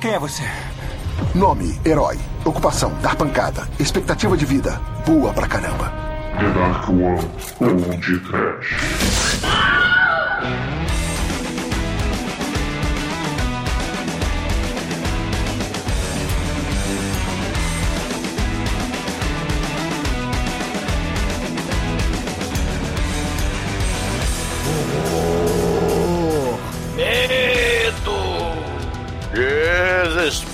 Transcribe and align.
Quem 0.00 0.14
é 0.14 0.18
você? 0.18 0.44
Nome, 1.34 1.78
herói. 1.84 2.18
Ocupação, 2.42 2.90
dar 3.02 3.14
pancada. 3.16 3.68
Expectativa 3.78 4.34
de 4.34 4.46
vida, 4.46 4.80
boa 5.04 5.30
pra 5.30 5.46
caramba. 5.46 5.92
The 6.38 6.50
Dark 6.58 6.88
One 6.88 7.30
ou 7.60 7.98
de 7.98 8.18
Trash. 8.20 9.69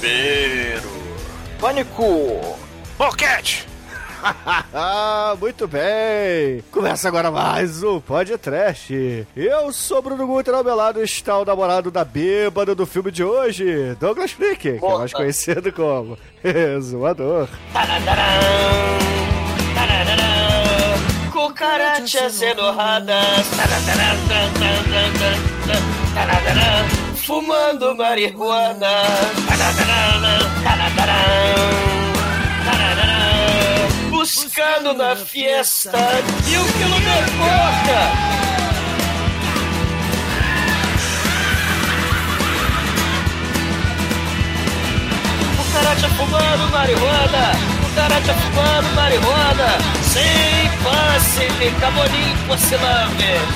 Desespero! 0.07 0.89
Pânico! 1.59 2.57
Boquete! 2.97 3.67
Muito 5.41 5.67
bem! 5.67 6.63
Começa 6.71 7.09
agora 7.09 7.29
mais 7.31 7.83
um 7.83 8.01
Podcast. 8.01 9.27
Eu 9.37 9.73
sou 9.73 10.01
Bruno 10.01 10.25
Guter, 10.25 10.55
ao 10.55 10.63
meu 10.63 10.77
lado 10.77 11.03
está 11.03 11.37
o 11.37 11.45
namorado 11.45 11.91
da 11.91 12.05
bêbada 12.05 12.73
do 12.73 12.87
filme 12.87 13.11
de 13.11 13.25
hoje, 13.25 13.97
Douglas 13.99 14.31
Freak, 14.31 14.79
que 14.79 14.85
é 14.85 14.99
mais 14.99 15.13
conhecido 15.13 15.73
como 15.73 16.17
tarararã, 19.75 20.29
Cucarachas 21.33 22.43
enorradas. 22.43 23.47
Fumando 27.27 27.93
marihuana. 27.97 29.03
Buscando 34.11 34.95
na 34.95 35.17
fiesta 35.17 35.99
e 36.47 36.57
o 36.57 36.65
quilo 36.65 37.01
de 37.01 37.33
coca. 37.33 38.01
Cucaracha 45.57 46.09
fumando 46.11 46.71
marihuana, 46.71 47.53
cucaracha 47.83 48.35
fumando 48.35 48.95
marihuana, 48.95 49.79
sem 50.01 50.71
passe, 50.85 51.49
camolim 51.81 52.37
porcelana. 52.47 53.11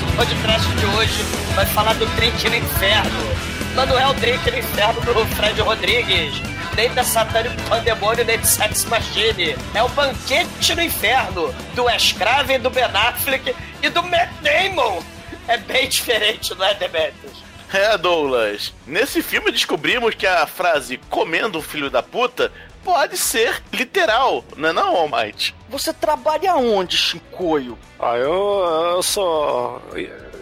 O 0.08 0.16
podcast 0.16 0.68
de 0.74 0.86
hoje 0.86 1.24
vai 1.54 1.66
falar 1.66 1.94
do 1.94 2.06
drink 2.16 2.48
no 2.48 2.56
inferno. 2.56 3.39
Mas 3.80 3.88
não 3.88 3.98
é 3.98 4.06
o 4.08 4.12
drink 4.12 4.50
no 4.50 4.58
inferno 4.58 5.00
do 5.00 5.26
Fred 5.34 5.58
Rodrigues, 5.62 6.34
nem 6.76 6.92
da 6.92 7.02
Satânico 7.02 7.56
Pandemônio, 7.62 8.26
nem 8.26 8.38
de 8.38 8.46
Sex 8.46 8.84
Machine. 8.84 9.56
É 9.72 9.82
o 9.82 9.88
banquete 9.88 10.74
no 10.74 10.82
inferno 10.82 11.50
do 11.74 11.84
Wes 11.84 12.12
Craven, 12.12 12.60
do 12.60 12.68
Ben 12.68 12.84
Affleck 12.84 13.56
e 13.82 13.88
do 13.88 14.02
Matt 14.02 14.28
Damon. 14.42 15.02
É 15.48 15.56
bem 15.56 15.88
diferente, 15.88 16.54
não 16.56 16.66
é, 16.66 16.74
Demetrius? 16.74 17.42
É, 17.72 17.96
Douglas. 17.96 18.74
Nesse 18.86 19.22
filme 19.22 19.50
descobrimos 19.50 20.14
que 20.14 20.26
a 20.26 20.46
frase 20.46 20.98
comendo 21.08 21.58
um 21.58 21.62
filho 21.62 21.88
da 21.88 22.02
puta 22.02 22.52
pode 22.84 23.16
ser 23.16 23.62
literal, 23.72 24.44
não 24.58 24.68
é 24.68 24.72
não, 24.74 24.94
All 24.94 25.08
Might? 25.08 25.54
Você 25.70 25.90
trabalha 25.94 26.54
onde, 26.54 26.98
Chicoio? 26.98 27.78
Ah, 27.98 28.16
eu, 28.16 28.92
eu 28.96 29.02
sou 29.02 29.82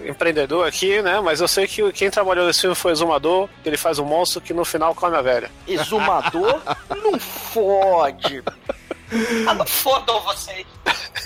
empreendedor 0.07 0.67
aqui, 0.67 1.01
né? 1.03 1.21
Mas 1.21 1.41
eu 1.41 1.49
sei 1.49 1.67
que 1.67 1.93
quem 1.93 2.11
trabalhou 2.11 2.47
nesse 2.47 2.61
filme 2.61 2.77
foi 2.77 2.93
Exumador, 2.93 3.49
que 3.63 3.69
ele 3.69 3.77
faz 3.77 3.99
um 3.99 4.05
monstro 4.05 4.41
que 4.41 4.53
no 4.55 4.65
final 4.65 4.95
come 4.95 5.17
a 5.17 5.23
velha. 5.23 5.51
Exumador? 5.67 6.61
não 7.03 7.19
fode. 7.19 8.43
Ah, 9.47 9.55
não 9.55 9.67
fodam 9.67 10.21
vocês. 10.23 10.67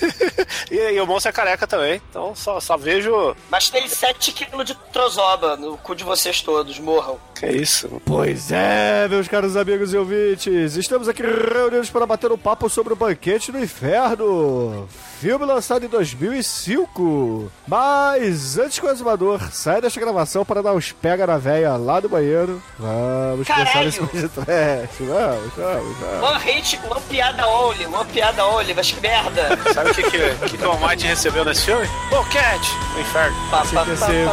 E, 0.71 0.77
e 0.95 1.01
o 1.01 1.07
monstro 1.07 1.29
é 1.29 1.33
careca 1.33 1.67
também, 1.67 2.01
então 2.09 2.35
só, 2.35 2.59
só 2.59 2.77
vejo. 2.77 3.37
Mas 3.51 3.69
tem 3.69 3.87
7kg 3.87 4.65
de 4.65 4.75
trozoba 4.93 5.57
no 5.57 5.77
cu 5.77 5.95
de 5.95 6.03
vocês 6.03 6.41
todos, 6.41 6.79
morram. 6.79 7.19
Que 7.35 7.47
isso? 7.47 8.01
Pois 8.07 8.51
é, 8.51 9.07
meus 9.09 9.29
caros 9.29 9.57
amigos 9.57 9.93
e 9.93 9.99
ouvintes, 9.99 10.77
estamos 10.77 11.09
aqui 11.09 11.23
reunidos 11.23 11.91
para 11.91 12.07
bater 12.07 12.33
um 12.33 12.39
papo 12.39 12.69
sobre 12.71 12.95
o 12.95 12.97
Banquete 12.97 13.53
no 13.53 13.63
Inferno, 13.63 14.89
filme 15.21 15.45
lançado 15.45 15.85
em 15.85 15.89
2005. 15.89 17.53
Mas 17.67 18.59
antes 18.59 18.79
que 18.79 18.87
o 18.87 18.91
exumador 18.91 19.41
saia 19.53 19.81
desta 19.81 20.01
gravação 20.01 20.45
para 20.45 20.63
dar 20.63 20.73
uns 20.73 20.91
pega 20.93 21.27
na 21.27 21.37
véia 21.39 21.77
lá 21.77 22.01
do 22.01 22.09
banheiro, 22.09 22.63
vamos 22.79 23.47
pensar 23.47 23.65
Caralho! 23.67 23.85
nesse 23.87 24.01
podcast. 24.01 25.03
Vamos, 25.03 25.53
vamos, 25.55 25.97
vamos. 25.99 26.31
One 26.31 26.41
hit, 26.45 26.81
uma 26.87 27.01
piada 27.03 27.47
uma 27.87 28.05
piada 28.05 28.47
only, 28.47 28.75
mas 28.75 28.93
que 28.93 29.01
merda. 29.01 29.59
Sabe 29.73 29.91
o 29.91 29.95
que, 29.95 30.03
que, 30.03 30.49
que, 30.49 30.59
que 30.59 30.65
o 30.65 30.71
Almighty 30.71 31.07
recebeu 31.07 31.45
nesse 31.45 31.65
filme? 31.67 31.87
Boquete! 32.11 32.71
No 32.95 33.01
inferno. 33.01 33.37
Pá, 33.51 33.63
Quer 33.67 33.99
pá, 33.99 34.07
ser. 34.07 34.29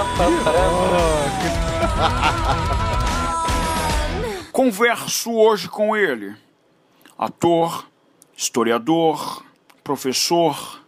Converso 4.52 5.34
hoje 5.34 5.68
com 5.70 5.96
ele. 5.96 6.36
Ator, 7.18 7.88
historiador, 8.36 9.44
professor 9.84 10.82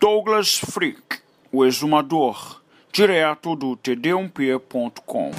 Douglas 0.00 0.58
Freak, 0.58 1.20
o 1.52 1.64
exumador, 1.64 2.60
direto 2.92 3.54
do 3.54 3.76
td1p.com. 3.76 5.30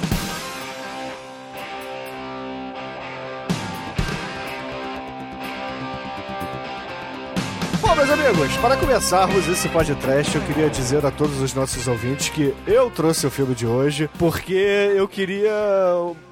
Bom, 7.96 8.04
meus 8.04 8.10
amigos, 8.10 8.56
para 8.56 8.76
começarmos 8.76 9.46
esse 9.46 9.68
podcast, 9.68 10.34
eu 10.34 10.42
queria 10.42 10.68
dizer 10.68 11.06
a 11.06 11.12
todos 11.12 11.40
os 11.40 11.54
nossos 11.54 11.86
ouvintes 11.86 12.28
que 12.28 12.52
eu 12.66 12.90
trouxe 12.90 13.24
o 13.24 13.30
filme 13.30 13.54
de 13.54 13.66
hoje 13.66 14.10
porque 14.18 14.52
eu 14.96 15.06
queria 15.06 15.52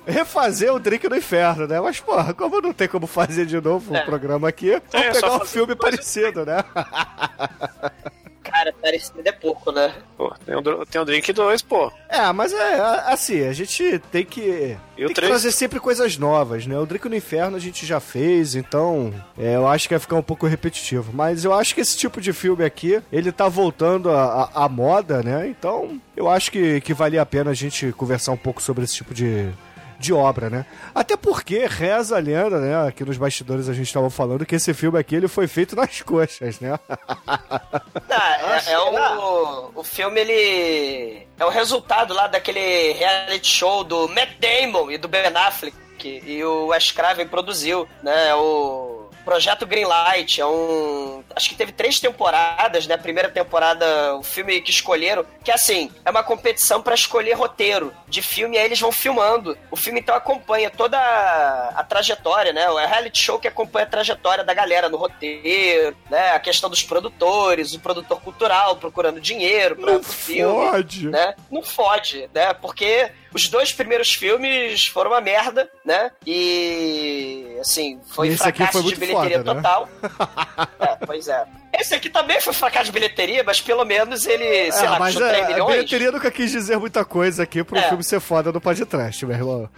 refazer 0.05 0.73
o 0.75 0.81
Drink 0.81 1.09
no 1.09 1.17
Inferno, 1.17 1.67
né? 1.69 1.81
Mas, 1.81 2.01
porra, 2.01 2.35
como 2.35 2.61
não 2.61 2.73
tem 2.73 2.89
como 2.89 3.07
fazer 3.07 3.47
de 3.47 3.61
novo 3.61 3.93
o 3.93 3.97
É. 3.97 4.01
programa 4.05 4.49
aqui, 4.49 4.71
vamos 4.91 5.07
É, 5.07 5.15
só 5.15 5.21
pegar 5.31 5.45
um 5.45 5.47
filme 5.47 5.77
parecido, 5.77 6.45
né? 6.45 6.65
Cara, 8.63 8.75
parecido 8.81 9.21
é 9.25 9.33
pouco, 9.33 9.73
né? 9.73 9.93
Pô, 10.17 10.33
tem 10.47 10.57
um, 10.57 10.63
tem 10.85 11.01
um 11.01 11.05
drink 11.05 11.33
2, 11.33 11.63
pô. 11.63 11.91
É, 12.09 12.31
mas 12.33 12.53
é 12.53 12.79
a- 12.79 13.09
assim, 13.09 13.45
a 13.45 13.53
gente 13.53 13.99
tem 14.13 14.25
que, 14.25 14.77
E 14.97 15.05
o 15.05 15.07
tem 15.09 15.15
que 15.17 15.21
trazer 15.21 15.51
sempre 15.51 15.81
coisas 15.81 16.17
novas, 16.17 16.65
né? 16.65 16.79
O 16.79 16.87
Drink 16.87 17.09
no 17.09 17.17
Inferno 17.17 17.57
a 17.57 17.61
gente 17.61 17.85
já 17.85 17.99
fez, 17.99 18.55
então 18.55 19.13
é, 19.37 19.57
eu 19.57 19.67
acho 19.67 19.89
que 19.89 19.95
vai 19.95 19.99
ficar 20.01 20.15
um 20.15 20.23
pouco 20.23 20.47
repetitivo. 20.47 21.11
Mas 21.13 21.45
eu 21.45 21.53
acho 21.53 21.75
que 21.75 21.81
esse 21.81 21.97
tipo 21.97 22.21
de 22.21 22.33
filme 22.33 22.65
aqui, 22.65 23.03
ele 23.13 23.33
tá 23.33 23.49
voltando 23.49 24.09
à 24.11 24.69
moda, 24.71 25.23
né? 25.25 25.49
Então 25.49 26.01
eu 26.17 26.29
acho 26.31 26.53
que, 26.53 26.81
que 26.83 26.95
valia 26.95 27.21
a 27.23 27.27
pena 27.27 27.51
a 27.51 27.55
gente 27.55 27.91
conversar 27.93 28.31
um 28.31 28.37
pouco 28.37 28.63
sobre 28.63 28.85
esse 28.85 28.95
tipo 28.95 29.13
de, 29.13 29.49
de 30.03 30.13
obra, 30.13 30.51
né? 30.51 30.67
Até 30.95 31.17
porque 31.17 31.65
reza 31.67 32.17
a 32.17 32.21
lenda, 32.21 32.59
né? 32.59 32.89
Aqui 32.89 33.05
nos 33.05 33.17
bastidores 33.17 33.69
a 33.69 33.73
gente 33.73 33.87
estava 33.87 34.11
falando 34.11 34.45
que 34.45 34.57
esse 34.57 34.75
filme 34.75 34.99
aqui 34.99 35.15
ele 35.15 35.29
foi 35.29 35.47
feito 35.47 35.77
nas 35.77 36.03
coxas, 36.03 36.59
né? 36.59 36.79
Não, 38.09 38.53
é, 38.53 38.73
é 38.73 38.79
o, 38.79 39.71
o 39.77 39.85
filme, 39.85 40.21
ele 40.21 41.27
é 41.39 41.45
o 41.45 41.49
resultado 41.49 42.13
lá 42.13 42.27
daquele 42.27 42.93
reality 42.93 43.47
show 43.47 43.85
do 43.85 44.09
Matt 44.09 44.31
Damon 44.41 44.91
e 44.91 44.99
do 44.99 45.07
Ben 45.07 45.23
Affleck, 45.27 45.77
que, 45.99 46.21
e 46.27 46.45
o 46.45 46.67
Wes 46.67 46.91
Craven 46.91 47.29
produziu, 47.29 47.89
né? 48.03 48.35
O 48.35 48.92
Projeto 49.25 49.67
Greenlight, 49.67 50.41
é 50.41 50.47
um... 50.47 51.23
Acho 51.35 51.49
que 51.49 51.55
teve 51.55 51.73
três 51.73 51.99
temporadas, 52.01 52.87
né? 52.87 52.95
A 52.95 52.99
primeira 52.99 53.29
temporada, 53.31 54.17
o 54.17 54.23
filme 54.23 54.61
que 54.61 54.71
escolheram, 54.71 55.25
que 55.45 55.51
assim, 55.51 55.91
é 56.05 56.11
uma 56.11 56.23
competição 56.23 56.83
pra 56.83 56.95
escolher 56.95 57.33
roteiro 57.35 57.93
de 58.09 58.21
filme, 58.23 58.57
e 58.57 58.59
aí 58.59 58.65
eles 58.67 58.81
vão 58.81 58.93
filmando. 58.93 59.57
O 59.71 59.77
filme, 59.77 60.01
então, 60.01 60.15
acompanha 60.15 60.71
toda 60.71 60.99
a, 60.99 61.69
a 61.77 61.85
trajetória, 61.85 62.53
né? 62.53 62.63
É 62.63 62.87
reality 62.87 63.23
show 63.23 63.39
que 63.39 63.49
acompanha 63.49 63.87
a 63.87 63.91
trajetória 63.91 64.45
da 64.45 64.53
galera 64.55 64.89
no 64.89 64.97
roteiro, 64.97 65.97
né? 66.11 66.31
A 66.33 66.41
questão 66.41 66.69
dos 66.69 66.83
produtores, 66.83 67.73
o 67.75 67.81
produtor 67.81 68.21
cultural 68.21 68.77
procurando 68.77 69.21
dinheiro 69.21 69.77
pra, 69.77 69.93
Não 69.93 70.01
pro 70.01 70.13
filme 70.13 70.71
fode. 70.71 71.09
né? 71.09 71.35
Não 71.51 71.63
fode, 71.63 72.29
né? 72.35 72.53
Porque 72.55 73.11
os 73.33 73.49
dois 73.49 73.73
primeiros 73.73 74.13
filmes 74.13 74.87
foram 74.87 75.11
uma 75.13 75.21
merda, 75.21 75.71
né? 75.85 76.11
E 76.27 77.32
assim, 77.63 78.01
foi 78.07 78.29
Esse 78.29 78.39
fracasso 78.39 78.83
foi 78.83 78.93
de 78.93 79.01
bilheteria 79.01 79.39
foda, 79.39 79.55
né? 79.55 79.63
total. 79.63 79.89
é, 80.79 81.07
pois 81.07 81.29
é. 81.29 81.47
Esse 81.83 81.95
aqui 81.97 82.09
também 82.09 82.41
foi 82.41 82.53
fracasso 82.53 82.87
de 82.87 82.93
bilheteria, 82.93 83.43
mas 83.45 83.61
pelo 83.61 83.85
menos 83.85 84.25
ele, 84.27 84.71
sei 84.71 84.87
É, 84.87 84.91
lá, 84.91 84.99
mas 85.01 85.15
custou 85.15 85.29
3 85.29 85.43
é, 85.43 85.45
a 85.45 85.49
milhões. 85.53 85.71
bilheteria 85.75 86.13
nunca 86.13 86.31
quis 86.31 86.51
dizer 86.53 86.79
muita 86.79 87.05
coisa 87.05 87.43
aqui 87.43 87.65
pro 87.65 87.77
É. 87.77 87.83
filme 87.89 88.05
ser 88.05 88.21
foda 88.21 88.53
no 88.53 88.61
podcast, 88.61 89.27
meu 89.27 89.37
irmão. 89.37 89.69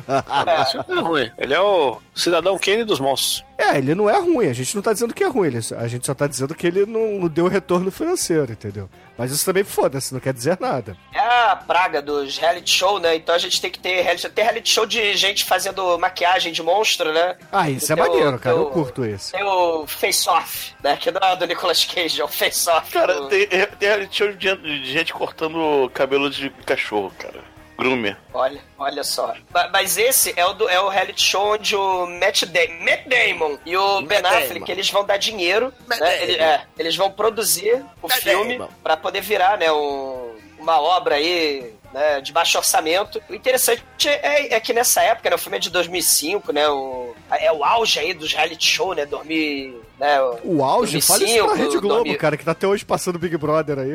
Não 0.89 0.99
é 0.99 1.01
ruim. 1.01 1.33
Ele 1.39 1.55
é 1.55 1.61
o 1.61 1.99
cidadão 2.15 2.59
Kane 2.59 2.85
dos 2.85 3.01
monstros. 3.01 3.43
É, 3.56 3.79
ele 3.79 3.95
não 3.95 4.11
é 4.11 4.19
ruim, 4.19 4.49
a 4.49 4.53
gente 4.53 4.75
não 4.75 4.83
tá 4.83 4.93
dizendo 4.93 5.15
que 5.15 5.23
é 5.23 5.29
ruim, 5.29 5.49
a 5.79 5.87
gente 5.89 6.05
só 6.05 6.12
tá 6.12 6.27
dizendo 6.27 6.55
que 6.56 6.67
ele 6.67 6.85
não 6.87 7.27
deu 7.29 7.47
retorno 7.47 7.89
financeiro, 7.91 8.50
entendeu? 8.50 8.91
Mas 9.17 9.31
isso 9.31 9.45
também 9.45 9.62
foda-se, 9.62 10.12
não 10.12 10.19
quer 10.19 10.33
dizer 10.35 10.59
nada. 10.61 10.97
É 11.15 11.21
a 11.21 11.55
praga 11.55 12.03
dos 12.03 12.37
reality 12.37 12.69
show, 12.73 12.99
né? 12.99 13.15
Então 13.15 13.33
a 13.33 13.39
gente 13.39 13.61
tem 13.61 13.71
que 13.71 13.79
ter 13.79 14.00
reality, 14.03 14.29
ter 14.29 14.43
reality 14.43 14.69
show 14.69 14.85
de 14.85 15.17
gente 15.17 15.45
fazendo 15.45 15.97
maquiagem 15.99 16.53
de 16.53 16.65
monstro, 16.65 17.12
né? 17.12 17.37
Ah, 17.53 17.71
isso 17.71 17.93
é 17.93 17.95
Tem 17.95 18.05
o- 18.05 18.09
maneiro, 18.09 18.39
cara, 18.41 18.57
tem 18.57 18.65
eu 18.65 18.69
o- 18.69 18.73
curto 18.73 19.05
esse. 19.05 19.31
Tem 19.31 19.45
o 19.45 19.87
Face 19.87 20.29
Off, 20.29 20.73
né? 20.83 20.97
Que 20.97 21.12
não 21.12 21.21
é 21.23 21.37
do 21.37 21.47
Nicolas 21.47 21.85
Cage, 21.85 21.94
é 22.00 22.25
o 22.25 22.29
Face 22.29 22.69
Off. 22.69 22.91
Cara, 22.93 23.14
do- 23.14 23.29
tem, 23.29 23.46
tem 23.46 23.67
reality 23.88 24.17
show 24.17 24.32
de, 24.32 24.56
de 24.56 24.93
gente 24.93 25.12
cortando 25.12 25.91
cabelo 25.94 26.29
de 26.31 26.50
cachorro, 26.67 27.12
cara. 27.19 27.43
Groomer. 27.76 28.17
Olha, 28.32 28.61
olha 28.79 29.02
só. 29.02 29.35
Ma- 29.52 29.69
Mas 29.73 29.99
esse 29.99 30.32
é 30.37 30.46
o, 30.46 30.52
do, 30.52 30.69
é 30.69 30.79
o 30.81 30.88
reality 30.88 31.20
show 31.23 31.55
onde 31.55 31.75
o 31.75 32.06
Matt, 32.06 32.44
Da- 32.44 32.69
Matt 32.81 33.06
Damon 33.08 33.58
e 33.67 33.76
o 33.76 34.00
Ben 34.02 34.19
Affleck, 34.19 34.55
Damon. 34.61 34.67
eles 34.69 34.91
vão 34.91 35.05
dar 35.05 35.17
dinheiro, 35.17 35.73
Matt 35.88 35.99
né? 36.00 36.23
Ele- 36.23 36.37
é, 36.41 36.62
eles 36.79 36.94
vão 36.94 37.11
produzir 37.11 37.85
o 38.00 38.06
Matt 38.06 38.23
filme 38.23 38.61
pra 38.82 38.97
poder 38.97 39.23
virar, 39.23 39.58
né, 39.58 39.73
um- 39.73 40.37
uma 40.56 40.81
obra 40.81 41.17
aí, 41.17 41.75
né, 41.93 42.20
de 42.20 42.32
baixo 42.32 42.56
orçamento. 42.56 43.20
O 43.29 43.35
interessante 43.35 43.82
é, 44.08 44.55
é 44.55 44.61
que 44.61 44.73
nessa 44.73 45.02
época, 45.02 45.29
né, 45.31 45.35
o 45.35 45.38
filme 45.38 45.56
é 45.56 45.61
de 45.61 45.69
2005, 45.70 46.52
né, 46.52 46.69
o, 46.69 47.12
é 47.32 47.50
o 47.52 47.64
auge 47.64 47.99
aí 47.99 48.14
dos 48.14 48.32
reality 48.32 48.67
show, 48.69 48.94
né, 48.94 49.05
2000, 49.05 49.84
né, 49.99 50.19
O 50.44 50.62
auge, 50.64 51.00
fala 51.00 51.23
isso 51.25 51.35
pra 51.35 51.46
2005, 51.46 51.55
Rede 51.55 51.79
Globo, 51.81 51.94
2000. 52.05 52.19
cara, 52.19 52.37
que 52.37 52.44
tá 52.44 52.50
até 52.52 52.67
hoje 52.67 52.85
passando 52.85 53.19
Big 53.19 53.37
Brother 53.37 53.79
aí. 53.79 53.93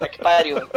É, 0.00 0.04
é 0.04 0.08
que 0.08 0.18
pariu. 0.18 0.68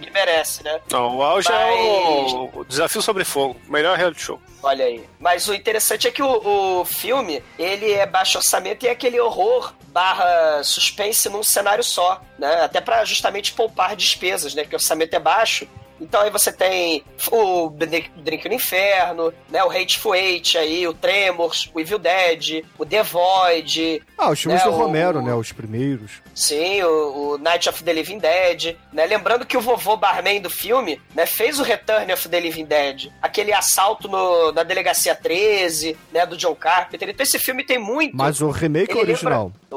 Que 0.00 0.10
merece, 0.10 0.62
né? 0.62 0.80
Não, 0.92 1.16
o 1.16 1.22
auge 1.22 1.48
Mas- 1.50 1.60
é 1.60 1.72
o, 1.72 2.50
o 2.60 2.64
Desafio 2.64 3.02
Sobre 3.02 3.24
Fogo, 3.24 3.56
o 3.68 3.72
melhor 3.72 3.96
reality 3.96 4.20
show. 4.22 4.40
Olha 4.62 4.84
aí. 4.84 5.04
Mas 5.18 5.48
o 5.48 5.54
interessante 5.54 6.06
é 6.06 6.10
que 6.10 6.22
o, 6.22 6.80
o 6.80 6.84
filme, 6.84 7.42
ele 7.58 7.92
é 7.92 8.06
baixo 8.06 8.38
orçamento 8.38 8.84
e 8.84 8.88
é 8.88 8.92
aquele 8.92 9.18
horror 9.20 9.72
barra 9.88 10.62
suspense 10.62 11.28
num 11.28 11.42
cenário 11.42 11.82
só, 11.82 12.20
né? 12.38 12.62
Até 12.62 12.80
pra 12.80 13.04
justamente 13.04 13.52
poupar 13.52 13.96
despesas, 13.96 14.54
né? 14.54 14.62
Porque 14.62 14.76
o 14.76 14.78
orçamento 14.78 15.14
é 15.14 15.18
baixo. 15.18 15.66
Então 16.00 16.20
aí 16.20 16.30
você 16.30 16.52
tem 16.52 17.02
o 17.32 17.70
Drink 18.16 18.48
no 18.48 18.54
Inferno, 18.54 19.32
né? 19.48 19.62
O 19.64 19.70
Hateful 19.70 20.14
Eight 20.14 20.56
aí, 20.56 20.86
o 20.86 20.94
Tremors, 20.94 21.70
o 21.74 21.80
Evil 21.80 21.98
Dead, 21.98 22.64
o 22.78 22.86
The 22.86 23.02
Void, 23.02 24.02
Ah, 24.16 24.30
os 24.30 24.40
filmes 24.40 24.60
É, 24.60 24.64
do 24.64 24.70
o- 24.70 24.76
Romero, 24.76 25.22
né, 25.22 25.34
os 25.34 25.52
primeiros. 25.52 26.12
Sim, 26.34 26.82
o, 26.82 27.32
o 27.34 27.38
Night 27.38 27.68
of 27.68 27.82
the 27.82 27.92
Living 27.92 28.18
Dead, 28.18 28.76
né? 28.92 29.06
Lembrando 29.06 29.44
que 29.46 29.56
o 29.56 29.60
vovô 29.60 29.96
barman 29.96 30.40
do 30.40 30.50
filme, 30.50 31.00
né, 31.14 31.26
fez 31.26 31.58
o 31.58 31.62
Return 31.62 32.12
of 32.12 32.28
the 32.28 32.40
Living 32.40 32.64
Dead, 32.64 33.10
aquele 33.20 33.52
assalto 33.52 34.08
no, 34.08 34.52
na 34.52 34.62
delegacia 34.62 35.14
13, 35.14 35.96
né, 36.12 36.24
do 36.26 36.36
John 36.36 36.54
Carpenter. 36.54 37.08
Então 37.08 37.24
esse 37.24 37.38
filme 37.38 37.64
tem 37.64 37.78
muito 37.78 38.16
Mas 38.16 38.40
o 38.40 38.50
remake 38.50 38.92
Ele 38.92 39.00
original. 39.00 39.52
o, 39.70 39.76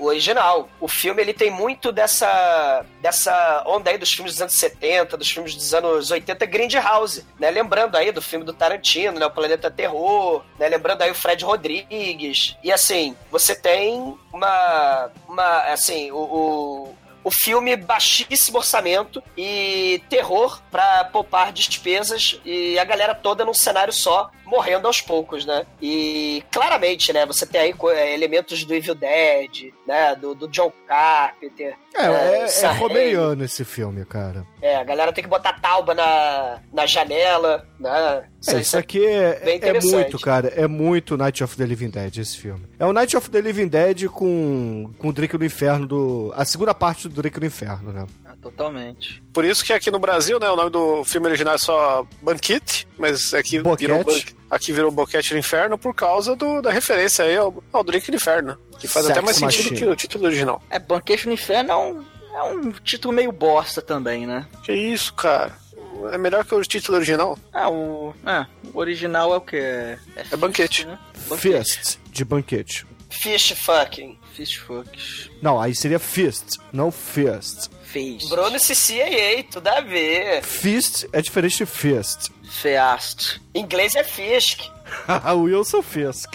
o 0.00 0.06
original. 0.06 0.68
O 0.80 0.88
filme 0.88 1.22
ele 1.22 1.32
tem 1.32 1.50
muito 1.50 1.92
dessa 1.92 2.84
dessa 3.00 3.62
onda 3.66 3.90
aí 3.90 3.98
dos 3.98 4.10
filmes 4.10 4.32
dos 4.32 4.42
anos 4.42 4.54
70, 4.54 5.16
dos 5.16 5.30
filmes 5.30 5.54
dos 5.54 5.74
anos 5.74 6.10
80, 6.10 6.46
Grindhouse, 6.46 7.26
né? 7.38 7.50
Lembrando 7.50 7.96
aí 7.96 8.10
do 8.10 8.22
filme 8.22 8.44
do 8.44 8.52
Tarantino, 8.52 9.18
né? 9.18 9.26
O 9.26 9.30
Planeta 9.30 9.70
Terror, 9.70 10.42
né? 10.58 10.68
Lembrando 10.68 11.02
aí 11.02 11.10
o 11.10 11.14
Fred 11.14 11.44
Rodrigues. 11.44 12.56
E 12.62 12.72
assim, 12.72 13.14
você 13.30 13.54
tem 13.54 14.16
uma 14.32 15.10
uma 15.28 15.72
assim, 15.72 16.10
o, 16.10 16.18
o 16.18 17.00
o 17.22 17.30
filme 17.30 17.76
baixíssimo 17.76 18.58
orçamento 18.58 19.22
e 19.36 20.02
terror 20.08 20.60
pra 20.70 21.04
poupar 21.04 21.52
despesas 21.52 22.40
e 22.44 22.78
a 22.78 22.84
galera 22.84 23.14
toda 23.14 23.44
num 23.44 23.54
cenário 23.54 23.92
só, 23.92 24.30
morrendo 24.50 24.86
aos 24.86 25.00
poucos, 25.00 25.46
né? 25.46 25.64
E 25.80 26.42
claramente, 26.50 27.12
né, 27.12 27.24
você 27.24 27.46
tem 27.46 27.60
aí 27.60 27.74
é, 27.94 28.14
elementos 28.14 28.64
do 28.64 28.74
Evil 28.74 28.94
Dead, 28.94 29.72
né, 29.86 30.14
do, 30.16 30.34
do 30.34 30.48
John 30.48 30.72
Carpenter. 30.86 31.76
É, 31.94 32.06
é, 32.06 32.42
é 32.42 32.46
Sam 32.48 32.68
Raimi. 32.68 32.80
romeriano 32.80 33.44
esse 33.44 33.64
filme, 33.64 34.04
cara. 34.04 34.44
É, 34.60 34.76
a 34.76 34.84
galera 34.84 35.12
tem 35.12 35.22
que 35.22 35.30
botar 35.30 35.60
tauba 35.60 35.94
na, 35.94 36.60
na 36.72 36.86
janela, 36.86 37.66
né? 37.78 38.24
É, 38.46 38.58
isso 38.58 38.76
aqui 38.76 39.04
é, 39.04 39.40
bem 39.40 39.54
é 39.54 39.56
interessante. 39.56 39.92
muito, 39.92 40.18
cara. 40.18 40.48
É 40.48 40.66
muito 40.66 41.16
Night 41.16 41.42
of 41.42 41.56
the 41.56 41.64
Living 41.64 41.90
Dead, 41.90 42.18
esse 42.18 42.36
filme. 42.36 42.66
É 42.78 42.86
o 42.86 42.92
Night 42.92 43.16
of 43.16 43.30
the 43.30 43.40
Living 43.40 43.68
Dead 43.68 44.06
com, 44.08 44.92
com 44.98 45.08
o 45.08 45.12
Drake 45.12 45.36
do 45.36 45.44
Inferno 45.44 45.86
do. 45.86 46.32
A 46.36 46.44
segunda 46.44 46.74
parte 46.74 47.08
do 47.08 47.14
Drake 47.14 47.38
do 47.38 47.46
Inferno, 47.46 47.92
né? 47.92 48.06
Totalmente. 48.42 49.22
Por 49.32 49.44
isso 49.44 49.64
que 49.64 49.72
aqui 49.72 49.90
no 49.90 49.98
Brasil, 49.98 50.38
né, 50.40 50.48
o 50.48 50.56
nome 50.56 50.70
do 50.70 51.04
filme 51.04 51.26
original 51.26 51.54
é 51.54 51.58
só 51.58 52.06
Banquete, 52.22 52.88
mas 52.98 53.34
aqui 53.34 53.60
Boquete. 53.60 53.86
virou, 53.92 54.04
aqui 54.50 54.72
virou 54.72 54.90
Boquete 54.90 55.34
do 55.34 55.38
Inferno 55.38 55.76
por 55.76 55.94
causa 55.94 56.34
do- 56.34 56.62
da 56.62 56.70
referência 56.70 57.24
aí 57.24 57.36
ao, 57.36 57.62
ao 57.72 57.84
Drink 57.84 58.10
do 58.10 58.16
Inferno, 58.16 58.56
que 58.78 58.88
faz 58.88 59.06
Sex 59.06 59.16
até 59.18 59.24
mais 59.24 59.36
sentido 59.36 59.62
Machine. 59.64 59.78
que 59.78 59.86
o 59.86 59.94
título 59.96 60.24
original. 60.24 60.62
É, 60.70 60.78
Banquete 60.78 61.26
no 61.26 61.32
Inferno 61.34 61.70
é 61.70 61.76
um, 61.76 62.04
é 62.34 62.42
um 62.44 62.72
título 62.72 63.12
meio 63.12 63.30
bosta 63.30 63.82
também, 63.82 64.26
né? 64.26 64.46
Que 64.62 64.72
isso, 64.72 65.12
cara? 65.14 65.54
É 66.12 66.16
melhor 66.16 66.42
que 66.46 66.54
o 66.54 66.62
título 66.62 66.96
original. 66.96 67.38
Ah, 67.52 67.68
o, 67.70 68.14
é, 68.24 68.46
o 68.72 68.78
original 68.78 69.34
é 69.34 69.36
o 69.36 69.40
que? 69.42 69.56
É, 69.56 69.98
É 70.30 70.36
banquete. 70.36 70.86
né? 70.86 70.98
Fist, 71.36 71.98
de 72.10 72.24
banquete. 72.24 72.86
Fish 73.10 73.50
fucking. 73.52 74.18
Fish 74.32 74.54
fucks. 74.54 75.28
Não, 75.42 75.60
aí 75.60 75.74
seria 75.74 75.98
Fist, 75.98 76.56
não 76.72 76.90
Fist. 76.90 77.68
Feast. 77.90 78.28
Bruno 78.28 78.56
CCAA, 78.58 79.44
tudo 79.50 79.66
a 79.68 79.80
ver. 79.80 80.42
Fist 80.42 81.06
é 81.12 81.20
diferente 81.20 81.58
de 81.58 81.66
Fist. 81.66 82.30
Feast. 82.48 83.40
Em 83.52 83.62
inglês 83.62 83.94
é 83.94 84.04
Fisk. 84.04 84.60
Wilson 85.36 85.82
Fisk. 85.82 86.32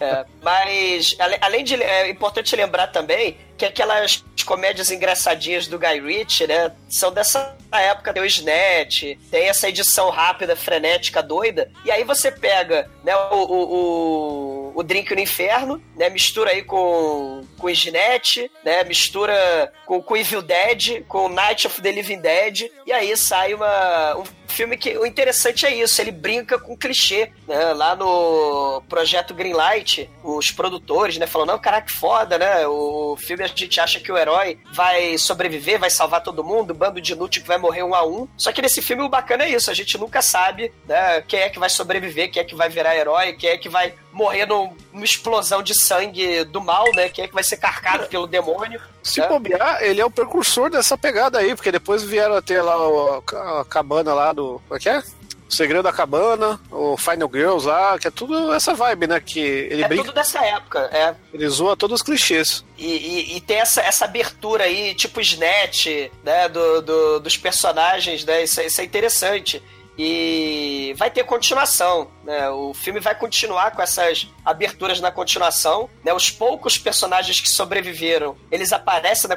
É, 0.00 0.24
mas, 0.42 1.16
além 1.40 1.64
de. 1.64 1.74
É 1.82 2.10
importante 2.10 2.54
lembrar 2.56 2.88
também 2.88 3.36
que 3.56 3.64
aquelas 3.64 4.24
comédias 4.44 4.90
engraçadinhas 4.90 5.66
do 5.66 5.78
Guy 5.78 6.00
Ritchie, 6.00 6.46
né? 6.46 6.72
São 6.88 7.12
dessa 7.12 7.56
época. 7.72 8.12
Tem 8.12 8.22
o 8.22 8.26
Snatch, 8.26 9.16
tem 9.30 9.48
essa 9.48 9.68
edição 9.68 10.10
rápida, 10.10 10.56
frenética, 10.56 11.22
doida. 11.22 11.70
E 11.84 11.90
aí 11.90 12.04
você 12.04 12.30
pega, 12.30 12.90
né, 13.04 13.14
o. 13.16 13.36
o, 13.36 13.74
o, 13.74 14.67
o 14.78 14.82
Drink 14.84 15.12
no 15.12 15.20
Inferno, 15.20 15.82
né? 15.96 16.08
Mistura 16.08 16.50
aí 16.52 16.62
com, 16.62 17.44
com 17.58 17.68
Snatch, 17.68 18.36
né? 18.64 18.84
Mistura 18.84 19.72
com, 19.84 20.00
com 20.00 20.16
Evil 20.16 20.40
Dead, 20.40 21.02
com 21.08 21.28
Night 21.28 21.66
of 21.66 21.82
the 21.82 21.90
Living 21.90 22.20
Dead. 22.20 22.70
E 22.86 22.92
aí 22.92 23.16
sai 23.16 23.54
uma, 23.54 24.16
um 24.18 24.24
filme 24.46 24.76
que 24.76 24.96
o 24.96 25.04
interessante 25.04 25.66
é 25.66 25.74
isso, 25.74 26.00
ele 26.00 26.12
brinca 26.12 26.60
com 26.60 26.76
clichê, 26.76 27.32
né? 27.48 27.72
Lá 27.72 27.96
no 27.96 28.80
projeto 28.88 29.34
Greenlight, 29.34 30.08
os 30.22 30.52
produtores, 30.52 31.18
né, 31.18 31.26
falam: 31.26 31.46
"Não, 31.48 31.58
caraca, 31.58 31.88
que 31.88 31.92
foda, 31.92 32.38
né? 32.38 32.64
O 32.68 33.16
filme 33.16 33.42
a 33.42 33.48
gente 33.48 33.80
acha 33.80 33.98
que 33.98 34.12
o 34.12 34.16
herói 34.16 34.60
vai 34.72 35.18
sobreviver, 35.18 35.80
vai 35.80 35.90
salvar 35.90 36.22
todo 36.22 36.44
mundo, 36.44 36.72
bando 36.72 37.00
de 37.00 37.14
inútil 37.14 37.42
que 37.42 37.48
vai 37.48 37.58
morrer 37.58 37.82
um 37.82 37.96
a 37.96 38.06
um". 38.06 38.28
Só 38.36 38.52
que 38.52 38.62
nesse 38.62 38.80
filme 38.80 39.02
o 39.02 39.08
bacana 39.08 39.42
é 39.42 39.50
isso, 39.50 39.72
a 39.72 39.74
gente 39.74 39.98
nunca 39.98 40.22
sabe, 40.22 40.72
né, 40.86 41.20
quem 41.26 41.40
é 41.40 41.50
que 41.50 41.58
vai 41.58 41.68
sobreviver, 41.68 42.30
quem 42.30 42.40
é 42.40 42.44
que 42.44 42.54
vai 42.54 42.68
virar 42.68 42.96
herói, 42.96 43.32
quem 43.32 43.50
é 43.50 43.58
que 43.58 43.68
vai 43.68 43.92
morrer 44.12 44.46
num- 44.46 44.67
numa 44.92 45.04
explosão 45.04 45.62
de 45.62 45.78
sangue 45.80 46.44
do 46.44 46.60
mal, 46.60 46.84
né? 46.94 47.08
Quem 47.08 47.24
é 47.24 47.28
que 47.28 47.34
vai 47.34 47.44
ser 47.44 47.56
carcado 47.56 48.06
pelo 48.08 48.26
demônio. 48.26 48.80
Se 49.02 49.20
né? 49.20 49.26
bobear, 49.28 49.82
ele 49.82 50.00
é 50.00 50.04
o 50.04 50.10
precursor 50.10 50.70
dessa 50.70 50.96
pegada 50.98 51.38
aí, 51.38 51.54
porque 51.54 51.72
depois 51.72 52.02
vieram 52.02 52.36
a 52.36 52.42
ter 52.42 52.60
lá 52.62 52.76
o- 52.88 53.22
a 53.60 53.64
cabana 53.64 54.12
lá 54.14 54.32
do. 54.32 54.60
Como 54.68 54.76
é 54.76 54.78
que 54.78 54.88
é? 54.88 55.02
O 55.50 55.54
Segredo 55.54 55.82
da 55.84 55.92
Cabana, 55.94 56.60
o 56.70 56.94
Final 56.98 57.30
Girls 57.32 57.66
lá, 57.66 57.98
que 57.98 58.06
é 58.06 58.10
tudo 58.10 58.52
essa 58.52 58.74
vibe, 58.74 59.06
né? 59.06 59.18
Que 59.18 59.40
ele 59.40 59.82
É 59.82 59.88
brinca, 59.88 60.04
tudo 60.04 60.14
dessa 60.14 60.44
época, 60.44 60.90
é. 60.92 61.14
ele 61.32 61.48
zoa 61.48 61.74
todos 61.74 62.00
os 62.00 62.02
clichês. 62.02 62.62
E, 62.76 62.86
e- 62.86 63.36
e 63.36 63.40
tem 63.40 63.56
essa, 63.56 63.80
essa 63.80 64.04
abertura 64.04 64.64
aí, 64.64 64.94
tipo 64.94 65.22
Snatch, 65.22 65.86
né, 66.22 66.50
do, 66.50 66.82
do- 66.82 67.20
dos 67.20 67.38
personagens, 67.38 68.26
né, 68.26 68.42
isso, 68.44 68.60
é- 68.60 68.66
isso 68.66 68.78
é 68.78 68.84
interessante. 68.84 69.62
E 69.98 70.94
vai 70.96 71.10
ter 71.10 71.24
continuação, 71.24 72.08
né, 72.22 72.48
o 72.50 72.72
filme 72.72 73.00
vai 73.00 73.14
continuar 73.16 73.72
com 73.72 73.82
essas 73.82 74.28
aberturas 74.44 75.00
na 75.00 75.10
continuação, 75.10 75.90
né, 76.04 76.14
os 76.14 76.30
poucos 76.30 76.78
personagens 76.78 77.40
que 77.40 77.48
sobreviveram, 77.50 78.36
eles 78.50 78.72
aparecem 78.72 79.28
na, 79.28 79.36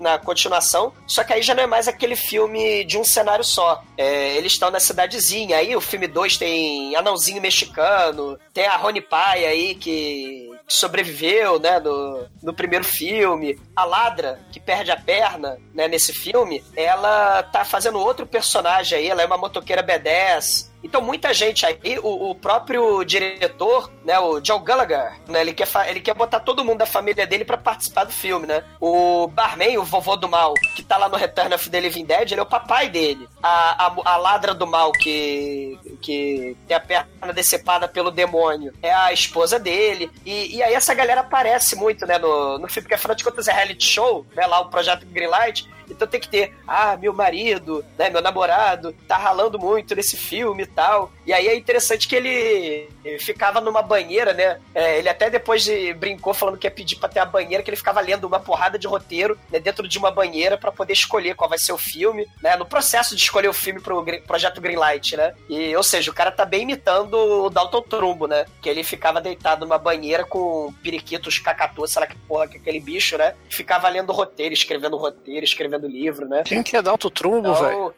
na 0.00 0.18
continuação, 0.18 0.92
só 1.06 1.22
que 1.22 1.32
aí 1.32 1.42
já 1.42 1.54
não 1.54 1.62
é 1.62 1.66
mais 1.66 1.86
aquele 1.86 2.16
filme 2.16 2.84
de 2.84 2.98
um 2.98 3.04
cenário 3.04 3.44
só, 3.44 3.82
É, 3.96 4.36
eles 4.36 4.52
estão 4.52 4.70
na 4.70 4.80
cidadezinha, 4.80 5.56
aí 5.58 5.76
o 5.76 5.80
filme 5.80 6.08
2 6.08 6.36
tem 6.38 6.96
Anãozinho 6.96 7.40
Mexicano, 7.40 8.38
tem 8.52 8.66
a 8.66 8.76
Rony 8.76 9.00
Pai 9.00 9.44
aí 9.44 9.74
que 9.74 10.49
sobreviveu, 10.72 11.58
né, 11.58 11.78
no, 11.80 12.26
no 12.42 12.54
primeiro 12.54 12.84
filme. 12.84 13.58
a 13.74 13.84
ladra, 13.84 14.40
que 14.52 14.60
perde 14.60 14.90
a 14.90 14.96
perna, 14.96 15.58
né, 15.74 15.88
nesse 15.88 16.12
filme, 16.12 16.62
ela 16.76 17.42
tá 17.42 17.64
fazendo 17.64 17.98
outro 17.98 18.26
personagem 18.26 18.98
aí, 18.98 19.08
ela 19.08 19.22
é 19.22 19.26
uma 19.26 19.36
motoqueira 19.36 19.82
B10, 19.82 20.69
então, 20.82 21.00
muita 21.02 21.32
gente 21.34 21.66
aí, 21.66 21.78
o, 22.02 22.30
o, 22.30 22.34
próprio 22.34 23.04
diretor, 23.04 23.90
né, 24.04 24.18
o 24.18 24.42
Joe 24.42 24.60
Gallagher, 24.60 25.12
né, 25.28 25.42
ele 25.42 25.52
quer, 25.52 25.68
ele 25.88 26.00
quer 26.00 26.14
botar 26.14 26.40
todo 26.40 26.64
mundo 26.64 26.78
da 26.78 26.86
família 26.86 27.26
dele 27.26 27.44
para 27.44 27.58
participar 27.58 28.04
do 28.04 28.12
filme, 28.12 28.46
né? 28.46 28.64
O 28.80 29.26
Barman, 29.28 29.78
o 29.78 29.84
vovô 29.84 30.16
do 30.16 30.28
mal, 30.28 30.54
que 30.74 30.82
tá 30.82 30.96
lá 30.96 31.08
no 31.08 31.16
Return 31.16 31.54
of 31.54 31.68
the 31.68 31.80
Living 31.80 32.04
Dead, 32.04 32.32
ele 32.32 32.40
é 32.40 32.42
o 32.42 32.46
papai 32.46 32.88
dele. 32.88 33.28
A, 33.42 33.86
a, 33.86 33.94
a 34.04 34.16
ladra 34.16 34.54
do 34.54 34.66
mal, 34.66 34.90
que, 34.92 35.78
que 36.00 36.56
tem 36.66 36.76
a 36.76 36.80
perna 36.80 37.32
decepada 37.34 37.86
pelo 37.86 38.10
demônio, 38.10 38.72
é 38.82 38.92
a 38.92 39.12
esposa 39.12 39.58
dele. 39.58 40.10
E, 40.24 40.56
e 40.56 40.62
aí 40.62 40.72
essa 40.72 40.94
galera 40.94 41.20
aparece 41.20 41.76
muito, 41.76 42.06
né, 42.06 42.18
no, 42.18 42.58
no 42.58 42.68
filme, 42.68 42.82
porque 42.82 42.94
afinal 42.94 43.14
de 43.14 43.24
contas 43.24 43.48
é 43.48 43.52
reality 43.52 43.84
show, 43.84 44.26
né, 44.34 44.46
lá 44.46 44.60
o 44.60 44.70
Projeto 44.70 45.04
Greenlight. 45.06 45.68
Então 45.90 46.06
tem 46.06 46.20
que 46.20 46.28
ter, 46.28 46.54
ah, 46.66 46.96
meu 46.96 47.12
marido, 47.12 47.84
né, 47.98 48.08
meu 48.08 48.22
namorado, 48.22 48.94
tá 49.08 49.16
ralando 49.16 49.58
muito 49.58 49.94
nesse 49.94 50.16
filme 50.16 50.69
tal. 50.74 51.12
E 51.26 51.32
aí 51.32 51.48
é 51.48 51.54
interessante 51.54 52.08
que 52.08 52.16
ele 52.16 52.88
ficava 53.18 53.60
numa 53.60 53.82
banheira, 53.82 54.32
né? 54.32 54.58
É, 54.74 54.98
ele 54.98 55.08
até 55.08 55.30
depois 55.30 55.62
de 55.62 55.92
brincou 55.94 56.34
falando 56.34 56.58
que 56.58 56.66
ia 56.66 56.70
pedir 56.70 56.96
pra 56.96 57.08
ter 57.08 57.20
a 57.20 57.24
banheira, 57.24 57.62
que 57.62 57.70
ele 57.70 57.76
ficava 57.76 58.00
lendo 58.00 58.26
uma 58.26 58.40
porrada 58.40 58.78
de 58.78 58.86
roteiro 58.86 59.38
né, 59.50 59.58
dentro 59.58 59.86
de 59.86 59.98
uma 59.98 60.10
banheira 60.10 60.56
para 60.56 60.72
poder 60.72 60.92
escolher 60.92 61.34
qual 61.34 61.48
vai 61.48 61.58
ser 61.58 61.72
o 61.72 61.78
filme, 61.78 62.26
né? 62.42 62.56
No 62.56 62.66
processo 62.66 63.14
de 63.14 63.22
escolher 63.22 63.48
o 63.48 63.52
filme 63.52 63.80
pro 63.80 64.04
projeto 64.26 64.60
Greenlight, 64.60 65.16
né? 65.16 65.34
E, 65.48 65.74
ou 65.76 65.82
seja, 65.82 66.10
o 66.10 66.14
cara 66.14 66.30
tá 66.30 66.44
bem 66.44 66.62
imitando 66.62 67.14
o 67.14 67.50
Dalton 67.50 67.82
Trumbo, 67.82 68.26
né? 68.26 68.46
Que 68.60 68.68
ele 68.68 68.82
ficava 68.82 69.20
deitado 69.20 69.64
numa 69.64 69.78
banheira 69.78 70.24
com 70.24 70.72
periquitos, 70.82 71.38
cacatu, 71.38 71.86
sei 71.86 72.00
lá 72.00 72.06
que 72.06 72.16
porra 72.16 72.48
que 72.48 72.56
é 72.56 72.60
aquele 72.60 72.80
bicho, 72.80 73.16
né? 73.16 73.34
Ficava 73.48 73.88
lendo 73.88 74.12
roteiro, 74.12 74.54
escrevendo 74.54 74.96
roteiro, 74.96 75.44
escrevendo 75.44 75.86
livro, 75.86 76.26
né? 76.26 76.42
Quem 76.44 76.62
que 76.62 76.76
é 76.76 76.82
Dalton 76.82 77.10
Trumbo, 77.10 77.50
então, 77.50 77.54
velho? 77.54 77.94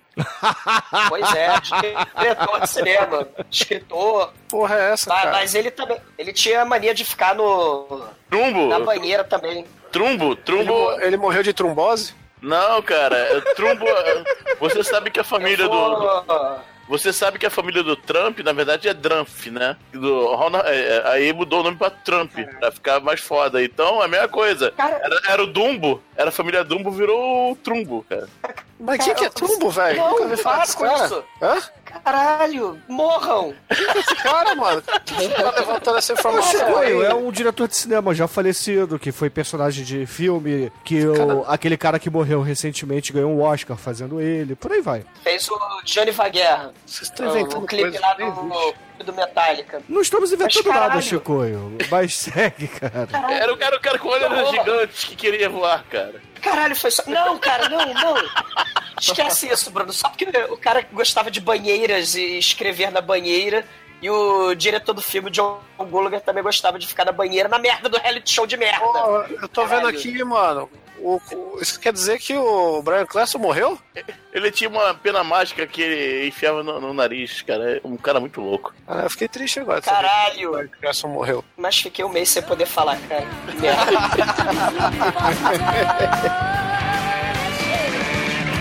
Pois 1.09 1.35
é, 1.35 1.49
diretor 1.61 2.61
de 2.61 2.69
cinema, 2.69 3.28
escritor. 3.50 4.33
Porra, 4.49 4.76
é 4.76 4.92
essa? 4.92 5.09
Mas, 5.09 5.23
cara? 5.23 5.37
mas 5.37 5.54
ele 5.54 5.71
também. 5.71 5.99
Ele 6.19 6.33
tinha 6.33 6.64
mania 6.64 6.95
de 6.95 7.04
ficar 7.04 7.35
no. 7.35 8.04
Trumbo? 8.28 8.69
Na 8.69 8.81
banheira 8.81 9.25
também. 9.25 9.64
Trumbo? 9.90 10.37
Trumbo. 10.37 10.92
Ele, 10.92 11.07
ele 11.07 11.16
morreu 11.16 11.42
de 11.42 11.52
trombose? 11.52 12.14
Não, 12.40 12.83
cara, 12.83 13.40
Trumbo. 13.54 13.87
Você 14.61 14.83
sabe 14.83 15.11
que 15.11 15.21
a 15.21 15.25
família 15.25 15.69
vou... 15.69 16.23
do. 16.25 16.73
Você 16.88 17.12
sabe 17.12 17.38
que 17.38 17.47
a 17.47 17.50
família 17.50 17.83
do 17.83 17.97
Trump, 17.97 18.40
na 18.40 18.52
verdade, 18.52 18.88
é 18.88 18.92
Trump, 18.92 19.47
né? 19.47 19.76
Do 19.92 20.35
Ronald, 20.35 20.66
é, 20.69 20.97
é, 20.97 21.02
aí 21.07 21.33
mudou 21.33 21.61
o 21.61 21.62
nome 21.62 21.76
pra 21.76 21.88
Trump, 21.88 22.33
pra 22.59 22.73
ficar 22.73 23.00
mais 23.00 23.21
foda. 23.21 23.64
Então, 23.64 24.02
é 24.02 24.04
a 24.04 24.09
mesma 24.09 24.28
coisa. 24.28 24.75
Era, 24.76 25.21
era 25.28 25.42
o 25.42 25.47
Dumbo, 25.47 26.02
era 26.16 26.28
a 26.28 26.33
família 26.33 26.64
Dumbo, 26.64 26.90
virou 26.90 27.52
o 27.52 27.57
Trumbo, 27.57 28.04
cara. 28.09 28.28
Mas 28.82 28.98
o 28.98 29.04
que, 29.04 29.14
que 29.14 29.24
é 29.26 29.30
Trumbo, 29.30 29.70
velho? 29.70 29.96
Não, 29.96 30.10
Nunca 30.10 30.26
vi 30.26 30.36
falar 30.36 30.66
com 30.74 30.86
isso. 30.86 31.24
Hã? 31.40 31.62
Caralho, 31.84 32.80
morram! 32.88 33.54
É 33.70 33.98
esse 33.98 34.14
cara, 34.16 34.56
mano? 34.56 34.82
Tá 34.82 35.50
levantando 35.56 35.98
essa 35.98 36.12
informação 36.12 36.78
aí. 36.78 37.00
É 37.04 37.14
um 37.14 37.30
diretor 37.30 37.68
de 37.68 37.76
cinema 37.76 38.12
já 38.12 38.26
falecido, 38.26 38.98
que 38.98 39.12
foi 39.12 39.30
personagem 39.30 39.84
de 39.84 40.04
filme, 40.04 40.72
que 40.84 41.06
o, 41.06 41.44
aquele 41.46 41.76
cara 41.76 41.98
que 42.00 42.10
morreu 42.10 42.42
recentemente 42.42 43.12
ganhou 43.12 43.30
um 43.30 43.40
Oscar 43.40 43.76
fazendo 43.76 44.20
ele, 44.20 44.56
por 44.56 44.72
aí 44.72 44.80
vai. 44.80 45.04
Fez 45.22 45.48
o 45.48 45.56
Johnny 45.84 46.10
Vaguerra. 46.10 46.72
Vocês 46.84 47.02
estão 47.02 47.30
inventando 47.30 47.62
um 47.62 47.66
clipe 47.66 47.98
lá 47.98 48.14
do, 48.14 49.04
do 49.04 49.12
Metallica. 49.12 49.80
Não 49.88 50.00
estamos 50.00 50.32
inventando 50.32 50.66
mas, 50.66 50.74
nada, 50.74 51.00
Chicoio. 51.00 51.76
Mas 51.88 52.16
segue, 52.18 52.66
cara. 52.66 53.08
Era 53.30 53.52
o 53.52 53.56
cara, 53.56 53.76
o 53.76 53.80
cara 53.80 53.98
com 53.98 54.08
olhos 54.08 54.50
gigantes 54.50 55.04
que 55.04 55.14
queria 55.14 55.48
voar, 55.48 55.84
cara. 55.84 56.31
Caralho, 56.42 56.75
foi 56.75 56.90
só. 56.90 57.04
Não, 57.06 57.38
cara, 57.38 57.68
não, 57.68 57.94
não. 57.94 58.14
Esquece 59.00 59.49
isso, 59.49 59.70
Bruno. 59.70 59.92
Só 59.92 60.08
porque 60.08 60.26
o 60.50 60.56
cara 60.56 60.87
gostava 60.92 61.30
de 61.30 61.40
banheiras 61.40 62.14
e 62.14 62.38
escrever 62.38 62.90
na 62.90 63.00
banheira. 63.00 63.64
E 64.02 64.11
o 64.11 64.52
diretor 64.54 64.92
do 64.92 65.00
filme, 65.00 65.30
John 65.30 65.61
Gallagher, 65.78 66.20
também 66.20 66.42
gostava 66.42 66.76
de 66.76 66.88
ficar 66.88 67.04
na 67.04 67.12
banheira 67.12 67.49
na 67.49 67.58
merda 67.61 67.88
do 67.88 67.99
reality 67.99 68.34
show 68.34 68.46
de 68.46 68.56
merda. 68.56 68.84
Oh, 68.84 69.18
eu 69.40 69.49
tô 69.49 69.62
Caralho. 69.62 69.87
vendo 69.87 69.96
aqui, 69.96 70.25
mano. 70.25 70.68
O, 71.02 71.21
o, 71.32 71.59
isso 71.61 71.80
quer 71.80 71.92
dizer 71.92 72.18
que 72.18 72.37
o 72.37 72.80
Brian 72.82 73.04
Cranston 73.04 73.38
morreu? 73.38 73.78
Ele 74.32 74.50
tinha 74.50 74.71
uma 74.71 74.94
pena 74.94 75.25
mágica 75.25 75.66
que 75.66 75.82
ele 75.82 76.28
enfiava 76.28 76.62
no, 76.62 76.80
no 76.80 76.94
nariz, 76.94 77.42
cara. 77.42 77.76
É 77.78 77.80
um 77.85 77.97
cara 77.97 78.21
muito 78.21 78.40
louco. 78.40 78.73
Ah, 78.87 79.02
eu 79.02 79.11
fiquei 79.11 79.26
triste 79.28 79.59
agora. 79.61 79.82
Caralho! 79.82 80.50
O 80.50 80.52
Brian 80.52 80.68
Cranston 80.68 81.09
morreu. 81.09 81.44
Mas 81.56 81.76
fiquei 81.76 82.04
um 82.04 82.09
mês 82.09 82.28
sem 82.28 82.42
poder 82.42 82.66
falar, 82.66 82.99
cara. 83.09 83.26
Merda. 83.61 83.92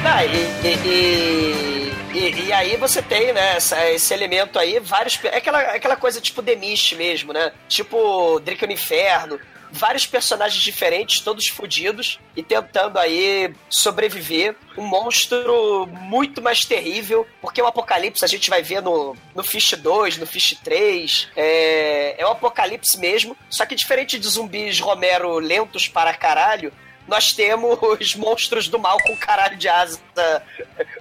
Ah, 0.04 0.26
e, 0.26 0.36
e, 0.66 1.94
e, 2.14 2.46
e, 2.48 2.54
aí 2.54 2.76
você 2.76 3.04
tem, 3.04 3.32
né, 3.32 3.56
essa, 3.58 3.88
esse 3.92 4.12
elemento 4.14 4.58
aí, 4.58 4.80
vários. 4.80 5.20
É 5.26 5.38
aquela, 5.38 5.60
aquela 5.60 5.96
coisa 5.96 6.20
tipo 6.20 6.42
The 6.42 6.56
Mist 6.56 6.96
mesmo, 6.96 7.32
né? 7.32 7.52
Tipo 7.68 8.40
Drake 8.40 8.66
no 8.66 8.74
Inferno. 8.74 9.40
Vários 9.72 10.06
personagens 10.06 10.62
diferentes, 10.62 11.22
todos 11.22 11.48
fodidos, 11.48 12.20
e 12.36 12.44
tentando 12.44 12.98
aí 13.00 13.54
sobreviver. 13.70 14.56
Um 14.78 14.84
monstro 14.84 15.88
muito 15.88 16.42
mais 16.42 16.66
terrível, 16.66 17.26
porque 17.42 17.62
o 17.62 17.66
apocalipse 17.66 18.24
a 18.24 18.28
gente 18.28 18.50
vai 18.50 18.62
ver 18.62 18.82
no, 18.82 19.16
no 19.36 19.44
Fish 19.44 19.74
2, 19.74 20.18
no 20.18 20.26
Fish 20.26 20.58
3. 20.64 21.30
É, 21.36 22.16
é 22.22 22.28
um 22.28 22.32
apocalipse 22.32 22.98
mesmo, 22.98 23.36
só 23.50 23.66
que 23.66 23.76
diferente 23.76 24.20
de 24.20 24.28
zumbis 24.28 24.80
Romero 24.80 25.40
lentos 25.40 25.88
para 25.88 26.14
caralho, 26.14 26.72
nós 27.08 27.34
temos 27.34 28.16
monstros 28.16 28.68
do 28.68 28.80
mal 28.80 28.98
com 29.02 29.16
caralho 29.18 29.58
de 29.58 29.68
asa 29.68 30.00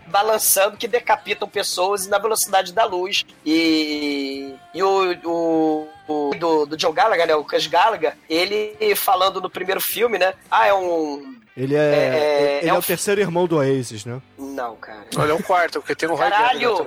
balançando 0.07 0.77
que 0.77 0.89
decapitam 0.89 1.49
pessoas 1.49 2.07
na 2.07 2.19
velocidade 2.19 2.73
da 2.73 2.85
luz. 2.85 3.25
E, 3.45 4.55
e 4.75 4.83
o, 4.83 5.13
o, 5.25 5.89
o 6.09 6.31
do, 6.37 6.67
do 6.67 6.77
John 6.77 6.93
Gallagher, 6.93 7.27
né, 7.27 7.35
o 7.35 7.45
Cus 7.45 7.67
Gallagher, 7.67 8.15
ele 8.29 8.77
falando 8.97 9.41
no 9.41 9.49
primeiro 9.49 9.81
filme, 9.81 10.19
né? 10.19 10.35
Ah, 10.51 10.67
é 10.67 10.75
um. 10.75 11.39
Ele 11.57 11.75
é, 11.75 11.79
é, 11.79 12.59
ele 12.63 12.71
é, 12.71 12.71
é 12.71 12.75
o 12.75 12.83
terceiro 12.83 13.21
irmão 13.21 13.47
do 13.47 13.57
Oasis, 13.57 14.05
né? 14.05 14.21
Não, 14.39 14.77
cara. 14.77 15.05
Olha, 15.17 15.33
é 15.33 15.35
um 15.35 15.43
quarto, 15.43 15.81
porque 15.81 15.95
tem 15.95 16.09
um 16.09 16.17
Caralho! 16.17 16.87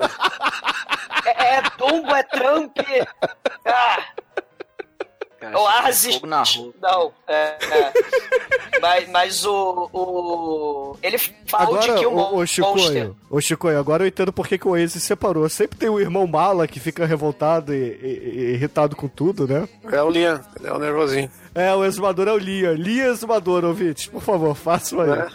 é, 1.26 1.56
é 1.56 1.62
Dumbo, 1.78 2.16
é 2.16 2.24
Trump. 2.24 2.78
Ah! 3.66 4.04
Cara, 5.44 5.60
Oasis. 5.60 6.22
Não, 6.22 7.12
é, 7.28 7.34
é. 7.34 7.94
mas, 8.82 9.10
mas 9.10 9.46
o, 9.46 9.90
o. 9.92 10.98
Ele 11.04 11.18
fala 11.18 11.64
agora, 11.64 11.82
de 11.82 12.00
que 12.00 12.06
o, 12.06 12.16
o, 12.16 12.38
o 12.38 12.48
Chicoio, 12.48 13.18
o 13.30 13.42
Chicoio, 13.42 13.78
agora 13.78 14.04
eu 14.04 14.08
entendo 14.08 14.32
por 14.32 14.48
que, 14.48 14.58
que 14.58 14.66
o 14.66 14.72
Oasis 14.72 15.04
separou. 15.04 15.50
Sempre 15.50 15.78
tem 15.78 15.90
o 15.90 16.00
irmão 16.00 16.26
mala 16.26 16.66
que 16.66 16.80
fica 16.80 17.06
revoltado 17.06 17.74
e, 17.74 17.78
e, 17.78 18.32
e 18.36 18.54
irritado 18.54 18.96
com 18.96 19.10
tudo, 19.10 19.46
né? 19.46 19.68
É 19.92 20.02
o 20.02 20.10
ele 20.10 20.24
é 20.24 20.72
o 20.72 20.80
nervosinho. 20.80 21.30
É, 21.54 21.74
o 21.74 21.84
exumador 21.84 22.30
é 22.30 22.32
o 22.32 22.38
Liam. 22.38 22.74
Liam 22.74 23.12
exumador, 23.12 23.66
ouvinte. 23.66 24.10
Por 24.10 24.22
favor, 24.22 24.56
façam 24.56 25.02
aí. 25.02 25.10
É. 25.10 25.28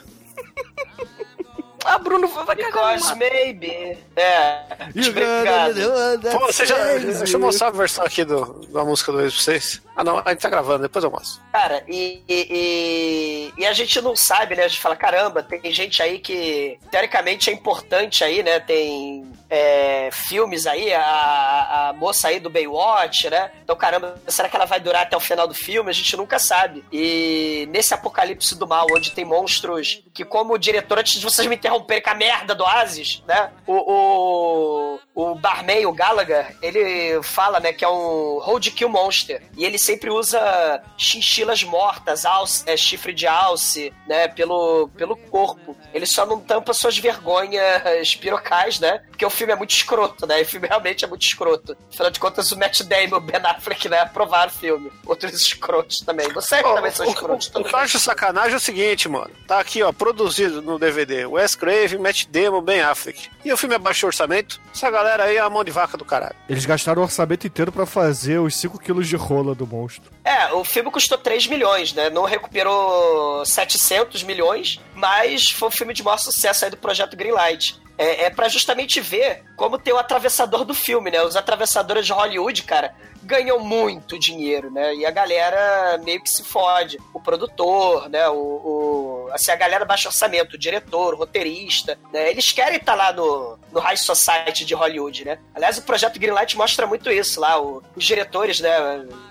Ah, 1.85 1.99
Bruno, 1.99 2.29
vai 2.29 2.57
cagar 2.57 2.95
Because 2.95 3.15
maybe. 3.17 3.99
É. 4.17 4.63
Obrigado. 5.09 6.31
Pô, 6.39 6.47
você 6.47 6.67
já, 6.67 6.77
deixa 6.99 7.37
eu 7.37 7.41
mostrar 7.41 7.69
a 7.69 7.71
versão 7.71 8.05
aqui 8.05 8.25
do, 8.25 8.67
da 8.69 8.85
música 8.85 9.13
do 9.13 9.21
ex 9.21 9.35
pra 9.35 9.43
vocês. 9.43 9.83
Ah, 9.99 10.05
não, 10.05 10.23
a 10.25 10.31
gente 10.31 10.41
tá 10.41 10.49
gravando, 10.49 10.83
depois 10.83 11.05
eu 11.05 11.11
mostro. 11.11 11.43
Cara, 11.53 11.83
e, 11.89 12.23
e, 12.29 13.53
e, 13.59 13.67
a 13.67 13.73
gente 13.73 14.01
não 14.01 14.15
sabe, 14.15 14.55
né? 14.55 14.65
A 14.65 14.69
gente 14.69 14.81
fala, 14.81 14.95
caramba, 14.95 15.43
tem 15.43 15.73
gente 15.73 16.01
aí 16.01 16.21
que 16.21 16.79
teoricamente 16.89 17.51
é 17.51 17.53
importante 17.53 18.23
aí, 18.23 18.41
né? 18.41 18.61
Tem 18.61 19.29
é, 19.51 20.09
filmes 20.13 20.69
aí, 20.69 20.95
a, 20.95 21.89
a 21.89 21.93
moça 21.95 22.29
aí 22.29 22.39
do 22.39 22.49
Baywatch, 22.49 23.29
né? 23.29 23.51
Então, 23.65 23.75
caramba, 23.75 24.21
será 24.29 24.49
que 24.49 24.55
ela 24.55 24.67
vai 24.67 24.79
durar 24.79 25.03
até 25.03 25.17
o 25.17 25.21
final 25.21 25.49
do 25.49 25.55
filme? 25.55 25.91
A 25.91 25.95
gente 25.95 26.17
nunca 26.17 26.39
sabe. 26.39 26.85
E 26.93 27.69
nesse 27.73 27.93
apocalipse 27.93 28.55
do 28.55 28.69
mal, 28.69 28.87
onde 28.93 29.11
tem 29.11 29.25
monstros 29.25 30.05
que, 30.15 30.25
como 30.25 30.57
diretor, 30.59 31.01
antes 31.01 31.15
de 31.15 31.25
vocês 31.25 31.49
me 31.49 31.57
interromperem 31.69 32.03
com 32.03 32.11
a 32.11 32.15
merda 32.15 32.55
do 32.55 32.65
Oasis, 32.65 33.23
né? 33.27 33.51
O, 33.67 33.75
o, 33.75 35.01
o 35.15 35.35
barman, 35.35 35.87
o 35.87 35.93
Gallagher, 35.93 36.57
ele 36.63 37.23
fala, 37.23 37.61
né, 37.61 37.73
que 37.73 37.85
é 37.85 37.89
um 37.89 38.39
hold 38.41 38.67
kill 38.69 38.89
monster. 38.89 39.43
E 39.57 39.65
ele 39.65 39.79
sempre 39.79 40.11
usa 40.11 40.83
chinchilas 40.97 41.63
mortas, 41.63 42.25
alce, 42.25 42.65
é, 42.67 42.77
chifre 42.77 43.13
de 43.13 43.27
alce, 43.27 43.93
né, 44.07 44.29
pelo, 44.29 44.89
pelo 44.97 45.17
corpo. 45.17 45.77
Ele 45.93 46.07
só 46.07 46.25
não 46.25 46.41
tampa 46.41 46.73
suas 46.73 46.99
vergonhas 46.99 48.15
pirocais, 48.17 48.81
né? 48.81 49.03
Porque 49.09 49.27
o 49.27 49.31
filme 49.31 49.53
é 49.53 49.57
muito 49.57 49.71
escroto, 49.71 50.27
né? 50.27 50.41
E 50.41 50.43
o 50.43 50.47
filme 50.47 50.69
realmente 50.69 51.05
é 51.05 51.09
muito 51.09 51.23
escroto. 51.23 51.77
Afinal 51.93 52.11
de 52.11 52.21
contas, 52.21 52.53
o 52.53 52.59
Matt 52.59 52.83
Damon 52.83 53.03
e 53.03 53.15
o 53.15 53.21
Ben 53.21 53.41
Affleck, 53.43 53.89
né, 53.89 54.01
aprovaram 54.01 54.51
o 54.51 54.55
filme. 54.55 54.93
Outros 55.05 55.33
escrotos 55.35 55.99
também. 56.01 56.33
Vocês 56.33 56.65
Ó, 56.65 56.75
também 56.75 56.93
são 56.93 57.07
escrotos. 57.07 57.51
O, 57.55 57.59
o, 57.59 57.61
o 57.63 57.65
que 57.65 57.75
eu 57.75 57.79
acho 57.79 57.99
sacanagem 57.99 58.55
é 58.55 58.57
o 58.57 58.61
seguinte, 58.61 59.09
mano. 59.09 59.31
Tá 59.47 59.59
aqui, 59.59 59.83
ó, 59.83 59.93
produzido 59.93 60.63
no 60.63 60.79
DVD. 60.79 61.27
Wes 61.27 61.55
Craven, 61.59 61.99
Matt 61.99 62.27
Damon, 62.27 62.62
Ben 62.62 62.81
Affleck. 62.81 63.29
E 63.45 63.53
o 63.53 63.57
filme 63.57 63.75
é 63.75 63.79
baixo 63.79 64.07
orçamento? 64.07 64.61
Essa 64.73 64.91
galera 64.91 65.25
aí 65.25 65.37
é 65.37 65.41
a 65.41 65.50
mão 65.50 65.65
de 65.65 65.71
vaca 65.71 65.97
do 65.97 66.05
caralho. 66.05 66.35
Eles 66.49 66.65
gastaram 66.65 67.03
o 67.03 67.05
orçamento 67.05 67.47
inteiro 67.47 67.73
pra 67.73 67.85
fazer 67.85 68.38
os 68.38 68.57
5 68.57 68.79
quilos 68.79 69.09
de 69.09 69.17
rola 69.17 69.55
do 69.55 69.67
monstro. 69.67 70.11
É, 70.25 70.53
o 70.53 70.65
filme 70.65 70.91
custou 70.91 71.19
3 71.19 71.47
milhões, 71.47 71.93
né? 71.93 72.09
Não 72.11 72.25
recuperou 72.25 73.45
700 73.45 74.23
milhões, 74.23 74.81
mas 74.95 75.50
foi 75.50 75.69
um 75.69 75.73
filme 75.73 75.93
de 75.93 76.03
maior 76.03 76.19
sucesso 76.19 76.65
aí 76.65 76.71
do 76.71 76.77
projeto 76.77 77.17
Greenlight. 77.17 77.81
É, 77.97 78.27
é 78.27 78.31
para 78.31 78.49
justamente 78.49 79.00
ver 79.00 79.43
como 79.57 79.77
tem 79.77 79.93
o 79.93 79.99
atravessador 79.99 80.65
do 80.65 80.73
filme, 80.73 81.11
né? 81.11 81.21
Os 81.23 81.35
atravessadores 81.35 82.07
de 82.07 82.12
Hollywood, 82.12 82.62
cara, 82.62 82.95
ganham 83.23 83.59
muito 83.61 84.19
dinheiro, 84.19 84.71
né? 84.71 84.95
E 84.95 85.05
a 85.07 85.11
galera 85.11 85.99
meio 86.05 86.23
que 86.23 86.31
se 86.31 86.43
fode. 86.43 86.99
O 87.13 87.21
produtor, 87.21 88.09
né? 88.09 88.29
O, 88.29 88.35
o- 88.35 89.29
assim, 89.33 89.51
a 89.51 89.57
galera 89.57 89.85
baixo 89.85 90.09
orçamento, 90.09 90.55
o 90.55 90.59
diretor, 90.59 91.15
o 91.15 91.19
roteirista, 91.19 91.99
né? 92.13 92.31
Eles 92.31 92.51
querem 92.53 92.79
estar 92.79 92.95
lá 92.95 93.13
no, 93.13 93.59
no 93.73 93.81
High 93.81 93.97
Society 93.97 94.65
de 94.65 94.75
Hollywood, 94.75 95.25
né? 95.25 95.39
Aliás, 95.55 95.79
o 95.79 95.83
projeto 95.83 96.19
Greenlight 96.19 96.57
mostra 96.57 96.87
muito 96.87 97.11
isso 97.11 97.41
lá. 97.41 97.61
o- 97.61 97.83
os 97.97 98.05
diretores, 98.05 98.61
né? 98.61 98.71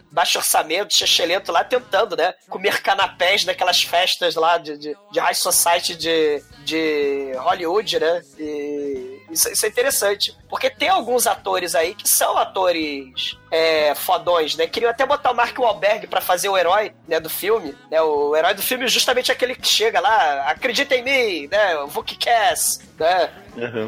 Baixo 0.10 0.38
orçamento, 0.38 0.96
chechelento 0.98 1.51
lá 1.51 1.63
tentando, 1.63 2.15
né? 2.15 2.34
Comer 2.50 2.82
canapés 2.82 3.44
naquelas 3.46 3.82
festas 3.84 4.36
lá 4.36 4.58
de, 4.58 4.77
de, 4.77 4.98
de 5.12 5.20
High 5.20 5.36
Society 5.36 5.96
de, 5.96 6.41
de 6.63 7.32
Hollywood, 7.38 8.00
né? 8.00 8.22
E 8.39 9.06
isso, 9.29 9.50
isso 9.50 9.65
é 9.65 9.69
interessante. 9.69 10.36
Porque 10.50 10.69
tem 10.69 10.89
alguns 10.89 11.27
atores 11.27 11.75
aí 11.75 11.93
que 11.93 12.07
são 12.07 12.38
atores 12.38 13.38
é, 13.51 13.93
fodões, 13.96 14.55
né? 14.55 14.67
Queriam 14.67 14.89
até 14.89 15.05
botar 15.05 15.31
o 15.31 15.36
Mark 15.36 15.57
Wahlberg 15.57 16.07
pra 16.07 16.22
fazer 16.22 16.50
o 16.50 16.57
herói 16.57 16.93
né, 17.07 17.19
do 17.19 17.29
filme. 17.29 17.75
Né? 17.91 18.01
O 18.01 18.36
herói 18.36 18.53
do 18.53 18.62
filme 18.62 18.86
é 18.86 18.88
justamente 18.88 19.31
aquele 19.31 19.55
que 19.55 19.67
chega 19.67 20.00
lá, 20.00 20.50
acredita 20.50 20.96
em 20.96 21.03
mim, 21.03 21.48
né? 21.48 21.75
Que 22.05 22.15
Cass, 22.17 22.79
né? 22.98 23.29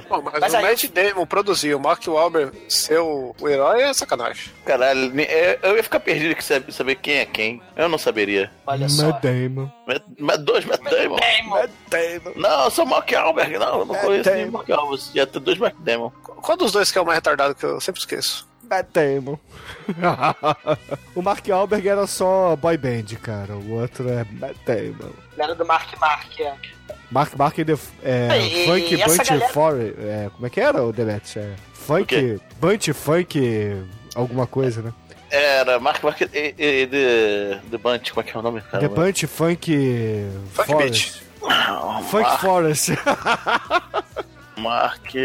Bom, 0.09 0.21
mas, 0.23 0.39
Mas 0.39 0.53
o 0.53 0.57
aí- 0.57 0.63
Matt 0.63 0.85
Damon 0.87 1.25
produzir 1.25 1.75
o 1.75 1.79
Mark 1.79 2.01
Wahlberg 2.07 2.57
ser 2.67 2.99
o, 2.99 3.35
o 3.39 3.47
herói 3.47 3.81
é 3.83 3.93
sacanagem. 3.93 4.51
Caralho, 4.65 5.11
é, 5.21 5.59
eu 5.63 5.75
ia 5.77 5.83
ficar 5.83 5.99
perdido 5.99 6.35
que 6.35 6.43
saber, 6.43 6.71
saber 6.71 6.95
quem 6.95 7.17
é 7.19 7.25
quem. 7.25 7.61
Eu 7.75 7.87
não 7.87 7.97
saberia. 7.97 8.51
Olha 8.65 8.89
só. 8.89 9.07
Matt 9.07 9.21
Damon. 9.23 9.69
Matt- 9.87 10.03
Matt- 10.19 10.41
Dois 10.41 10.65
Matt 10.65 10.81
Damon. 10.83 11.17
Damon. 11.89 12.33
Não, 12.35 12.63
eu 12.65 12.71
sou 12.71 12.85
o 12.85 12.89
Mark 12.89 13.11
Alberg. 13.13 13.57
Não, 13.57 13.79
eu 13.79 13.85
não 13.85 13.95
conheço 13.95 14.31
nem 14.31 14.47
o 14.47 14.51
Mark 14.51 14.69
Alberg. 14.69 15.03
Já 15.13 15.25
tem 15.27 15.41
dois 15.41 15.57
Matt 15.57 15.75
Damon. 15.79 16.09
Qual 16.23 16.57
dos 16.57 16.71
dois 16.71 16.91
que 16.91 16.97
é 16.97 17.01
o 17.01 17.05
mais 17.05 17.17
retardado 17.17 17.53
que 17.55 17.65
eu 17.65 17.79
sempre 17.79 17.99
esqueço? 18.01 18.47
Matt 18.69 18.87
Damon. 18.93 19.37
o 21.15 21.21
Mark 21.21 21.49
Alberg 21.49 21.87
era 21.87 22.05
só 22.07 22.55
boy 22.55 22.77
band, 22.77 23.15
cara. 23.21 23.55
O 23.55 23.73
outro 23.79 24.07
é 24.09 24.23
Matt 24.31 24.55
Damon. 24.65 25.11
Era 25.37 25.55
do 25.55 25.65
Mark 25.65 25.97
Mark, 25.99 26.39
é. 26.39 26.53
Mark 27.11 27.35
Mark 27.37 27.57
e 27.57 27.65
The, 27.65 27.77
é, 28.03 28.37
E- 28.39 28.65
Funk 28.65 28.93
e 28.93 28.97
Bunch 28.97 29.29
galera- 29.29 29.49
Forest. 29.49 29.95
É, 29.99 30.29
como 30.33 30.47
é 30.47 30.49
que 30.49 30.61
era 30.61 30.83
o 30.83 30.91
Demet? 30.93 31.39
É, 31.39 31.53
funk. 31.73 32.39
Bunch 32.59 32.93
Funk. 32.93 33.83
Alguma 34.15 34.45
coisa, 34.47 34.81
né? 34.81 34.93
Era 35.31 35.79
Mark 35.79 36.03
Mark 36.03 36.19
e, 36.21 36.55
e, 36.57 36.87
The, 36.87 37.59
The 37.71 37.77
Bunch, 37.77 38.11
como 38.13 38.21
é 38.21 38.23
que 38.31 38.35
é 38.35 38.39
o 38.39 38.43
nome? 38.43 38.61
The 38.71 38.87
Bunch 38.87 39.27
Funk. 39.27 40.25
Funk 40.53 40.67
Forest. 40.71 41.23
Funk 42.09 42.23
Mark, 42.23 42.41
Forest. 42.41 42.91
Mark 44.57 45.15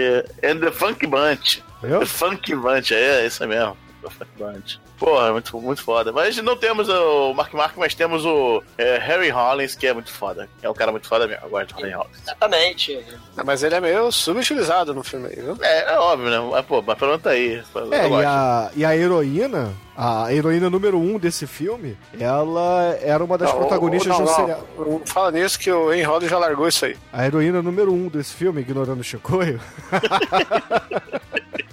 and 0.42 0.60
The 0.60 0.70
Funk 0.70 1.06
Bunch. 1.06 1.62
Viu? 1.82 2.00
The 2.00 2.06
Funk 2.06 2.54
Bunch, 2.54 2.92
é, 2.94 3.22
é 3.22 3.26
isso 3.26 3.46
mesmo. 3.46 3.76
Funk 4.10 4.30
Bunch. 4.38 4.80
Porra, 4.98 5.32
muito, 5.32 5.60
muito 5.60 5.82
foda. 5.82 6.12
Mas 6.12 6.36
não 6.38 6.56
temos 6.56 6.88
o 6.88 7.34
Mark 7.34 7.52
Mark, 7.54 7.76
mas 7.76 7.94
temos 7.94 8.24
o 8.24 8.62
é, 8.78 8.98
Harry 8.98 9.30
Hollins, 9.30 9.74
que 9.74 9.86
é 9.86 9.92
muito 9.92 10.10
foda. 10.12 10.48
É 10.62 10.68
um 10.70 10.74
cara 10.74 10.90
muito 10.92 11.08
foda 11.08 11.26
mesmo. 11.26 11.44
Eu 11.44 11.50
gosto 11.50 11.74
do 11.74 11.80
Harry 11.82 11.94
Hollins. 11.94 12.22
Exatamente. 12.22 13.04
Ah, 13.36 13.42
Mas 13.44 13.62
ele 13.62 13.74
é 13.74 13.80
meio 13.80 14.10
subutilizado 14.12 14.94
no 14.94 15.02
filme 15.02 15.28
aí, 15.28 15.36
viu? 15.36 15.56
É, 15.60 15.92
é 15.94 15.98
óbvio, 15.98 16.30
né? 16.30 16.38
Mas, 16.50 16.64
pô, 16.66 16.82
mas 16.82 16.96
pronto 16.98 17.28
aí. 17.28 17.62
Eu 17.74 17.92
É, 17.92 18.08
e 18.08 18.24
a, 18.24 18.70
e 18.76 18.84
a 18.84 18.96
heroína, 18.96 19.72
a 19.96 20.32
heroína 20.32 20.70
número 20.70 20.98
um 20.98 21.18
desse 21.18 21.46
filme, 21.46 21.96
ela 22.18 22.96
era 23.02 23.22
uma 23.24 23.36
das 23.36 23.50
Não, 23.50 23.58
protagonistas 23.58 24.08
não, 24.08 24.16
de 24.16 24.22
um 24.22 24.26
não. 24.26 24.34
seriado. 24.34 24.66
Fala 25.06 25.30
nisso 25.32 25.58
que 25.58 25.70
o 25.70 25.92
Henry 25.92 26.02
Rollins 26.04 26.30
já 26.30 26.38
largou 26.38 26.68
isso 26.68 26.84
aí. 26.84 26.96
A 27.12 27.26
heroína 27.26 27.60
número 27.62 27.92
um 27.92 28.08
desse 28.08 28.34
filme, 28.34 28.60
ignorando 28.60 29.00
o 29.00 29.04
Chicoio. 29.04 29.60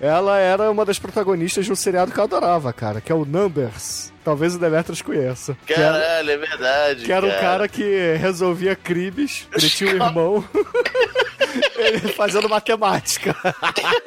ela 0.00 0.38
era 0.38 0.70
uma 0.70 0.84
das 0.84 0.98
protagonistas 0.98 1.66
de 1.66 1.72
um 1.72 1.76
seriado 1.76 2.10
que 2.10 2.18
eu 2.18 2.24
adorava, 2.24 2.72
cara, 2.72 3.00
que 3.00 3.12
é 3.12 3.14
o 3.14 3.26
Numbers. 3.26 4.10
Talvez 4.24 4.54
o 4.54 4.58
Demetrius 4.58 5.02
conheça. 5.02 5.56
Que 5.66 5.74
era, 5.74 5.98
Caralho, 5.98 6.30
é 6.30 6.36
verdade. 6.36 7.04
que 7.04 7.12
era 7.12 7.26
um 7.26 7.40
cara 7.40 7.68
que 7.68 8.16
resolvia 8.16 8.74
crimes, 8.74 9.46
ele 9.54 9.68
tinha 9.68 9.90
um 9.90 9.94
irmão. 9.94 10.44
ele 11.76 12.12
fazendo 12.12 12.48
matemática. 12.48 13.34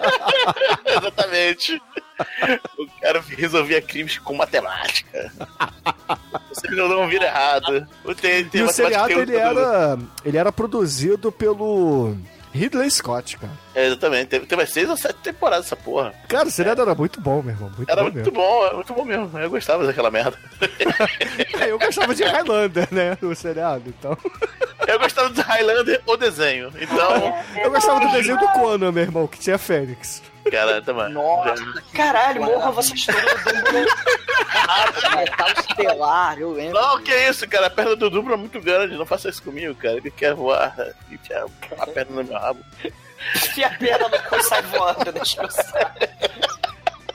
Exatamente. 0.86 1.82
O 2.78 3.02
cara 3.02 3.24
resolvia 3.28 3.82
crimes 3.82 4.18
com 4.20 4.36
matemática. 4.36 5.32
Vocês 6.50 6.76
não 6.76 6.88
vão 6.88 7.08
vir 7.08 7.22
errado. 7.22 7.88
O 8.06 8.14
tem 8.14 8.48
E 8.54 8.62
o 8.62 8.70
seriado 8.70 9.12
ele 9.12 9.36
era, 9.36 9.98
ele 10.24 10.38
era 10.38 10.52
produzido 10.52 11.32
pelo 11.32 12.16
Ridley 12.54 12.90
Scott, 12.92 13.38
cara. 13.38 13.54
É, 13.74 13.88
exatamente. 13.88 14.28
Teve, 14.28 14.46
teve 14.46 14.66
seis 14.68 14.90
ou 14.90 14.96
sete 14.96 15.16
temporadas 15.24 15.66
essa 15.66 15.76
porra. 15.76 16.14
Cara, 16.28 16.48
o 16.48 16.52
seriado 16.52 16.82
era 16.84 16.94
muito 16.94 17.20
bom, 17.20 17.42
meu 17.42 17.54
irmão. 17.54 17.72
Muito 17.76 17.90
Era 17.90 18.04
bom 18.04 18.12
muito 18.12 18.18
mesmo. 18.18 18.32
bom, 18.34 18.68
é 18.68 18.74
muito 18.74 18.94
bom 18.94 19.06
mesmo. 19.06 19.40
Eu 19.40 19.50
gostava 19.50 19.86
daquela 19.86 20.12
merda. 20.12 20.38
Eu 21.68 21.80
gostava 21.80 22.14
de 22.14 22.24
Highlander, 22.24 22.88
né? 22.92 23.18
O 23.22 23.34
seriado, 23.34 23.84
então. 23.88 24.16
Eu 24.88 25.00
gostava 25.00 25.30
do 25.30 25.42
Highlander 25.42 26.02
ou 26.06 26.16
desenho. 26.18 26.72
Então, 26.80 27.34
Eu 27.64 27.72
gostava 27.72 28.00
do 28.02 28.12
desenho 28.12 28.38
do 28.38 28.48
Conan, 28.50 28.92
meu 28.92 29.04
irmão, 29.04 29.28
que 29.28 29.40
tinha 29.40 29.58
Fênix. 29.58 30.22
Cara, 30.52 30.82
também. 30.82 31.10
Nossa, 31.10 31.84
Caralho, 31.94 32.44
morra 32.44 32.72
vocês 32.72 33.06
todos. 33.06 33.22
metal 35.16 35.48
estelar, 35.58 36.40
eu 36.40 36.52
lembro. 36.52 36.80
Não, 36.80 37.02
que 37.02 37.14
isso, 37.14 37.48
cara. 37.48 37.68
A 37.68 37.70
perna 37.70 37.96
do 37.96 38.10
Dubro 38.10 38.34
é 38.34 38.38
muito 38.38 38.60
grande. 38.62 38.96
Não 38.98 39.06
faça 39.06 39.30
isso 39.30 39.42
comigo, 39.44 39.74
cara. 39.76 39.98
Ele 39.98 40.12
quer 40.12 40.34
voar 40.34 40.76
e 41.10 41.16
enfiar 41.16 41.46
a 41.78 41.88
perna 41.88 42.22
no 42.22 42.24
meu 42.24 42.40
rabo. 42.40 42.64
Enfia 43.36 43.68
a 43.68 43.78
perna 43.78 44.10
no 44.10 44.20
cu 44.24 44.36
e 44.36 44.44
sai 44.44 44.62
voando, 44.64 45.12
deixa 45.14 45.42
eu 45.42 45.50
saber. 45.50 46.10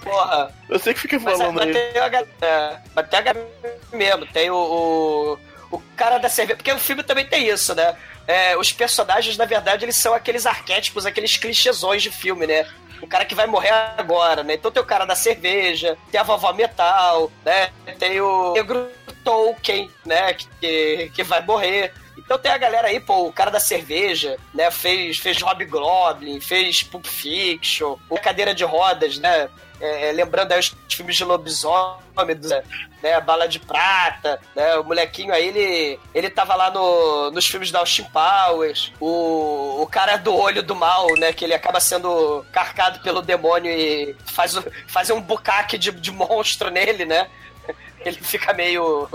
Porra. 0.03 0.51
Eu 0.69 0.79
sei 0.79 0.95
que 0.95 1.01
fica 1.01 1.19
Mas, 1.19 1.37
falando 1.37 1.57
mas 1.57 1.67
aí. 1.67 1.73
tem 1.73 2.01
a 2.01 2.09
galera. 2.09 2.83
Mas 2.95 3.09
tem 3.09 3.23
galera 3.23 3.49
mesmo. 3.93 4.27
Tem 4.27 4.51
o, 4.51 4.57
o, 4.57 5.39
o 5.77 5.83
cara 5.97 6.19
da 6.19 6.29
cerveja. 6.31 6.57
Porque 6.57 6.73
o 6.73 6.79
filme 6.79 7.03
também 7.03 7.27
tem 7.27 7.47
isso, 7.49 7.75
né? 7.75 7.95
É, 8.27 8.57
os 8.57 8.73
personagens, 8.73 9.37
na 9.37 9.45
verdade, 9.45 9.85
eles 9.85 9.97
são 9.97 10.15
aqueles 10.15 10.47
arquétipos, 10.47 11.07
aqueles 11.07 11.37
clichêsões 11.37 12.03
de 12.03 12.11
filme, 12.11 12.47
né? 12.47 12.67
O 13.01 13.07
cara 13.07 13.25
que 13.25 13.35
vai 13.35 13.47
morrer 13.47 13.71
agora, 13.97 14.43
né? 14.43 14.55
Então 14.55 14.71
tem 14.71 14.83
o 14.83 14.87
cara 14.87 15.05
da 15.05 15.15
cerveja, 15.15 15.97
tem 16.11 16.21
a 16.21 16.25
vovó 16.25 16.53
metal, 16.53 17.31
né? 17.45 17.71
Tem 17.99 18.21
o 18.21 18.53
negro 18.53 18.89
Tolkien, 19.25 19.91
né? 20.05 20.35
Que, 20.61 21.11
que 21.15 21.23
vai 21.23 21.45
morrer. 21.45 21.93
Então 22.17 22.39
tem 22.39 22.51
a 22.51 22.59
galera 22.59 22.89
aí, 22.89 23.01
pô, 23.01 23.27
o 23.27 23.33
cara 23.33 23.51
da 23.51 23.61
cerveja, 23.61 24.37
né? 24.53 24.71
Fez, 24.71 25.19
fez 25.19 25.41
Hobgoblin, 25.41 26.41
fez 26.41 26.83
Pulp 26.83 27.07
Fiction, 27.07 27.97
o 28.09 28.19
Cadeira 28.19 28.55
de 28.55 28.65
Rodas, 28.65 29.19
né? 29.19 29.49
É, 29.81 30.11
lembrando 30.13 30.53
aí 30.53 30.59
os 30.59 30.75
filmes 30.91 31.17
de 31.17 31.25
lobisomem, 31.25 32.37
né? 33.03 33.21
Bala 33.21 33.47
de 33.47 33.61
Prata, 33.61 34.41
né? 34.55 34.77
O 34.77 34.85
molequinho 34.85 35.33
aí, 35.33 35.49
ele, 35.49 36.01
ele 36.13 36.31
tava 36.31 36.55
lá 36.55 36.71
no, 36.71 37.31
nos 37.31 37.47
filmes 37.47 37.71
da 37.71 37.79
Austin 37.79 38.05
Powers. 38.05 38.93
O, 39.01 39.81
o 39.81 39.87
cara 39.87 40.17
do 40.17 40.35
olho 40.35 40.63
do 40.63 40.75
mal, 40.75 41.07
né? 41.19 41.33
Que 41.33 41.45
ele 41.45 41.55
acaba 41.55 41.79
sendo 41.81 42.45
carcado 42.53 43.01
pelo 43.01 43.23
demônio 43.23 43.71
e 43.71 44.17
faz, 44.27 44.59
faz 44.89 45.11
um 45.11 45.21
bucaque 45.21 45.79
de, 45.79 45.93
de 45.93 46.11
monstro 46.11 46.71
nele, 46.71 47.05
né? 47.05 47.29
Ele 48.05 48.17
fica 48.21 48.53
meio. 48.53 49.09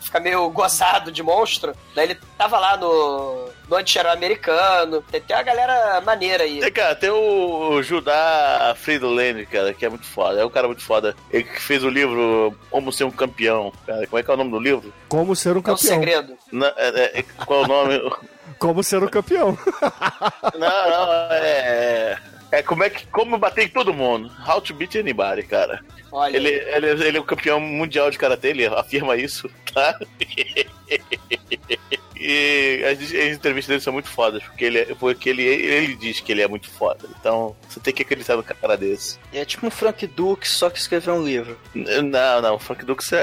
Fica 0.00 0.18
meio 0.20 0.48
gozado 0.50 1.10
de 1.10 1.22
monstro. 1.22 1.74
Né? 1.94 2.02
Ele 2.02 2.14
tava 2.36 2.58
lá 2.58 2.76
no, 2.76 3.48
no 3.68 3.76
anti-herói 3.76 4.12
americano. 4.12 5.02
Tem, 5.10 5.20
tem 5.20 5.36
uma 5.36 5.42
galera 5.42 6.00
maneira 6.00 6.44
aí. 6.44 6.60
Tem, 6.60 6.72
cara, 6.72 6.94
tem 6.94 7.10
o 7.10 7.82
Judá 7.82 8.74
Friedland, 8.78 9.46
cara, 9.46 9.72
que 9.74 9.84
é 9.84 9.88
muito 9.88 10.06
foda. 10.06 10.40
É 10.40 10.44
um 10.44 10.50
cara 10.50 10.66
muito 10.66 10.82
foda. 10.82 11.14
Ele 11.30 11.44
que 11.44 11.60
fez 11.60 11.82
o 11.84 11.88
livro 11.88 12.54
Como 12.70 12.92
Ser 12.92 13.04
um 13.04 13.10
Campeão. 13.10 13.72
Cara, 13.86 14.06
como 14.06 14.18
é 14.18 14.22
que 14.22 14.30
é 14.30 14.34
o 14.34 14.36
nome 14.36 14.50
do 14.50 14.58
livro? 14.60 14.92
Como 15.08 15.34
ser 15.36 15.50
um 15.52 15.56
É 15.56 15.58
um 15.58 15.62
campeão. 15.62 15.76
segredo. 15.76 16.36
Na- 16.52 16.72
é- 16.76 17.20
é- 17.20 17.24
qual 17.44 17.62
é 17.62 17.64
o 17.64 17.68
nome? 17.68 18.12
Como 18.58 18.82
ser 18.84 19.02
um 19.02 19.08
campeão. 19.08 19.58
Não, 20.58 20.90
não, 20.90 21.12
é. 21.32 22.16
É 22.52 22.62
como 22.62 22.84
é 22.84 22.88
que. 22.90 23.04
Como 23.08 23.36
bater 23.36 23.64
em 23.64 23.68
todo 23.68 23.92
mundo. 23.92 24.30
How 24.46 24.60
to 24.60 24.72
beat 24.72 24.94
anybody, 24.94 25.42
cara. 25.42 25.80
Olha. 26.12 26.36
Ele, 26.36 26.48
ele, 26.50 26.86
ele 27.04 27.18
é 27.18 27.20
o 27.20 27.24
campeão 27.24 27.58
mundial 27.58 28.10
de 28.10 28.16
karatê, 28.16 28.50
ele 28.50 28.64
afirma 28.66 29.16
isso, 29.16 29.50
tá? 29.72 29.98
e 32.26 32.84
as, 32.84 32.98
as 33.02 33.36
entrevistas 33.36 33.66
dele 33.68 33.80
são 33.80 33.92
muito 33.92 34.08
fodas, 34.08 34.42
porque 34.42 34.64
ele, 34.64 34.78
é- 34.78 34.94
porque 34.94 35.28
ele, 35.30 35.42
ele 35.42 35.94
diz 35.96 36.20
que 36.20 36.32
ele 36.32 36.42
é 36.42 36.48
muito 36.48 36.70
foda. 36.70 37.06
Então, 37.20 37.54
você 37.68 37.78
tem 37.80 37.92
que 37.92 38.02
acreditar 38.02 38.36
no 38.36 38.42
cara 38.42 38.76
desse. 38.76 39.18
É 39.32 39.44
tipo 39.44 39.66
um 39.66 39.70
Frank 39.70 40.06
Duke, 40.06 40.48
só 40.48 40.70
que 40.70 40.78
escreveu 40.78 41.14
um 41.14 41.24
livro. 41.24 41.58
Não, 41.74 42.40
não, 42.40 42.54
o 42.54 42.58
Frank 42.58 42.84
Dux 42.84 43.12
é, 43.12 43.18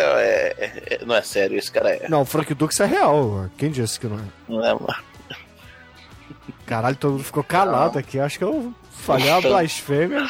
é- 0.58 0.84
é- 0.96 1.06
não 1.06 1.16
é 1.16 1.22
sério, 1.22 1.58
esse 1.58 1.72
cara 1.72 1.90
é. 1.96 2.08
Não, 2.10 2.22
o 2.22 2.26
Frank 2.26 2.54
Dux 2.54 2.80
é 2.80 2.86
real. 2.86 3.50
Quem 3.58 3.72
disse 3.72 4.00
que 4.00 4.08
não 4.08 4.18
é? 4.20 4.24
Não 4.48 4.66
é, 4.66 4.74
mano. 4.74 4.96
Caralho, 6.66 6.96
todo 6.96 7.14
mundo 7.14 7.24
ficou 7.24 7.44
calado 7.44 8.00
aqui. 8.00 8.20
Acho 8.20 8.38
que 8.38 8.44
eu 8.44 8.74
falhei 8.92 9.30
uma 9.30 9.42
blasfêmia. 9.42 10.22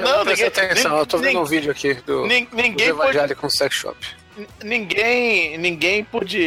Não, 0.00 0.24
Presta 0.24 0.30
ninguém, 0.30 0.46
atenção, 0.46 0.98
eu 0.98 1.06
tô 1.06 1.18
vendo 1.18 1.40
um 1.40 1.44
vídeo 1.44 1.70
aqui 1.70 1.94
do, 1.94 2.26
nin- 2.26 2.44
do 2.46 2.56
ninguém 2.56 2.92
pode 2.94 3.10
Evangelho 3.10 3.36
com 3.36 3.48
Sex 3.48 3.74
Shop. 3.74 3.96
Ninguém, 4.62 5.56
ninguém 5.56 6.04
pôde 6.04 6.42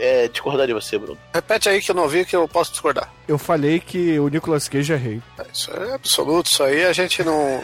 é, 0.00 0.28
discordar 0.28 0.66
de 0.66 0.72
você, 0.72 0.98
Bruno. 0.98 1.18
Repete 1.34 1.68
aí 1.68 1.80
que 1.82 1.90
eu 1.90 1.94
não 1.94 2.08
vi 2.08 2.24
que 2.24 2.34
eu 2.34 2.48
posso 2.48 2.72
discordar. 2.72 3.12
Eu 3.28 3.38
falei 3.38 3.80
que 3.80 4.18
o 4.18 4.28
Nicolas 4.28 4.68
Cage 4.68 4.92
é 4.92 4.96
rei. 4.96 5.22
Isso 5.52 5.70
é 5.72 5.94
absoluto, 5.94 6.50
isso 6.50 6.62
aí 6.62 6.84
a 6.84 6.92
gente 6.92 7.22
não. 7.22 7.62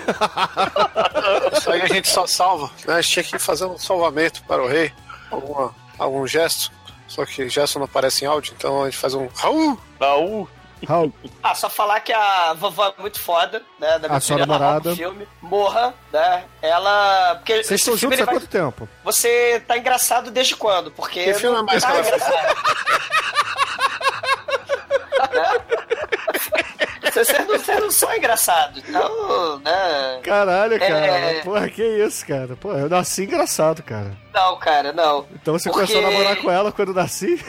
isso 1.57 1.71
aí 1.71 1.83
a 1.83 1.87
gente 1.87 2.09
só 2.09 2.27
salva. 2.27 2.71
Né? 2.87 2.95
A 2.95 3.01
gente 3.01 3.13
tinha 3.13 3.25
que 3.25 3.39
fazer 3.39 3.65
um 3.65 3.79
salvamento 3.79 4.43
para 4.45 4.63
o 4.63 4.69
rei. 4.69 4.93
Alguma, 5.31 5.75
algum 5.99 6.27
gesto. 6.27 6.71
Só 7.07 7.25
que 7.25 7.49
gesto 7.49 7.79
não 7.79 7.87
aparece 7.87 8.25
em 8.25 8.29
áudio, 8.29 8.55
então 8.57 8.83
a 8.83 8.91
gente 8.91 8.99
faz 8.99 9.15
um. 9.15 9.29
Raul! 9.35 9.79
Raul! 9.99 10.49
Raul. 10.87 11.13
Ah, 11.43 11.55
só 11.55 11.71
falar 11.71 12.01
que 12.01 12.13
a 12.13 12.53
vovó 12.55 12.93
é 12.97 13.01
muito 13.01 13.21
foda, 13.21 13.63
né? 13.79 13.99
Da 14.01 14.07
A 14.07 14.11
minha 14.11 14.21
sua 14.21 14.37
filha, 14.37 14.45
ela 14.45 14.59
namorada. 14.59 14.95
filme. 14.95 15.27
Morra, 15.41 15.95
né? 16.13 16.45
Ela. 16.61 17.37
Porque 17.37 17.63
Vocês 17.63 17.81
estão 17.81 17.97
juntos 17.97 18.21
há 18.21 18.25
vai- 18.25 18.35
quanto 18.35 18.47
tempo? 18.49 18.89
Você 19.05 19.63
tá 19.67 19.79
engraçado 19.79 20.31
desde 20.31 20.55
quando? 20.57 20.91
Porque. 20.91 21.25
Que 21.25 21.35
filme 21.35 21.59
é 21.59 21.63
mais 21.63 21.83
tá 21.83 21.91
que 21.91 21.97
ela 21.97 22.05
fez? 22.05 22.23
Você, 27.03 27.25
você, 27.25 27.39
não, 27.45 27.47
você 27.59 27.81
não 27.81 27.91
só 27.91 28.15
engraçado. 28.15 28.79
Então, 28.79 29.59
né? 29.61 30.21
Caralho, 30.23 30.79
cara. 30.79 31.07
É. 31.07 31.41
Porra, 31.43 31.69
que 31.69 31.83
isso, 31.83 32.27
cara. 32.27 32.55
Pô, 32.57 32.73
eu 32.73 32.89
nasci 32.89 33.25
engraçado, 33.25 33.83
cara. 33.83 34.17
Não, 34.33 34.57
cara, 34.59 34.93
não. 34.93 35.27
Então 35.35 35.59
você 35.59 35.71
Porque- 35.71 35.87
começou 35.93 36.07
a 36.07 36.11
namorar 36.13 36.37
com 36.37 36.51
ela 36.51 36.71
quando 36.71 36.89
eu 36.89 36.95
nasci? 36.95 37.43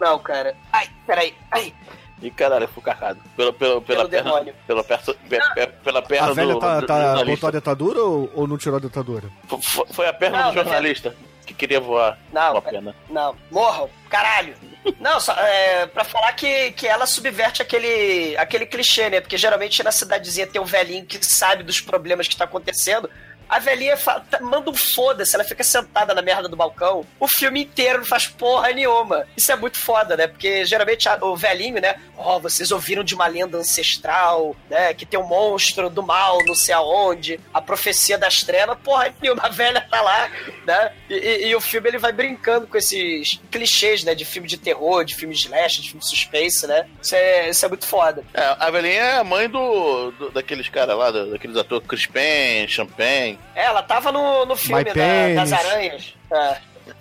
Não, 0.00 0.18
cara. 0.18 0.54
Ai, 0.72 0.88
peraí. 1.06 1.34
Ai, 1.50 1.74
E 2.22 2.30
caralho, 2.30 2.64
eu 2.64 2.68
fui 2.68 2.82
carcado. 2.82 3.20
Pela, 3.36 3.52
pela, 3.52 3.80
pela 3.80 3.98
Pelo 4.00 4.08
perna. 4.08 4.30
demônio. 4.30 4.54
Pela, 4.66 4.84
pela 4.84 6.02
perna 6.02 6.30
A 6.30 6.34
velha 6.34 6.54
do, 6.54 6.60
tá, 6.60 6.80
do 6.80 6.86
tá 6.86 6.94
jornalista. 7.00 7.30
botou 7.34 7.48
a 7.48 7.52
dentadura 7.52 8.00
ou, 8.02 8.30
ou 8.34 8.46
não 8.46 8.58
tirou 8.58 8.76
a 8.76 8.80
dentadura? 8.80 9.28
Foi- 9.60 9.86
Foi 9.90 10.06
a 10.08 10.12
perna 10.12 10.38
Não, 10.44 10.48
do 10.50 10.54
jornalista 10.54 11.14
que 11.46 11.54
queria 11.54 11.80
voar 11.80 12.18
Não, 12.32 12.52
com 12.52 12.58
a 12.58 12.62
cara. 12.62 12.76
pena. 12.78 12.96
Não, 13.08 13.34
morram, 13.50 13.88
caralho. 14.10 14.54
Não, 15.00 15.18
só 15.20 15.32
é, 15.34 15.86
pra 15.86 16.04
falar 16.04 16.32
que, 16.32 16.72
que 16.72 16.86
ela 16.86 17.06
subverte 17.06 17.60
aquele, 17.62 18.36
aquele 18.36 18.64
clichê, 18.66 19.08
né? 19.10 19.20
Porque 19.20 19.36
geralmente 19.36 19.82
na 19.82 19.90
cidadezinha 19.92 20.46
tem 20.46 20.60
um 20.60 20.64
velhinho 20.64 21.04
que 21.04 21.18
sabe 21.24 21.62
dos 21.62 21.80
problemas 21.80 22.26
que 22.28 22.36
tá 22.36 22.44
acontecendo. 22.44 23.08
A 23.48 23.58
velhinha 23.58 23.96
fa- 23.96 24.20
tá- 24.20 24.40
manda 24.40 24.70
um 24.70 24.74
foda-se, 24.74 25.34
ela 25.34 25.44
fica 25.44 25.64
sentada 25.64 26.14
na 26.14 26.20
merda 26.22 26.48
do 26.48 26.56
balcão. 26.56 27.04
O 27.18 27.26
filme 27.26 27.62
inteiro 27.62 27.98
não 28.00 28.04
faz 28.06 28.26
porra 28.26 28.70
nenhuma. 28.72 29.26
Isso 29.36 29.50
é 29.50 29.56
muito 29.56 29.78
foda, 29.78 30.16
né? 30.16 30.26
Porque 30.26 30.64
geralmente 30.66 31.08
a- 31.08 31.18
o 31.22 31.36
velhinho, 31.36 31.80
né? 31.80 31.96
Ó, 32.16 32.38
vocês 32.38 32.70
ouviram 32.70 33.02
de 33.02 33.14
uma 33.14 33.26
lenda 33.26 33.56
ancestral, 33.58 34.54
né? 34.68 34.92
Que 34.94 35.06
tem 35.06 35.18
um 35.18 35.26
monstro 35.26 35.88
do 35.88 36.02
mal, 36.02 36.38
não 36.46 36.54
sei 36.54 36.74
aonde, 36.74 37.40
a 37.52 37.60
profecia 37.60 38.18
das 38.18 38.42
trevas. 38.42 38.76
Porra 38.84 39.14
nenhuma, 39.20 39.42
a 39.44 39.48
velha 39.48 39.80
tá 39.80 40.00
lá, 40.02 40.30
né? 40.66 40.92
E, 41.08 41.14
e- 41.14 41.46
e 41.48 41.54
o 41.56 41.60
filme 41.60 41.88
ele 41.88 41.98
vai 41.98 42.12
brincando 42.12 42.66
com 42.66 42.76
esses 42.76 43.40
clichês, 43.50 44.04
né? 44.04 44.14
De 44.14 44.24
filme 44.24 44.46
de 44.46 44.56
terror, 44.58 45.04
de 45.04 45.14
filme 45.14 45.34
de 45.34 45.40
slash, 45.40 45.80
de 45.80 45.88
filme 45.88 46.00
de 46.00 46.08
suspense, 46.08 46.66
né? 46.66 46.86
Isso 47.02 47.14
é, 47.14 47.48
isso 47.48 47.64
é 47.64 47.68
muito 47.68 47.86
foda. 47.86 48.22
É, 48.34 48.56
a 48.58 48.70
velhinha 48.70 49.00
é 49.02 49.16
a 49.18 49.24
mãe 49.24 49.48
do, 49.48 50.10
do- 50.12 50.30
daqueles 50.30 50.68
caras 50.68 50.96
lá, 50.96 51.10
do- 51.10 51.30
daqueles 51.30 51.56
atores 51.56 51.86
Chris 51.86 52.06
Penn, 52.06 52.66
Champagne, 52.68 53.38
É, 53.54 53.64
ela 53.64 53.82
tava 53.82 54.12
no, 54.12 54.44
no 54.44 54.56
filme 54.56 54.84
da- 54.84 54.92
Penis. 54.92 55.36
das 55.36 55.52
aranhas. 55.52 56.14
É. 56.30 56.56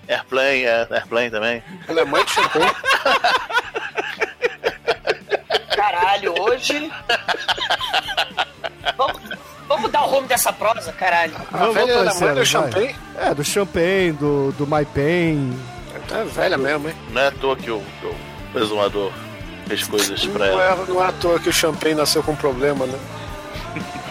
Airplane, 0.10 0.63
é, 0.63 0.88
Airplane 0.91 1.30
também. 1.32 1.63
Ela 1.88 2.02
é 2.02 2.06
mãe 2.06 2.24
de 2.24 2.32
shampoo. 2.32 2.62
Caralho, 5.76 6.34
hoje. 6.41 6.91
vamos, 8.98 9.22
vamos 9.67 9.91
dar 9.91 10.03
o 10.03 10.08
rumo 10.08 10.27
dessa 10.27 10.51
prosa, 10.53 10.91
caralho. 10.93 11.34
A 11.51 11.58
Vamos 11.58 11.75
velha 11.75 11.91
era 11.91 12.34
do. 12.36 12.45
Champagne. 12.45 12.95
É, 13.17 13.34
do 13.34 13.43
Champagne, 13.43 14.12
do, 14.13 14.51
do 14.53 14.65
My 14.67 14.86
Pain. 14.86 15.58
É 16.12 16.23
velha 16.23 16.58
mesmo, 16.58 16.88
hein? 16.89 16.95
Não 17.12 17.21
é 17.21 17.27
à 17.27 17.32
toa 17.32 17.56
que 17.56 17.69
o, 17.69 17.82
que 17.99 18.06
o 18.58 18.60
exumador 18.62 19.12
fez 19.67 19.86
coisas 19.88 20.25
pra 20.27 20.47
Não 20.47 20.62
ela. 20.62 20.84
é, 20.84 20.91
não 20.91 21.03
é 21.03 21.08
à 21.08 21.12
toa 21.12 21.39
que 21.39 21.49
o 21.49 21.53
Champagne 21.53 21.95
nasceu 21.95 22.23
com 22.23 22.36
problema, 22.36 22.86
né? 22.86 22.97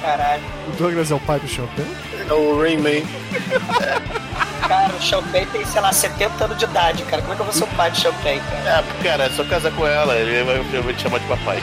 Caralho. 0.03 0.43
O 0.69 0.77
Douglas 0.77 1.11
é 1.11 1.15
o 1.15 1.21
pai 1.21 1.41
do 1.41 1.49
Champagne? 1.49 1.97
É 2.29 2.33
o 2.33 2.61
Rain 2.61 2.79
Man. 2.79 3.07
Cara, 4.67 4.93
o 4.95 5.01
Champagne 5.01 5.47
tem, 5.47 5.65
sei 5.65 5.81
lá, 5.81 5.93
70 5.93 6.45
anos 6.45 6.59
de 6.59 6.65
idade, 6.65 7.05
cara. 7.05 7.23
Como 7.23 7.35
é 7.35 7.37
que 7.37 7.43
eu 7.43 7.47
vou 7.47 7.55
ser 7.55 7.63
o 7.65 7.69
pai 7.69 7.89
de 7.93 8.01
Champagne, 8.01 8.41
cara? 8.51 8.81
É, 8.81 9.03
cara, 9.05 9.25
é 9.25 9.31
só 9.31 9.45
casar 9.45 9.71
com 9.73 9.87
ela, 9.87 10.17
ele 10.17 10.43
vai, 10.43 10.57
ele 10.57 10.81
vai 10.81 10.93
te 10.93 11.03
chamar 11.03 11.21
de 11.21 11.27
papai. 11.27 11.63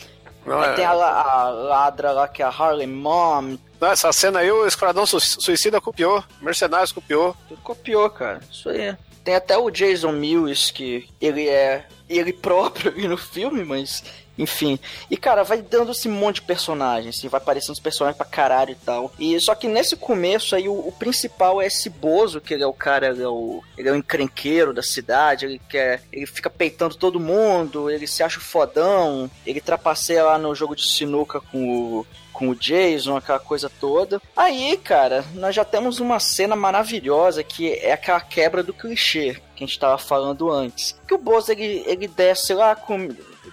Não, 0.47 0.63
é- 0.63 0.75
Tem 0.75 0.85
a, 0.85 0.91
a 0.93 1.49
ladra 1.49 2.13
lá 2.13 2.29
que 2.29 2.43
é 2.43 2.45
a 2.45 2.49
Harley 2.51 2.87
Mom. 2.87 3.57
Não, 3.81 3.89
essa 3.91 4.13
cena 4.13 4.41
aí, 4.41 4.51
o 4.53 4.67
Esquadrão 4.67 5.07
Su- 5.07 5.19
Suicida 5.21 5.81
copiou, 5.81 6.23
Mercenários 6.43 6.93
copiou. 6.93 7.35
Tudo 7.49 7.61
copiou, 7.63 8.09
cara. 8.11 8.41
Isso 8.51 8.69
aí. 8.69 8.95
Tem 9.25 9.35
até 9.35 9.57
o 9.57 9.71
Jason 9.71 10.13
Mills, 10.13 10.73
que 10.73 11.09
ele 11.21 11.49
é 11.49 11.87
ele 12.09 12.33
próprio 12.33 12.93
ali 12.93 13.09
no 13.09 13.17
filme, 13.17 13.65
mas 13.65 14.05
enfim. 14.37 14.79
E 15.11 15.17
cara, 15.17 15.43
vai 15.43 15.63
dando 15.63 15.93
esse 15.93 16.09
monte 16.09 16.37
de 16.37 16.43
personagens, 16.43 17.17
assim, 17.17 17.29
vai 17.29 17.39
aparecendo 17.41 17.75
os 17.75 17.81
personagens 17.81 18.17
pra 18.17 18.27
caralho 18.27 18.73
e 18.73 18.75
tal. 18.75 19.13
E 19.19 19.39
só 19.41 19.55
que 19.55 19.69
nesse 19.69 19.97
começo 19.97 20.55
aí 20.55 20.69
o, 20.69 20.73
o 20.73 20.93
principal 20.93 21.63
é 21.63 21.67
esse 21.67 21.89
Bozo, 21.89 22.41
que 22.41 22.53
ele 22.53 22.65
é 22.65 22.67
o 22.67 22.73
cara, 22.73 23.09
ele 23.09 23.23
é 23.23 23.29
o, 23.29 23.63
ele 23.79 23.89
é 23.89 23.93
o 23.93 23.97
encrenqueiro 23.97 24.75
da 24.75 24.83
cidade, 24.83 25.47
ele 25.47 25.61
quer, 25.69 26.03
ele 26.13 26.27
fica 26.27 26.51
peitando 26.51 26.97
todo 26.97 27.21
mundo, 27.21 27.89
ele 27.89 28.07
se 28.07 28.23
acha 28.23 28.41
fodão, 28.41 29.31
ele 29.47 29.61
trapaceia 29.61 30.25
lá 30.25 30.37
no 30.37 30.55
jogo 30.55 30.75
de 30.75 30.87
sinuca 30.87 31.41
com 31.41 31.99
o 32.01 32.07
com 32.35 32.49
o 32.51 32.55
Jason, 32.55 33.17
aquela 33.17 33.39
coisa 33.39 33.71
toda. 33.81 34.21
Aí, 34.37 34.77
cara, 34.77 35.25
nós 35.35 35.55
já 35.55 35.65
temos 35.65 36.01
uma 36.01 36.21
cena 36.21 36.55
maravilhosa 36.55 37.43
que 37.43 37.73
é 37.75 37.93
aquela 37.93 38.21
quebra 38.21 38.63
do 38.63 38.75
clichê 38.75 39.37
que 39.57 39.63
a 39.63 39.67
gente 39.67 39.79
tava 39.79 39.97
falando 39.97 40.51
antes. 40.51 40.95
Que 41.09 41.15
o 41.15 41.19
Bozo 41.19 41.53
ele, 41.53 41.85
ele 41.87 42.09
desce 42.09 42.53
lá 42.53 42.75
com, 42.75 43.09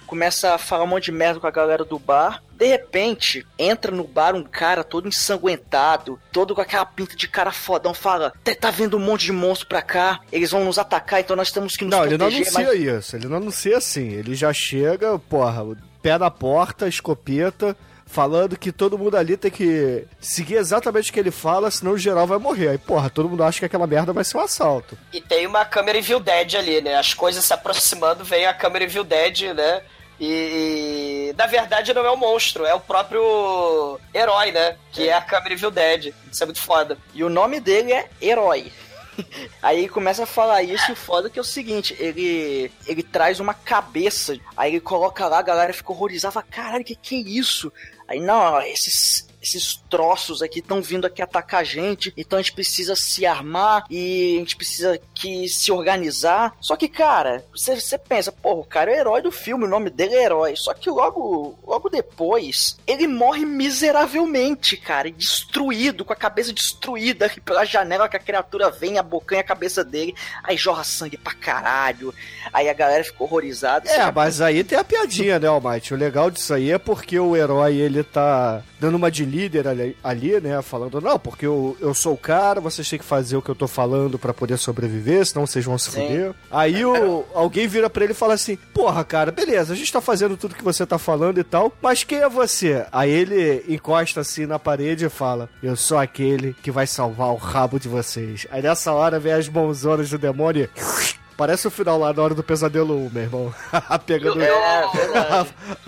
começa 0.08 0.56
a 0.56 0.58
falar 0.58 0.84
um 0.84 0.88
monte 0.88 1.06
de 1.06 1.12
merda 1.12 1.40
com 1.40 1.46
a 1.46 1.52
galera 1.52 1.86
do 1.86 2.00
bar. 2.00 2.42
De 2.58 2.66
repente, 2.66 3.46
entra 3.58 3.92
no 3.92 4.04
bar 4.04 4.36
um 4.36 4.44
cara 4.44 4.84
todo 4.84 5.08
ensanguentado, 5.08 6.20
todo 6.32 6.54
com 6.56 6.62
aquela 6.62 6.86
pinta 6.86 7.16
de 7.16 7.28
cara 7.28 7.52
fodão, 7.52 7.94
fala: 7.94 8.34
tá, 8.44 8.54
tá 8.56 8.72
vendo 8.72 8.98
um 8.98 9.00
monte 9.00 9.26
de 9.26 9.32
monstro 9.32 9.68
pra 9.68 9.82
cá, 9.82 10.20
eles 10.32 10.52
vão 10.52 10.66
nos 10.66 10.78
atacar, 10.80 11.20
então 11.20 11.36
nós 11.36 11.52
temos 11.52 11.76
que 11.76 11.84
nos 11.86 11.92
Não, 11.92 12.04
ele 12.06 12.18
não 12.18 12.28
proteger. 12.30 12.48
anuncia 12.58 12.66
mas- 12.66 13.00
isso. 13.06 13.16
Ele 13.16 13.28
não 13.28 13.38
anuncia 13.38 13.78
assim. 13.78 14.10
Ele 14.10 14.34
já 14.36 14.52
chega, 14.54 15.18
porra, 15.20 15.64
o 15.64 15.78
pé 16.02 16.18
na 16.18 16.32
porta, 16.32 16.88
escopeta, 16.88 17.76
falando 18.12 18.58
que 18.58 18.72
todo 18.72 18.98
mundo 18.98 19.16
ali 19.16 19.38
tem 19.38 19.50
que 19.50 20.06
seguir 20.20 20.56
exatamente 20.56 21.10
o 21.10 21.14
que 21.14 21.20
ele 21.20 21.32
fala, 21.32 21.72
senão 21.72 21.94
o 21.94 21.98
geral 21.98 22.28
vai 22.28 22.38
morrer. 22.38 22.70
Aí, 22.70 22.78
porra, 22.78 23.10
todo 23.10 23.30
mundo 23.30 23.44
acha 23.44 23.60
que 23.60 23.66
aquela 23.66 23.88
merda 23.88 24.12
vai 24.12 24.24
ser 24.24 24.38
um 24.38 24.42
assalto. 24.42 24.98
E 25.14 25.22
tem 25.22 25.48
uma 25.48 25.64
câmera 25.64 25.98
Evil 25.98 26.20
Dead 26.20 26.56
ali, 26.56 26.82
né? 26.82 26.96
As 26.96 27.14
coisas 27.14 27.46
se 27.46 27.54
aproximando, 27.54 28.24
vem 28.24 28.46
a 28.46 28.54
câmera 28.54 28.84
Evil 28.84 29.06
Dead, 29.06 29.54
né? 29.56 29.82
E, 30.20 31.32
e, 31.32 31.36
na 31.36 31.48
verdade 31.48 31.94
não 31.96 32.06
é 32.06 32.12
o 32.12 32.18
monstro, 32.18 32.64
é 32.64 32.76
o 32.76 32.80
próprio 32.80 34.00
herói, 34.14 34.52
né? 34.52 34.76
Que 34.92 35.10
é, 35.10 35.14
a 35.14 35.22
câmera 35.22 35.54
Evil 35.54 35.72
Dead. 35.72 36.14
Isso 36.32 36.44
é 36.44 36.46
muito 36.46 36.62
foda. 36.62 36.98
E 37.14 37.24
o 37.24 37.30
nome 37.30 37.60
dele 37.60 37.94
é 37.94 38.08
Herói. 38.22 38.72
Aí 39.62 39.88
começa 39.88 40.24
a 40.24 40.28
falar 40.28 40.64
isso 40.64 40.90
e 40.90 40.94
o 40.94 40.96
foda 40.96 41.30
que 41.30 41.40
é 41.40 41.42
o 41.42 41.46
seguinte, 41.46 41.96
ele 42.00 42.72
ele 42.88 43.04
traz 43.04 43.40
uma 43.40 43.54
cabeça, 43.54 44.38
aí 44.56 44.72
ele 44.72 44.80
coloca 44.80 45.28
lá, 45.28 45.40
a 45.40 45.44
galera 45.44 45.74
fica 45.74 45.92
horrorizada, 45.92 46.32
fala, 46.32 46.46
caralho, 46.50 46.84
que 46.84 46.96
que 46.96 47.16
é 47.16 47.20
isso? 47.20 47.72
Aí 48.12 48.20
não, 48.20 48.62
esses 48.62 49.26
esses 49.42 49.76
troços 49.90 50.42
aqui 50.42 50.60
estão 50.60 50.82
vindo 50.82 51.06
aqui 51.06 51.22
atacar 51.22 51.62
a 51.62 51.64
gente, 51.64 52.14
então 52.16 52.38
a 52.38 52.42
gente 52.42 52.54
precisa 52.54 52.96
se 52.96 53.26
armar 53.26 53.86
e 53.90 54.36
a 54.36 54.40
gente 54.40 54.56
precisa 54.56 55.00
que 55.16 55.48
se 55.50 55.72
organizar. 55.72 56.56
Só 56.62 56.76
que, 56.76 56.88
cara, 56.88 57.44
você, 57.52 57.76
você 57.80 57.98
pensa, 57.98 58.32
porra, 58.32 58.62
o 58.62 58.66
cara 58.66 58.92
é 58.92 58.96
o 58.96 59.00
herói 59.00 59.22
do 59.22 59.32
filme, 59.32 59.66
o 59.66 59.70
nome 59.70 59.90
dele 59.90 60.16
é 60.16 60.24
herói. 60.24 60.54
Só 60.56 60.74
que 60.74 60.90
logo, 60.90 61.58
logo 61.66 61.90
depois, 61.90 62.78
ele 62.86 63.08
morre 63.08 63.46
miseravelmente, 63.46 64.78
cara, 64.78 65.12
destruído, 65.12 66.06
com 66.06 66.14
a 66.14 66.16
cabeça 66.16 66.54
destruída 66.54 67.32
pela 67.44 67.66
janela 67.66 68.08
que 68.08 68.18
a 68.18 68.20
criatura 68.20 68.70
vem, 68.70 68.98
abocanha 68.98 69.42
a 69.42 69.46
cabeça 69.46 69.84
dele, 69.84 70.16
aí 70.44 70.56
jorra 70.56 70.84
sangue 70.84 71.18
pra 71.18 71.34
caralho. 71.34 72.14
Aí 72.54 72.70
a 72.70 72.74
galera 72.74 73.04
ficou 73.04 73.28
horrorizada. 73.28 73.90
É, 73.90 74.12
mas 74.12 74.42
aí 74.42 74.64
tem 74.64 74.78
a 74.78 74.84
piadinha, 74.84 75.40
né, 75.40 75.48
Almighty? 75.48 75.94
O 75.94 75.98
legal 75.98 76.30
disso 76.30 76.54
aí 76.54 76.72
é 76.72 76.78
porque 76.78 77.20
o 77.20 77.36
herói, 77.36 77.76
ele 77.76 78.04
tá 78.04 78.62
dando 78.80 78.96
uma 78.96 79.12
de 79.12 79.26
líder 79.32 79.68
ali, 79.68 79.98
ali, 80.04 80.40
né, 80.42 80.62
falando, 80.62 81.00
não, 81.00 81.18
porque 81.18 81.46
eu, 81.46 81.78
eu 81.80 81.94
sou 81.94 82.14
o 82.14 82.18
cara, 82.18 82.60
vocês 82.60 82.88
têm 82.90 83.00
que 83.00 83.06
fazer 83.06 83.38
o 83.38 83.42
que 83.42 83.50
eu 83.50 83.56
tô 83.56 83.68
falando 83.68 84.20
pra 84.20 84.34
poder 84.34 84.58
sobreviver, 84.58 85.26
senão 85.26 85.48
vocês 85.48 85.64
vão 85.64 85.78
se 85.78 85.90
Sim. 85.92 86.02
fuder. 86.08 86.34
Aí 86.52 86.84
o, 86.86 87.24
alguém 87.34 87.68
vira 87.68 87.90
pra 87.90 88.04
ele 88.04 88.14
e 88.14 88.16
fala 88.16 88.34
assim, 88.34 88.58
porra, 88.74 89.04
cara, 89.04 89.32
beleza, 89.32 89.74
a 89.74 89.76
gente 89.76 89.92
tá 89.92 90.02
fazendo 90.02 90.36
tudo 90.36 90.56
que 90.56 90.64
você 90.64 90.86
tá 90.86 90.98
falando 90.98 91.40
e 91.40 91.44
tal, 91.44 91.72
mas 91.82 92.04
quem 92.04 92.20
é 92.20 92.30
você? 92.30 92.86
Aí 92.92 93.10
ele 93.10 93.64
encosta 93.70 94.20
assim 94.22 94.46
na 94.46 94.60
parede 94.60 95.06
e 95.06 95.10
fala, 95.10 95.50
eu 95.64 95.76
sou 95.76 95.98
aquele 95.98 96.54
que 96.62 96.70
vai 96.72 96.86
salvar 96.86 97.30
o 97.30 97.36
rabo 97.36 97.80
de 97.80 97.88
vocês. 97.88 98.46
Aí 98.52 98.62
nessa 98.62 98.92
hora 98.92 99.20
vem 99.20 99.34
as 99.34 99.48
mãozonas 99.48 100.10
do 100.10 100.18
demônio 100.18 100.70
e... 100.78 101.12
Parece 101.38 101.68
o 101.68 101.72
final 101.72 101.98
lá 101.98 102.14
na 102.14 102.22
hora 102.22 102.36
do 102.36 102.44
pesadelo 102.44 102.96
1, 103.08 103.10
meu 103.10 103.24
irmão. 103.24 103.56
Pegando 104.06 104.40
É. 104.44 104.48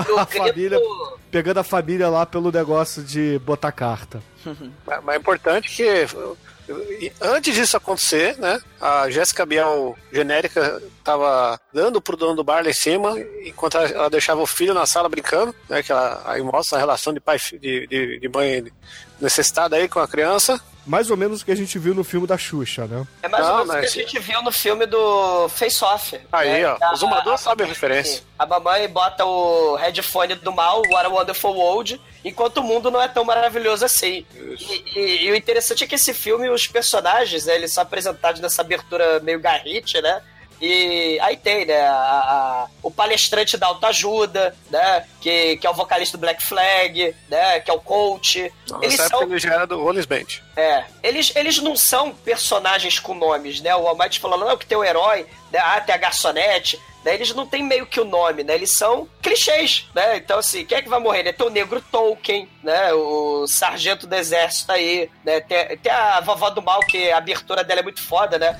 E 0.07 0.11
o 0.11 0.17
a 0.17 0.25
grito- 0.25 0.37
família 0.47 0.79
pegando 1.33 1.57
a 1.57 1.63
família 1.63 2.09
lá 2.09 2.27
pelo 2.27 2.51
negócio 2.51 3.01
de 3.01 3.39
botar 3.39 3.71
carta. 3.71 4.21
Mas, 4.85 5.03
mas 5.03 5.15
é 5.15 5.17
importante 5.17 5.67
que 5.67 6.05
antes 7.19 7.55
disso 7.55 7.75
acontecer, 7.75 8.37
né, 8.37 8.61
a 8.79 9.09
Jéssica 9.09 9.43
Biel 9.43 9.97
genérica 10.11 10.79
tava 11.03 11.59
dando 11.73 11.99
pro 11.99 12.15
dono 12.15 12.35
do 12.35 12.43
bar 12.43 12.63
lá 12.63 12.69
em 12.69 12.73
cima, 12.73 13.15
enquanto 13.43 13.79
ela, 13.79 14.11
deixava 14.11 14.41
o 14.41 14.45
filho 14.45 14.75
na 14.75 14.85
sala 14.85 15.09
brincando, 15.09 15.55
né, 15.67 15.81
que 15.81 15.91
ela 15.91 16.21
aí 16.23 16.41
mostra 16.43 16.77
a 16.77 16.79
relação 16.79 17.11
de 17.11 17.19
pai 17.19 17.39
de, 17.59 17.87
de, 17.87 18.19
de 18.19 18.29
mãe 18.29 18.71
necessitada 19.19 19.75
aí 19.75 19.89
com 19.89 19.99
a 19.99 20.07
criança. 20.07 20.61
Mais 20.85 21.09
ou 21.09 21.15
menos 21.17 21.41
o 21.41 21.45
que 21.45 21.51
a 21.51 21.55
gente 21.55 21.79
viu 21.79 21.93
no 21.95 22.03
filme 22.03 22.27
da 22.27 22.37
Xuxa, 22.37 22.85
né? 22.85 23.05
É 23.21 23.27
mais 23.29 23.45
Não, 23.45 23.51
ou 23.59 23.65
menos 23.65 23.75
o 23.75 23.79
que 23.79 23.85
a 23.85 24.03
gente 24.03 24.19
viu 24.19 24.41
no 24.41 24.51
filme 24.51 24.85
do 24.85 25.47
Face 25.49 25.83
Off. 25.83 26.19
Aí, 26.31 26.49
né? 26.61 26.65
ó, 26.67 26.77
A- 26.81 26.93
o 26.93 26.95
Zumador 26.97 27.33
a- 27.33 27.37
sabe 27.37 27.63
a 27.63 27.65
referência. 27.65 28.21
A 28.37 28.45
mamãe 28.45 28.87
bota 28.89 29.23
o 29.25 29.75
headphone 29.75 30.35
do 30.35 30.51
mal, 30.51 30.81
What 30.89 31.05
a 31.05 31.09
Wonderful 31.09 31.55
World, 31.55 32.01
enquanto 32.25 32.57
o 32.57 32.63
mundo 32.63 32.91
não 32.91 33.01
é 33.01 33.07
tão 33.07 33.23
maravilhoso 33.23 33.85
assim. 33.85 34.25
E, 34.35 34.83
e- 34.99 35.25
e 35.27 35.31
o 35.31 35.35
interessante 35.35 35.83
é 35.83 35.87
que 35.87 35.95
esse 35.95 36.13
filme, 36.13 36.49
os 36.49 36.67
personagens, 36.67 37.45
né, 37.45 37.55
eles 37.55 37.73
são 37.73 37.81
apresentados 37.83 38.41
nessa 38.41 38.61
abertura 38.61 39.19
meio 39.21 39.39
garrite, 39.39 40.01
né? 40.01 40.21
E 40.65 41.19
aí 41.19 41.35
tem, 41.35 41.65
né, 41.65 41.81
a- 41.81 41.91
a- 41.93 42.67
o 42.81 42.89
palestrante 42.89 43.57
da 43.57 43.67
autoajuda, 43.67 44.55
né, 44.71 45.05
que, 45.19 45.57
que 45.57 45.67
é 45.67 45.69
o 45.69 45.73
vocalista 45.73 46.17
do 46.17 46.21
Black 46.21 46.41
Flag, 46.41 47.13
né, 47.29 47.59
que 47.59 47.69
é 47.69 47.73
o 47.73 47.81
coach. 47.81 48.39
Eles 48.81 48.97
Nessa 48.97 49.09
são 49.09 49.23
ele 49.23 49.37
já 49.39 49.53
era 49.55 49.67
do 49.67 49.83
Rollins 49.83 50.05
Band. 50.05 50.23
é, 50.55 50.85
eles, 51.03 51.35
eles 51.35 51.57
não 51.57 51.75
são 51.75 52.13
personagens 52.15 52.97
com 52.97 53.13
nomes, 53.13 53.59
né? 53.59 53.75
O 53.75 53.85
Almighty 53.87 54.21
falou, 54.21 54.39
não, 54.39 54.55
que 54.55 54.65
tem 54.65 54.77
o 54.77 54.83
herói, 54.85 55.25
né? 55.51 55.59
ah, 55.59 55.81
tem 55.81 55.93
a 55.93 55.97
garçonete, 55.97 56.79
né? 57.03 57.13
Eles 57.15 57.33
não 57.35 57.45
têm 57.45 57.61
meio 57.61 57.85
que 57.85 57.99
o 57.99 58.05
nome, 58.05 58.45
né? 58.45 58.53
Eles 58.55 58.77
são 58.77 59.05
clichês, 59.21 59.85
né? 59.93 60.15
Então, 60.15 60.39
assim, 60.39 60.63
quem 60.65 60.77
é 60.77 60.81
que 60.81 60.87
vai 60.87 60.99
morrer, 61.01 61.23
né? 61.23 61.33
Tem 61.33 61.45
o 61.45 61.49
Negro 61.49 61.81
Tolkien, 61.91 62.47
né? 62.63 62.93
O 62.93 63.45
Sargento 63.47 64.07
do 64.07 64.15
Exército 64.15 64.71
aí, 64.71 65.09
né? 65.25 65.41
Tem, 65.41 65.75
tem 65.77 65.91
a 65.91 66.21
Vovó 66.21 66.49
do 66.49 66.61
Mal, 66.61 66.79
que 66.81 67.11
a 67.11 67.17
abertura 67.17 67.65
dela 67.65 67.81
é 67.81 67.83
muito 67.83 68.01
foda, 68.01 68.39
né? 68.39 68.57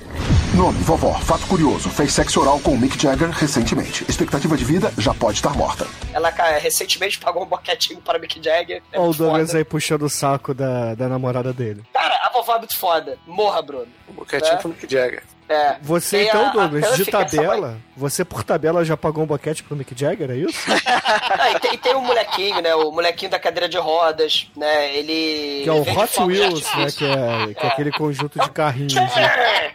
Nome, 0.56 0.78
vovó. 0.84 1.14
Fato 1.14 1.46
curioso. 1.46 1.88
Fez 1.90 2.12
sexo 2.12 2.40
oral 2.40 2.60
com 2.60 2.72
o 2.72 2.78
Mick 2.78 3.00
Jagger 3.00 3.28
recentemente. 3.30 4.04
Expectativa 4.08 4.56
de 4.56 4.64
vida 4.64 4.92
já 4.96 5.12
pode 5.12 5.38
estar 5.38 5.54
morta. 5.56 5.86
Ela 6.12 6.30
cara, 6.30 6.58
recentemente 6.58 7.18
pagou 7.18 7.42
um 7.42 7.46
boquetinho 7.46 8.00
para 8.00 8.18
Mick 8.18 8.40
Jagger. 8.42 8.80
É 8.92 8.98
Olha 8.98 9.10
o 9.10 9.14
Douglas 9.14 9.48
foda. 9.48 9.58
aí 9.58 9.64
puxando 9.64 10.02
o 10.02 10.08
saco 10.08 10.54
da, 10.54 10.94
da 10.94 11.08
namorada 11.08 11.52
dele. 11.52 11.82
Cara, 11.92 12.14
a 12.24 12.30
vovó 12.32 12.54
é 12.54 12.58
muito 12.58 12.76
foda. 12.78 13.18
Morra, 13.26 13.60
Bruno. 13.62 13.86
O 14.08 14.12
boquetinho 14.12 14.52
É. 14.54 14.56
pro 14.56 14.68
Mick 14.68 14.86
Jagger. 14.90 15.22
É. 15.46 15.76
Você 15.82 16.18
Tem 16.20 16.28
então, 16.28 16.42
a- 16.42 16.48
a 16.48 16.52
Douglas, 16.52 16.96
de 16.96 17.02
essa 17.02 17.18
mãe. 17.18 17.26
tabela, 17.28 17.76
você 17.94 18.24
por 18.24 18.42
tabela 18.42 18.82
já 18.84 18.96
pagou 18.96 19.24
um 19.24 19.26
boquete 19.26 19.62
pro 19.62 19.76
Mick 19.76 19.92
Jagger, 19.98 20.30
é 20.30 20.36
isso? 20.36 20.58
E, 21.54 21.60
tem, 21.60 21.74
e 21.74 21.78
tem 21.78 21.94
o 21.94 22.00
molequinho, 22.00 22.60
né? 22.62 22.74
O 22.74 22.90
molequinho 22.90 23.30
da 23.30 23.38
cadeira 23.38 23.68
de 23.68 23.76
rodas, 23.76 24.48
né? 24.56 24.94
Ele. 24.96 25.62
Que 25.64 25.68
é 25.68 25.72
o 25.72 25.82
Hot 25.82 26.12
de 26.12 26.22
Wheels, 26.22 26.62
né? 26.76 26.86
Que 26.96 27.04
é, 27.04 27.54
que 27.54 27.66
é 27.66 27.68
aquele 27.68 27.92
conjunto 27.92 28.38
de 28.40 28.50
carrinhos. 28.50 28.94
Né? 28.94 29.70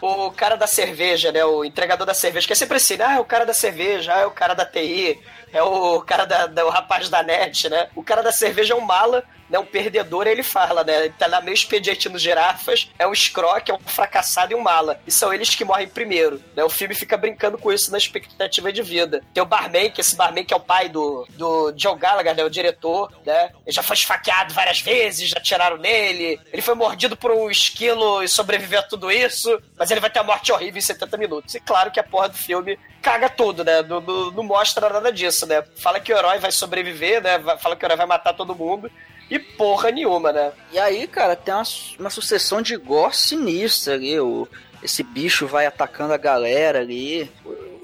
O 0.00 0.30
cara 0.30 0.56
da 0.56 0.66
cerveja, 0.66 1.32
né? 1.32 1.44
O 1.44 1.64
entregador 1.64 2.06
da 2.06 2.14
cerveja, 2.14 2.46
que 2.46 2.52
é 2.52 2.56
sempre 2.56 2.76
assim, 2.76 2.96
né? 2.96 3.04
ah, 3.06 3.14
é 3.16 3.20
o 3.20 3.24
cara 3.24 3.46
da 3.46 3.54
cerveja, 3.54 4.12
ah, 4.14 4.20
é 4.20 4.26
o 4.26 4.30
cara 4.30 4.54
da 4.54 4.64
TI, 4.66 5.18
é 5.52 5.62
o 5.62 6.00
cara 6.02 6.24
da, 6.26 6.46
da- 6.46 6.66
o 6.66 6.70
rapaz 6.70 7.08
da 7.08 7.22
net, 7.22 7.68
né? 7.68 7.88
O 7.94 8.02
cara 8.02 8.22
da 8.22 8.30
cerveja 8.30 8.74
é 8.74 8.76
um 8.76 8.80
mala, 8.82 9.24
né? 9.48 9.58
Um 9.58 9.64
perdedor, 9.66 10.26
ele 10.26 10.42
fala, 10.42 10.82
né? 10.84 11.04
Ele 11.06 11.14
tá 11.18 11.26
lá 11.26 11.40
meio 11.40 11.54
expediente 11.54 12.08
nos 12.08 12.22
girafas, 12.22 12.90
é 12.98 13.06
um 13.06 13.12
escroque, 13.12 13.70
é 13.70 13.74
um 13.74 13.78
fracassado 13.78 14.52
e 14.52 14.54
um 14.54 14.60
mala. 14.60 15.00
E 15.06 15.10
são 15.10 15.32
eles 15.32 15.54
que 15.54 15.64
morrem 15.64 15.88
primeiro, 15.88 16.42
né? 16.54 16.64
O 16.64 16.68
filme 16.68 16.94
fica 16.94 17.16
brincando 17.16 17.58
com 17.58 17.72
isso 17.72 17.90
na 17.90 17.98
expectativa 17.98 18.72
de 18.72 18.82
vida. 18.82 19.22
Tem 19.32 19.42
o 19.42 19.46
barman, 19.46 19.90
que 19.90 20.00
esse 20.00 20.16
barman 20.16 20.44
que 20.44 20.54
é 20.54 20.56
o 20.56 20.60
pai 20.60 20.88
do, 20.88 21.26
do 21.30 21.72
Joe 21.76 21.96
Gallagher, 21.96 22.34
né? 22.34 22.44
O 22.44 22.50
diretor, 22.50 23.12
né? 23.24 23.50
Ele 23.66 23.72
já 23.74 23.82
foi 23.82 23.94
esfaqueado 23.96 24.52
várias 24.54 24.80
vezes, 24.80 25.28
já 25.28 25.40
tiraram 25.40 25.76
nele. 25.76 26.40
Ele 26.52 26.62
foi 26.62 26.74
mordido 26.74 27.16
por 27.16 27.30
um 27.30 27.50
esquilo 27.50 28.22
e 28.22 28.28
sobreviveu 28.28 28.80
a 28.80 28.82
tudo 28.82 29.10
isso, 29.10 29.60
mas 29.78 29.90
ele 29.90 30.00
vai 30.00 30.10
ter 30.10 30.18
a 30.18 30.24
morte 30.24 30.52
horrível 30.52 30.78
em 30.78 30.82
70 30.82 31.16
minutos. 31.16 31.54
E 31.54 31.60
claro 31.60 31.90
que 31.90 32.00
a 32.00 32.04
porra 32.04 32.28
do 32.28 32.36
filme 32.36 32.78
caga 33.02 33.28
tudo, 33.28 33.62
né? 33.64 33.82
Não, 33.82 34.00
não- 34.00 34.30
não 34.32 34.42
mostra 34.42 34.88
nada 34.90 35.12
disso, 35.12 35.46
né? 35.46 35.62
Fala 35.76 36.00
que 36.00 36.12
o 36.12 36.16
herói 36.16 36.38
vai 36.38 36.50
sobreviver, 36.50 37.22
né? 37.22 37.38
Fala 37.58 37.76
que 37.76 37.84
o 37.84 37.86
herói 37.86 37.96
vai 37.96 38.06
matar 38.06 38.32
todo 38.34 38.54
mundo. 38.54 38.90
E 39.28 39.38
porra 39.38 39.90
nenhuma, 39.90 40.32
né? 40.32 40.52
E 40.72 40.78
aí, 40.78 41.06
cara, 41.06 41.34
tem 41.34 41.52
uma, 41.52 41.64
uma 41.98 42.10
sucessão 42.10 42.62
de 42.62 42.76
gore 42.76 43.16
sinistra 43.16 43.94
ali. 43.94 44.18
O, 44.20 44.46
esse 44.82 45.02
bicho 45.02 45.46
vai 45.46 45.66
atacando 45.66 46.12
a 46.12 46.18
galera 46.18 46.80
ali. 46.80 47.30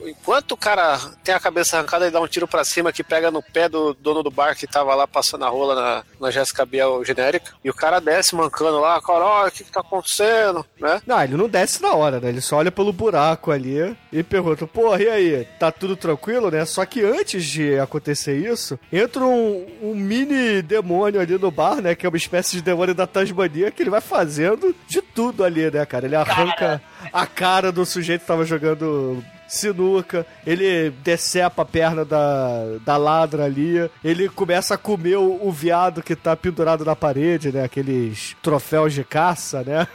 Enquanto 0.06 0.52
o 0.52 0.56
cara 0.56 0.98
tem 1.22 1.34
a 1.34 1.40
cabeça 1.40 1.76
arrancada 1.76 2.06
e 2.06 2.10
dá 2.10 2.20
um 2.20 2.26
tiro 2.26 2.48
pra 2.48 2.64
cima 2.64 2.92
que 2.92 3.04
pega 3.04 3.30
no 3.30 3.42
pé 3.42 3.68
do 3.68 3.94
dono 3.94 4.22
do 4.22 4.30
bar 4.30 4.56
que 4.56 4.66
tava 4.66 4.94
lá 4.94 5.06
passando 5.06 5.44
a 5.44 5.48
rola 5.48 5.74
na, 5.74 6.04
na 6.20 6.30
Jéssica 6.30 6.66
Biel 6.66 7.04
genérica, 7.04 7.52
e 7.64 7.70
o 7.70 7.74
cara 7.74 8.00
desce 8.00 8.34
mancando 8.34 8.80
lá, 8.80 9.00
cara, 9.00 9.46
o 9.46 9.50
que 9.50 9.64
que 9.64 9.70
tá 9.70 9.80
acontecendo, 9.80 10.64
né? 10.78 11.00
Não, 11.06 11.22
ele 11.22 11.36
não 11.36 11.48
desce 11.48 11.82
na 11.82 11.94
hora, 11.94 12.20
né? 12.20 12.28
Ele 12.28 12.40
só 12.40 12.56
olha 12.56 12.70
pelo 12.70 12.92
buraco 12.92 13.50
ali 13.50 13.96
e 14.12 14.22
pergunta, 14.22 14.66
porra, 14.66 15.02
e 15.02 15.08
aí? 15.08 15.48
Tá 15.58 15.70
tudo 15.70 15.96
tranquilo, 15.96 16.50
né? 16.50 16.64
Só 16.64 16.84
que 16.84 17.02
antes 17.02 17.44
de 17.44 17.78
acontecer 17.78 18.36
isso, 18.36 18.78
entra 18.92 19.24
um, 19.24 19.66
um 19.82 19.94
mini 19.94 20.62
demônio 20.62 21.20
ali 21.20 21.38
no 21.38 21.50
bar, 21.50 21.80
né? 21.80 21.94
Que 21.94 22.06
é 22.06 22.08
uma 22.08 22.16
espécie 22.16 22.56
de 22.56 22.62
demônio 22.62 22.94
da 22.94 23.06
Tasmania, 23.06 23.70
que 23.70 23.82
ele 23.82 23.90
vai 23.90 24.00
fazendo 24.00 24.74
de 24.88 25.00
tudo 25.00 25.44
ali, 25.44 25.70
né, 25.70 25.84
cara? 25.86 26.06
Ele 26.06 26.16
arranca 26.16 26.82
a 27.12 27.26
cara 27.26 27.72
do 27.72 27.84
sujeito 27.84 28.22
que 28.22 28.26
tava 28.26 28.44
jogando 28.44 29.22
sinuca, 29.52 30.26
ele 30.46 30.90
decepa 31.02 31.62
a 31.62 31.64
perna 31.64 32.04
da, 32.04 32.78
da 32.80 32.96
ladra 32.96 33.44
ali, 33.44 33.90
ele 34.02 34.28
começa 34.28 34.74
a 34.74 34.78
comer 34.78 35.16
o, 35.16 35.46
o 35.46 35.52
viado 35.52 36.02
que 36.02 36.16
tá 36.16 36.34
pendurado 36.34 36.84
na 36.84 36.96
parede, 36.96 37.52
né? 37.52 37.62
Aqueles 37.62 38.34
troféus 38.42 38.94
de 38.94 39.04
caça, 39.04 39.62
né? 39.62 39.86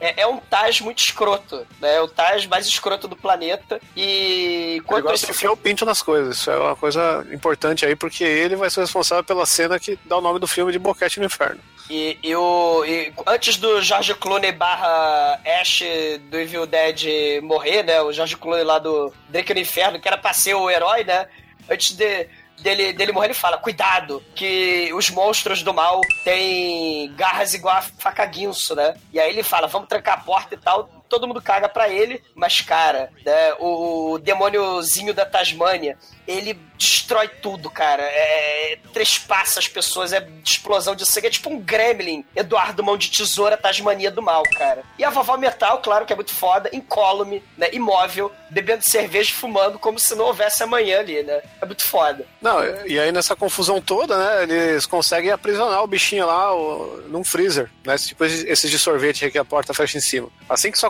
É, 0.00 0.22
é 0.22 0.26
um 0.26 0.38
Taj 0.38 0.82
muito 0.82 1.00
escroto, 1.00 1.66
né? 1.80 1.96
É 1.96 2.00
o 2.00 2.08
Taj 2.08 2.46
mais 2.48 2.66
escroto 2.66 3.06
do 3.06 3.16
planeta. 3.16 3.80
E 3.96 4.80
gosta 4.86 5.14
esse 5.14 5.30
enfiar 5.30 5.52
o 5.52 5.56
pinto 5.56 5.84
nas 5.84 6.00
coisas. 6.00 6.36
Isso 6.36 6.50
é 6.50 6.56
uma 6.56 6.76
coisa 6.76 7.26
importante 7.32 7.84
aí, 7.84 7.94
porque 7.94 8.24
ele 8.24 8.56
vai 8.56 8.70
ser 8.70 8.80
responsável 8.80 9.24
pela 9.24 9.44
cena 9.44 9.78
que 9.78 9.98
dá 10.06 10.16
o 10.16 10.22
nome 10.22 10.38
do 10.38 10.46
filme 10.46 10.72
de 10.72 10.78
Boquete 10.78 11.20
no 11.20 11.26
Inferno. 11.26 11.60
E, 11.90 12.18
e 12.22 12.36
o, 12.36 12.84
e 12.84 13.12
antes 13.26 13.56
do 13.56 13.80
George 13.80 14.14
Clooney 14.14 14.52
barra 14.52 15.40
Ash 15.60 15.82
do 16.30 16.38
Evil 16.38 16.66
Dead 16.66 17.40
morrer, 17.42 17.82
né? 17.82 18.00
O 18.02 18.12
George 18.12 18.36
Clooney 18.36 18.64
lá 18.64 18.78
do 18.78 19.12
Drake 19.28 19.54
no 19.54 19.60
Inferno, 19.60 19.98
que 19.98 20.06
era 20.06 20.18
pra 20.18 20.32
ser 20.32 20.54
o 20.54 20.68
herói, 20.68 21.04
né? 21.04 21.26
Antes 21.70 21.96
de, 21.96 22.28
dele, 22.60 22.92
dele 22.92 23.12
morrer, 23.12 23.28
ele 23.28 23.34
fala: 23.34 23.56
Cuidado, 23.56 24.22
que 24.34 24.90
os 24.92 25.08
monstros 25.10 25.62
do 25.62 25.72
mal 25.72 26.00
têm 26.24 27.12
garras 27.14 27.54
igual 27.54 27.76
a 27.76 27.82
faca 27.82 28.24
guinso, 28.26 28.74
né? 28.74 28.94
E 29.12 29.18
aí 29.18 29.30
ele 29.30 29.42
fala: 29.42 29.66
Vamos 29.66 29.88
trancar 29.88 30.18
a 30.18 30.22
porta 30.22 30.54
e 30.54 30.58
tal. 30.58 30.90
Todo 31.08 31.26
mundo 31.26 31.42
caga 31.42 31.68
pra 31.68 31.88
ele, 31.88 32.22
mas, 32.34 32.60
cara, 32.60 33.10
né, 33.24 33.54
o, 33.58 34.18
demôniozinho 34.18 35.14
da 35.14 35.24
Tasmânia, 35.24 35.96
ele 36.26 36.58
destrói 36.76 37.28
tudo, 37.28 37.70
cara. 37.70 38.02
É, 38.02 38.78
trespassa 38.92 39.58
as 39.58 39.66
pessoas, 39.66 40.12
é 40.12 40.26
explosão 40.44 40.94
de 40.94 41.04
sangue. 41.04 41.26
É 41.26 41.30
tipo 41.30 41.50
um 41.50 41.60
gremlin, 41.60 42.24
Eduardo 42.36 42.84
Mão 42.84 42.96
de 42.96 43.10
Tesoura, 43.10 43.56
Tasmania 43.56 44.10
do 44.10 44.22
Mal, 44.22 44.42
cara. 44.56 44.84
E 44.98 45.04
a 45.04 45.10
vovó 45.10 45.36
Metal, 45.36 45.78
claro 45.78 46.06
que 46.06 46.12
é 46.12 46.16
muito 46.16 46.34
foda, 46.34 46.70
incólume, 46.72 47.42
né, 47.56 47.68
imóvel, 47.72 48.30
bebendo 48.50 48.88
cerveja 48.88 49.30
e 49.30 49.34
fumando 49.34 49.78
como 49.78 49.98
se 49.98 50.14
não 50.14 50.26
houvesse 50.26 50.62
amanhã 50.62 51.00
ali, 51.00 51.22
né? 51.22 51.40
É 51.60 51.66
muito 51.66 51.84
foda. 51.84 52.24
Não, 52.40 52.64
e 52.86 52.98
aí 52.98 53.10
nessa 53.10 53.34
confusão 53.34 53.80
toda, 53.80 54.16
né, 54.16 54.42
eles 54.44 54.86
conseguem 54.86 55.30
aprisionar 55.30 55.82
o 55.82 55.86
bichinho 55.86 56.26
lá 56.26 56.54
o, 56.54 57.02
num 57.08 57.24
freezer, 57.24 57.70
né, 57.84 57.96
tipo 57.96 58.24
esses 58.24 58.70
de 58.70 58.78
sorvete 58.78 59.30
que 59.30 59.38
a 59.38 59.44
porta 59.44 59.74
fecha 59.74 59.98
em 59.98 60.00
cima. 60.00 60.28
Assim 60.48 60.70
que 60.70 60.76
isso 60.76 60.86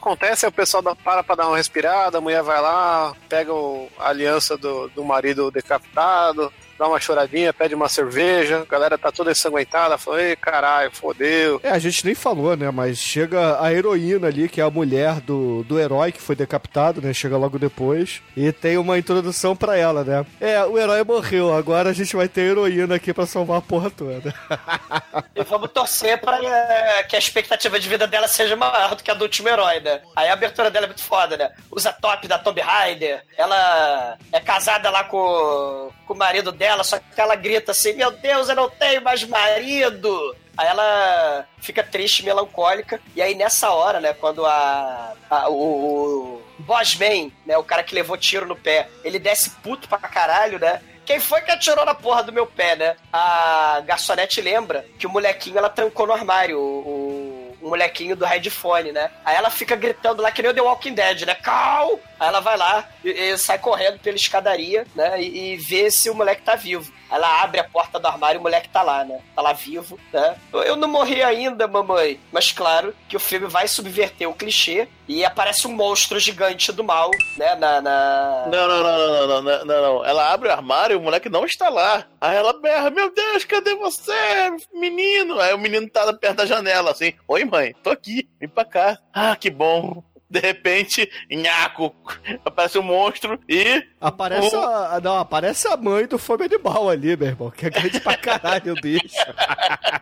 aí 0.46 0.48
o 0.48 0.52
pessoal 0.52 0.82
dá- 0.82 0.94
para 0.94 1.22
pra 1.22 1.34
dar 1.34 1.48
uma 1.48 1.56
respirada, 1.56 2.18
a 2.18 2.20
mulher 2.20 2.42
vai 2.42 2.60
lá, 2.60 3.14
pega 3.28 3.52
o- 3.52 3.88
a 3.98 4.08
aliança 4.08 4.56
do, 4.56 4.88
do 4.88 5.04
marido 5.04 5.50
decapitado, 5.50 6.52
dá 6.78 6.86
uma 6.86 7.00
choradinha, 7.00 7.52
pede 7.52 7.74
uma 7.74 7.88
cerveja, 7.88 8.60
a 8.62 8.64
galera 8.64 8.96
tá 8.96 9.10
toda 9.10 9.32
ensanguentada, 9.32 9.98
fala, 9.98 10.22
ei, 10.22 10.36
caralho, 10.36 10.90
fodeu. 10.92 11.60
É, 11.62 11.70
a 11.70 11.78
gente 11.78 12.04
nem 12.04 12.14
falou, 12.14 12.56
né? 12.56 12.70
Mas 12.70 12.98
chega 12.98 13.60
a 13.60 13.72
heroína 13.72 14.28
ali, 14.28 14.48
que 14.48 14.60
é 14.60 14.64
a 14.64 14.70
mulher 14.70 15.20
do, 15.20 15.64
do 15.64 15.78
herói 15.78 16.12
que 16.12 16.22
foi 16.22 16.36
decapitado, 16.36 17.00
né? 17.00 17.12
Chega 17.12 17.36
logo 17.36 17.58
depois. 17.58 18.22
E 18.36 18.52
tem 18.52 18.78
uma 18.78 18.98
introdução 18.98 19.56
pra 19.56 19.76
ela, 19.76 20.04
né? 20.04 20.24
É, 20.40 20.64
o 20.64 20.78
herói 20.78 21.02
morreu, 21.02 21.52
agora 21.52 21.90
a 21.90 21.92
gente 21.92 22.14
vai 22.14 22.28
ter 22.28 22.42
a 22.42 22.44
heroína 22.44 22.94
aqui 22.94 23.12
pra 23.12 23.26
salvar 23.26 23.58
a 23.58 23.62
porra 23.62 23.90
toda. 23.90 24.32
E 25.34 25.42
vamos 25.44 25.70
torcer 25.72 26.20
pra 26.20 26.38
eh, 26.42 27.02
que 27.04 27.16
a 27.16 27.18
expectativa 27.18 27.78
de 27.78 27.88
vida 27.88 28.06
dela 28.06 28.28
seja 28.28 28.56
maior 28.56 28.94
do 28.94 29.02
que 29.02 29.10
a 29.10 29.14
do 29.14 29.22
último 29.22 29.48
herói, 29.48 29.80
né? 29.80 30.00
Aí 30.14 30.28
a 30.28 30.32
abertura 30.32 30.70
dela 30.70 30.86
é 30.86 30.88
muito 30.88 31.02
foda, 31.02 31.36
né? 31.36 31.50
Usa 31.70 31.92
top 31.92 32.26
da 32.28 32.38
Tomb 32.38 32.60
Raider, 32.60 33.24
ela 33.36 34.16
é 34.32 34.40
casada 34.40 34.90
lá 34.90 35.04
com, 35.04 35.90
com 36.06 36.14
o 36.14 36.16
marido 36.16 36.52
dela, 36.52 36.67
só 36.84 36.98
que 36.98 37.20
ela 37.20 37.34
grita 37.34 37.72
assim: 37.72 37.92
Meu 37.94 38.10
Deus, 38.10 38.48
eu 38.48 38.56
não 38.56 38.68
tenho 38.70 39.02
mais 39.02 39.22
marido! 39.24 40.36
Aí 40.56 40.66
ela 40.66 41.46
fica 41.60 41.84
triste, 41.84 42.24
melancólica, 42.24 43.00
e 43.14 43.22
aí 43.22 43.32
nessa 43.36 43.70
hora, 43.70 44.00
né, 44.00 44.12
quando 44.12 44.44
a, 44.44 45.12
a- 45.30 45.48
o, 45.48 45.54
o 45.54 46.42
Bossman, 46.58 47.30
né, 47.46 47.56
o 47.56 47.62
cara 47.62 47.84
que 47.84 47.94
levou 47.94 48.16
tiro 48.16 48.44
no 48.44 48.56
pé, 48.56 48.88
ele 49.04 49.20
desce 49.20 49.50
puto 49.62 49.88
pra 49.88 49.98
caralho, 49.98 50.58
né? 50.58 50.80
Quem 51.06 51.20
foi 51.20 51.40
que 51.42 51.50
atirou 51.52 51.84
na 51.86 51.94
porra 51.94 52.22
do 52.24 52.32
meu 52.32 52.44
pé, 52.44 52.74
né? 52.76 52.96
A 53.12 53.80
garçonete 53.86 54.40
lembra 54.40 54.84
que 54.98 55.06
o 55.06 55.10
molequinho 55.10 55.58
ela 55.58 55.70
trancou 55.70 56.06
no 56.08 56.12
armário, 56.12 56.58
o, 56.58 56.62
o- 56.62 57.56
o 57.62 57.68
molequinho 57.70 58.14
do 58.16 58.24
headphone, 58.24 58.92
né? 58.92 59.10
Aí 59.24 59.34
ela 59.36 59.50
fica 59.50 59.74
gritando 59.76 60.22
lá 60.22 60.30
que 60.30 60.42
nem 60.42 60.50
o 60.50 60.54
The 60.54 60.60
Walking 60.60 60.94
Dead, 60.94 61.22
né? 61.22 61.34
Cal! 61.36 61.98
Aí 62.18 62.28
ela 62.28 62.40
vai 62.40 62.56
lá, 62.56 62.88
e, 63.04 63.10
e 63.10 63.38
sai 63.38 63.58
correndo 63.58 63.98
pela 63.98 64.16
escadaria, 64.16 64.86
né? 64.94 65.20
E, 65.22 65.52
e, 65.52 65.56
vê 65.56 65.90
se 65.90 66.10
o 66.10 66.14
moleque 66.14 66.42
tá 66.42 66.54
vivo. 66.54 66.92
Ela 67.10 67.42
abre 67.42 67.60
a 67.60 67.64
porta 67.64 67.98
do 67.98 68.06
armário 68.06 68.38
e 68.38 68.40
o 68.40 68.42
moleque 68.42 68.68
tá 68.68 68.82
lá, 68.82 69.04
né? 69.04 69.20
Tá 69.34 69.40
lá 69.40 69.52
vivo, 69.52 69.98
né? 70.12 70.36
Eu 70.52 70.76
não 70.76 70.88
morri 70.88 71.22
ainda, 71.22 71.66
mamãe. 71.66 72.20
Mas 72.30 72.52
claro 72.52 72.94
que 73.08 73.16
o 73.16 73.20
filme 73.20 73.46
vai 73.46 73.66
subverter 73.66 74.28
o 74.28 74.34
clichê 74.34 74.88
e 75.08 75.24
aparece 75.24 75.66
um 75.66 75.72
monstro 75.72 76.20
gigante 76.20 76.70
do 76.70 76.84
mal, 76.84 77.10
né? 77.36 77.54
Na. 77.54 77.80
na... 77.80 78.46
Não, 78.52 78.68
não, 78.68 78.82
não, 78.82 78.98
não, 78.98 79.42
não, 79.42 79.64
não, 79.64 79.82
não, 79.82 80.04
Ela 80.04 80.32
abre 80.32 80.48
o 80.48 80.52
armário 80.52 80.94
e 80.94 80.96
o 80.96 81.00
moleque 81.00 81.30
não 81.30 81.46
está 81.46 81.70
lá. 81.70 82.04
Aí 82.20 82.36
ela 82.36 82.52
berra: 82.52 82.90
Meu 82.90 83.12
Deus, 83.12 83.44
cadê 83.44 83.74
você, 83.74 84.12
menino? 84.74 85.40
Aí 85.40 85.54
o 85.54 85.58
menino 85.58 85.88
tá 85.88 86.12
perto 86.12 86.36
da 86.36 86.46
janela, 86.46 86.90
assim: 86.90 87.14
Oi, 87.26 87.44
mãe, 87.46 87.74
tô 87.82 87.88
aqui, 87.88 88.28
vem 88.38 88.48
pra 88.48 88.66
cá. 88.66 88.98
Ah, 89.14 89.34
que 89.34 89.50
bom. 89.50 90.02
De 90.30 90.40
repente, 90.40 91.10
nhaco, 91.30 91.94
aparece 92.44 92.78
um 92.78 92.82
monstro 92.82 93.40
e... 93.48 93.82
Aparece 94.00 94.54
o- 94.54 94.60
a, 94.60 95.00
não, 95.02 95.16
aparece 95.18 95.66
a 95.68 95.76
mãe 95.76 96.06
do 96.06 96.18
Fome 96.18 96.44
Animal 96.44 96.90
ali, 96.90 97.16
meu 97.16 97.28
irmão, 97.28 97.50
que 97.50 97.66
é 97.66 97.70
grande 97.70 97.98
pra 98.00 98.16
caralho 98.16 98.72
o 98.74 98.80
bicho. 98.80 99.16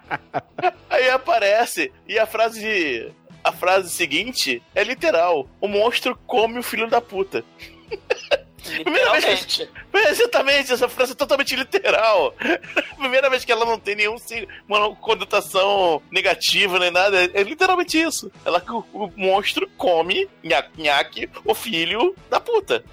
Aí 0.91 1.09
aparece, 1.11 1.93
e 2.09 2.19
a 2.19 2.27
frase... 2.27 3.13
A 3.45 3.53
frase 3.53 3.89
seguinte 3.91 4.61
é 4.75 4.83
literal. 4.83 5.49
O 5.61 5.69
monstro 5.69 6.19
come 6.27 6.59
o 6.59 6.63
filho 6.65 6.91
da 6.91 7.01
puta. 7.01 7.45
Vez 8.69 8.79
Literalmente. 8.87 9.71
É, 9.93 10.11
Exatamente, 10.11 10.73
essa 10.73 10.89
frase 10.89 11.13
é 11.13 11.15
totalmente 11.15 11.55
literal. 11.57 12.35
Primeira 12.99 13.31
vez 13.31 13.45
que 13.45 13.53
ela 13.53 13.65
não 13.65 13.79
tem 13.79 13.97
nenhum 13.97 14.19
conotação 14.97 16.03
negativa 16.11 16.79
nem 16.79 16.91
nada, 16.91 17.25
é, 17.33 17.43
literalmente 17.43 18.01
isso. 18.01 18.31
Ela 18.45 18.61
o, 18.73 18.85
o 18.93 19.13
monstro 19.17 19.69
come 19.77 20.29
nhaque, 20.43 20.81
nhaque, 20.81 21.31
o 21.45 21.55
filho 21.55 22.15
da 22.31 22.41
puta. 22.41 22.85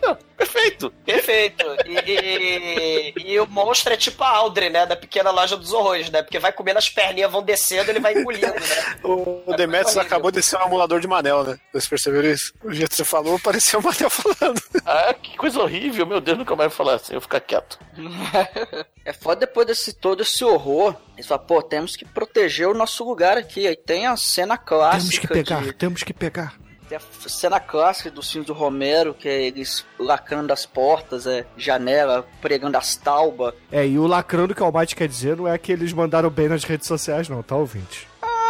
Perfeito. 0.46 0.94
Perfeito. 1.06 1.66
E, 1.86 2.12
e- 2.12 3.14
e 3.34 3.40
o 3.40 3.48
monstro 3.48 3.94
é 3.94 3.98
tipo 3.98 4.24
a 4.24 4.30
Audrey, 4.30 4.70
né? 4.70 4.86
Da 4.86 4.96
pequena 4.96 5.32
loja 5.32 5.56
dos 5.58 5.72
horrores, 5.74 6.10
né? 6.10 6.22
Porque 6.22 6.40
vai 6.40 6.52
comendo 6.52 6.80
as 6.80 6.90
perninhas, 6.90 7.32
vão 7.32 7.42
descendo, 7.44 7.90
ele 7.92 8.00
vai 8.00 8.14
engolindo, 8.14 8.48
né? 8.54 8.84
O, 9.04 9.44
o 9.48 9.56
Demetrius 9.56 9.98
acabou 9.98 10.32
de 10.32 10.42
ser 10.42 10.58
um 10.58 10.66
emulador 10.66 11.00
de 11.00 11.08
Manel, 11.08 11.44
né? 11.44 11.60
Vocês 11.72 11.88
perceberam 11.88 12.30
isso? 12.30 12.54
O 12.64 12.72
jeito 12.74 12.90
que 12.92 12.96
você 12.96 13.04
falou, 13.06 13.38
parecia 13.40 13.78
o 13.78 13.84
Manel 13.84 14.10
falando. 14.10 14.62
Ah, 14.86 15.14
que 15.14 15.36
coisa 15.38 15.60
horrível. 15.62 16.06
Meu 16.06 16.22
Deus, 16.22 16.38
nunca 16.38 16.56
mais 16.56 16.70
vou 16.72 16.78
falar 16.78 16.96
assim, 16.96 17.14
eu 17.14 17.20
vou 17.20 17.22
ficar 17.22 17.40
quieto. 17.40 17.78
É 19.06 19.12
foda 19.12 19.42
depois 19.42 19.68
desse 19.68 19.92
todo 19.92 20.22
esse 20.24 20.46
horror. 20.46 20.96
Eles 21.18 21.28
falam, 21.28 21.46
pô, 21.46 21.62
temos 21.62 21.94
que 21.98 22.06
proteger 22.06 22.70
o 22.70 22.74
nosso 22.74 23.04
lugar 23.04 23.38
aqui. 23.38 23.68
Aí 23.68 23.76
tem 23.76 24.08
a 24.08 24.16
cena 24.16 24.58
clássica. 24.58 25.02
temos 25.04 25.20
que 25.20 25.28
pegar, 25.28 25.62
de- 25.62 25.74
temos 25.74 26.04
que 26.04 26.14
pegar. 26.14 26.56
Tem 26.94 26.98
a 26.98 27.30
cena 27.30 27.60
clássica 27.60 28.12
dos 28.12 28.32
filmes 28.32 28.48
do 28.48 28.54
Romero, 28.54 29.14
que 29.14 29.28
é 29.28 29.44
eles 29.44 29.86
lacrando 30.00 30.54
as 30.54 30.66
portas, 30.66 31.26
é 31.26 31.46
janela, 31.58 32.28
pregando 32.42 32.78
as 32.78 32.96
taubas. 32.96 33.54
É, 33.72 33.86
e 33.86 33.98
o 33.98 34.06
lacrando 34.06 34.54
que 34.54 34.62
o 34.62 34.66
Almighty 34.66 34.96
quer 34.96 35.08
dizer 35.08 35.38
não 35.38 35.48
é 35.48 35.58
que 35.58 35.72
eles 35.72 35.92
mandaram 35.94 36.30
bem 36.30 36.48
nas 36.48 36.64
redes 36.64 36.88
sociais, 36.88 37.28
não, 37.28 37.42
tá, 37.42 37.56
ouvinte? 37.56 38.08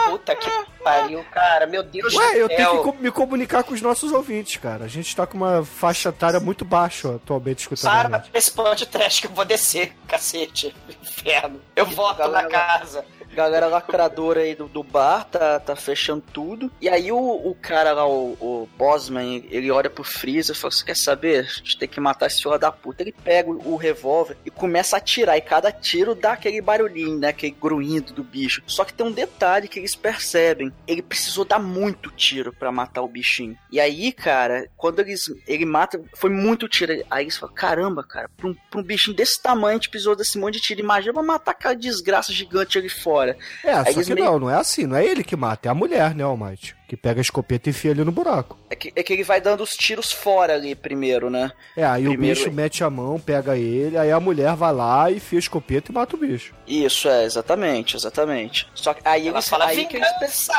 Puta 0.09 0.35
que 0.35 0.49
pariu, 0.83 1.23
cara. 1.31 1.65
Meu 1.65 1.81
Deus 1.81 2.13
Ué, 2.13 2.31
do 2.33 2.37
eu 2.37 2.47
tenho 2.49 2.83
que 2.83 2.83
céu. 2.83 2.97
me 2.99 3.11
comunicar 3.11 3.63
com 3.63 3.73
os 3.73 3.81
nossos 3.81 4.11
ouvintes, 4.11 4.57
cara. 4.57 4.83
A 4.85 4.87
gente 4.87 5.15
tá 5.15 5.25
com 5.25 5.37
uma 5.37 5.63
faixa 5.63 6.09
etária 6.09 6.39
muito 6.39 6.65
baixa 6.65 7.15
atualmente 7.15 7.59
escutando 7.59 7.89
a 7.89 7.93
Sara, 7.93 8.19
gente. 8.19 8.31
esse 8.33 8.85
trash 8.85 9.21
que 9.21 9.27
eu 9.27 9.31
vou 9.31 9.45
descer, 9.45 9.95
cacete. 10.07 10.75
Inferno. 11.01 11.61
Eu 11.75 11.85
volto 11.85 12.17
Galera, 12.17 12.43
na 12.43 12.49
casa. 12.49 13.05
Galera 13.33 13.67
lacradora 13.67 14.41
aí 14.41 14.55
do, 14.55 14.67
do 14.67 14.83
bar 14.83 15.25
tá, 15.25 15.59
tá 15.59 15.75
fechando 15.75 16.23
tudo. 16.31 16.71
E 16.79 16.87
aí 16.87 17.11
o, 17.11 17.17
o 17.17 17.55
cara 17.55 17.91
lá, 17.93 18.07
o, 18.07 18.33
o 18.39 18.69
Bosman, 18.77 19.43
ele 19.49 19.71
olha 19.71 19.89
pro 19.89 20.03
Freezer 20.03 20.55
e 20.55 20.59
fala: 20.59 20.71
Você 20.71 20.85
quer 20.85 20.95
saber? 20.95 21.39
A 21.39 21.43
gente 21.43 21.77
tem 21.77 21.87
que 21.87 21.99
matar 21.99 22.27
esse 22.27 22.41
filho 22.41 22.57
da 22.57 22.71
puta. 22.71 23.01
Ele 23.01 23.11
pega 23.11 23.49
o, 23.49 23.73
o 23.73 23.75
revólver 23.75 24.37
e 24.45 24.51
começa 24.51 24.95
a 24.95 24.99
atirar. 24.99 25.37
E 25.37 25.41
cada 25.41 25.71
tiro 25.71 26.13
dá 26.13 26.33
aquele 26.33 26.61
barulhinho, 26.61 27.17
né? 27.17 27.29
Aquele 27.29 27.55
gruindo 27.59 28.13
do 28.13 28.23
bicho. 28.23 28.61
Só 28.67 28.85
que 28.85 28.93
tem 28.93 29.05
um 29.05 29.11
detalhe 29.11 29.67
que 29.67 29.79
eles 29.79 29.95
percebem: 29.95 30.71
ele 30.87 31.01
precisou 31.01 31.45
dar 31.45 31.59
muito 31.59 32.11
tiro 32.11 32.53
pra 32.53 32.71
matar 32.71 33.01
o 33.01 33.07
bichinho. 33.07 33.57
E 33.71 33.79
aí, 33.79 34.11
cara, 34.11 34.67
quando 34.77 34.99
eles 34.99 35.31
ele 35.47 35.65
mata, 35.65 35.99
foi 36.15 36.29
muito 36.29 36.67
tiro. 36.67 36.93
Aí 37.09 37.23
eles 37.23 37.37
falam: 37.37 37.55
Caramba, 37.55 38.03
cara, 38.03 38.29
pra 38.37 38.47
um, 38.47 38.53
pra 38.69 38.79
um 38.79 38.83
bichinho 38.83 39.15
desse 39.15 39.41
tamanho, 39.41 39.71
a 39.71 39.79
gente 39.79 39.89
precisou 39.89 40.15
desse 40.15 40.37
monte 40.37 40.55
de 40.55 40.61
tiro. 40.61 40.81
Imagina 40.81 41.13
pra 41.13 41.23
matar 41.23 41.51
aquela 41.51 41.73
desgraça 41.73 42.31
gigante 42.31 42.77
ali 42.77 42.89
fora. 42.89 43.22
É, 43.63 43.73
Aí 43.73 43.93
só 43.93 44.03
que 44.03 44.13
meio- 44.13 44.25
não, 44.25 44.39
não 44.39 44.49
é 44.49 44.55
assim. 44.55 44.85
Não 44.85 44.95
é 44.97 45.05
ele 45.05 45.23
que 45.23 45.35
mata, 45.35 45.67
é 45.67 45.71
a 45.71 45.75
mulher, 45.75 46.13
né, 46.13 46.23
Almighty? 46.23 46.75
Que 46.87 46.95
pega 46.97 47.19
a 47.19 47.23
escopeta 47.23 47.69
e 47.69 47.71
enfia 47.71 47.91
ali 47.91 48.03
no 48.03 48.11
buraco. 48.11 48.57
É 48.69 48.75
que, 48.75 48.91
é 48.95 49.01
que 49.01 49.13
ele 49.13 49.23
vai 49.23 49.41
dando 49.41 49.63
os 49.63 49.71
tiros 49.71 50.11
fora 50.11 50.53
ali 50.53 50.75
primeiro, 50.75 51.29
né? 51.29 51.51
É, 51.75 51.83
aí 51.85 52.03
Primeiro- 52.05 52.39
o 52.39 52.43
bicho 52.45 52.55
mete 52.55 52.83
a 52.83 52.89
mão, 52.89 53.19
pega 53.19 53.57
ele, 53.57 53.97
aí 53.97 54.11
a 54.11 54.19
mulher 54.19 54.55
vai 54.55 54.73
lá 54.73 55.09
e 55.09 55.15
enfia 55.17 55.37
a 55.37 55.41
escopeta 55.41 55.91
e 55.91 55.95
mata 55.95 56.15
o 56.15 56.19
bicho. 56.19 56.53
Isso, 56.67 57.07
é, 57.09 57.23
exatamente, 57.23 57.95
exatamente. 57.95 58.67
Só 58.75 58.93
que 58.93 59.01
aí 59.05 59.27
Ela 59.27 59.37
eles 59.37 59.49
fala, 59.49 59.65
aí 59.65 59.85
que 59.85 59.97
eles 59.97 60.07
vingança! 60.13 60.53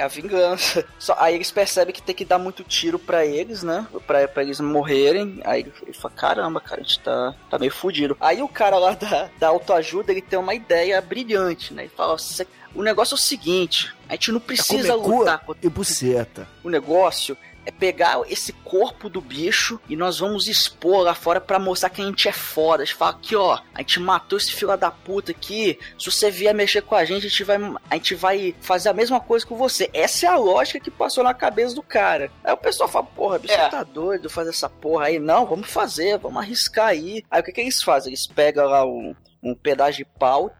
É 0.00 0.04
a 0.04 0.08
vingança. 0.08 0.82
Só, 0.98 1.14
aí 1.18 1.34
eles 1.34 1.50
percebem 1.50 1.92
que 1.94 2.00
tem 2.00 2.14
que 2.14 2.24
dar 2.24 2.38
muito 2.38 2.64
tiro 2.64 2.98
pra 2.98 3.26
eles, 3.26 3.62
né? 3.62 3.86
Pra, 4.06 4.26
pra 4.26 4.42
eles 4.42 4.58
morrerem. 4.58 5.42
Aí 5.44 5.60
ele, 5.60 5.72
ele 5.82 5.92
fala, 5.92 6.14
caramba, 6.14 6.58
cara, 6.58 6.80
a 6.80 6.82
gente 6.84 6.98
tá, 7.00 7.34
tá 7.50 7.58
meio 7.58 7.70
fudido. 7.70 8.16
Aí 8.18 8.40
o 8.42 8.48
cara 8.48 8.78
lá 8.78 8.92
da, 8.94 9.28
da 9.38 9.48
autoajuda, 9.48 10.10
ele 10.10 10.22
tem 10.22 10.38
uma 10.38 10.54
ideia 10.54 10.98
brilhante, 11.02 11.74
né? 11.74 11.82
Ele 11.82 11.92
fala, 11.94 12.16
"Cê- 12.18 12.46
o 12.74 12.82
negócio 12.82 13.14
é 13.14 13.16
o 13.16 13.18
seguinte, 13.20 13.92
a 14.08 14.12
gente 14.14 14.32
não 14.32 14.40
precisa 14.40 14.94
comer 14.94 15.02
cu 15.04 15.18
lutar 15.18 15.38
contra 15.40 15.66
e 15.66 15.68
buceta. 15.68 16.48
o 16.64 16.70
negócio 16.70 17.36
é 17.66 17.70
pegar 17.70 18.20
esse 18.28 18.52
corpo 18.52 19.08
do 19.08 19.20
bicho 19.20 19.80
e 19.88 19.96
nós 19.96 20.18
vamos 20.18 20.48
expor 20.48 21.02
lá 21.02 21.14
fora 21.14 21.40
pra 21.40 21.58
mostrar 21.58 21.90
que 21.90 22.00
a 22.00 22.04
gente 22.04 22.28
é 22.28 22.32
foda. 22.32 22.82
A 22.82 22.86
gente 22.86 22.94
fala 22.96 23.12
aqui, 23.12 23.36
ó, 23.36 23.58
a 23.74 23.78
gente 23.80 24.00
matou 24.00 24.38
esse 24.38 24.52
filho 24.52 24.76
da 24.76 24.90
puta 24.90 25.32
aqui. 25.32 25.78
Se 25.98 26.10
você 26.10 26.30
vier 26.30 26.54
mexer 26.54 26.82
com 26.82 26.94
a 26.94 27.04
gente, 27.04 27.26
a 27.26 27.28
gente 27.28 27.44
vai, 27.44 27.56
a 27.90 27.94
gente 27.94 28.14
vai 28.14 28.54
fazer 28.60 28.88
a 28.88 28.94
mesma 28.94 29.20
coisa 29.20 29.46
com 29.46 29.56
você. 29.56 29.90
Essa 29.92 30.26
é 30.26 30.28
a 30.28 30.36
lógica 30.36 30.80
que 30.80 30.90
passou 30.90 31.22
na 31.24 31.34
cabeça 31.34 31.74
do 31.74 31.82
cara. 31.82 32.30
Aí 32.44 32.52
o 32.52 32.56
pessoal 32.56 32.88
fala, 32.88 33.06
porra, 33.06 33.38
bicho, 33.38 33.54
É. 33.54 33.64
você 33.64 33.70
tá 33.70 33.82
doido 33.82 34.30
fazer 34.30 34.50
essa 34.50 34.68
porra 34.68 35.06
aí? 35.06 35.18
Não, 35.18 35.46
vamos 35.46 35.68
fazer, 35.70 36.18
vamos 36.18 36.38
arriscar 36.42 36.86
aí. 36.88 37.22
Aí 37.30 37.40
o 37.40 37.44
que 37.44 37.52
que 37.52 37.60
eles 37.60 37.82
fazem? 37.82 38.10
Eles 38.10 38.26
pegam 38.26 38.66
lá 38.66 38.84
um 38.84 39.14
um 39.42 39.54
pedaço 39.54 39.98
de 39.98 40.04
pau, 40.04 40.50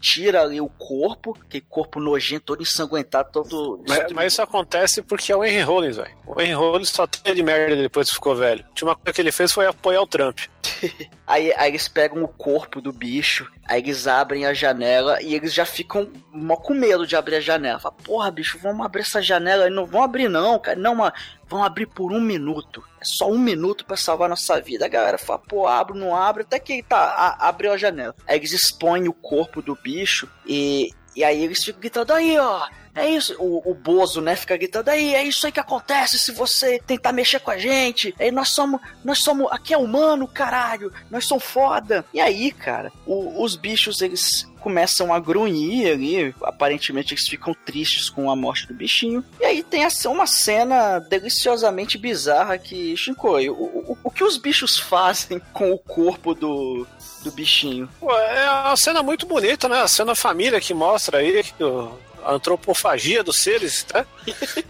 tira 0.00 0.42
ali 0.42 0.60
o 0.60 0.68
corpo, 0.68 1.36
aquele 1.44 1.64
corpo 1.68 1.98
nojento, 1.98 2.46
todo 2.46 2.62
ensanguentado, 2.62 3.30
todo. 3.32 3.82
Mas, 3.88 4.12
mas 4.12 4.32
isso 4.32 4.42
acontece 4.42 5.02
porque 5.02 5.32
é 5.32 5.36
o 5.36 5.44
Henry 5.44 5.62
Rollins, 5.62 5.96
velho. 5.96 6.16
O 6.26 6.40
Henry 6.40 6.54
Rollins 6.54 6.90
só 6.90 7.06
tem 7.06 7.34
de 7.34 7.42
merda 7.42 7.76
depois 7.76 8.08
que 8.08 8.14
ficou 8.14 8.34
velho. 8.36 8.64
A 8.64 8.68
última 8.68 8.94
coisa 8.94 9.12
que 9.12 9.20
ele 9.20 9.32
fez 9.32 9.52
foi 9.52 9.66
apoiar 9.66 10.02
o 10.02 10.06
Trump. 10.06 10.38
Aí, 11.26 11.52
aí 11.56 11.70
eles 11.70 11.88
pegam 11.88 12.22
o 12.22 12.28
corpo 12.28 12.80
do 12.80 12.92
bicho, 12.92 13.50
aí 13.66 13.80
eles 13.80 14.06
abrem 14.06 14.44
a 14.44 14.52
janela 14.52 15.22
e 15.22 15.34
eles 15.34 15.54
já 15.54 15.64
ficam 15.64 16.10
mó 16.30 16.56
com 16.56 16.74
medo 16.74 17.06
de 17.06 17.16
abrir 17.16 17.36
a 17.36 17.40
janela. 17.40 17.78
Fala, 17.80 17.94
porra, 18.04 18.30
bicho, 18.30 18.58
vamos 18.58 18.84
abrir 18.84 19.00
essa 19.00 19.22
janela. 19.22 19.70
Não 19.70 19.86
vão 19.86 20.02
abrir, 20.02 20.28
não, 20.28 20.58
cara. 20.58 20.78
Não, 20.78 20.94
mas 20.94 21.12
vão 21.48 21.64
abrir 21.64 21.86
por 21.86 22.12
um 22.12 22.20
minuto. 22.20 22.82
É 23.00 23.04
só 23.04 23.30
um 23.30 23.38
minuto 23.38 23.86
pra 23.86 23.96
salvar 23.96 24.28
nossa 24.28 24.60
vida. 24.60 24.84
A 24.84 24.88
galera 24.88 25.16
fala, 25.16 25.38
pô, 25.38 25.66
abre, 25.66 25.98
não 25.98 26.14
abre. 26.14 26.42
Até 26.42 26.58
que 26.58 26.82
tá, 26.82 26.98
a- 26.98 27.48
abriu 27.48 27.72
a 27.72 27.78
janela. 27.78 28.14
Aí 28.26 28.36
eles 28.36 28.52
expõem 28.52 29.08
o 29.08 29.12
corpo 29.14 29.62
do 29.62 29.74
bicho 29.74 30.28
e, 30.46 30.90
e 31.16 31.24
aí 31.24 31.42
eles 31.44 31.64
ficam 31.64 31.80
gritando, 31.80 32.12
aí, 32.12 32.36
ó. 32.38 32.68
É 32.94 33.08
isso, 33.08 33.34
o, 33.38 33.70
o 33.70 33.74
Bozo, 33.74 34.20
né, 34.20 34.36
fica 34.36 34.54
gritando 34.56 34.90
aí, 34.90 35.14
é 35.14 35.22
isso 35.24 35.46
aí 35.46 35.52
que 35.52 35.58
acontece 35.60 36.18
se 36.18 36.30
você 36.30 36.78
tentar 36.86 37.10
mexer 37.12 37.40
com 37.40 37.50
a 37.50 37.56
gente. 37.56 38.14
Aí 38.20 38.30
nós 38.30 38.50
somos, 38.50 38.80
nós 39.02 39.18
somos, 39.18 39.50
aqui 39.50 39.72
é 39.72 39.78
humano, 39.78 40.28
caralho, 40.28 40.92
nós 41.10 41.24
somos 41.24 41.42
foda. 41.44 42.04
E 42.12 42.20
aí, 42.20 42.52
cara, 42.52 42.92
o- 43.06 43.42
os 43.42 43.56
bichos 43.56 44.02
eles 44.02 44.46
começam 44.60 45.12
a 45.12 45.18
grunhir 45.18 45.90
ali, 45.90 46.34
aparentemente 46.42 47.14
eles 47.14 47.26
ficam 47.26 47.54
tristes 47.64 48.08
com 48.10 48.30
a 48.30 48.36
morte 48.36 48.66
do 48.68 48.74
bichinho. 48.74 49.24
E 49.40 49.44
aí 49.44 49.62
tem 49.62 49.84
uma 50.06 50.26
cena 50.26 50.98
deliciosamente 50.98 51.96
bizarra 51.98 52.58
que, 52.58 52.94
Shinkoi, 52.96 53.48
o, 53.48 53.54
o, 53.54 53.98
o 54.04 54.10
que 54.10 54.22
os 54.22 54.36
bichos 54.36 54.78
fazem 54.78 55.40
com 55.54 55.72
o 55.72 55.78
corpo 55.78 56.34
do, 56.34 56.86
do 57.24 57.30
bichinho? 57.32 57.88
Pô, 57.98 58.12
é 58.16 58.50
uma 58.50 58.76
cena 58.76 59.02
muito 59.02 59.26
bonita, 59.26 59.66
né? 59.68 59.80
A 59.80 59.88
cena 59.88 60.14
família 60.14 60.60
que 60.60 60.74
mostra 60.74 61.18
aí 61.18 61.42
que 61.42 61.64
o- 61.64 61.98
a 62.24 62.32
antropofagia 62.32 63.22
dos 63.22 63.36
seres, 63.42 63.86
né? 63.92 64.06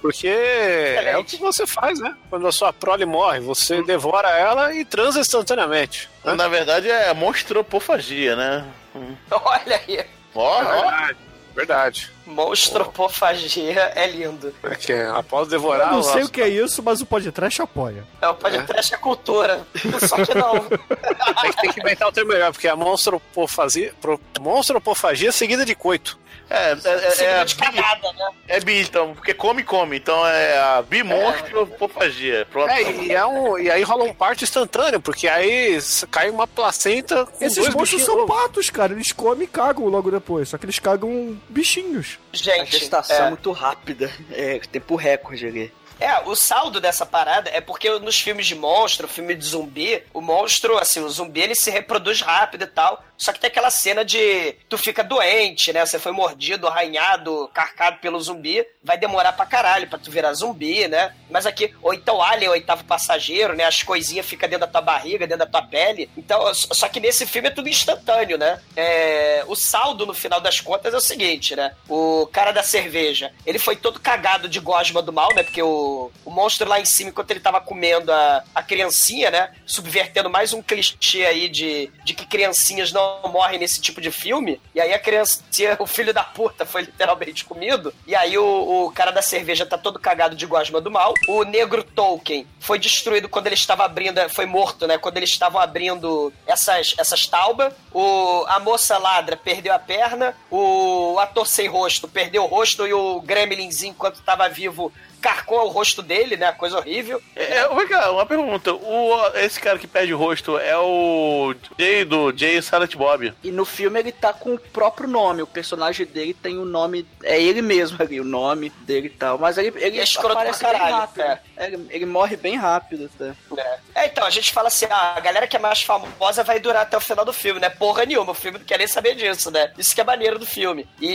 Porque 0.00 0.28
é 0.28 1.14
o 1.18 1.24
que 1.24 1.36
você 1.36 1.66
faz, 1.66 2.00
né? 2.00 2.16
Quando 2.30 2.46
a 2.46 2.52
sua 2.52 2.72
prole 2.72 3.04
morre, 3.04 3.38
você 3.40 3.82
devora 3.82 4.30
ela 4.30 4.72
e 4.74 4.82
transa 4.82 5.20
instantaneamente. 5.20 6.08
né? 6.24 6.34
Na 6.34 6.48
verdade 6.48 6.90
é 6.90 7.12
monstropofagia, 7.12 8.34
né? 8.34 8.66
Olha 9.30 9.76
aí. 9.86 10.06
Ó, 10.34 10.62
É 10.62 10.64
ó. 10.64 10.80
verdade, 10.80 11.16
verdade. 11.54 12.12
Monstropofagia 12.26 13.92
é 13.94 14.06
lindo. 14.06 14.54
Porque 14.60 14.92
após 14.92 15.44
Eu 15.46 15.50
devorar 15.50 15.92
não 15.92 16.00
o 16.00 16.02
sei 16.02 16.22
o 16.22 16.28
que 16.28 16.40
é 16.40 16.48
isso, 16.48 16.82
mas 16.82 17.00
o 17.00 17.06
podcast 17.06 17.62
apoia. 17.62 18.04
É 18.20 18.28
o 18.28 18.34
podcast 18.34 18.94
é 18.94 18.98
cultura. 18.98 19.66
Só 20.06 20.16
que 20.24 20.34
não. 20.34 20.60
Tem 20.60 21.50
que, 21.52 21.60
tem 21.62 21.72
que 21.72 21.80
inventar 21.80 22.08
o 22.08 22.12
termo 22.12 22.32
melhor, 22.32 22.52
porque 22.52 22.68
a 22.68 22.76
monstropofagia, 22.76 23.92
pro- 24.00 24.20
monstropofagia 24.40 25.32
seguida 25.32 25.64
de 25.64 25.74
coito. 25.74 26.18
É, 26.48 26.72
é, 26.72 26.76
é, 26.82 27.24
é, 27.42 27.44
de 27.44 27.54
bi, 27.54 27.62
cagada, 27.62 28.12
né? 28.12 28.28
é 28.48 28.58
bi, 28.58 28.80
então, 28.80 29.14
porque 29.14 29.32
come, 29.32 29.62
come. 29.62 29.96
Então 29.98 30.26
é 30.26 30.58
a 30.58 30.82
bimonstropofagia. 30.82 32.44
Pronto. 32.50 32.68
É, 32.70 32.82
e, 32.90 33.12
é 33.12 33.24
um, 33.24 33.56
e 33.56 33.70
aí 33.70 33.82
rola 33.84 34.02
um 34.04 34.12
parto 34.12 34.42
instantâneo, 34.42 35.00
porque 35.00 35.28
aí 35.28 35.78
cai 36.10 36.28
uma 36.28 36.48
placenta 36.48 37.24
com 37.24 37.44
Esses 37.44 37.56
dois 37.56 37.72
monstros 37.74 38.02
são 38.02 38.26
patos, 38.26 38.68
cara. 38.68 38.92
Eles 38.92 39.12
comem 39.12 39.44
e 39.44 39.46
cagam 39.46 39.86
logo 39.86 40.10
depois. 40.10 40.48
Só 40.48 40.58
que 40.58 40.64
eles 40.66 40.80
cagam 40.80 41.38
bichinhos. 41.48 42.09
A 42.32 42.36
Gente, 42.36 42.78
gestação 42.78 43.16
é 43.16 43.26
é, 43.26 43.28
muito 43.28 43.52
rápida, 43.52 44.10
é 44.30 44.58
tempo 44.58 44.96
recorde 44.96 45.46
ali. 45.46 45.72
É, 46.00 46.20
o 46.24 46.34
saldo 46.34 46.80
dessa 46.80 47.04
parada 47.04 47.50
é 47.50 47.60
porque 47.60 47.90
nos 47.98 48.18
filmes 48.18 48.46
de 48.46 48.54
monstro, 48.54 49.06
filme 49.06 49.34
de 49.34 49.44
zumbi, 49.44 50.02
o 50.14 50.20
monstro, 50.20 50.78
assim, 50.78 51.00
o 51.00 51.08
zumbi 51.08 51.40
ele 51.40 51.54
se 51.54 51.70
reproduz 51.70 52.20
rápido 52.20 52.64
e 52.64 52.66
tal. 52.66 53.04
Só 53.20 53.34
que 53.34 53.38
tem 53.38 53.48
aquela 53.48 53.70
cena 53.70 54.02
de 54.02 54.54
tu 54.66 54.78
fica 54.78 55.04
doente, 55.04 55.74
né? 55.74 55.84
Você 55.84 55.98
foi 55.98 56.10
mordido, 56.10 56.66
arranhado, 56.66 57.50
carcado 57.52 57.98
pelo 57.98 58.18
zumbi, 58.18 58.66
vai 58.82 58.96
demorar 58.96 59.34
pra 59.34 59.44
caralho 59.44 59.86
pra 59.90 59.98
tu 59.98 60.10
virar 60.10 60.32
zumbi, 60.32 60.88
né? 60.88 61.14
Mas 61.28 61.44
aqui, 61.44 61.74
ou 61.82 61.92
então 61.92 62.22
Alien, 62.22 62.48
oitavo 62.50 62.82
passageiro, 62.84 63.54
né? 63.54 63.64
As 63.64 63.82
coisinhas 63.82 64.24
ficam 64.24 64.48
dentro 64.48 64.66
da 64.66 64.72
tua 64.72 64.80
barriga, 64.80 65.26
dentro 65.26 65.44
da 65.44 65.46
tua 65.46 65.68
pele. 65.68 66.08
Então, 66.16 66.54
só 66.54 66.88
que 66.88 66.98
nesse 66.98 67.26
filme 67.26 67.48
é 67.48 67.50
tudo 67.50 67.68
instantâneo, 67.68 68.38
né? 68.38 68.58
É, 68.74 69.44
o 69.46 69.54
saldo, 69.54 70.06
no 70.06 70.14
final 70.14 70.40
das 70.40 70.58
contas, 70.58 70.94
é 70.94 70.96
o 70.96 71.00
seguinte, 71.00 71.54
né? 71.54 71.74
O 71.90 72.26
cara 72.32 72.52
da 72.52 72.62
cerveja, 72.62 73.34
ele 73.44 73.58
foi 73.58 73.76
todo 73.76 74.00
cagado 74.00 74.48
de 74.48 74.60
gosma 74.60 75.02
do 75.02 75.12
mal, 75.12 75.28
né? 75.34 75.42
Porque 75.42 75.62
o, 75.62 75.89
o 76.24 76.30
monstro 76.30 76.68
lá 76.68 76.80
em 76.80 76.84
cima, 76.84 77.10
enquanto 77.10 77.30
ele 77.30 77.40
tava 77.40 77.60
comendo 77.60 78.12
a, 78.12 78.44
a 78.54 78.62
criancinha, 78.62 79.30
né? 79.30 79.52
Subvertendo 79.66 80.30
mais 80.30 80.52
um 80.52 80.62
clichê 80.62 81.24
aí 81.26 81.48
de, 81.48 81.90
de 82.04 82.14
que 82.14 82.26
criancinhas 82.26 82.92
não 82.92 83.20
morrem 83.32 83.58
nesse 83.58 83.80
tipo 83.80 84.00
de 84.00 84.10
filme. 84.10 84.60
E 84.74 84.80
aí 84.80 84.92
a 84.92 84.98
criancinha, 84.98 85.76
o 85.80 85.86
filho 85.86 86.12
da 86.12 86.24
puta, 86.24 86.64
foi 86.64 86.82
literalmente 86.82 87.44
comido. 87.44 87.92
E 88.06 88.14
aí 88.14 88.36
o, 88.38 88.86
o 88.86 88.92
cara 88.92 89.10
da 89.10 89.22
cerveja 89.22 89.66
tá 89.66 89.76
todo 89.76 89.98
cagado 89.98 90.36
de 90.36 90.46
gosma 90.46 90.80
do 90.80 90.90
mal. 90.90 91.14
O 91.28 91.44
negro 91.44 91.82
Tolkien 91.82 92.46
foi 92.58 92.78
destruído 92.78 93.28
quando 93.28 93.46
ele 93.46 93.54
estava 93.54 93.84
abrindo, 93.84 94.20
foi 94.30 94.46
morto, 94.46 94.86
né? 94.86 94.98
Quando 94.98 95.16
eles 95.16 95.30
estavam 95.30 95.60
abrindo 95.60 96.32
essas, 96.46 96.94
essas 96.98 97.26
taubas. 97.26 97.72
O, 97.92 98.44
a 98.48 98.58
moça 98.60 98.98
ladra 98.98 99.36
perdeu 99.36 99.72
a 99.72 99.78
perna. 99.78 100.34
O 100.50 101.18
ator 101.18 101.46
sem 101.46 101.68
rosto 101.68 102.08
perdeu 102.08 102.44
o 102.44 102.46
rosto. 102.46 102.86
E 102.86 102.92
o 102.92 103.20
Gremlinzinho, 103.20 103.92
enquanto 103.92 104.16
estava 104.16 104.48
vivo, 104.48 104.92
carcou 105.20 105.66
o 105.66 105.68
rosto 105.68 106.02
dele, 106.02 106.36
né? 106.36 106.50
Coisa 106.52 106.78
horrível. 106.78 107.22
É, 107.36 107.68
vem 107.68 107.86
cá, 107.88 108.10
uma 108.10 108.26
pergunta. 108.26 108.72
O, 108.74 109.26
esse 109.34 109.60
cara 109.60 109.78
que 109.78 109.86
perde 109.86 110.12
o 110.14 110.18
rosto 110.18 110.58
é 110.58 110.76
o 110.78 111.54
Jay 111.78 112.04
do 112.04 112.36
Jay 112.36 112.60
Silent 112.62 112.94
Bob. 112.96 113.32
E 113.42 113.50
no 113.50 113.64
filme 113.64 113.98
ele 114.00 114.12
tá 114.12 114.32
com 114.32 114.54
o 114.54 114.58
próprio 114.58 115.08
nome, 115.08 115.42
o 115.42 115.46
personagem 115.46 116.06
dele 116.06 116.34
tem 116.34 116.58
o 116.58 116.64
nome, 116.64 117.06
é 117.22 117.40
ele 117.40 117.62
mesmo 117.62 117.96
ali, 118.00 118.20
o 118.20 118.24
nome 118.24 118.70
dele 118.82 119.06
e 119.08 119.10
tal. 119.10 119.38
Mas 119.38 119.58
ele, 119.58 119.72
ele 119.76 119.98
é 120.00 120.02
escroto 120.02 120.34
pra 120.40 120.52
caralho, 120.54 120.94
rápido. 120.96 121.20
é. 121.22 121.40
É, 121.56 121.66
Ele, 121.66 121.86
ele 121.90 122.06
morre 122.06 122.36
bem 122.36 122.56
rápido 122.56 123.10
até. 123.14 123.34
É. 123.60 123.78
É, 123.94 124.06
então, 124.06 124.24
a 124.24 124.30
gente 124.30 124.52
fala 124.52 124.68
assim, 124.68 124.86
ah, 124.90 125.14
a 125.16 125.20
galera 125.20 125.46
que 125.46 125.56
é 125.56 125.58
mais 125.58 125.82
famosa 125.82 126.42
vai 126.42 126.58
durar 126.58 126.82
até 126.82 126.96
o 126.96 127.00
final 127.00 127.24
do 127.24 127.32
filme, 127.32 127.60
né? 127.60 127.68
Porra 127.68 128.04
nenhuma, 128.06 128.32
o 128.32 128.34
filme 128.34 128.58
não 128.58 128.64
quer 128.64 128.78
nem 128.78 128.86
saber 128.86 129.14
disso, 129.14 129.50
né? 129.50 129.72
Isso 129.76 129.94
que 129.94 130.00
é 130.00 130.04
maneiro 130.04 130.38
do 130.38 130.46
filme. 130.46 130.88
E, 131.00 131.06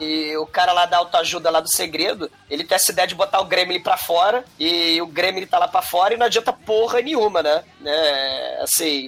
e- 0.00 0.30
e 0.30 0.36
o 0.36 0.46
cara 0.46 0.72
lá 0.72 0.86
da 0.86 0.96
autoajuda 0.98 1.50
lá 1.50 1.60
do 1.60 1.68
segredo, 1.68 2.30
ele 2.50 2.64
tem 2.64 2.74
essa 2.74 2.90
ideia 2.90 3.03
de 3.06 3.14
botar 3.14 3.40
o 3.40 3.44
Gremlin 3.44 3.80
pra 3.80 3.96
fora, 3.96 4.44
e 4.58 5.00
o 5.00 5.06
Gremlin 5.06 5.46
tá 5.46 5.58
lá 5.58 5.68
pra 5.68 5.82
fora 5.82 6.14
e 6.14 6.16
não 6.16 6.26
adianta 6.26 6.52
porra 6.52 7.00
nenhuma, 7.00 7.42
né? 7.42 7.64
né? 7.80 8.58
Assim, 8.62 9.06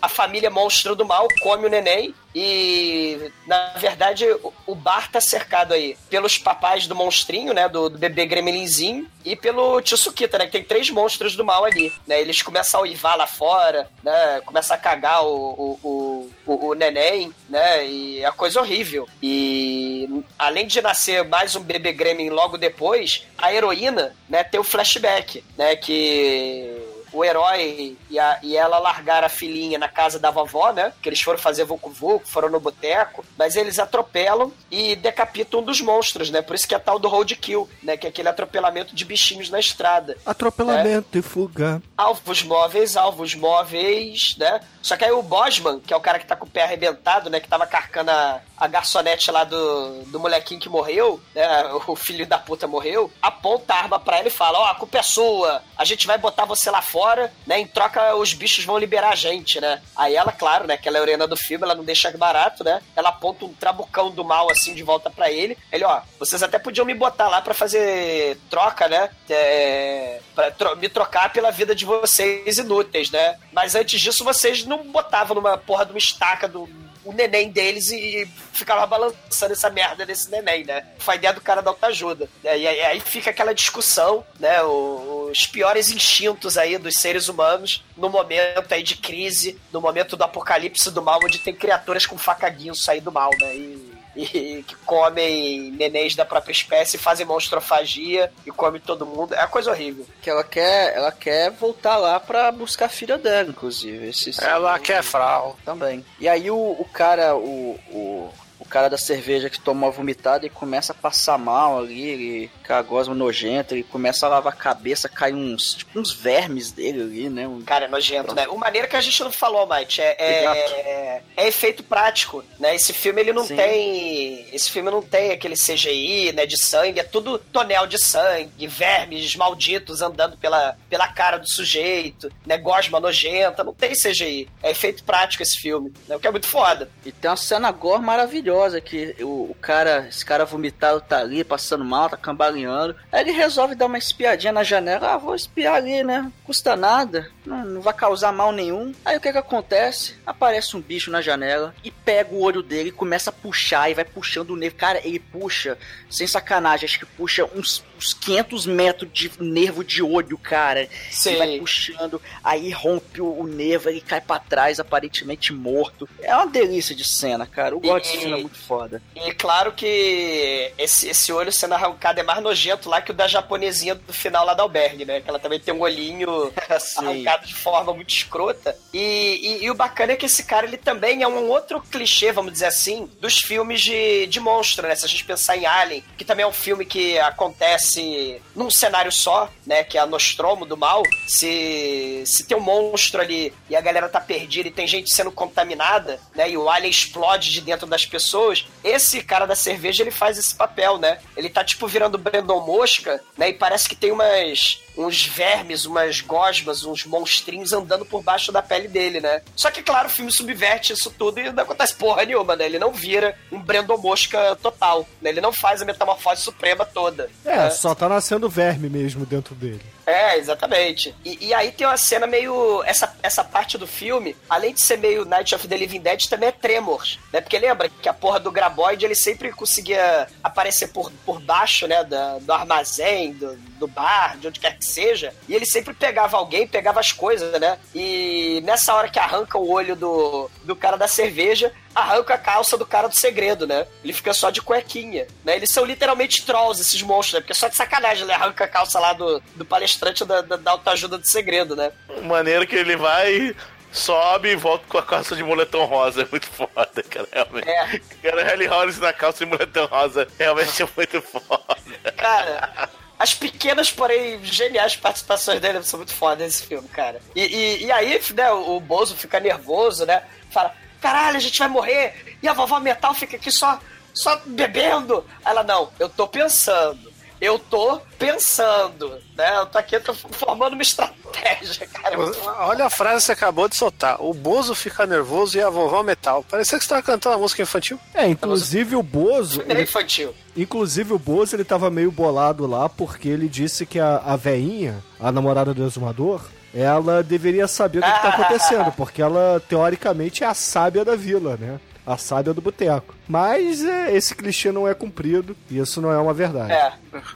a 0.00 0.08
família 0.08 0.50
monstro 0.50 0.94
do 0.94 1.04
mal 1.04 1.26
come 1.42 1.66
o 1.66 1.70
neném 1.70 2.14
e, 2.34 3.30
na 3.46 3.74
verdade, 3.76 4.24
o- 4.66 4.74
bar 4.74 5.10
tá 5.10 5.20
cercado 5.20 5.74
aí 5.74 5.96
pelos 6.08 6.38
papais 6.38 6.86
do 6.86 6.94
monstrinho, 6.94 7.52
né? 7.52 7.68
Do, 7.68 7.90
do 7.90 7.98
bebê 7.98 8.24
gremlinzinho 8.24 9.06
e 9.24 9.36
pelo 9.36 9.80
tio 9.82 9.96
Sukita, 9.96 10.38
né? 10.38 10.46
Que 10.46 10.52
tem 10.52 10.64
três 10.64 10.88
monstros 10.90 11.36
do 11.36 11.44
mal 11.44 11.64
ali, 11.64 11.92
né? 12.06 12.20
Eles 12.20 12.40
começam 12.40 12.80
a 12.80 12.82
uivar 12.84 13.16
lá 13.16 13.26
fora, 13.26 13.90
né? 14.02 14.40
Começam 14.46 14.74
a 14.74 14.78
cagar 14.78 15.24
o, 15.24 15.78
o, 15.82 16.30
o, 16.46 16.68
o, 16.68 16.74
neném, 16.74 17.32
né? 17.48 17.86
E 17.86 18.24
é 18.24 18.30
coisa 18.30 18.60
horrível. 18.60 19.06
E, 19.22 20.08
além 20.38 20.66
de 20.66 20.80
nascer 20.80 21.24
mais 21.24 21.54
um 21.54 21.60
bebê 21.62 21.92
gremlin 21.92 22.30
logo 22.30 22.56
depois, 22.56 23.26
a 23.36 23.52
heroína, 23.52 24.16
né? 24.28 24.42
Tem 24.44 24.58
o 24.58 24.64
flashback, 24.64 25.44
né? 25.58 25.76
Que 25.76 26.79
o 27.12 27.24
herói 27.24 27.96
e, 28.08 28.18
a, 28.18 28.38
e 28.42 28.56
ela 28.56 28.78
largaram 28.78 29.26
a 29.26 29.30
filhinha 29.30 29.78
na 29.78 29.88
casa 29.88 30.18
da 30.18 30.30
vovó, 30.30 30.72
né? 30.72 30.92
Que 31.02 31.08
eles 31.08 31.20
foram 31.20 31.38
fazer 31.38 31.64
vucu 31.64 31.90
vucu, 31.90 32.26
foram 32.26 32.48
no 32.48 32.60
boteco, 32.60 33.24
mas 33.38 33.56
eles 33.56 33.78
atropelam 33.78 34.52
e 34.70 34.96
decapitam 34.96 35.60
um 35.60 35.62
dos 35.62 35.80
monstros, 35.80 36.30
né? 36.30 36.42
Por 36.42 36.54
isso 36.54 36.68
que 36.68 36.74
é 36.74 36.78
tal 36.78 36.98
do 36.98 37.08
roadkill, 37.08 37.68
né? 37.82 37.96
Que 37.96 38.06
é 38.06 38.10
aquele 38.10 38.28
atropelamento 38.28 38.94
de 38.94 39.04
bichinhos 39.04 39.50
na 39.50 39.58
estrada. 39.58 40.16
Atropelamento 40.24 41.18
e 41.18 41.22
fuga. 41.22 41.82
Alvos 41.96 42.42
móveis, 42.42 42.96
alvos 42.96 43.34
móveis, 43.34 44.36
né? 44.38 44.60
Só 44.82 44.96
que 44.96 45.04
aí 45.04 45.12
o 45.12 45.22
Bosman, 45.22 45.80
que 45.80 45.92
é 45.92 45.96
o 45.96 46.00
cara 46.00 46.18
que 46.18 46.26
tá 46.26 46.34
com 46.34 46.46
o 46.46 46.50
pé 46.50 46.62
arrebentado, 46.62 47.28
né? 47.28 47.40
Que 47.40 47.48
tava 47.48 47.66
carcando 47.66 48.10
a, 48.10 48.40
a 48.56 48.66
garçonete 48.66 49.30
lá 49.30 49.44
do, 49.44 50.04
do 50.04 50.20
molequinho 50.20 50.60
que 50.60 50.68
morreu, 50.68 51.20
né? 51.34 51.46
O 51.86 51.96
filho 51.96 52.26
da 52.26 52.38
puta 52.38 52.66
morreu, 52.66 53.10
aponta 53.20 53.74
a 53.74 53.78
arma 53.78 53.98
pra 53.98 54.18
ele 54.18 54.28
e 54.28 54.32
fala: 54.32 54.58
Ó, 54.58 54.64
a 54.66 54.74
culpa 54.74 54.98
é 54.98 55.02
sua, 55.02 55.62
a 55.76 55.84
gente 55.84 56.06
vai 56.06 56.18
botar 56.18 56.44
você 56.44 56.70
lá 56.70 56.82
fora, 56.82 56.99
né? 57.46 57.60
Em 57.60 57.66
troca, 57.66 58.14
os 58.16 58.32
bichos 58.32 58.64
vão 58.64 58.78
liberar 58.78 59.10
a 59.10 59.16
gente, 59.16 59.60
né? 59.60 59.80
Aí 59.96 60.14
ela, 60.14 60.32
claro, 60.32 60.66
né? 60.66 60.76
Que 60.76 60.88
ela 60.88 60.98
é 60.98 61.14
a 61.14 61.26
do 61.26 61.36
filme, 61.36 61.64
ela 61.64 61.74
não 61.74 61.84
deixa 61.84 62.10
barato, 62.16 62.62
né? 62.62 62.80
Ela 62.94 63.08
aponta 63.08 63.44
um 63.44 63.54
trabucão 63.54 64.10
do 64.10 64.24
mal 64.24 64.50
assim 64.50 64.74
de 64.74 64.82
volta 64.82 65.10
pra 65.10 65.30
ele. 65.30 65.56
Ele, 65.72 65.84
ó, 65.84 66.00
vocês 66.18 66.42
até 66.42 66.58
podiam 66.58 66.84
me 66.84 66.94
botar 66.94 67.28
lá 67.28 67.40
pra 67.40 67.54
fazer 67.54 68.38
troca, 68.48 68.88
né? 68.88 69.10
É, 69.28 70.20
pra 70.34 70.50
tro 70.50 70.76
me 70.76 70.88
trocar 70.88 71.32
pela 71.32 71.50
vida 71.50 71.74
de 71.74 71.84
vocês 71.84 72.58
inúteis, 72.58 73.10
né? 73.10 73.38
Mas 73.52 73.74
antes 73.74 74.00
disso, 74.00 74.24
vocês 74.24 74.64
não 74.64 74.84
botavam 74.90 75.34
numa 75.34 75.56
porra 75.56 75.84
de 75.84 75.92
uma 75.92 75.98
estaca 75.98 76.46
do 76.46 76.68
o 77.04 77.12
neném 77.12 77.50
deles 77.50 77.90
e 77.90 78.28
ficava 78.52 78.86
balançando 78.86 79.52
essa 79.52 79.70
merda 79.70 80.04
desse 80.04 80.30
neném, 80.30 80.64
né? 80.64 80.86
Foi 80.98 81.16
ideia 81.16 81.32
do 81.32 81.40
cara 81.40 81.60
da 81.60 81.70
autoajuda. 81.70 82.28
E 82.44 82.48
aí 82.48 83.00
fica 83.00 83.30
aquela 83.30 83.54
discussão, 83.54 84.24
né? 84.38 84.62
Os 84.62 85.46
piores 85.46 85.90
instintos 85.90 86.58
aí 86.58 86.76
dos 86.78 86.96
seres 86.96 87.28
humanos 87.28 87.84
no 87.96 88.08
momento 88.08 88.72
aí 88.72 88.82
de 88.82 88.96
crise, 88.96 89.58
no 89.72 89.80
momento 89.80 90.16
do 90.16 90.24
apocalipse 90.24 90.90
do 90.90 91.02
mal, 91.02 91.20
onde 91.22 91.38
tem 91.38 91.54
criaturas 91.54 92.06
com 92.06 92.18
facaguinho 92.18 92.74
sair 92.74 93.00
do 93.00 93.12
mal, 93.12 93.30
né? 93.40 93.54
E 93.54 93.89
e 94.16 94.64
que 94.66 94.74
comem 94.84 95.70
nenéns 95.72 96.14
da 96.14 96.24
própria 96.24 96.52
espécie, 96.52 96.98
fazem 96.98 97.26
monstrofagia 97.26 98.32
e 98.46 98.50
comem 98.50 98.80
todo 98.80 99.06
mundo. 99.06 99.34
É 99.34 99.40
uma 99.40 99.48
coisa 99.48 99.70
horrível. 99.70 100.06
Que 100.20 100.30
ela 100.30 100.44
quer, 100.44 100.96
ela 100.96 101.12
quer 101.12 101.50
voltar 101.50 101.96
lá 101.96 102.18
pra 102.18 102.50
buscar 102.50 102.86
a 102.86 102.88
filha 102.88 103.16
dela, 103.16 103.50
inclusive. 103.50 104.08
Esse, 104.08 104.32
ela 104.44 104.78
quer 104.78 105.02
frau. 105.02 105.56
Também. 105.64 106.04
E 106.18 106.28
aí 106.28 106.50
o, 106.50 106.56
o 106.56 106.84
cara, 106.92 107.36
o, 107.36 107.78
o, 107.90 108.32
o 108.60 108.64
cara 108.64 108.88
da 108.88 108.98
cerveja 108.98 109.48
que 109.48 109.58
toma 109.58 109.86
uma 109.86 109.90
vomitada 109.92 110.46
e 110.46 110.50
começa 110.50 110.92
a 110.92 110.94
passar 110.94 111.38
mal 111.38 111.78
ali, 111.78 112.02
ele 112.02 112.50
cagosma 112.62 113.14
nojento, 113.14 113.74
ele 113.74 113.82
começa 113.82 114.26
a 114.26 114.28
lavar 114.28 114.52
a 114.52 114.56
cabeça, 114.56 115.08
cai 115.08 115.32
uns, 115.32 115.74
tipo, 115.74 115.98
uns 115.98 116.12
vermes 116.12 116.70
dele 116.70 117.00
ali, 117.02 117.28
né? 117.30 117.48
Um... 117.48 117.62
Cara, 117.62 117.86
é 117.86 117.88
nojento, 117.88 118.34
né? 118.34 118.46
O 118.48 118.56
maneira 118.56 118.86
que 118.86 118.94
a 118.94 119.00
gente 119.00 119.24
não 119.24 119.32
falou, 119.32 119.66
Mike, 119.66 120.00
é, 120.00 120.14
é, 120.18 121.22
é, 121.36 121.48
efeito 121.48 121.82
prático, 121.82 122.44
né? 122.58 122.76
Esse 122.76 122.92
filme, 122.92 123.22
ele 123.22 123.32
não 123.32 123.46
Sim. 123.46 123.56
tem... 123.56 124.46
Esse 124.52 124.70
filme 124.70 124.90
não 124.90 125.02
tem 125.02 125.32
aquele 125.32 125.54
CGI, 125.54 126.32
né, 126.32 126.44
de 126.44 126.62
sangue, 126.62 127.00
é 127.00 127.04
tudo 127.04 127.38
tonel 127.38 127.86
de 127.86 127.98
sangue, 127.98 128.66
vermes 128.66 129.34
malditos 129.36 130.02
andando 130.02 130.36
pela, 130.36 130.76
pela 130.88 131.08
cara 131.08 131.38
do 131.38 131.48
sujeito, 131.48 132.30
né, 132.46 132.58
gosma 132.58 133.00
nojenta, 133.00 133.64
não 133.64 133.72
tem 133.72 133.92
CGI. 133.92 134.48
É 134.62 134.70
efeito 134.70 135.02
prático 135.02 135.42
esse 135.42 135.58
filme, 135.58 135.92
né? 136.06 136.16
O 136.16 136.20
que 136.20 136.28
é 136.28 136.30
muito 136.30 136.46
foda. 136.46 136.90
E 137.04 137.10
tem 137.10 137.30
uma 137.30 137.36
cena 137.36 137.72
gore 137.72 138.02
maravilhosa, 138.02 138.49
que 138.80 139.16
o, 139.20 139.50
o 139.50 139.56
cara, 139.60 140.06
esse 140.08 140.24
cara 140.24 140.44
vomitado 140.44 141.00
tá 141.00 141.18
ali, 141.18 141.44
passando 141.44 141.84
mal, 141.84 142.08
tá 142.08 142.16
cambaleando 142.16 142.96
Aí 143.10 143.22
ele 143.22 143.32
resolve 143.32 143.74
dar 143.74 143.86
uma 143.86 143.98
espiadinha 143.98 144.52
na 144.52 144.62
janela. 144.62 145.14
Ah, 145.14 145.18
vou 145.18 145.34
espiar 145.34 145.74
ali, 145.74 146.02
né? 146.02 146.30
Custa 146.44 146.76
nada, 146.76 147.30
não, 147.50 147.64
não 147.64 147.80
vai 147.80 147.92
causar 147.92 148.32
mal 148.32 148.52
nenhum. 148.52 148.92
Aí 149.04 149.16
o 149.16 149.20
que 149.20 149.32
que 149.32 149.38
acontece? 149.38 150.14
Aparece 150.24 150.76
um 150.76 150.80
bicho 150.80 151.10
na 151.10 151.20
janela 151.20 151.74
e 151.82 151.90
pega 151.90 152.32
o 152.32 152.40
olho 152.40 152.62
dele 152.62 152.90
e 152.90 152.92
começa 152.92 153.30
a 153.30 153.32
puxar 153.32 153.90
e 153.90 153.94
vai 153.94 154.04
puxando 154.04 154.50
o 154.50 154.56
nervo. 154.56 154.76
Cara, 154.76 155.00
ele 155.04 155.18
puxa, 155.18 155.76
sem 156.08 156.26
sacanagem, 156.26 156.86
acho 156.86 157.00
que 157.00 157.06
puxa 157.06 157.44
uns, 157.54 157.84
uns 157.98 158.14
500 158.14 158.66
metros 158.66 159.10
de 159.12 159.30
nervo 159.40 159.82
de 159.82 160.02
olho, 160.02 160.38
cara. 160.38 160.88
Sim. 161.10 161.34
E 161.34 161.36
vai 161.36 161.58
puxando, 161.58 162.22
aí 162.44 162.70
rompe 162.70 163.20
o, 163.20 163.40
o 163.40 163.46
nervo, 163.46 163.88
ele 163.88 164.00
cai 164.00 164.20
para 164.20 164.40
trás, 164.40 164.78
aparentemente 164.78 165.52
morto. 165.52 166.08
É 166.22 166.34
uma 166.34 166.46
delícia 166.46 166.94
de 166.94 167.04
cena, 167.04 167.46
cara. 167.46 167.74
Eu 167.74 167.80
gosto 167.80 168.12
de 168.12 168.22
cena 168.22 168.36
muito 168.36 168.58
foda. 168.58 169.02
E 169.16 169.32
claro 169.32 169.72
que 169.72 170.72
esse, 170.78 171.08
esse 171.08 171.32
olho 171.32 171.52
sendo 171.52 171.74
arrancado 171.74 172.20
é 172.20 172.22
mais 172.22 172.40
nojento 172.42 172.88
lá 172.88 173.00
que 173.00 173.10
o 173.10 173.14
da 173.14 173.26
japonesinha 173.26 173.94
do 173.94 174.12
final 174.12 174.46
lá 174.46 174.54
da 174.54 174.62
albergue, 174.62 175.04
né? 175.04 175.20
Que 175.20 175.28
ela 175.28 175.38
também 175.38 175.58
tem 175.58 175.74
um 175.74 175.80
olhinho 175.80 176.52
arrancado 176.96 177.39
de 177.44 177.54
forma 177.54 177.92
muito 177.92 178.10
escrota. 178.10 178.76
E, 178.92 178.98
e, 178.98 179.64
e, 179.64 179.70
o 179.70 179.74
bacana 179.74 180.12
é 180.12 180.16
que 180.16 180.26
esse 180.26 180.44
cara, 180.44 180.66
ele 180.66 180.76
também 180.76 181.22
é 181.22 181.28
um 181.28 181.48
outro 181.48 181.80
clichê, 181.80 182.32
vamos 182.32 182.52
dizer 182.52 182.66
assim, 182.66 183.10
dos 183.20 183.38
filmes 183.38 183.80
de, 183.80 184.26
de 184.26 184.40
monstro, 184.40 184.86
né? 184.86 184.94
Se 184.94 185.04
a 185.04 185.08
gente 185.08 185.24
pensar 185.24 185.56
em 185.56 185.66
Alien, 185.66 186.04
que 186.16 186.24
também 186.24 186.44
é 186.44 186.46
um 186.46 186.52
filme 186.52 186.84
que 186.84 187.18
acontece 187.18 188.40
num 188.54 188.70
cenário 188.70 189.12
só, 189.12 189.50
né? 189.66 189.84
Que 189.84 189.98
é 189.98 190.00
a 190.00 190.06
Nostromo 190.06 190.66
do 190.66 190.76
mal. 190.76 191.02
Se, 191.26 192.22
se 192.26 192.44
tem 192.44 192.56
um 192.56 192.60
monstro 192.60 193.20
ali 193.20 193.52
e 193.68 193.76
a 193.76 193.80
galera 193.80 194.08
tá 194.08 194.20
perdida 194.20 194.68
e 194.68 194.72
tem 194.72 194.86
gente 194.86 195.14
sendo 195.14 195.30
contaminada, 195.30 196.20
né? 196.34 196.50
E 196.50 196.56
o 196.56 196.68
Alien 196.68 196.90
explode 196.90 197.50
de 197.50 197.60
dentro 197.60 197.86
das 197.86 198.04
pessoas, 198.04 198.66
esse 198.82 199.22
cara 199.22 199.46
da 199.46 199.54
cerveja, 199.54 200.02
ele 200.02 200.10
faz 200.10 200.38
esse 200.38 200.54
papel, 200.54 200.98
né? 200.98 201.18
Ele 201.36 201.48
tá, 201.48 201.64
tipo, 201.64 201.86
virando 201.86 202.18
Brandon 202.18 202.60
Mosca, 202.60 203.22
né? 203.36 203.50
E 203.50 203.54
parece 203.54 203.88
que 203.88 203.96
tem 203.96 204.12
umas 204.12 204.80
uns 205.04 205.26
vermes, 205.26 205.84
umas 205.84 206.20
gosmas, 206.20 206.84
uns 206.84 207.04
monstrinhos 207.04 207.72
andando 207.72 208.04
por 208.04 208.22
baixo 208.22 208.52
da 208.52 208.62
pele 208.62 208.88
dele, 208.88 209.20
né? 209.20 209.42
Só 209.56 209.70
que, 209.70 209.82
claro, 209.82 210.08
o 210.08 210.10
filme 210.10 210.32
subverte 210.32 210.92
isso 210.92 211.10
tudo 211.10 211.40
e 211.40 211.50
não 211.52 211.62
acontece 211.62 211.94
porra 211.94 212.24
nenhuma, 212.24 212.56
né? 212.56 212.66
Ele 212.66 212.78
não 212.78 212.92
vira 212.92 213.36
um 213.50 213.60
Brandon 213.60 213.96
Mosca 213.96 214.56
total, 214.56 215.06
né? 215.20 215.30
Ele 215.30 215.40
não 215.40 215.52
faz 215.52 215.82
a 215.82 215.84
metamorfose 215.84 216.42
suprema 216.42 216.84
toda. 216.84 217.30
É, 217.44 217.56
né? 217.56 217.70
só 217.70 217.94
tá 217.94 218.08
nascendo 218.08 218.48
verme 218.48 218.88
mesmo 218.88 219.24
dentro 219.24 219.54
dele. 219.54 219.82
É, 220.10 220.38
exatamente. 220.38 221.14
E, 221.24 221.46
e, 221.48 221.54
aí 221.54 221.70
tem 221.70 221.86
uma 221.86 221.96
cena 221.96 222.26
meio. 222.26 222.82
Essa, 222.84 223.14
essa 223.22 223.44
parte 223.44 223.78
do 223.78 223.86
filme, 223.86 224.36
além 224.48 224.74
de 224.74 224.82
ser 224.82 224.98
meio 224.98 225.24
Night 225.24 225.54
of 225.54 225.68
the 225.68 225.76
Living 225.76 226.00
Dead, 226.00 226.26
também 226.28 226.48
é 226.48 226.52
Tremors, 226.52 227.18
né? 227.32 227.40
Porque 227.40 227.58
lembra 227.58 227.88
que 227.88 228.08
a 228.08 228.14
porra 228.14 228.40
do 228.40 228.50
Graboid 228.50 229.04
ele 229.04 229.14
sempre 229.14 229.52
conseguia 229.52 230.26
aparecer 230.42 230.88
por, 230.88 231.12
por 231.24 231.40
baixo, 231.40 231.86
né? 231.86 232.02
Do 232.40 232.52
armazém, 232.52 233.34
do, 233.34 233.54
do 233.78 233.86
bar, 233.86 234.36
de 234.38 234.48
onde 234.48 234.58
quer 234.58 234.76
que 234.76 234.84
seja. 234.84 235.32
E 235.48 235.54
ele 235.54 235.66
sempre 235.66 235.94
pegava 235.94 236.36
alguém, 236.36 236.66
pegava 236.66 236.98
as 236.98 237.12
coisas, 237.12 237.60
né? 237.60 237.78
E 237.94 238.60
nessa 238.64 238.94
hora 238.94 239.08
que 239.08 239.18
arranca 239.18 239.58
o 239.58 239.70
olho 239.70 239.94
do, 239.94 240.50
do 240.64 240.74
cara 240.74 240.96
da 240.96 241.06
cerveja, 241.06 241.72
arranca 241.94 242.34
a 242.34 242.38
calça 242.38 242.76
do 242.76 242.86
cara 242.86 243.08
do 243.08 243.18
segredo, 243.18 243.66
né? 243.66 243.86
Ele 244.02 244.12
fica 244.12 244.32
só 244.32 244.50
de 244.50 244.62
cuequinha, 244.62 245.26
né? 245.44 245.56
Eles 245.56 245.70
são 245.70 245.84
literalmente 245.84 246.44
trolls, 246.44 246.80
esses 246.80 247.02
monstros, 247.02 247.34
né? 247.34 247.40
Porque 247.40 247.52
é 247.52 247.56
só 247.56 247.68
de 247.68 247.76
sacanagem 247.76 248.22
ele 248.22 248.32
arranca 248.32 248.64
a 248.64 248.68
calça 248.68 248.98
lá 248.98 249.12
do, 249.12 249.40
do 249.54 249.64
palestrante 249.64 250.24
da, 250.24 250.40
da, 250.40 250.56
da 250.56 250.70
autoajuda 250.72 251.18
do 251.18 251.26
segredo, 251.28 251.74
né? 251.74 251.92
Maneiro 252.22 252.66
que 252.66 252.76
ele 252.76 252.96
vai 252.96 253.54
sobe 253.92 254.50
e 254.50 254.56
volta 254.56 254.84
com 254.88 254.98
a 254.98 255.02
calça 255.02 255.34
de 255.34 255.42
moletom 255.42 255.84
rosa. 255.84 256.22
É 256.22 256.26
muito 256.30 256.46
foda, 256.46 257.02
cara. 257.08 257.28
Realmente. 257.32 257.68
É. 257.68 258.00
Cara, 258.22 258.44
Harry 258.44 258.66
Hollis 258.66 258.98
na 258.98 259.12
calça 259.12 259.44
de 259.44 259.50
moletom 259.50 259.86
rosa 259.86 260.28
realmente 260.38 260.82
é 260.82 260.88
muito 260.96 261.20
foda. 261.22 261.76
Cara, 262.16 262.88
as 263.18 263.34
pequenas, 263.34 263.90
porém 263.90 264.42
geniais 264.44 264.96
participações 264.96 265.60
dele 265.60 265.82
são 265.82 265.98
muito 265.98 266.14
fodas 266.14 266.38
nesse 266.38 266.66
filme, 266.66 266.88
cara. 266.88 267.20
E, 267.34 267.42
e, 267.42 267.84
e 267.86 267.92
aí, 267.92 268.20
né, 268.34 268.50
o 268.50 268.80
Bozo 268.80 269.16
fica 269.16 269.40
nervoso, 269.40 270.06
né? 270.06 270.22
Fala, 270.50 270.74
caralho, 271.00 271.36
a 271.36 271.40
gente 271.40 271.58
vai 271.58 271.68
morrer. 271.68 272.36
E 272.42 272.48
a 272.48 272.52
vovó 272.52 272.78
Metal 272.80 273.14
fica 273.14 273.36
aqui 273.36 273.50
só, 273.50 273.78
só 274.12 274.40
bebendo. 274.46 275.24
Ela, 275.44 275.62
não, 275.62 275.90
eu 275.98 276.08
tô 276.08 276.26
pensando. 276.26 277.10
Eu 277.40 277.58
tô 277.58 277.98
pensando, 278.18 279.18
né? 279.34 279.56
Eu 279.56 279.66
tô 279.66 279.78
aqui 279.78 279.98
tô 280.00 280.12
formando 280.12 280.74
uma 280.74 280.82
estratégia, 280.82 281.86
cara. 281.86 282.18
Olha 282.66 282.84
a 282.84 282.90
frase 282.90 283.16
que 283.16 283.22
você 283.22 283.32
acabou 283.32 283.66
de 283.66 283.76
soltar. 283.76 284.22
O 284.22 284.34
Bozo 284.34 284.74
fica 284.74 285.06
nervoso 285.06 285.56
e 285.56 285.62
a 285.62 285.70
vovó 285.70 286.02
metal. 286.02 286.44
Parecia 286.44 286.78
que 286.78 286.84
você 286.84 286.90
tava 286.90 287.02
cantando 287.02 287.36
a 287.36 287.38
música 287.38 287.62
infantil. 287.62 287.98
É, 288.12 288.26
inclusive 288.26 288.94
o 288.94 289.02
Bozo. 289.02 289.62
Ele... 289.66 289.82
infantil. 289.82 290.34
Inclusive 290.54 291.14
o 291.14 291.18
Bozo 291.18 291.56
ele 291.56 291.64
tava 291.64 291.88
meio 291.88 292.10
bolado 292.12 292.66
lá 292.66 292.90
porque 292.90 293.30
ele 293.30 293.48
disse 293.48 293.86
que 293.86 293.98
a, 293.98 294.18
a 294.18 294.36
veinha, 294.36 295.02
a 295.18 295.32
namorada 295.32 295.72
do 295.72 295.86
exumador, 295.86 296.42
ela 296.74 297.22
deveria 297.22 297.66
saber 297.68 297.98
o 297.98 298.02
que, 298.02 298.10
que 298.12 298.22
tá 298.22 298.28
acontecendo, 298.30 298.92
porque 298.96 299.20
ela, 299.22 299.60
teoricamente, 299.68 300.44
é 300.44 300.46
a 300.46 300.54
sábia 300.54 301.04
da 301.04 301.16
vila, 301.16 301.56
né? 301.56 301.80
A 302.06 302.16
sábia 302.16 302.52
do 302.54 302.60
boteco. 302.62 303.14
Mas 303.28 303.84
é, 303.84 304.12
esse 304.16 304.34
clichê 304.34 304.72
não 304.72 304.88
é 304.88 304.94
cumprido 304.94 305.54
e 305.70 305.78
isso 305.78 306.00
não 306.00 306.10
é 306.10 306.18
uma 306.18 306.32
verdade. 306.32 306.72
É. 306.72 306.92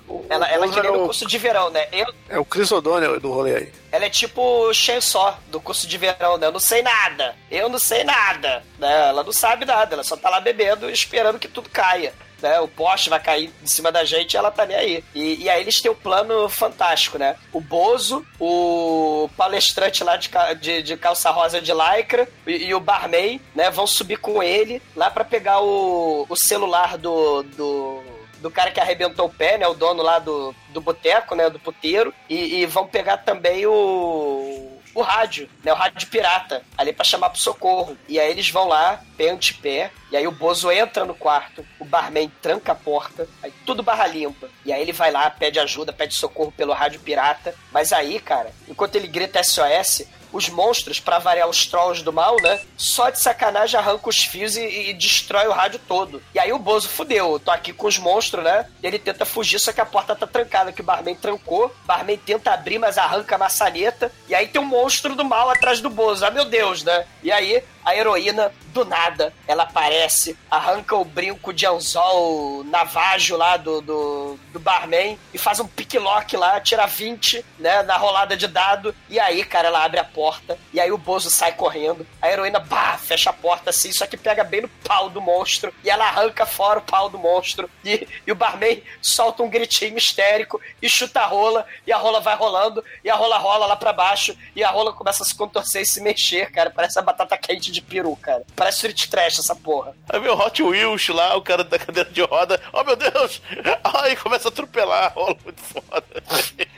O, 0.08 0.24
Ela, 0.28 0.48
ela 0.48 0.66
Bozo 0.66 0.80
que 0.80 0.82
nem 0.88 0.96
no 0.96 1.02
o- 1.02 1.06
curso 1.06 1.26
de 1.26 1.38
verão, 1.38 1.70
né? 1.70 1.86
Eu, 1.92 2.06
É 2.28 2.38
o 2.38 2.44
Chris 2.44 2.72
O'Donnell 2.72 3.20
do 3.20 3.30
rolê 3.30 3.54
aí. 3.56 3.72
ela 3.92 4.06
é 4.06 4.10
tipo 4.10 4.40
o 4.42 4.72
Chainsaw 4.74 5.38
do 5.48 5.60
curso 5.60 5.86
de 5.86 5.96
verão, 5.98 6.38
né? 6.38 6.46
Eu 6.46 6.52
não 6.52 6.58
sei 6.58 6.82
nada. 6.82 7.36
Eu 7.50 7.68
não 7.68 7.78
sei 7.78 8.02
nada. 8.04 8.64
Né? 8.78 9.08
Ela 9.10 9.22
não 9.22 9.32
sabe 9.32 9.64
nada. 9.64 9.94
Ela 9.94 10.02
só 10.02 10.16
tá 10.16 10.30
lá 10.30 10.40
bebendo 10.40 10.90
esperando 10.90 11.38
que 11.38 11.46
tudo 11.46 11.68
caia. 11.70 12.12
Né? 12.42 12.60
O 12.60 12.68
poste 12.68 13.08
vai 13.08 13.20
cair 13.20 13.52
em 13.62 13.66
cima 13.66 13.90
da 13.90 14.04
gente 14.04 14.34
e 14.34 14.36
ela 14.36 14.50
tá 14.50 14.66
nem 14.66 14.76
aí. 14.76 15.04
E, 15.14 15.44
e 15.44 15.48
aí 15.48 15.60
eles 15.60 15.80
têm 15.80 15.90
um 15.90 15.94
plano 15.94 16.48
fantástico, 16.48 17.18
né? 17.18 17.36
O 17.52 17.60
Bozo, 17.60 18.24
o 18.38 19.28
palestrante 19.36 20.04
lá 20.04 20.16
de, 20.16 20.30
de, 20.60 20.82
de 20.82 20.96
calça 20.96 21.30
rosa 21.30 21.60
de 21.60 21.72
lycra 21.72 22.28
e, 22.46 22.66
e 22.66 22.74
o 22.74 22.80
barman, 22.80 23.40
né? 23.54 23.70
Vão 23.70 23.86
subir 23.86 24.18
com 24.18 24.42
ele 24.42 24.82
lá 24.94 25.10
pra 25.10 25.24
pegar 25.24 25.60
o, 25.60 26.26
o 26.28 26.36
celular 26.36 26.98
do... 26.98 27.42
do 27.42 28.14
do 28.44 28.50
cara 28.50 28.70
que 28.70 28.78
arrebentou 28.78 29.24
o 29.24 29.32
pé, 29.32 29.56
né? 29.56 29.66
O 29.66 29.72
dono 29.72 30.02
lá 30.02 30.18
do, 30.18 30.54
do 30.68 30.78
boteco, 30.78 31.34
né? 31.34 31.48
Do 31.48 31.58
puteiro. 31.58 32.12
E, 32.28 32.56
e 32.56 32.66
vão 32.66 32.86
pegar 32.86 33.16
também 33.16 33.64
o. 33.66 34.73
O 34.94 35.02
rádio, 35.02 35.48
né? 35.62 35.72
O 35.72 35.76
rádio 35.76 36.08
pirata, 36.08 36.62
ali 36.78 36.92
pra 36.92 37.04
chamar 37.04 37.30
pro 37.30 37.40
socorro. 37.40 37.96
E 38.08 38.20
aí 38.20 38.30
eles 38.30 38.48
vão 38.50 38.68
lá, 38.68 39.02
pé 39.16 39.30
ante 39.30 39.54
pé, 39.54 39.90
e 40.10 40.16
aí 40.16 40.26
o 40.26 40.32
Bozo 40.32 40.70
entra 40.70 41.04
no 41.04 41.14
quarto, 41.14 41.66
o 41.80 41.84
barman 41.84 42.30
tranca 42.40 42.72
a 42.72 42.76
porta, 42.76 43.28
aí 43.42 43.52
tudo 43.66 43.82
barra 43.82 44.06
limpa. 44.06 44.48
E 44.64 44.72
aí 44.72 44.80
ele 44.80 44.92
vai 44.92 45.10
lá, 45.10 45.28
pede 45.28 45.58
ajuda, 45.58 45.92
pede 45.92 46.14
socorro 46.14 46.52
pelo 46.52 46.72
rádio 46.72 47.00
pirata. 47.00 47.54
Mas 47.72 47.92
aí, 47.92 48.20
cara, 48.20 48.52
enquanto 48.68 48.94
ele 48.94 49.08
grita 49.08 49.42
SOS, 49.42 50.06
os 50.34 50.48
monstros, 50.48 50.98
pra 50.98 51.18
variar 51.18 51.48
os 51.48 51.64
trolls 51.66 52.02
do 52.02 52.12
mal, 52.12 52.36
né? 52.42 52.60
Só 52.76 53.08
de 53.08 53.20
sacanagem 53.20 53.78
arranca 53.78 54.08
os 54.08 54.24
fios 54.24 54.56
e, 54.56 54.90
e 54.90 54.92
destrói 54.92 55.46
o 55.46 55.52
rádio 55.52 55.80
todo. 55.86 56.20
E 56.34 56.38
aí 56.38 56.52
o 56.52 56.58
Bozo 56.58 56.88
fudeu. 56.88 57.32
Eu 57.32 57.40
tô 57.40 57.50
aqui 57.50 57.72
com 57.72 57.86
os 57.86 57.98
monstros, 57.98 58.44
né? 58.44 58.66
Ele 58.82 58.98
tenta 58.98 59.24
fugir, 59.24 59.60
só 59.60 59.72
que 59.72 59.80
a 59.80 59.86
porta 59.86 60.16
tá 60.16 60.26
trancada, 60.26 60.72
que 60.72 60.80
o 60.80 60.84
barman 60.84 61.14
trancou. 61.14 61.66
O 61.66 61.86
barman 61.86 62.18
tenta 62.18 62.50
abrir, 62.52 62.78
mas 62.78 62.98
arranca 62.98 63.36
a 63.36 63.38
maçaneta. 63.38 64.10
E 64.28 64.34
aí 64.34 64.48
tem 64.48 64.60
um 64.60 64.66
monstro 64.66 65.14
do 65.14 65.24
mal 65.24 65.48
atrás 65.48 65.80
do 65.80 65.88
Bozo. 65.88 66.26
Ah, 66.26 66.30
meu 66.30 66.44
Deus, 66.44 66.82
né? 66.82 67.06
E 67.22 67.30
aí 67.30 67.62
a 67.84 67.94
heroína, 67.94 68.52
do 68.74 68.84
nada, 68.84 69.32
ela 69.46 69.62
aparece, 69.62 70.36
arranca 70.50 70.96
o 70.96 71.04
brinco 71.04 71.52
de 71.52 71.64
anzol 71.64 72.64
navajo 72.64 73.36
lá 73.36 73.56
do, 73.56 73.80
do, 73.80 74.38
do 74.52 74.58
barman 74.58 75.16
e 75.32 75.38
faz 75.38 75.60
um 75.60 75.66
pick-lock 75.66 76.36
lá, 76.36 76.60
tira 76.60 76.86
20, 76.86 77.44
né, 77.58 77.82
na 77.84 77.96
rolada 77.96 78.36
de 78.36 78.48
dado. 78.48 78.94
E 79.08 79.20
aí, 79.20 79.44
cara, 79.44 79.68
ela 79.68 79.84
abre 79.84 80.00
a 80.00 80.04
porta 80.04 80.58
e 80.72 80.80
aí 80.80 80.90
o 80.90 80.98
Bozo 80.98 81.30
sai 81.30 81.52
correndo. 81.52 82.06
A 82.20 82.30
heroína, 82.30 82.58
bah, 82.58 82.98
fecha 82.98 83.30
a 83.30 83.32
porta 83.32 83.70
assim, 83.70 83.92
só 83.92 84.06
que 84.06 84.16
pega 84.16 84.42
bem 84.42 84.62
no 84.62 84.68
pau 84.68 85.08
do 85.08 85.20
monstro 85.20 85.72
e 85.84 85.90
ela 85.90 86.06
arranca 86.06 86.44
fora 86.44 86.80
o 86.80 86.82
pau 86.82 87.08
do 87.08 87.18
monstro. 87.18 87.70
E, 87.84 88.08
e 88.26 88.32
o 88.32 88.34
barman 88.34 88.82
solta 89.00 89.42
um 89.42 89.48
gritinho 89.48 89.96
histérico 89.96 90.60
e 90.82 90.88
chuta 90.88 91.20
a 91.20 91.26
rola 91.26 91.64
e 91.86 91.92
a 91.92 91.96
rola 91.96 92.20
vai 92.20 92.34
rolando 92.34 92.82
e 93.04 93.10
a 93.10 93.14
rola 93.14 93.38
rola 93.38 93.66
lá 93.66 93.76
pra 93.76 93.92
baixo 93.92 94.36
e 94.56 94.64
a 94.64 94.70
rola 94.70 94.92
começa 94.92 95.22
a 95.22 95.26
se 95.26 95.34
contorcer 95.34 95.82
e 95.82 95.86
se 95.86 96.00
mexer, 96.00 96.50
cara. 96.50 96.70
Parece 96.70 96.98
a 96.98 97.02
batata 97.02 97.38
quente 97.38 97.70
de 97.74 97.82
peru, 97.82 98.16
cara. 98.16 98.44
Parece 98.54 98.78
street 98.78 99.08
trash 99.08 99.38
essa 99.38 99.54
porra. 99.54 99.94
Aí 100.08 100.20
vem 100.20 100.30
o 100.30 100.38
Hot 100.38 100.62
Wheels 100.62 101.08
lá, 101.08 101.36
o 101.36 101.42
cara 101.42 101.64
da 101.64 101.78
cadeira 101.78 102.10
de 102.10 102.22
roda. 102.22 102.60
Oh 102.72 102.84
meu 102.84 102.96
Deus! 102.96 103.42
Aí 103.82 104.16
começa 104.16 104.48
a 104.48 104.50
atropelar, 104.50 105.12
rola 105.14 105.36
muito 105.44 105.60
foda. 105.60 106.04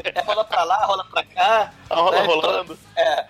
É, 0.05 0.21
rola 0.23 0.45
pra 0.45 0.65
lá, 0.65 0.85
rola 0.87 1.05
pra 1.05 1.25
cá. 1.25 1.73
A 1.91 1.95
rola 1.95 2.21
né? 2.21 2.27
rolando. 2.27 2.79
É, 2.97 3.27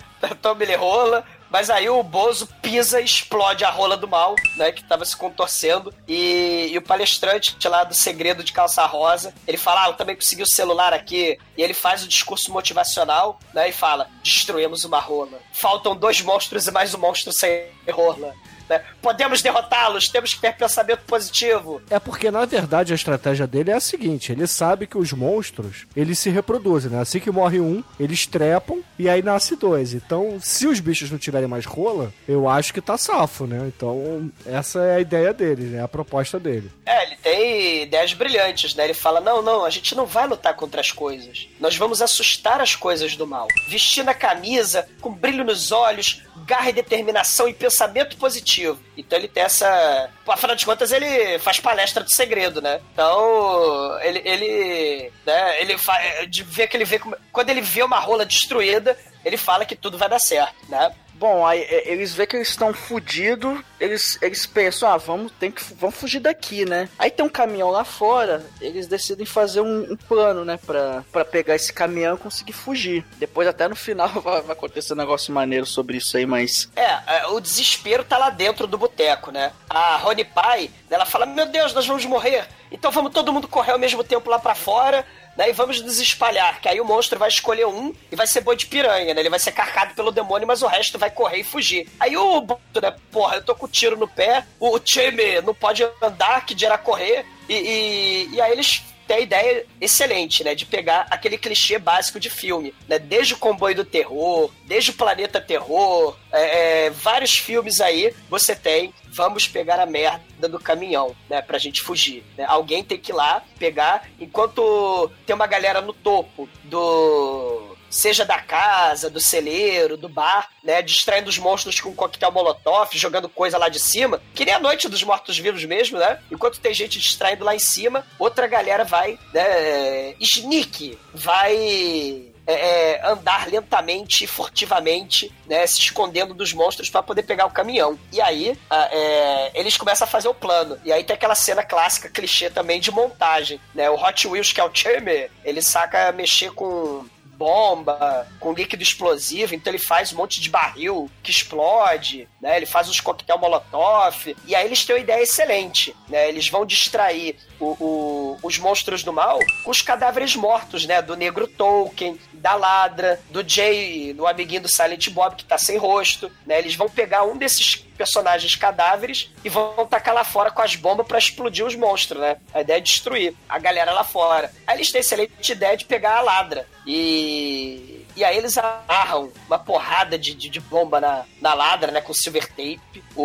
ele 0.60 0.76
rola. 0.76 1.24
Mas 1.51 1.70
aí 1.70 1.88
o 1.88 2.03
Bozo 2.03 2.49
pisa 2.61 3.01
e 3.01 3.05
explode 3.05 3.64
a 3.64 3.70
rola 3.70 3.97
do 3.97 4.09
mal, 4.09 4.34
né? 4.57 4.72
Que 4.72 4.84
tava 4.84 5.05
se 5.05 5.16
contorcendo. 5.16 5.94
E, 6.07 6.68
e 6.72 6.78
o 6.78 6.82
palestrante 6.82 7.57
lá 7.68 7.84
do 7.84 7.94
segredo 7.94 8.42
de 8.42 8.53
calça 8.53 8.84
rosa, 8.86 9.34
ele 9.47 9.57
fala: 9.57 9.84
Ah, 9.84 9.88
eu 9.88 9.94
também 9.94 10.16
consegui 10.16 10.42
o 10.42 10.47
celular 10.47 10.92
aqui. 10.92 11.38
E 11.57 11.62
ele 11.62 11.74
faz 11.74 12.03
o 12.03 12.09
discurso 12.09 12.53
motivacional, 12.53 13.38
né? 13.55 13.68
E 13.68 13.72
fala: 13.72 14.09
Destruímos 14.22 14.84
uma 14.84 15.01
rola. 15.01 15.38
Faltam 15.53 15.97
dois 15.97 16.20
monstros 16.20 16.66
e 16.66 16.70
mais 16.70 16.94
um 16.94 16.99
monstro 16.99 17.32
sem 17.32 17.66
rola. 17.90 18.34
Né? 18.68 18.82
Podemos 19.00 19.42
derrotá-los, 19.42 20.08
temos 20.08 20.34
que 20.34 20.40
ter 20.40 20.56
pensamento 20.56 21.00
positivo. 21.06 21.80
É 21.90 21.98
porque, 21.98 22.30
na 22.30 22.44
verdade, 22.44 22.92
a 22.92 22.96
estratégia 22.96 23.46
dele 23.46 23.70
é 23.70 23.74
a 23.74 23.80
seguinte: 23.80 24.32
ele 24.32 24.46
sabe 24.46 24.86
que 24.86 24.98
os 24.98 25.12
monstros 25.12 25.86
eles 25.94 26.18
se 26.18 26.30
reproduzem, 26.30 26.90
né? 26.90 27.00
Assim 27.00 27.20
que 27.20 27.30
morre 27.30 27.60
um, 27.60 27.82
eles 27.98 28.26
trepam 28.26 28.80
e 28.98 29.08
aí 29.08 29.22
nasce 29.22 29.56
dois. 29.56 29.94
Então, 29.94 30.38
se 30.40 30.66
os 30.66 30.80
bichos 30.80 31.10
não 31.10 31.18
tiverem 31.18 31.48
mais 31.48 31.64
rola, 31.64 32.12
eu 32.28 32.48
acho 32.48 32.72
que 32.72 32.80
tá 32.80 32.96
safo, 32.96 33.46
né? 33.46 33.64
Então, 33.66 34.30
essa 34.44 34.80
é 34.80 34.96
a 34.96 35.00
ideia 35.00 35.32
dele, 35.32 35.64
né? 35.64 35.82
A 35.82 35.88
proposta 35.88 36.38
dele. 36.38 36.70
É, 36.84 37.04
ele 37.06 37.16
tem 37.16 37.82
ideias 37.82 38.12
brilhantes, 38.12 38.74
né? 38.74 38.84
Ele 38.84 38.94
fala: 38.94 39.20
não, 39.20 39.42
não, 39.42 39.64
a 39.64 39.70
gente 39.70 39.94
não 39.94 40.06
vai 40.06 40.26
lutar 40.26 40.54
contra 40.54 40.80
as 40.80 40.92
coisas. 40.92 41.48
Nós 41.60 41.76
vamos 41.76 42.02
assustar 42.02 42.60
as 42.60 42.74
coisas 42.74 43.16
do 43.16 43.26
mal. 43.26 43.48
Vestindo 43.68 44.08
a 44.08 44.14
camisa, 44.14 44.88
com 45.00 45.12
brilho 45.12 45.44
nos 45.44 45.72
olhos, 45.72 46.22
garra 46.45 46.70
e 46.70 46.72
determinação 46.72 47.49
e 47.49 47.55
pensamento 47.55 48.16
positivo. 48.16 48.80
Então 48.97 49.18
ele 49.18 49.28
tem 49.28 49.43
essa. 49.43 50.11
Afinal 50.26 50.57
de 50.57 50.64
contas, 50.64 50.93
ele 50.93 51.39
faz 51.39 51.61
palestra 51.61 52.03
do 52.03 52.11
segredo, 52.11 52.61
né? 52.61 52.80
Então, 52.93 53.99
ele. 54.03 54.20
ele 54.24 55.12
né, 55.24 55.61
ele 55.61 55.78
fa... 55.78 55.99
de 56.28 56.43
ver 56.43 56.68
que 56.68 56.76
ele 56.76 56.84
vê. 56.84 57.01
Quando 57.32 57.51
ele 57.51 57.61
vê 57.61 57.82
uma 57.82 57.99
rola 57.99 58.24
destruída, 58.24 58.97
ele 59.24 59.37
fala 59.37 59.64
que 59.64 59.76
tudo 59.76 59.99
vai 59.99 60.09
dar 60.09 60.18
certo, 60.18 60.55
né? 60.68 60.93
Bom, 61.18 61.46
aí 61.46 61.62
é, 61.62 61.90
eles 61.90 62.14
vê 62.14 62.26
que 62.26 62.36
eles 62.36 62.48
estão 62.48 62.72
fudidos, 62.74 63.58
eles, 63.80 64.18
eles 64.20 64.44
pensam, 64.44 64.90
ah, 64.90 64.96
vamos, 64.98 65.32
tem 65.32 65.50
que, 65.50 65.62
vamos 65.74 65.96
fugir 65.96 66.20
daqui, 66.20 66.64
né? 66.66 66.88
Aí 66.98 67.10
tem 67.10 67.24
um 67.24 67.28
caminhão 67.30 67.70
lá 67.70 67.84
fora, 67.84 68.44
eles 68.60 68.86
decidem 68.86 69.24
fazer 69.24 69.62
um, 69.62 69.92
um 69.92 69.96
plano, 69.96 70.44
né, 70.44 70.58
pra, 70.66 71.04
pra 71.10 71.24
pegar 71.24 71.54
esse 71.54 71.72
caminhão 71.72 72.16
e 72.16 72.18
conseguir 72.18 72.52
fugir. 72.52 73.04
Depois, 73.16 73.48
até 73.48 73.66
no 73.66 73.74
final, 73.76 74.08
vai, 74.20 74.42
vai 74.42 74.52
acontecer 74.52 74.92
um 74.92 74.96
negócio 74.96 75.32
maneiro 75.32 75.64
sobre 75.64 75.96
isso 75.96 76.16
aí, 76.16 76.26
mas. 76.26 76.70
É, 76.76 77.18
é, 77.18 77.26
o 77.28 77.40
desespero 77.40 78.04
tá 78.04 78.18
lá 78.18 78.28
dentro 78.28 78.66
do 78.66 78.76
boteco, 78.76 79.30
né? 79.30 79.52
A 79.70 79.96
Rony 79.96 80.24
Pai, 80.24 80.70
ela 80.90 81.06
fala: 81.06 81.24
Meu 81.24 81.46
Deus, 81.46 81.72
nós 81.72 81.86
vamos 81.86 82.04
morrer. 82.04 82.46
Então 82.70 82.90
vamos 82.90 83.12
todo 83.12 83.32
mundo 83.32 83.48
correr 83.48 83.72
ao 83.72 83.78
mesmo 83.78 84.04
tempo 84.04 84.28
lá 84.28 84.38
pra 84.38 84.54
fora, 84.54 85.04
E 85.39 85.53
vamos 85.53 85.80
nos 85.80 85.99
espalhar. 85.99 86.61
Que 86.61 86.68
aí 86.68 86.80
o 86.80 86.84
monstro 86.84 87.18
vai 87.18 87.28
escolher 87.28 87.66
um 87.66 87.95
e 88.11 88.16
vai 88.16 88.26
ser 88.26 88.41
boi 88.41 88.57
de 88.57 88.66
piranha, 88.66 89.12
né? 89.12 89.20
Ele 89.20 89.30
vai 89.30 89.39
ser 89.39 89.53
carcado 89.53 89.95
pelo 89.95 90.11
demônio, 90.11 90.47
mas 90.47 90.62
o 90.62 90.66
resto 90.66 90.99
vai 90.99 91.11
correr 91.11 91.39
e 91.39 91.45
fugir. 91.45 91.89
Aí 92.01 92.16
o 92.16 92.41
Boto, 92.41 92.80
né? 92.80 92.95
Porra, 93.11 93.37
eu 93.37 93.45
tô 93.45 93.55
com 93.55 93.68
tiro 93.68 93.97
no 93.97 94.09
pé, 94.09 94.47
o 94.59 94.78
time 94.78 95.41
não 95.43 95.55
pode 95.55 95.87
andar, 96.03 96.45
que 96.47 96.55
dirá 96.55 96.78
correr. 96.78 97.26
E, 97.49 97.55
e, 97.55 98.28
e 98.34 98.41
aí 98.41 98.53
eles 98.53 98.82
tem 99.07 99.16
a 99.18 99.20
ideia 99.20 99.66
excelente, 99.80 100.42
né? 100.42 100.54
De 100.54 100.66
pegar 100.66 101.07
aquele 101.11 101.38
clichê 101.38 101.78
básico 101.78 102.18
de 102.18 102.30
filme, 102.30 102.74
né? 102.88 102.98
Desde 102.98 103.34
o 103.34 103.38
Comboio 103.38 103.76
do 103.76 103.84
Terror, 103.84 104.50
desde 104.64 104.90
o 104.90 104.94
Planeta 104.94 105.40
Terror, 105.40 106.16
é, 106.32 106.86
é, 106.86 106.90
vários 106.90 107.38
filmes 107.38 107.80
aí 107.80 108.14
você 108.28 108.54
tem. 108.54 108.92
Vamos 109.09 109.48
pegar 109.48 109.80
a 109.80 109.86
merda 109.86 110.48
do 110.48 110.61
caminhão, 110.61 111.16
né? 111.28 111.40
Pra 111.40 111.59
gente 111.59 111.80
fugir. 111.80 112.22
Né? 112.36 112.44
Alguém 112.46 112.84
tem 112.84 112.98
que 112.98 113.12
ir 113.12 113.14
lá 113.14 113.42
pegar, 113.59 114.07
enquanto 114.20 115.11
tem 115.24 115.34
uma 115.34 115.46
galera 115.46 115.80
no 115.80 115.94
topo 115.94 116.48
do 116.64 117.65
seja 117.91 118.24
da 118.24 118.39
casa, 118.41 119.09
do 119.11 119.20
celeiro, 119.20 119.97
do 119.97 120.09
bar, 120.09 120.49
né? 120.62 120.82
Distraindo 120.82 121.28
os 121.28 121.39
monstros 121.39 121.80
com 121.80 121.91
um 121.91 121.95
coquetel 121.95 122.32
molotov, 122.32 122.91
jogando 122.93 123.28
coisa 123.28 123.59
lá 123.59 123.68
de 123.68 123.80
cima. 123.80 124.20
Que 124.34 124.45
nem 124.45 124.55
a 124.55 124.61
noite 124.61 124.89
dos 124.89 125.03
mortos-vivos 125.03 125.64
mesmo, 125.64 125.99
né? 125.99 126.18
Enquanto 126.30 126.61
tem 126.61 126.74
gente 126.74 126.99
distraindo 126.99 127.45
lá 127.45 127.55
em 127.55 127.59
cima, 127.61 128.07
outra 128.18 128.47
galera 128.47 128.84
vai, 128.84 129.18
né? 129.32 130.14
Sneak, 130.20 130.99
vai 131.14 132.32
é, 132.47 132.53
é, 132.53 133.07
andar 133.07 133.49
lentamente 133.49 134.26
furtivamente, 134.26 135.32
né, 135.47 135.66
se 135.66 135.80
escondendo 135.80 136.32
dos 136.32 136.53
monstros 136.53 136.89
para 136.89 137.03
poder 137.03 137.24
pegar 137.24 137.47
o 137.47 137.51
caminhão. 137.51 137.99
E 138.12 138.20
aí 138.20 138.57
a- 138.70 138.89
é, 138.93 139.51
eles 139.55 139.76
começam 139.76 140.07
a 140.07 140.11
fazer 140.11 140.28
o 140.28 140.34
plano. 140.34 140.78
E 140.84 140.93
aí 140.93 141.03
tem 141.03 141.14
aquela 141.14 141.34
cena 141.34 141.64
clássica, 141.64 142.09
clichê 142.09 142.49
também 142.49 142.80
de 142.80 142.91
montagem. 142.93 143.61
Né? 143.74 143.91
O 143.91 143.95
Hot 143.97 144.28
Wheels, 144.28 144.53
que 144.53 144.61
é 144.61 144.64
o 144.64 144.70
Chamber, 144.72 145.28
ele 145.45 145.61
saca 145.61 146.12
mexer 146.12 146.53
com 146.53 147.05
bomba, 147.37 148.26
com 148.41 148.53
líquido 148.53 148.82
explosivo, 148.82 149.55
então 149.55 149.70
ele 149.72 149.82
faz 149.82 150.12
um 150.12 150.16
monte 150.16 150.41
de 150.41 150.49
barril 150.51 151.11
que 151.22 151.30
explode, 151.30 152.28
né? 152.41 152.57
Ele 152.57 152.66
faz 152.66 152.89
uns 152.89 153.01
coquetel 153.01 153.39
molotov, 153.39 154.34
e 154.47 154.55
aí 154.55 154.64
eles 154.66 154.84
têm 154.84 154.97
uma 154.97 155.01
ideia 155.03 155.22
excelente, 155.22 155.95
né? 156.09 156.28
Eles 156.28 156.49
vão 156.49 156.64
distrair 156.66 157.37
o- 157.61 157.76
o- 157.78 158.39
os 158.43 158.59
monstros 158.59 159.03
do 159.03 159.12
mal 159.12 159.39
com 159.64 159.70
os 159.70 159.82
cadáveres 159.82 160.34
mortos, 160.37 160.87
né? 160.87 161.01
Do 161.03 161.16
negro 161.16 161.47
Tolkien, 161.47 162.18
da 162.32 162.55
Ladra, 162.55 163.20
do 163.30 163.47
Jay, 163.47 164.12
do 164.12 164.26
amiguinho 164.26 164.62
do 164.62 164.68
Silent 164.68 165.09
Bob 165.11 165.37
que 165.37 165.45
tá 165.45 165.59
sem 165.59 165.76
rosto, 165.78 166.30
né? 166.47 166.59
Eles 166.59 166.74
vão 166.74 166.89
pegar 166.89 167.24
um 167.24 167.37
desses 167.37 167.86
personagens 167.97 168.55
cadáveres 168.55 169.30
e 169.44 169.49
vão 169.49 169.86
tacar 169.86 170.14
lá 170.14 170.24
fora 170.24 170.51
com 170.51 170.62
as 170.62 170.76
bombas 170.76 171.07
pra 171.07 171.18
explodir 171.18 171.64
os 171.64 171.74
monstros, 171.74 172.20
né? 172.20 172.36
A 172.53 172.61
ideia 172.61 172.78
é 172.78 172.80
destruir 172.80 173.34
a 173.49 173.59
galera 173.59 173.92
lá 173.92 174.05
fora. 174.05 174.53
Aí 174.66 174.76
eles 174.76 174.90
têm 174.92 175.01
excelente 175.01 175.51
ideia 175.53 175.76
de 175.76 175.84
pegar 175.84 176.18
a 176.18 176.22
Ladra 176.22 176.66
e 176.86 178.05
E 178.16 178.24
aí 178.24 178.38
eles 178.38 178.57
amarram 178.57 179.30
uma 179.47 179.59
porrada 179.59 180.18
de, 180.18 180.34
de, 180.34 180.49
de 180.49 180.61
bomba 180.61 181.01
na, 181.01 181.24
na 181.40 181.53
ladra, 181.53 181.92
né? 181.92 182.01
Com 182.01 182.14
silver 182.14 182.49
tape. 182.49 183.05
O, 183.14 183.22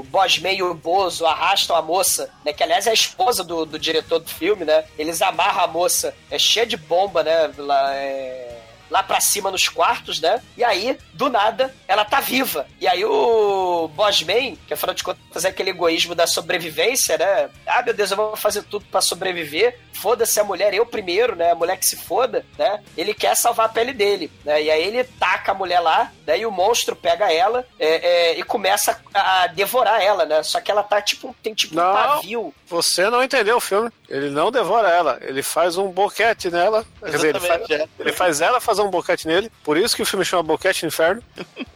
o 0.00 0.02
Bosman 0.04 0.54
e 0.54 0.62
o 0.62 0.72
Bozo 0.72 1.26
arrastam 1.26 1.76
a 1.76 1.82
moça, 1.82 2.30
né? 2.44 2.52
Que 2.52 2.62
aliás 2.62 2.86
é 2.86 2.90
a 2.90 2.94
esposa 2.94 3.44
do, 3.44 3.66
do 3.66 3.78
diretor 3.78 4.18
do 4.20 4.30
filme, 4.30 4.64
né? 4.64 4.84
Eles 4.98 5.20
amarram 5.20 5.64
a 5.64 5.66
moça, 5.66 6.14
é 6.30 6.38
cheia 6.38 6.66
de 6.66 6.76
bomba, 6.76 7.22
né? 7.22 7.50
Lá, 7.58 7.94
é 7.94 8.55
lá 8.90 9.02
pra 9.02 9.20
cima 9.20 9.50
nos 9.50 9.68
quartos, 9.68 10.20
né? 10.20 10.42
E 10.56 10.64
aí, 10.64 10.98
do 11.12 11.28
nada, 11.28 11.74
ela 11.86 12.04
tá 12.04 12.20
viva. 12.20 12.66
E 12.80 12.86
aí 12.86 13.04
o 13.04 13.88
Bosman, 13.88 14.56
que 14.66 14.74
afinal 14.74 14.94
de 14.94 15.02
contas 15.02 15.44
é 15.44 15.48
aquele 15.48 15.70
egoísmo 15.70 16.14
da 16.14 16.26
sobrevivência, 16.26 17.18
né? 17.18 17.48
Ah, 17.66 17.82
meu 17.82 17.94
Deus, 17.94 18.10
eu 18.10 18.16
vou 18.16 18.36
fazer 18.36 18.62
tudo 18.64 18.84
para 18.90 19.00
sobreviver. 19.00 19.78
Foda-se 20.00 20.38
a 20.38 20.44
mulher, 20.44 20.74
eu 20.74 20.84
primeiro, 20.86 21.34
né? 21.34 21.52
A 21.52 21.54
mulher 21.54 21.76
que 21.78 21.86
se 21.86 21.96
foda, 21.96 22.44
né? 22.58 22.82
Ele 22.96 23.14
quer 23.14 23.34
salvar 23.36 23.66
a 23.66 23.68
pele 23.68 23.92
dele, 23.92 24.30
né? 24.44 24.62
E 24.62 24.70
aí 24.70 24.84
ele 24.84 25.04
taca 25.04 25.52
a 25.52 25.54
mulher 25.54 25.80
lá, 25.80 26.12
né? 26.26 26.38
E 26.38 26.46
o 26.46 26.50
monstro 26.50 26.94
pega 26.94 27.32
ela 27.32 27.66
é, 27.78 28.30
é, 28.32 28.38
e 28.38 28.42
começa 28.42 29.00
a 29.14 29.46
devorar 29.48 30.02
ela, 30.02 30.24
né? 30.24 30.42
Só 30.42 30.60
que 30.60 30.70
ela 30.70 30.82
tá 30.82 31.00
tipo, 31.00 31.34
tem 31.42 31.54
tipo 31.54 31.74
Não. 31.74 31.90
um 31.90 31.94
pavio. 31.94 32.54
Você 32.66 33.08
não 33.08 33.22
entendeu 33.22 33.56
o 33.56 33.60
filme. 33.60 33.90
Ele 34.08 34.30
não 34.30 34.50
devora 34.50 34.88
ela, 34.88 35.18
ele 35.22 35.42
faz 35.42 35.76
um 35.76 35.88
boquete 35.88 36.50
nela. 36.50 36.84
Quer 37.00 37.10
dizer, 37.10 37.28
ele 37.30 37.40
faz, 37.40 37.70
é. 37.70 37.88
ele 37.98 38.12
faz 38.12 38.40
ela 38.40 38.60
fazer 38.60 38.82
um 38.82 38.90
boquete 38.90 39.26
nele. 39.26 39.50
Por 39.64 39.76
isso 39.76 39.96
que 39.96 40.02
o 40.02 40.06
filme 40.06 40.24
chama 40.24 40.42
Boquete 40.42 40.84
no 40.84 40.88
Inferno. 40.88 41.22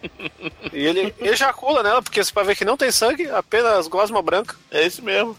e 0.73 0.87
ele 0.87 1.15
ejacula 1.21 1.83
nela, 1.83 2.03
porque 2.03 2.23
você 2.23 2.33
vai 2.33 2.45
ver 2.45 2.57
que 2.57 2.65
não 2.65 2.77
tem 2.77 2.93
sangue, 2.93 3.29
apenas 3.31 3.89
gosma 3.89 4.23
branca. 4.23 4.57
É 4.71 4.87
isso 4.87 5.03
mesmo. 5.03 5.37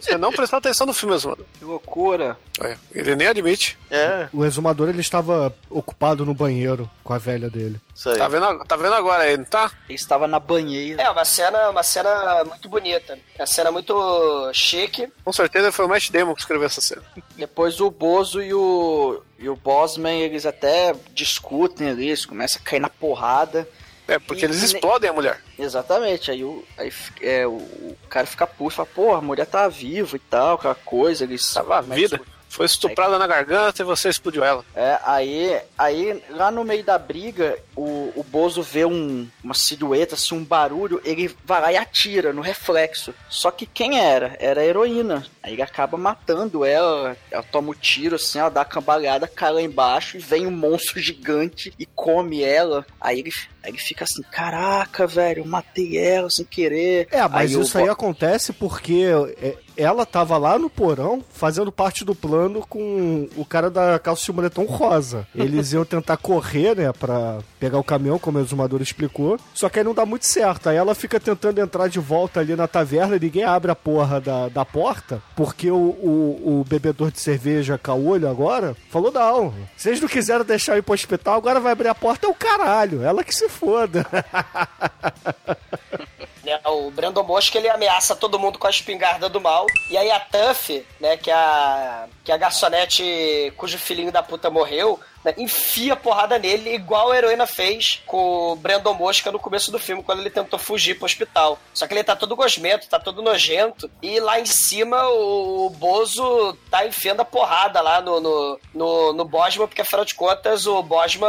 Você 0.00 0.18
não 0.18 0.32
prestou 0.32 0.58
atenção 0.58 0.86
no 0.86 0.92
filme, 0.92 1.14
Exumador. 1.14 1.46
Que 1.58 1.64
loucura. 1.64 2.36
É, 2.60 2.76
Ele 2.94 3.16
nem 3.16 3.26
admite. 3.28 3.78
É, 3.90 4.28
O 4.32 4.44
exumador 4.44 4.88
ele 4.88 5.00
estava 5.00 5.54
ocupado 5.70 6.24
no 6.26 6.34
banheiro 6.34 6.90
com 7.04 7.12
a 7.12 7.18
velha 7.18 7.48
dele. 7.48 7.80
isso 7.94 8.08
aí. 8.10 8.18
Tá 8.18 8.28
vendo, 8.28 8.64
tá 8.64 8.76
vendo 8.76 8.94
agora 8.94 9.22
aí, 9.24 9.36
não 9.36 9.44
tá? 9.44 9.70
Ele 9.88 9.94
estava 9.96 10.26
na 10.26 10.38
banheira. 10.38 11.02
É, 11.02 11.10
uma 11.10 11.24
cena, 11.24 11.70
uma 11.70 11.82
cena 11.82 12.44
muito 12.44 12.68
bonita. 12.68 13.18
É 13.36 13.40
uma 13.42 13.46
cena 13.46 13.70
muito 13.70 14.50
chique. 14.52 15.08
Com 15.24 15.32
certeza 15.32 15.72
foi 15.72 15.84
o 15.84 15.88
Matt 15.88 16.10
Damon 16.10 16.34
que 16.34 16.40
escreveu 16.40 16.66
essa 16.66 16.80
cena. 16.80 17.02
Depois 17.36 17.80
o 17.80 17.90
Bozo 17.90 18.42
e 18.42 18.52
o, 18.52 19.22
e 19.38 19.48
o 19.48 19.56
Bosman, 19.56 20.20
eles 20.20 20.44
até 20.46 20.94
discutem 21.14 21.90
ali, 21.90 22.08
eles 22.08 22.26
começam 22.26 22.60
a 22.60 22.64
cair 22.68 22.80
na 22.80 22.88
porrada. 22.90 23.68
É, 24.08 24.18
porque 24.18 24.42
E- 24.42 24.44
eles 24.44 24.62
explodem 24.62 25.10
a 25.10 25.12
mulher. 25.12 25.40
Exatamente, 25.58 26.30
aí, 26.30 26.44
o, 26.44 26.64
aí 26.78 26.92
é, 27.20 27.46
o, 27.46 27.54
o 27.54 27.96
cara 28.08 28.26
fica 28.26 28.46
puto, 28.46 28.76
fala, 28.76 28.88
porra, 28.94 29.18
a 29.18 29.22
mulher 29.22 29.46
tá 29.46 29.66
viva 29.68 30.16
e 30.16 30.20
tal, 30.20 30.54
aquela 30.54 30.74
coisa, 30.76 31.24
eles... 31.24 31.52
Tava 31.52 31.82
que 31.82 31.90
vida. 31.90 32.20
Foi 32.56 32.64
estuprada 32.64 33.18
na 33.18 33.26
garganta 33.26 33.82
e 33.82 33.84
você 33.84 34.08
explodiu 34.08 34.42
ela. 34.42 34.64
É, 34.74 34.98
aí, 35.04 35.60
aí 35.76 36.22
lá 36.30 36.50
no 36.50 36.64
meio 36.64 36.82
da 36.82 36.96
briga, 36.96 37.58
o, 37.76 38.10
o 38.16 38.24
Bozo 38.26 38.62
vê 38.62 38.86
um, 38.86 39.28
uma 39.44 39.52
silhueta, 39.52 40.14
assim, 40.14 40.34
um 40.34 40.42
barulho, 40.42 40.98
ele 41.04 41.36
vai 41.44 41.60
lá 41.60 41.70
e 41.70 41.76
atira 41.76 42.32
no 42.32 42.40
reflexo. 42.40 43.12
Só 43.28 43.50
que 43.50 43.66
quem 43.66 44.00
era? 44.00 44.34
Era 44.40 44.62
a 44.62 44.64
heroína. 44.64 45.26
Aí 45.42 45.52
ele 45.52 45.60
acaba 45.60 45.98
matando 45.98 46.64
ela, 46.64 47.14
ela 47.30 47.42
toma 47.42 47.72
o 47.72 47.74
tiro, 47.74 48.16
assim, 48.16 48.38
ela 48.38 48.48
dá 48.48 48.62
a 48.62 48.64
cambalhada, 48.64 49.28
cai 49.28 49.52
lá 49.52 49.60
embaixo 49.60 50.16
e 50.16 50.20
vem 50.20 50.46
um 50.46 50.50
monstro 50.50 50.98
gigante 50.98 51.74
e 51.78 51.84
come 51.84 52.42
ela. 52.42 52.86
Aí 52.98 53.18
ele, 53.18 53.32
aí 53.62 53.70
ele 53.70 53.78
fica 53.78 54.04
assim, 54.04 54.22
caraca, 54.32 55.06
velho, 55.06 55.40
eu 55.42 55.46
matei 55.46 55.98
ela 55.98 56.30
sem 56.30 56.46
querer. 56.46 57.06
É, 57.10 57.28
mas 57.28 57.54
o 57.54 57.60
isso 57.60 57.76
aí 57.76 57.84
Bo- 57.84 57.92
acontece 57.92 58.54
porque 58.54 59.04
é, 59.42 59.56
ela 59.76 60.06
tava 60.06 60.38
lá 60.38 60.58
no 60.58 60.70
porão 60.70 61.22
fazendo 61.32 61.70
parte 61.70 62.04
do 62.04 62.14
plano 62.14 62.64
com 62.68 63.28
o 63.36 63.44
cara 63.44 63.70
da 63.70 63.98
calça 63.98 64.24
de 64.24 64.32
moletom 64.32 64.64
rosa. 64.64 65.26
Eles 65.34 65.72
iam 65.72 65.84
tentar 65.84 66.16
correr, 66.16 66.76
né, 66.76 66.92
pra 66.92 67.38
pegar 67.60 67.78
o 67.78 67.84
caminhão, 67.84 68.18
como 68.18 68.38
o 68.38 68.40
exumador 68.40 68.80
explicou. 68.80 69.38
Só 69.54 69.68
que 69.68 69.78
aí 69.78 69.84
não 69.84 69.94
dá 69.94 70.06
muito 70.06 70.26
certo. 70.26 70.68
Aí 70.68 70.76
ela 70.76 70.94
fica 70.94 71.20
tentando 71.20 71.60
entrar 71.60 71.88
de 71.88 71.98
volta 71.98 72.40
ali 72.40 72.56
na 72.56 72.66
taverna, 72.66 73.18
ninguém 73.18 73.44
abre 73.44 73.70
a 73.70 73.76
porra 73.76 74.20
da, 74.20 74.48
da 74.48 74.64
porta, 74.64 75.22
porque 75.34 75.70
o, 75.70 75.76
o, 75.76 76.60
o 76.60 76.64
bebedor 76.66 77.10
de 77.10 77.20
cerveja 77.20 77.78
caolho 77.78 78.28
agora 78.28 78.76
falou: 78.90 79.12
não, 79.12 79.52
vocês 79.76 80.00
não 80.00 80.08
quiseram 80.08 80.44
deixar 80.44 80.74
eu 80.74 80.78
ir 80.78 80.82
pro 80.82 80.94
hospital, 80.94 81.36
agora 81.36 81.60
vai 81.60 81.72
abrir 81.72 81.88
a 81.88 81.94
porta, 81.94 82.26
é 82.26 82.30
o 82.30 82.34
caralho. 82.34 83.02
Ela 83.02 83.22
que 83.22 83.34
se 83.34 83.48
foda. 83.48 84.06
né? 86.46 86.60
O 86.64 86.90
Brandon 86.90 87.24
Mosca 87.24 87.58
ele 87.58 87.68
ameaça 87.68 88.14
todo 88.14 88.38
mundo 88.38 88.58
com 88.58 88.66
a 88.68 88.70
espingarda 88.70 89.28
do 89.28 89.40
mal. 89.40 89.66
E 89.90 89.98
aí 89.98 90.10
a 90.10 90.20
Tuff, 90.20 90.86
né, 91.00 91.16
que 91.16 91.30
é 91.30 91.34
a, 91.34 92.06
que 92.24 92.30
é 92.30 92.34
a 92.34 92.38
garçonete 92.38 93.52
cujo 93.56 93.76
filhinho 93.78 94.12
da 94.12 94.22
puta 94.22 94.48
morreu, 94.48 94.98
né, 95.24 95.34
enfia 95.36 95.96
porrada 95.96 96.38
nele, 96.38 96.72
igual 96.72 97.10
a 97.10 97.16
heroína 97.16 97.46
fez 97.46 98.00
com 98.06 98.52
o 98.52 98.56
Brandon 98.56 98.94
Mosca 98.94 99.32
no 99.32 99.40
começo 99.40 99.72
do 99.72 99.78
filme, 99.78 100.02
quando 100.02 100.20
ele 100.20 100.30
tentou 100.30 100.58
fugir 100.58 100.94
pro 100.94 101.04
hospital. 101.04 101.58
Só 101.74 101.86
que 101.86 101.94
ele 101.94 102.04
tá 102.04 102.14
todo 102.14 102.36
gosmento, 102.36 102.88
tá 102.88 103.00
todo 103.00 103.22
nojento. 103.22 103.90
E 104.00 104.20
lá 104.20 104.38
em 104.38 104.46
cima 104.46 105.08
o 105.08 105.68
Bozo 105.70 106.56
tá 106.70 106.86
enfiando 106.86 107.20
a 107.20 107.24
porrada 107.24 107.80
lá 107.80 108.00
no, 108.00 108.20
no, 108.20 108.60
no, 108.72 109.12
no 109.12 109.26
porque 109.66 109.82
afinal 109.82 110.04
de 110.04 110.14
contas 110.14 110.66
o 110.66 110.82
Bosma 110.82 111.28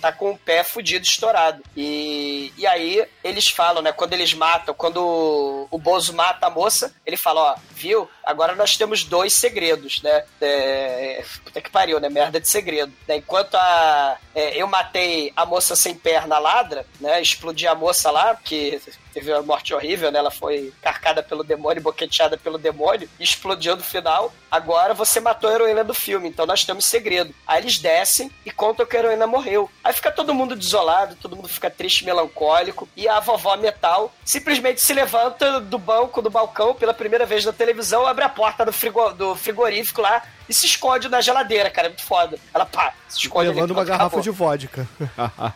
tá 0.00 0.10
com 0.10 0.30
o 0.30 0.38
pé 0.38 0.64
fudido, 0.64 1.04
estourado. 1.04 1.62
E, 1.76 2.23
e 2.56 2.66
aí 2.66 3.06
eles 3.22 3.48
falam, 3.48 3.82
né? 3.82 3.92
Quando 3.92 4.12
eles 4.12 4.32
matam, 4.34 4.74
quando 4.74 5.68
o, 5.70 5.78
Bozo 5.78 6.14
mata 6.14 6.46
a 6.46 6.50
moça, 6.50 6.94
ele 7.04 7.16
fala, 7.16 7.52
ó, 7.52 7.56
viu? 7.72 8.08
Agora 8.24 8.54
nós 8.54 8.76
temos 8.76 9.04
dois 9.04 9.34
segredos, 9.34 10.00
né? 10.02 10.24
É, 10.40 11.24
puta 11.44 11.60
que 11.60 11.70
pariu, 11.70 12.00
né? 12.00 12.08
Merda 12.08 12.40
de 12.40 12.48
segredo. 12.48 12.92
Né? 13.06 13.16
Enquanto 13.16 13.54
a, 13.56 14.18
é, 14.34 14.56
eu 14.60 14.66
matei 14.66 15.32
a 15.36 15.44
moça 15.44 15.76
sem 15.76 15.94
perna 15.94 16.38
ladra, 16.38 16.86
né? 17.00 17.20
Explodi 17.20 17.66
a 17.66 17.74
moça 17.74 18.10
lá, 18.10 18.34
porque 18.34 18.80
teve 19.14 19.32
uma 19.32 19.42
morte 19.42 19.72
horrível, 19.72 20.10
né? 20.10 20.18
Ela 20.18 20.30
foi 20.30 20.72
carcada 20.82 21.22
pelo 21.22 21.44
demônio, 21.44 21.82
boqueteada 21.82 22.36
pelo 22.36 22.58
demônio, 22.58 23.08
explodiu 23.18 23.76
no 23.76 23.82
final. 23.82 24.34
Agora 24.50 24.92
você 24.92 25.20
matou 25.20 25.48
a 25.48 25.54
heroína 25.54 25.84
do 25.84 25.94
filme, 25.94 26.28
então 26.28 26.44
nós 26.44 26.64
temos 26.64 26.84
segredo. 26.86 27.34
Aí 27.46 27.62
eles 27.62 27.78
descem 27.78 28.30
e 28.44 28.50
contam 28.50 28.84
que 28.84 28.96
a 28.96 29.00
heroína 29.00 29.26
morreu. 29.26 29.70
Aí 29.82 29.92
fica 29.92 30.10
todo 30.10 30.34
mundo 30.34 30.56
desolado, 30.56 31.16
todo 31.16 31.36
mundo 31.36 31.48
fica 31.48 31.70
triste, 31.70 32.04
melancólico, 32.04 32.88
e 32.96 33.08
a 33.08 33.20
vovó 33.20 33.56
Metal 33.56 34.12
simplesmente 34.24 34.80
se 34.80 34.92
levanta 34.92 35.60
do 35.60 35.78
banco, 35.78 36.20
do 36.20 36.30
balcão, 36.30 36.74
pela 36.74 36.92
primeira 36.92 37.24
vez 37.24 37.44
na 37.44 37.52
televisão, 37.52 38.06
abre 38.06 38.24
a 38.24 38.28
porta 38.28 38.64
do, 38.64 38.72
frigo- 38.72 39.12
do 39.12 39.34
frigorífico 39.36 40.00
lá 40.02 40.22
e 40.48 40.54
se 40.54 40.66
esconde 40.66 41.08
na 41.08 41.20
geladeira, 41.20 41.70
cara. 41.70 41.88
É 41.88 41.90
muito 41.90 42.04
foda. 42.04 42.38
Ela, 42.52 42.66
pá, 42.66 42.92
se 43.08 43.18
esconde 43.18 43.46
ali, 43.48 43.54
Levando 43.54 43.70
uma 43.70 43.76
pronto, 43.84 43.88
garrafa 43.88 44.06
acabou. 44.06 44.22
de 44.22 44.30
vodka. 44.30 44.88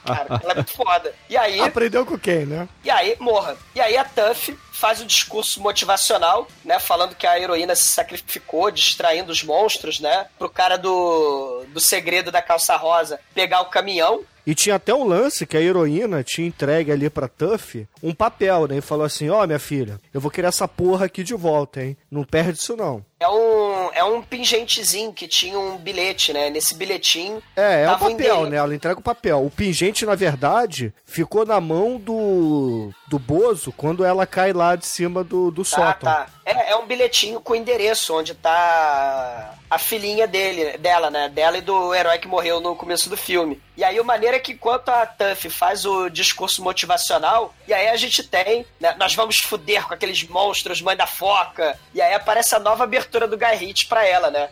Cara, 0.04 0.40
ela 0.42 0.52
é 0.52 0.54
muito 0.56 0.72
foda. 0.72 1.14
E 1.28 1.36
aí, 1.36 1.60
Aprendeu 1.60 2.06
com 2.06 2.18
quem, 2.18 2.46
né? 2.46 2.68
e 2.84 2.90
aí, 2.90 3.16
morra. 3.18 3.56
E 3.74 3.80
aí 3.80 3.96
a 3.96 4.04
Tuff 4.04 4.56
faz 4.72 5.00
o 5.00 5.06
discurso 5.06 5.60
motivacional, 5.60 6.46
né? 6.64 6.78
Falando 6.78 7.14
que 7.16 7.26
a 7.26 7.38
heroína 7.38 7.74
se 7.74 7.86
sacrificou, 7.86 8.70
distraindo 8.70 9.32
os 9.32 9.42
monstros, 9.42 9.98
né? 10.00 10.26
Pro 10.38 10.48
cara 10.48 10.76
do, 10.78 11.64
do 11.68 11.80
segredo 11.80 12.30
da 12.30 12.40
calça 12.40 12.76
rosa 12.76 13.18
pegar 13.34 13.60
o 13.60 13.66
caminhão. 13.66 14.22
E 14.48 14.54
tinha 14.54 14.76
até 14.76 14.94
um 14.94 15.04
lance 15.04 15.44
que 15.46 15.58
a 15.58 15.60
heroína 15.60 16.24
tinha 16.24 16.48
entregue 16.48 16.90
ali 16.90 17.10
pra 17.10 17.28
Tuff 17.28 17.86
um 18.02 18.14
papel, 18.14 18.66
né? 18.66 18.78
E 18.78 18.80
falou 18.80 19.04
assim: 19.04 19.28
Ó, 19.28 19.46
minha 19.46 19.58
filha, 19.58 20.00
eu 20.14 20.22
vou 20.22 20.30
querer 20.30 20.46
essa 20.46 20.66
porra 20.66 21.04
aqui 21.04 21.22
de 21.22 21.34
volta, 21.34 21.82
hein? 21.82 21.98
Não 22.10 22.24
perde 22.24 22.58
isso 22.58 22.74
não. 22.74 23.04
É 23.20 23.28
um, 23.28 23.90
é 23.92 24.04
um 24.04 24.22
pingentezinho 24.22 25.12
que 25.12 25.28
tinha 25.28 25.58
um 25.58 25.76
bilhete, 25.76 26.32
né? 26.32 26.48
Nesse 26.48 26.74
bilhetinho. 26.74 27.42
É, 27.54 27.82
é 27.82 27.90
o 27.90 27.98
papel, 27.98 28.46
né? 28.46 28.56
Ela 28.56 28.74
entrega 28.74 28.98
o 28.98 29.02
papel. 29.02 29.44
O 29.44 29.50
pingente, 29.50 30.06
na 30.06 30.14
verdade, 30.14 30.94
ficou 31.04 31.44
na 31.44 31.60
mão 31.60 31.98
do, 31.98 32.90
do 33.06 33.18
Bozo 33.18 33.70
quando 33.76 34.02
ela 34.02 34.24
cai 34.26 34.54
lá 34.54 34.76
de 34.76 34.86
cima 34.86 35.22
do, 35.22 35.50
do 35.50 35.62
Tá, 35.62 35.68
sótão. 35.68 36.10
tá. 36.10 36.26
É, 36.48 36.70
é 36.70 36.76
um 36.76 36.86
bilhetinho 36.86 37.42
com 37.42 37.52
o 37.52 37.56
endereço 37.56 38.16
onde 38.16 38.34
tá 38.34 39.54
a 39.68 39.78
filhinha 39.78 40.26
dele, 40.26 40.78
dela, 40.78 41.10
né? 41.10 41.28
Dela 41.28 41.58
e 41.58 41.60
do 41.60 41.94
herói 41.94 42.18
que 42.18 42.26
morreu 42.26 42.58
no 42.58 42.74
começo 42.74 43.10
do 43.10 43.18
filme. 43.18 43.60
E 43.76 43.84
aí, 43.84 43.98
a 43.98 44.02
maneira 44.02 44.36
é 44.36 44.40
que 44.40 44.52
enquanto 44.52 44.88
a 44.88 45.04
Tuff 45.04 45.50
faz 45.50 45.84
o 45.84 46.08
discurso 46.08 46.62
motivacional, 46.62 47.54
e 47.66 47.74
aí 47.74 47.88
a 47.88 47.96
gente 47.96 48.22
tem, 48.22 48.64
né? 48.80 48.94
Nós 48.98 49.14
vamos 49.14 49.36
fuder 49.44 49.86
com 49.86 49.92
aqueles 49.92 50.26
monstros, 50.26 50.80
mãe 50.80 50.96
da 50.96 51.06
foca. 51.06 51.78
E 51.94 52.00
aí 52.00 52.14
aparece 52.14 52.54
a 52.54 52.58
nova 52.58 52.84
abertura 52.84 53.28
do 53.28 53.36
Guy 53.36 53.54
Ritchie 53.54 53.86
pra 53.86 54.06
ela, 54.06 54.30
né? 54.30 54.48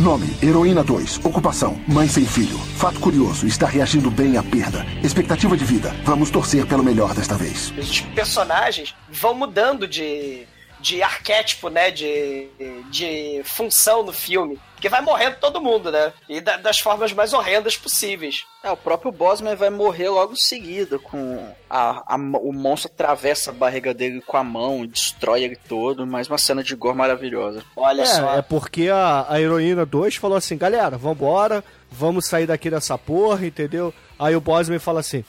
Nome: 0.00 0.26
Heroína 0.42 0.82
2. 0.82 1.24
Ocupação: 1.24 1.80
Mãe 1.86 2.08
sem 2.08 2.26
filho. 2.26 2.58
Fato 2.76 2.98
curioso: 2.98 3.46
está 3.46 3.66
reagindo 3.66 4.10
bem 4.10 4.36
à 4.36 4.42
perda. 4.42 4.84
Expectativa 5.00 5.56
de 5.56 5.64
vida: 5.64 5.94
Vamos 6.02 6.28
torcer 6.28 6.66
pelo 6.66 6.82
melhor 6.82 7.14
desta 7.14 7.36
vez. 7.36 7.72
os 7.78 8.00
personagens 8.00 8.96
vão 9.08 9.32
mudando 9.32 9.86
de, 9.86 10.46
de 10.86 11.02
arquétipo, 11.02 11.68
né? 11.68 11.90
De, 11.90 12.46
de 12.90 13.42
função 13.44 14.04
no 14.04 14.12
filme. 14.12 14.56
Porque 14.74 14.88
vai 14.88 15.00
morrendo 15.00 15.36
todo 15.40 15.60
mundo, 15.60 15.90
né? 15.90 16.12
E 16.28 16.40
da- 16.40 16.58
das 16.58 16.78
formas 16.78 17.12
mais 17.12 17.32
horrendas 17.32 17.76
possíveis. 17.76 18.44
É, 18.62 18.70
o 18.70 18.76
próprio 18.76 19.10
Bosman 19.10 19.56
vai 19.56 19.70
morrer 19.70 20.08
logo 20.10 20.34
em 20.34 20.36
seguida, 20.36 20.98
com 20.98 21.42
a, 21.68 22.14
a- 22.14 22.16
o 22.40 22.52
monstro 22.52 22.90
atravessa 22.92 23.50
a 23.50 23.54
barriga 23.54 23.92
dele 23.92 24.20
com 24.20 24.36
a 24.36 24.44
mão, 24.44 24.84
e 24.84 24.86
destrói 24.86 25.42
ele 25.44 25.56
todo, 25.56 26.06
mais 26.06 26.28
uma 26.28 26.38
cena 26.38 26.62
de 26.62 26.74
gore 26.76 26.96
maravilhosa. 26.96 27.64
Olha 27.74 28.04
só. 28.06 28.34
É, 28.34 28.38
é 28.38 28.42
porque 28.42 28.88
a, 28.88 29.26
a 29.28 29.40
heroína 29.40 29.84
2 29.84 30.16
falou 30.16 30.36
assim: 30.36 30.56
galera, 30.56 30.96
vambora, 30.96 31.64
vamos 31.90 32.26
sair 32.28 32.46
daqui 32.46 32.70
dessa 32.70 32.96
porra, 32.96 33.44
entendeu? 33.46 33.92
Aí 34.18 34.36
o 34.36 34.40
Bosman 34.40 34.78
fala 34.78 35.00
assim: 35.00 35.24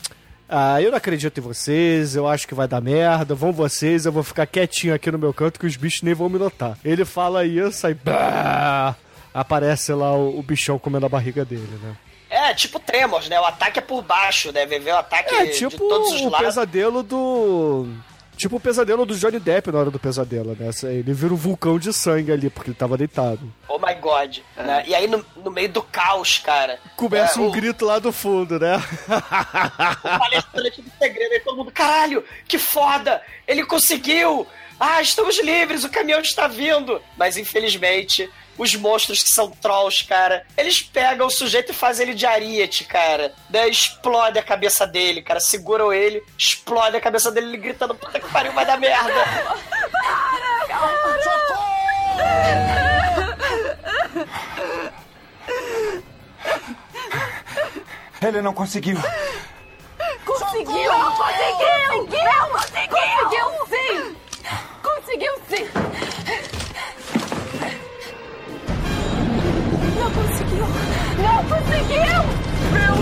ah, 0.49 0.81
eu 0.81 0.91
não 0.91 0.97
acredito 0.97 1.37
em 1.39 1.41
vocês, 1.41 2.15
eu 2.15 2.27
acho 2.27 2.47
que 2.47 2.53
vai 2.55 2.67
dar 2.67 2.81
merda, 2.81 3.35
vão 3.35 3.51
vocês, 3.51 4.05
eu 4.05 4.11
vou 4.11 4.23
ficar 4.23 4.45
quietinho 4.45 4.93
aqui 4.93 5.11
no 5.11 5.17
meu 5.17 5.33
canto 5.33 5.59
que 5.59 5.65
os 5.65 5.75
bichos 5.75 6.01
nem 6.03 6.13
vão 6.13 6.29
me 6.29 6.39
notar. 6.39 6.77
Ele 6.83 7.03
fala 7.05 7.45
isso, 7.45 7.85
aí 7.87 7.93
bah, 7.93 8.95
aparece 9.33 9.91
lá 9.93 10.13
o, 10.13 10.39
o 10.39 10.43
bichão 10.43 10.79
comendo 10.79 11.05
a 11.05 11.09
barriga 11.09 11.43
dele, 11.45 11.67
né? 11.81 11.95
É, 12.29 12.53
tipo 12.53 12.77
Tremors, 12.79 13.29
né? 13.29 13.39
O 13.39 13.45
ataque 13.45 13.79
é 13.79 13.81
por 13.81 14.01
baixo, 14.03 14.51
né? 14.51 14.65
Vê 14.65 14.91
o 14.91 14.97
ataque 14.97 15.33
É, 15.33 15.45
de 15.45 15.57
tipo 15.57 15.77
todos 15.77 16.11
os 16.11 16.21
o 16.21 16.29
lados. 16.29 16.45
pesadelo 16.45 17.01
do. 17.01 17.87
Tipo 18.37 18.57
o 18.57 18.59
pesadelo 18.59 19.03
do 19.03 19.15
Johnny 19.15 19.39
Depp 19.39 19.71
na 19.71 19.79
hora 19.79 19.89
do 19.89 19.99
pesadelo, 19.99 20.55
né? 20.57 20.69
Ele 20.83 21.11
vira 21.11 21.33
um 21.33 21.37
vulcão 21.37 21.79
de 21.79 21.91
sangue 21.91 22.31
ali, 22.31 22.49
porque 22.51 22.69
ele 22.69 22.77
tava 22.77 22.95
deitado. 22.95 23.51
Oh 23.67 23.79
my 23.79 23.95
god. 23.95 24.37
Né? 24.55 24.83
E 24.87 24.93
aí, 24.93 25.07
no, 25.07 25.25
no 25.43 25.49
meio 25.49 25.69
do 25.69 25.81
caos, 25.81 26.37
cara. 26.37 26.79
Começa 26.95 27.39
é, 27.39 27.41
um 27.41 27.47
o, 27.47 27.51
grito 27.51 27.83
lá 27.83 27.97
do 27.97 28.11
fundo, 28.11 28.59
né? 28.59 28.77
o 28.77 30.19
palestrante 30.19 30.81
do 30.83 30.91
segredo, 30.99 31.33
aí 31.33 31.39
todo 31.39 31.57
mundo, 31.57 31.71
caralho, 31.71 32.23
que 32.47 32.59
foda! 32.59 33.21
Ele 33.47 33.65
conseguiu! 33.65 34.45
Ah, 34.79 35.01
estamos 35.01 35.41
livres, 35.41 35.83
o 35.83 35.89
caminhão 35.89 36.21
está 36.21 36.47
vindo! 36.47 37.01
Mas 37.17 37.35
infelizmente, 37.35 38.29
os 38.57 38.75
monstros 38.75 39.23
que 39.23 39.29
são 39.29 39.49
trolls, 39.49 40.03
cara, 40.03 40.45
eles 40.55 40.81
pegam 40.81 41.27
o 41.27 41.31
sujeito 41.31 41.71
e 41.71 41.75
fazem 41.75 42.07
ele 42.07 42.15
de 42.15 42.25
ariete, 42.25 42.83
cara. 42.83 43.33
Daí 43.49 43.71
explode 43.71 44.37
a 44.37 44.43
cabeça 44.43 44.85
dele, 44.85 45.21
cara. 45.21 45.39
Seguram 45.39 45.91
ele, 45.91 46.23
explode 46.37 46.95
a 46.95 47.01
cabeça 47.01 47.31
dele, 47.31 47.47
ele 47.47 47.57
gritando, 47.57 47.95
puta 47.95 48.19
que 48.19 48.29
pariu, 48.29 48.51
vai 48.53 48.65
dar 48.65 48.77
merda. 48.77 49.13
Ele 58.21 58.41
não 58.41 58.53
conseguiu. 58.53 58.97
Conseguiu! 60.25 60.91
Não 60.91 61.11
conseguiu! 61.15 61.67
Não 61.87 62.49
conseguiu! 62.49 62.87
Conseguiu 62.89 63.67
sim! 63.69 64.26
Conseguiu 65.07 65.33
sim! 65.49 65.63
Não 69.97 70.11
conseguiu! 70.11 70.67
Não 71.23 71.39
conseguiu! 71.45 72.21
Meu 72.73 72.97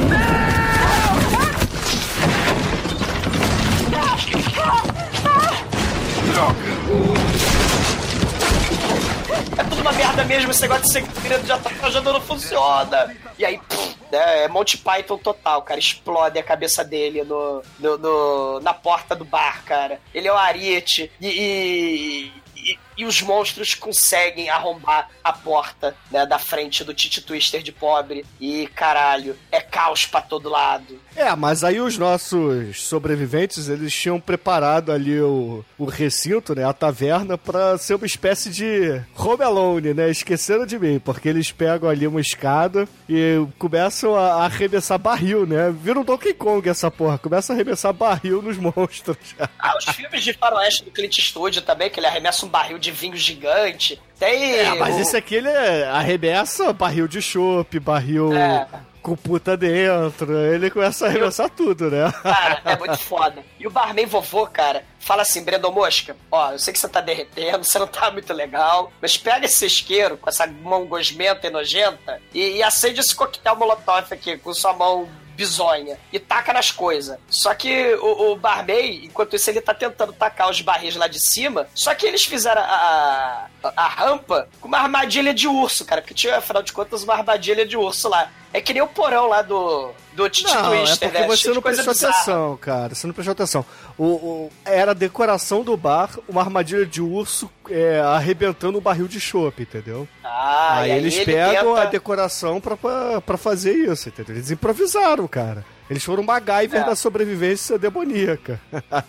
É 9.58 9.64
tudo 9.64 9.82
uma 9.82 9.92
merda 9.92 10.24
mesmo, 10.24 10.52
esse 10.52 10.62
negócio 10.62 10.84
de 10.86 10.92
segredo 10.92 11.46
já 11.46 11.58
tá 11.58 11.90
já 11.90 12.02
não 12.02 12.22
funciona. 12.22 13.16
E 13.38 13.46
aí, 13.46 13.58
pff, 13.60 13.96
né, 14.12 14.44
é 14.44 14.48
Monty 14.48 14.78
Python 14.78 15.18
total, 15.18 15.62
cara. 15.62 15.80
Explode 15.80 16.40
a 16.40 16.44
cabeça 16.44 16.84
dele 16.84 17.24
no, 17.24 17.62
no, 17.80 17.98
no- 17.98 18.60
na 18.62 18.74
porta 18.74 19.16
do 19.16 19.26
bar, 19.26 19.64
cara. 19.66 20.00
Ele 20.14 20.28
é 20.28 20.32
o 20.32 20.38
Ariete 20.38 21.12
e, 21.20 22.32
e, 22.55 22.55
e- 22.66 22.80
e 22.98 23.06
os 23.06 23.22
monstros 23.22 23.76
conseguem 23.76 24.50
arrombar 24.50 25.10
a 25.24 25.32
porta 25.34 25.96
né, 26.12 26.26
da 26.26 26.40
frente 26.40 26.84
do 26.84 26.94
Titi 26.94 27.22
Twister 27.22 27.62
de 27.62 27.72
pobre. 27.72 28.26
E 28.40 28.68
caralho, 28.76 29.38
é 29.52 29.60
caos 29.62 30.06
pra 30.06 30.22
todo 30.22 30.50
lado. 30.50 31.00
É, 31.16 31.34
mas 31.36 31.64
aí 31.64 31.80
os 31.80 31.98
nossos 31.98 32.82
sobreviventes, 32.82 33.70
eles 33.70 33.94
tinham 33.94 34.20
preparado 34.20 34.92
ali 34.92 35.20
o, 35.22 35.64
o 35.78 35.86
recinto, 35.86 36.56
né, 36.56 36.64
a 36.66 36.74
taverna, 36.74 37.38
pra 37.38 37.78
ser 37.78 37.96
uma 37.96 38.06
espécie 38.06 38.50
de 38.50 39.02
home 39.18 39.44
alone, 39.44 39.94
né, 39.94 40.10
esqueceram 40.10 40.66
de 40.66 40.78
mim, 40.80 41.00
porque 41.00 41.30
eles 41.30 41.52
pegam 41.52 41.90
ali 41.90 42.08
uma 42.08 42.20
escada 42.22 42.88
e 43.08 43.46
começam 43.60 44.16
a, 44.16 44.36
a 44.42 44.46
arremessar 44.46 44.98
barril, 44.98 45.46
né, 45.46 45.74
vira 45.78 46.00
um 46.00 46.04
Donkey 46.04 46.34
Kong 46.34 46.68
essa 46.68 46.90
porra, 46.90 47.18
começa 47.18 47.54
a 47.54 47.56
arremessar 47.56 47.94
barril 47.94 48.42
nos 48.42 48.58
monstros. 48.58 49.18
Ah, 49.60 49.76
os 49.78 49.86
filmes 49.96 50.24
de 50.24 50.34
faroeste 50.34 50.84
do 50.86 50.92
Clint 50.92 51.18
Eastwood 51.18 51.62
também, 51.62 51.90
que 51.90 52.00
ele 52.00 52.08
arremessa 52.08 52.46
um 52.46 52.50
barril 52.56 52.78
de 52.80 52.92
vinho 52.92 53.18
gigante. 53.18 54.02
Tem. 54.18 54.56
É, 54.60 54.76
mas 54.76 54.96
o- 54.96 55.00
esse 55.02 55.18
aqui 55.18 55.36
ele 55.36 55.50
é- 55.50 55.88
arremessa 55.88 56.72
barril 56.72 57.08
de 57.08 57.22
chopp, 57.22 57.78
barril 57.80 58.34
É. 58.34 58.66
com 59.02 59.16
puta 59.16 59.58
dentro, 59.58 60.36
ele 60.38 60.70
começa 60.72 61.06
a 61.06 61.10
arremessar 61.10 61.50
tudo, 61.50 61.92
né? 61.92 62.12
Cara, 62.24 62.62
é 62.64 62.76
muito 62.80 62.98
foda. 62.98 63.44
E 63.60 63.68
o 63.68 63.70
barman 63.70 64.06
vovô, 64.06 64.48
cara, 64.48 64.84
fala 65.00 65.22
assim, 65.24 65.44
Brandon 65.44 65.72
Mosca, 65.72 66.16
ó, 66.32 66.54
eu 66.54 66.60
sei 66.60 66.72
que 66.74 66.80
você 66.80 66.88
tá 66.88 67.02
derretendo, 67.02 67.62
você 67.66 67.78
não 67.78 67.88
tá 67.88 68.10
muito 68.10 68.34
legal, 68.34 68.92
mas 69.02 69.18
pega 69.18 69.46
esse 69.46 69.66
isqueiro 69.66 70.16
com 70.18 70.30
essa 70.30 70.48
mão 70.48 70.86
gosmenta 70.86 71.46
e 71.48 71.50
nojenta 71.50 72.22
e, 72.34 72.58
e 72.58 72.64
acende 72.64 73.02
esse 73.02 73.14
coquetel 73.14 73.56
molotov 73.58 74.08
aqui 74.12 74.38
com 74.38 74.54
sua 74.54 74.74
mão 74.74 75.08
bizonha 75.36 75.98
e 76.12 76.20
taca 76.20 76.54
nas 76.54 76.72
coisas. 76.72 77.18
Só 77.30 77.54
que 77.54 77.94
o, 77.96 78.32
o 78.32 78.36
barman, 78.36 79.06
enquanto 79.06 79.36
isso, 79.36 79.50
ele 79.50 79.62
tá 79.62 79.74
tentando 79.74 80.14
tacar 80.14 80.50
os 80.50 80.62
barris 80.62 80.96
lá 80.96 81.08
de 81.08 81.20
cima, 81.20 81.68
só 81.76 81.94
que 81.94 82.06
eles 82.06 82.24
fizeram 82.24 82.62
a, 82.62 83.48
a, 83.64 83.72
a 83.76 83.88
rampa 83.88 84.48
com 84.60 84.68
uma 84.68 84.80
armadilha 84.80 85.34
de 85.34 85.48
urso, 85.48 85.86
cara, 85.86 86.02
porque 86.02 86.14
tinha, 86.14 86.38
afinal 86.38 86.64
de 86.64 86.74
contas, 86.74 87.04
uma 87.04 87.14
armadilha 87.14 87.66
de 87.66 87.78
urso 87.78 88.10
lá. 88.10 88.32
É 88.54 88.62
que 88.62 88.74
nem 88.74 88.82
o 88.82 88.88
porão 88.88 89.28
lá 89.28 89.42
do, 89.42 89.92
do 90.16 90.30
Titi 90.30 90.54
Não, 90.54 90.74
é 90.74 90.78
Twister, 90.80 91.10
porque 91.10 91.22
né? 91.22 91.28
você 91.28 91.50
não 91.54 91.62
prestou 91.62 91.92
atenção, 91.92 92.58
cara. 92.58 92.96
Você 92.96 93.06
não 93.08 93.14
prestou 93.14 93.32
atenção. 93.34 93.66
O, 93.98 94.04
o- 94.06 94.52
era 94.64 94.92
a 94.92 94.94
decoração 94.94 95.64
do 95.64 95.76
bar, 95.76 96.10
uma 96.28 96.42
armadilha 96.42 96.86
de 96.86 97.02
urso 97.02 97.50
é, 97.70 98.00
arrebentando 98.00 98.78
um 98.78 98.82
barril 98.82 99.08
de 99.08 99.20
chopp, 99.20 99.62
entendeu? 99.62 100.08
Ah, 100.24 100.80
aí 100.80 100.92
e 100.92 100.94
eles 100.96 101.16
ele 101.16 101.26
pegam 101.26 101.74
tenta- 101.76 101.82
a 101.82 101.86
decoração 101.86 102.62
pra, 102.62 102.78
pra, 102.78 103.22
pra 103.22 103.38
fazer 103.38 103.74
isso, 103.74 104.10
entendeu? 104.10 104.36
Eles 104.36 104.52
improvisaram, 104.52 105.28
cara. 105.28 105.66
Eles 105.90 106.04
foram 106.04 106.24
MacGyver 106.24 106.82
É. 106.82 106.86
da 106.86 106.96
sobrevivência 106.96 107.78
demoníaca. 107.78 108.60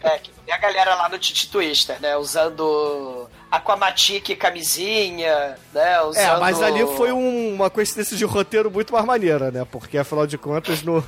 É, 0.00 0.18
que 0.18 0.30
a 0.50 0.56
galera 0.58 0.94
lá 0.94 1.08
no 1.08 1.18
Titi 1.18 1.48
Twister, 1.50 2.00
né? 2.00 2.16
Usando 2.16 3.28
Aquamatic 3.50 4.36
camisinha, 4.36 5.56
né? 5.72 6.00
Usando... 6.02 6.36
É, 6.36 6.40
mas 6.40 6.62
ali 6.62 6.80
foi 6.96 7.12
um- 7.12 7.54
uma 7.54 7.70
coincidência 7.70 8.16
de 8.16 8.24
roteiro 8.24 8.70
muito 8.70 8.92
mais 8.92 9.04
maneira, 9.06 9.50
né? 9.50 9.66
Porque 9.70 9.96
afinal 9.96 10.26
de 10.26 10.36
contas, 10.36 10.82
no, 10.82 11.02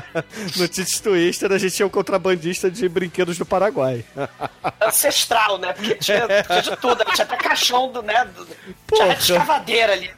no 0.56 0.68
Tits 0.68 1.00
Twister 1.00 1.50
a 1.50 1.56
gente 1.58 1.74
tinha 1.74 1.86
um 1.86 1.90
contrabandista 1.90 2.70
de 2.70 2.86
brinquedos 2.88 3.38
do 3.38 3.46
Paraguai. 3.46 4.04
Ancestral, 4.82 5.56
né? 5.58 5.72
Porque 5.72 5.94
tinha, 5.94 6.26
tinha 6.42 6.60
de 6.62 6.76
tudo. 6.76 7.04
Tinha 7.06 7.24
até 7.24 7.36
caixão 7.36 7.90
do, 7.90 8.02
né? 8.02 8.24
do- 8.26 8.46
Porra. 8.86 9.14
tinha 9.16 9.38
escavadeira 9.38 9.92
ali. 9.94 10.10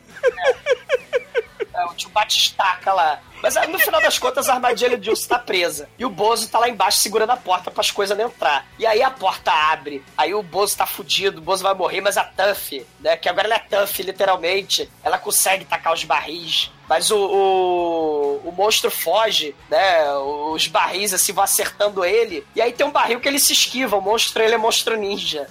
É, 1.74 1.86
tinha 1.96 2.08
o 2.08 2.12
batistaca 2.12 2.92
lá. 2.92 3.20
Mas 3.42 3.56
aí, 3.56 3.68
no 3.68 3.78
final 3.78 4.00
das 4.00 4.18
contas, 4.18 4.48
a 4.48 4.54
armadilha 4.54 4.96
de 4.98 5.10
urso 5.10 5.28
tá 5.28 5.38
presa. 5.38 5.88
E 5.98 6.04
o 6.04 6.10
Bozo 6.10 6.48
tá 6.48 6.58
lá 6.58 6.68
embaixo 6.68 6.98
segurando 7.00 7.30
a 7.30 7.36
porta 7.36 7.70
para 7.70 7.80
as 7.80 7.90
coisas 7.90 8.16
não 8.16 8.26
entrar. 8.26 8.66
E 8.78 8.86
aí 8.86 9.02
a 9.02 9.10
porta 9.10 9.50
abre. 9.52 10.02
Aí 10.16 10.34
o 10.34 10.42
Bozo 10.42 10.76
tá 10.76 10.86
fudido, 10.86 11.38
o 11.38 11.42
Bozo 11.44 11.62
vai 11.62 11.74
morrer, 11.74 12.00
mas 12.00 12.16
a 12.16 12.24
Tuff, 12.24 12.84
né? 13.00 13.16
Que 13.16 13.28
agora 13.28 13.46
ela 13.46 13.56
é 13.56 13.58
Tuff, 13.58 14.02
literalmente. 14.02 14.90
Ela 15.02 15.18
consegue 15.18 15.64
tacar 15.64 15.92
os 15.92 16.04
barris. 16.04 16.70
Mas 16.88 17.08
o, 17.12 17.16
o, 17.16 18.48
o 18.48 18.52
monstro 18.52 18.90
foge, 18.90 19.54
né? 19.70 20.12
Os 20.52 20.66
barris 20.66 21.14
assim 21.14 21.32
vão 21.32 21.44
acertando 21.44 22.04
ele. 22.04 22.44
E 22.54 22.60
aí 22.60 22.72
tem 22.72 22.84
um 22.84 22.90
barril 22.90 23.20
que 23.20 23.28
ele 23.28 23.38
se 23.38 23.52
esquiva. 23.52 23.96
O 23.96 24.00
monstro, 24.00 24.42
ele 24.42 24.54
é 24.54 24.58
monstro 24.58 24.96
ninja. 24.96 25.46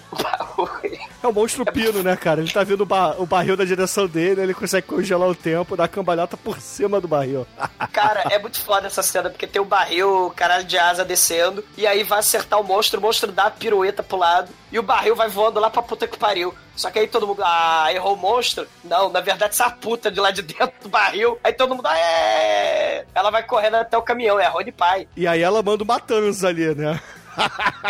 É 1.24 1.28
o 1.28 1.32
monstro 1.34 1.66
pino, 1.66 2.04
né, 2.04 2.18
cara? 2.18 2.42
Ele 2.42 2.52
tá 2.52 2.62
vendo 2.64 2.82
o, 2.82 2.86
ba- 2.86 3.16
o 3.18 3.26
barril 3.26 3.56
da 3.56 3.64
direção 3.64 4.06
dele, 4.08 4.42
ele 4.42 4.54
consegue 4.54 4.88
congelar 4.88 5.30
o 5.30 5.36
tempo, 5.36 5.78
dar 5.78 5.88
cambalhota 5.88 6.36
por 6.36 6.60
cima 6.60 7.00
do 7.00 7.08
barril. 7.08 7.48
Cara, 7.88 8.24
é 8.30 8.38
muito 8.38 8.60
foda 8.60 8.88
essa 8.88 9.02
cena, 9.02 9.30
porque 9.30 9.48
tem 9.48 9.62
o 9.62 9.66
barril, 9.66 10.28
o 10.28 10.32
caralho 10.32 10.66
de 10.66 10.78
asa 10.78 11.06
descendo, 11.06 11.64
e 11.78 11.88
aí 11.88 12.04
vai 12.04 12.20
acertar 12.20 12.60
o 12.60 12.64
monstro, 12.64 13.00
o 13.00 13.02
monstro 13.02 13.32
dá 13.32 13.46
a 13.46 13.52
pirueta 13.52 14.04
pro 14.04 14.18
lado, 14.18 14.52
e 14.72 14.78
o 14.78 14.84
barril 14.84 15.16
vai 15.16 15.30
voando 15.30 15.60
lá 15.60 15.70
pra 15.70 15.82
puta 15.82 16.08
que 16.08 16.18
pariu. 16.18 16.54
Só 16.76 16.90
que 16.90 17.00
aí 17.00 17.08
todo 17.08 17.28
mundo, 17.28 17.42
ah, 17.44 17.88
errou 17.92 18.14
o 18.14 18.18
monstro? 18.18 18.68
Não, 18.84 19.10
na 19.10 19.20
verdade 19.20 19.52
essa 19.52 19.70
puta 19.70 20.10
de 20.10 20.20
lá 20.20 20.32
de 20.32 20.42
dentro 20.42 20.72
do 20.82 20.90
barril. 20.90 21.38
Aí 21.44 21.52
todo 21.52 21.76
mundo, 21.76 21.86
ah, 21.86 21.98
é! 21.98 23.06
Ela 23.14 23.30
vai 23.30 23.44
correndo 23.44 23.76
até 23.76 23.98
o 23.98 24.02
caminhão, 24.02 24.40
é 24.40 24.46
a 24.46 24.50
Rony 24.50 24.72
Pai. 24.72 25.08
E 25.16 25.28
aí 25.28 25.42
ela 25.42 25.62
manda 25.62 25.84
uma 25.84 25.96
matanza 25.96 26.48
ali, 26.48 26.74
né? 26.74 27.00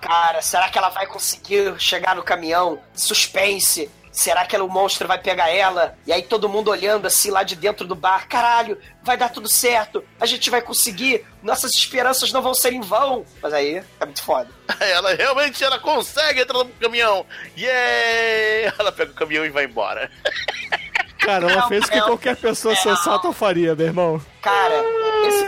Cara, 0.00 0.40
será 0.42 0.68
que 0.68 0.78
ela 0.78 0.90
vai 0.90 1.06
conseguir 1.06 1.74
chegar 1.78 2.14
no 2.14 2.22
caminhão? 2.22 2.78
Suspense. 2.94 3.90
Será 4.16 4.46
que 4.46 4.54
ela- 4.54 4.64
o 4.64 4.68
monstro 4.70 5.08
vai 5.08 5.18
pegar 5.18 5.50
ela? 5.50 5.98
E 6.06 6.12
aí 6.12 6.22
todo 6.22 6.48
mundo 6.48 6.70
olhando 6.70 7.06
assim 7.06 7.30
lá 7.32 7.42
de 7.42 7.56
dentro 7.56 7.84
do 7.84 7.96
bar. 7.96 8.28
Caralho, 8.28 8.78
vai 9.02 9.16
dar 9.16 9.28
tudo 9.28 9.48
certo. 9.52 10.04
A 10.20 10.24
gente 10.24 10.48
vai 10.50 10.62
conseguir. 10.62 11.26
Nossas 11.42 11.72
esperanças 11.76 12.30
não 12.30 12.40
vão 12.40 12.54
ser 12.54 12.72
em 12.72 12.80
vão. 12.80 13.24
Mas 13.42 13.52
aí 13.52 13.82
é 14.00 14.04
muito 14.04 14.22
foda. 14.22 14.48
Ela 14.80 15.14
realmente 15.14 15.62
ela 15.64 15.78
consegue 15.80 16.40
entrar 16.42 16.58
no 16.58 16.66
caminhão. 16.70 17.26
Yeah! 17.58 18.74
Ela 18.78 18.92
pega 18.92 19.10
o 19.10 19.14
caminhão 19.14 19.44
e 19.44 19.50
vai 19.50 19.64
embora. 19.64 20.08
Cara, 21.18 21.50
ela 21.50 21.62
Não, 21.62 21.68
fez 21.68 21.84
o 21.86 21.90
que 21.90 22.00
qualquer 22.02 22.36
pessoa 22.36 22.74
não. 22.74 22.82
sensata 22.82 23.32
faria, 23.32 23.74
meu 23.74 23.86
irmão. 23.86 24.22
Cara, 24.42 24.74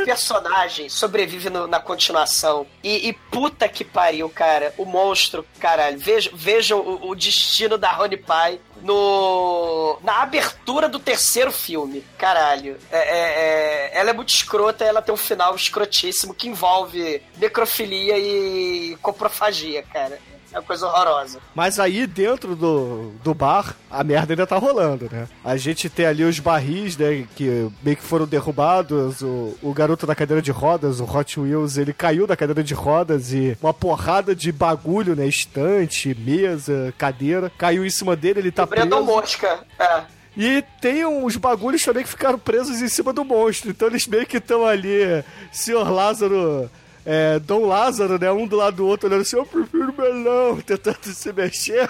personagem 0.06 0.88
sobrevive 0.88 1.50
no- 1.50 1.66
na 1.66 1.80
continuação. 1.80 2.64
E, 2.82 3.08
e 3.08 3.12
puta 3.12 3.68
que 3.68 3.84
pariu, 3.84 4.28
cara. 4.30 4.72
O 4.78 4.84
monstro, 4.84 5.44
caralho. 5.58 5.98
Vejam 5.98 6.32
veja 6.36 6.76
o, 6.76 7.08
o 7.10 7.14
destino 7.16 7.76
da 7.76 7.90
Honey 8.00 8.16
Pie 8.16 8.60
no 8.82 9.98
na 10.04 10.22
abertura 10.22 10.88
do 10.88 11.00
terceiro 11.00 11.50
filme. 11.50 12.04
Caralho. 12.16 12.76
É, 12.90 12.98
é- 12.98 13.90
é- 13.94 13.98
ela 13.98 14.10
é 14.10 14.12
muito 14.12 14.28
escrota, 14.32 14.84
ela 14.84 15.02
tem 15.02 15.12
um 15.12 15.18
final 15.18 15.54
escrotíssimo 15.56 16.32
que 16.34 16.48
envolve 16.48 17.20
necrofilia 17.36 18.16
e 18.16 18.96
coprofagia, 19.02 19.82
cara. 19.82 20.18
É 20.56 20.58
uma 20.58 20.64
coisa 20.64 20.86
horrorosa. 20.86 21.38
Mas 21.54 21.78
aí 21.78 22.06
dentro 22.06 22.56
do, 22.56 23.12
do 23.22 23.34
bar, 23.34 23.76
a 23.90 24.02
merda 24.02 24.32
ainda 24.32 24.46
tá 24.46 24.56
rolando, 24.56 25.06
né? 25.12 25.28
A 25.44 25.54
gente 25.58 25.90
tem 25.90 26.06
ali 26.06 26.24
os 26.24 26.38
barris, 26.38 26.96
né? 26.96 27.26
Que 27.36 27.70
meio 27.82 27.94
que 27.94 28.02
foram 28.02 28.24
derrubados. 28.26 29.20
O, 29.20 29.54
o 29.60 29.74
garoto 29.74 30.06
da 30.06 30.14
cadeira 30.14 30.40
de 30.40 30.50
rodas, 30.50 30.98
o 30.98 31.04
Hot 31.04 31.38
Wheels, 31.38 31.76
ele 31.76 31.92
caiu 31.92 32.26
da 32.26 32.34
cadeira 32.34 32.64
de 32.64 32.72
rodas 32.72 33.34
e 33.34 33.54
uma 33.62 33.74
porrada 33.74 34.34
de 34.34 34.50
bagulho, 34.50 35.14
né? 35.14 35.26
Estante, 35.26 36.16
mesa, 36.18 36.94
cadeira, 36.96 37.52
caiu 37.58 37.84
em 37.84 37.90
cima 37.90 38.16
dele, 38.16 38.40
ele 38.40 38.50
tá 38.50 38.64
Brandon 38.64 39.04
preso. 39.04 39.12
Mosca. 39.12 39.60
É. 39.78 40.04
E 40.34 40.64
tem 40.80 41.04
uns 41.04 41.36
bagulhos 41.36 41.84
também 41.84 42.02
que 42.02 42.08
ficaram 42.08 42.38
presos 42.38 42.80
em 42.80 42.88
cima 42.88 43.12
do 43.12 43.26
monstro. 43.26 43.70
Então 43.70 43.88
eles 43.88 44.06
meio 44.06 44.26
que 44.26 44.38
estão 44.38 44.64
ali, 44.64 45.22
senhor 45.52 45.90
Lázaro, 45.90 46.70
é, 47.06 47.38
Dom 47.38 47.66
Lázaro, 47.66 48.18
né? 48.18 48.32
Um 48.32 48.48
do 48.48 48.56
lado 48.56 48.78
do 48.78 48.86
outro, 48.86 49.08
olhando 49.08 49.22
assim, 49.22 49.36
eu 49.36 49.46
prefiro 49.46 49.94
melão, 49.96 50.60
tentando 50.66 51.04
se 51.04 51.32
mexer. 51.32 51.88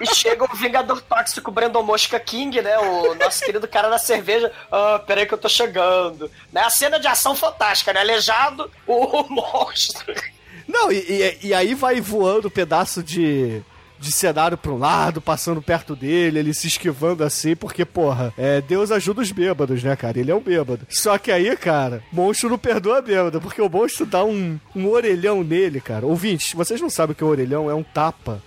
E 0.00 0.06
chega 0.14 0.42
o 0.42 0.56
Vingador 0.56 1.02
Tóxico 1.02 1.50
Brandon 1.50 1.82
Mosca 1.82 2.18
King, 2.18 2.62
né? 2.62 2.78
O 2.78 3.14
nosso 3.14 3.44
querido 3.44 3.68
cara 3.68 3.90
da 3.90 3.98
cerveja. 3.98 4.50
Ah, 4.72 5.02
peraí 5.06 5.26
que 5.26 5.34
eu 5.34 5.38
tô 5.38 5.50
chegando. 5.50 6.30
Né? 6.50 6.62
A 6.62 6.70
cena 6.70 6.98
de 6.98 7.06
ação 7.06 7.36
fantástica, 7.36 7.92
né? 7.92 8.00
Aleijado, 8.00 8.70
o 8.86 9.22
monstro. 9.28 10.14
Não, 10.66 10.90
e, 10.90 10.96
e, 10.96 11.48
e 11.48 11.54
aí 11.54 11.74
vai 11.74 12.00
voando 12.00 12.48
um 12.48 12.50
pedaço 12.50 13.02
de, 13.02 13.62
de 13.98 14.12
cenário 14.12 14.56
pra 14.56 14.72
um 14.72 14.78
lado, 14.78 15.20
passando 15.20 15.62
perto 15.62 15.94
dele, 15.94 16.38
ele 16.38 16.54
se 16.54 16.66
esquivando 16.66 17.24
assim, 17.24 17.56
porque, 17.56 17.84
porra, 17.84 18.32
é, 18.36 18.60
Deus 18.60 18.90
ajuda 18.90 19.20
os 19.20 19.32
bêbados, 19.32 19.82
né, 19.82 19.94
cara? 19.96 20.18
Ele 20.18 20.30
é 20.30 20.34
um 20.34 20.40
bêbado. 20.40 20.86
Só 20.88 21.18
que 21.18 21.30
aí, 21.30 21.56
cara, 21.56 22.02
monstro 22.12 22.50
não 22.50 22.58
perdoa 22.58 23.02
bêbado, 23.02 23.40
porque 23.40 23.60
o 23.60 23.68
monstro 23.68 24.06
dá 24.06 24.24
um, 24.24 24.58
um 24.74 24.88
orelhão 24.88 25.42
nele, 25.42 25.80
cara. 25.80 26.06
Ouvintes, 26.06 26.52
vocês 26.52 26.80
não 26.80 26.90
sabem 26.90 27.12
o 27.12 27.14
que 27.14 27.22
é 27.22 27.26
orelhão? 27.26 27.70
É 27.70 27.74
um 27.74 27.82
tapa. 27.82 28.42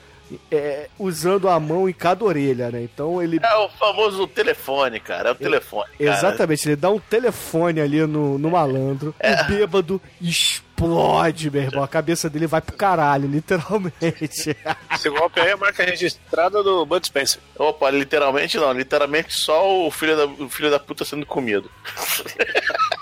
É, 0.52 0.90
usando 1.00 1.50
a 1.50 1.60
mão 1.60 1.88
em 1.90 1.94
cada 1.94 2.24
orelha, 2.24 2.70
né? 2.70 2.84
Então 2.84 3.22
ele. 3.22 3.40
É 3.42 3.56
o 3.58 3.70
famoso 3.70 4.28
telefone, 4.28 5.00
cara. 5.00 5.30
É 5.30 5.32
o 5.32 5.36
telefone. 5.36 5.90
Cara. 5.98 6.18
Exatamente, 6.18 6.68
ele 6.68 6.76
dá 6.76 6.90
um 6.90 7.00
telefone 7.00 7.82
ali 7.82 8.06
no, 8.06 8.38
no 8.38 8.52
malandro, 8.52 9.16
o 9.20 9.48
bêbado 9.48 10.02
explode, 10.20 11.50
meu 11.50 11.64
irmão. 11.64 11.84
A 11.84 11.88
cabeça 11.88 12.30
dele 12.30 12.48
vai 12.48 12.62
pro 12.62 12.76
caralho, 12.76 13.28
literalmente. 13.28 14.56
Esse 14.94 15.10
golpe 15.10 15.40
aí 15.40 15.50
é 15.50 15.54
a 15.54 15.58
marca 15.58 15.84
registrada 15.84 16.64
do 16.64 16.86
Bud 16.86 17.06
Spencer. 17.06 17.42
Opa, 17.58 17.90
literalmente 17.90 18.58
não. 18.58 18.72
Literalmente 18.72 19.34
só 19.34 19.86
o 19.86 19.92
filho 19.92 20.16
da, 20.16 20.26
o 20.26 20.50
filho 20.50 20.72
da 20.72 20.80
puta 20.80 21.06
sendo 21.06 21.26
comido. 21.26 21.70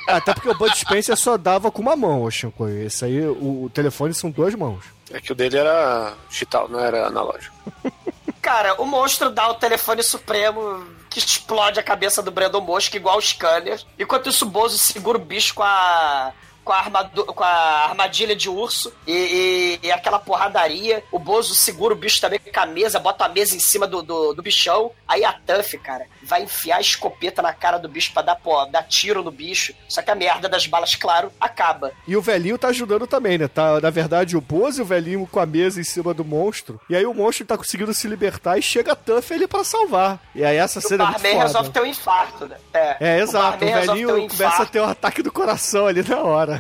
Até 0.08 0.34
porque 0.34 0.50
o 0.50 0.58
Bud 0.58 0.76
Spencer 0.78 1.16
só 1.16 1.38
dava 1.38 1.72
com 1.72 1.82
uma 1.82 1.96
mão, 1.96 2.30
Chico. 2.30 2.68
Esse 2.68 3.06
aí, 3.06 3.22
o, 3.22 3.64
o 3.66 3.72
telefone 3.74 4.14
são 4.14 4.30
duas 4.30 4.56
mãos. 4.56 4.84
É 5.12 5.20
que 5.20 5.32
o 5.32 5.36
dele 5.36 5.58
era 5.58 6.14
digital, 6.30 6.68
não 6.70 6.80
era 6.80 7.08
analógico. 7.08 7.56
Cara, 8.42 8.82
o 8.82 8.86
monstro 8.86 9.30
dá 9.30 9.50
o 9.50 9.56
telefone 9.56 10.02
supremo 10.02 10.86
que 11.10 11.20
explode 11.20 11.80
a 11.80 11.84
cabeça 11.84 12.22
do 12.22 12.32
Brandon 12.32 12.62
Mosca 12.62 12.96
igual 12.96 13.18
o 13.18 13.22
scanner. 13.22 13.82
Enquanto 13.98 14.30
isso, 14.30 14.46
o 14.46 14.50
Bozo 14.50 14.78
segura 14.78 15.18
o 15.18 15.22
bicho 15.22 15.54
com 15.54 15.64
a. 15.64 16.32
Com 16.70 16.74
a, 16.74 17.04
com 17.34 17.44
a 17.44 17.86
armadilha 17.90 18.36
de 18.36 18.48
urso 18.48 18.94
e, 19.08 19.80
e- 19.82 19.88
e 19.88 19.92
aquela 19.92 20.20
porradaria. 20.20 21.04
O 21.12 21.18
Bozo 21.18 21.56
segura 21.56 21.96
o 21.96 21.98
bicho 21.98 22.22
também 22.22 22.40
com 22.40 22.60
a 22.60 22.66
mesa, 22.68 23.00
bota 23.00 23.26
a 23.26 23.30
mesa 23.30 23.56
em 23.56 23.60
cima 23.60 23.88
do, 23.88 24.04
do, 24.04 24.34
do 24.36 24.42
bichão. 24.44 24.92
Aí 25.08 25.26
a 25.26 25.34
Tuff, 25.34 25.78
cara, 25.80 26.06
vai 26.22 26.44
enfiar 26.44 26.78
a 26.78 26.82
escopeta 26.82 27.42
na 27.42 27.54
cara 27.54 27.80
do 27.80 27.90
bicho 27.90 28.14
pra 28.14 28.22
dar, 28.22 28.36
pô, 28.36 28.64
dar 28.68 28.84
tiro 28.84 29.24
no 29.24 29.32
bicho. 29.32 29.74
Só 29.88 30.04
que 30.04 30.12
a 30.12 30.16
merda 30.16 30.48
das 30.48 30.68
balas, 30.68 30.94
claro, 30.94 31.32
acaba. 31.42 31.92
E 32.08 32.16
o 32.16 32.22
velhinho 32.22 32.56
tá 32.58 32.68
ajudando 32.68 33.08
também, 33.08 33.40
né? 33.40 33.48
Tá, 33.48 33.80
na 33.82 33.90
verdade, 33.90 34.38
o 34.38 34.42
Bozo 34.42 34.80
e 34.80 34.84
o 34.84 34.86
velhinho 34.86 35.26
com 35.32 35.40
a 35.40 35.46
mesa 35.48 35.82
em 35.82 35.84
cima 35.84 36.14
do 36.14 36.24
monstro. 36.24 36.80
E 36.88 36.96
aí 36.96 37.06
o 37.08 37.14
monstro 37.16 37.48
tá 37.48 37.58
conseguindo 37.58 37.94
se 37.96 38.08
libertar 38.08 38.60
e 38.60 38.62
chega 38.62 38.92
a 38.92 38.96
Tuff 38.96 39.34
ali 39.34 39.48
pra 39.48 39.64
salvar. 39.64 40.20
E 40.36 40.46
aí 40.46 40.58
essa 40.58 40.78
O 40.78 40.82
cena 40.84 41.04
é 41.06 41.08
muito 41.08 41.14
Barman 41.22 41.32
foda. 41.34 41.46
resolve 41.48 41.70
ter 41.72 41.82
um 41.82 41.86
infarto, 41.88 42.46
né? 42.46 42.58
É, 43.00 43.20
exato. 43.22 43.66
O, 43.66 43.68
resolve 43.68 44.06
velhinho 44.06 44.30
começa 44.30 44.62
a 44.62 44.66
ter 44.68 44.80
um 44.82 44.86
ataque 44.86 45.24
do 45.24 45.32
coração 45.32 45.88
ali 45.88 46.08
na 46.08 46.20
hora. 46.20 46.59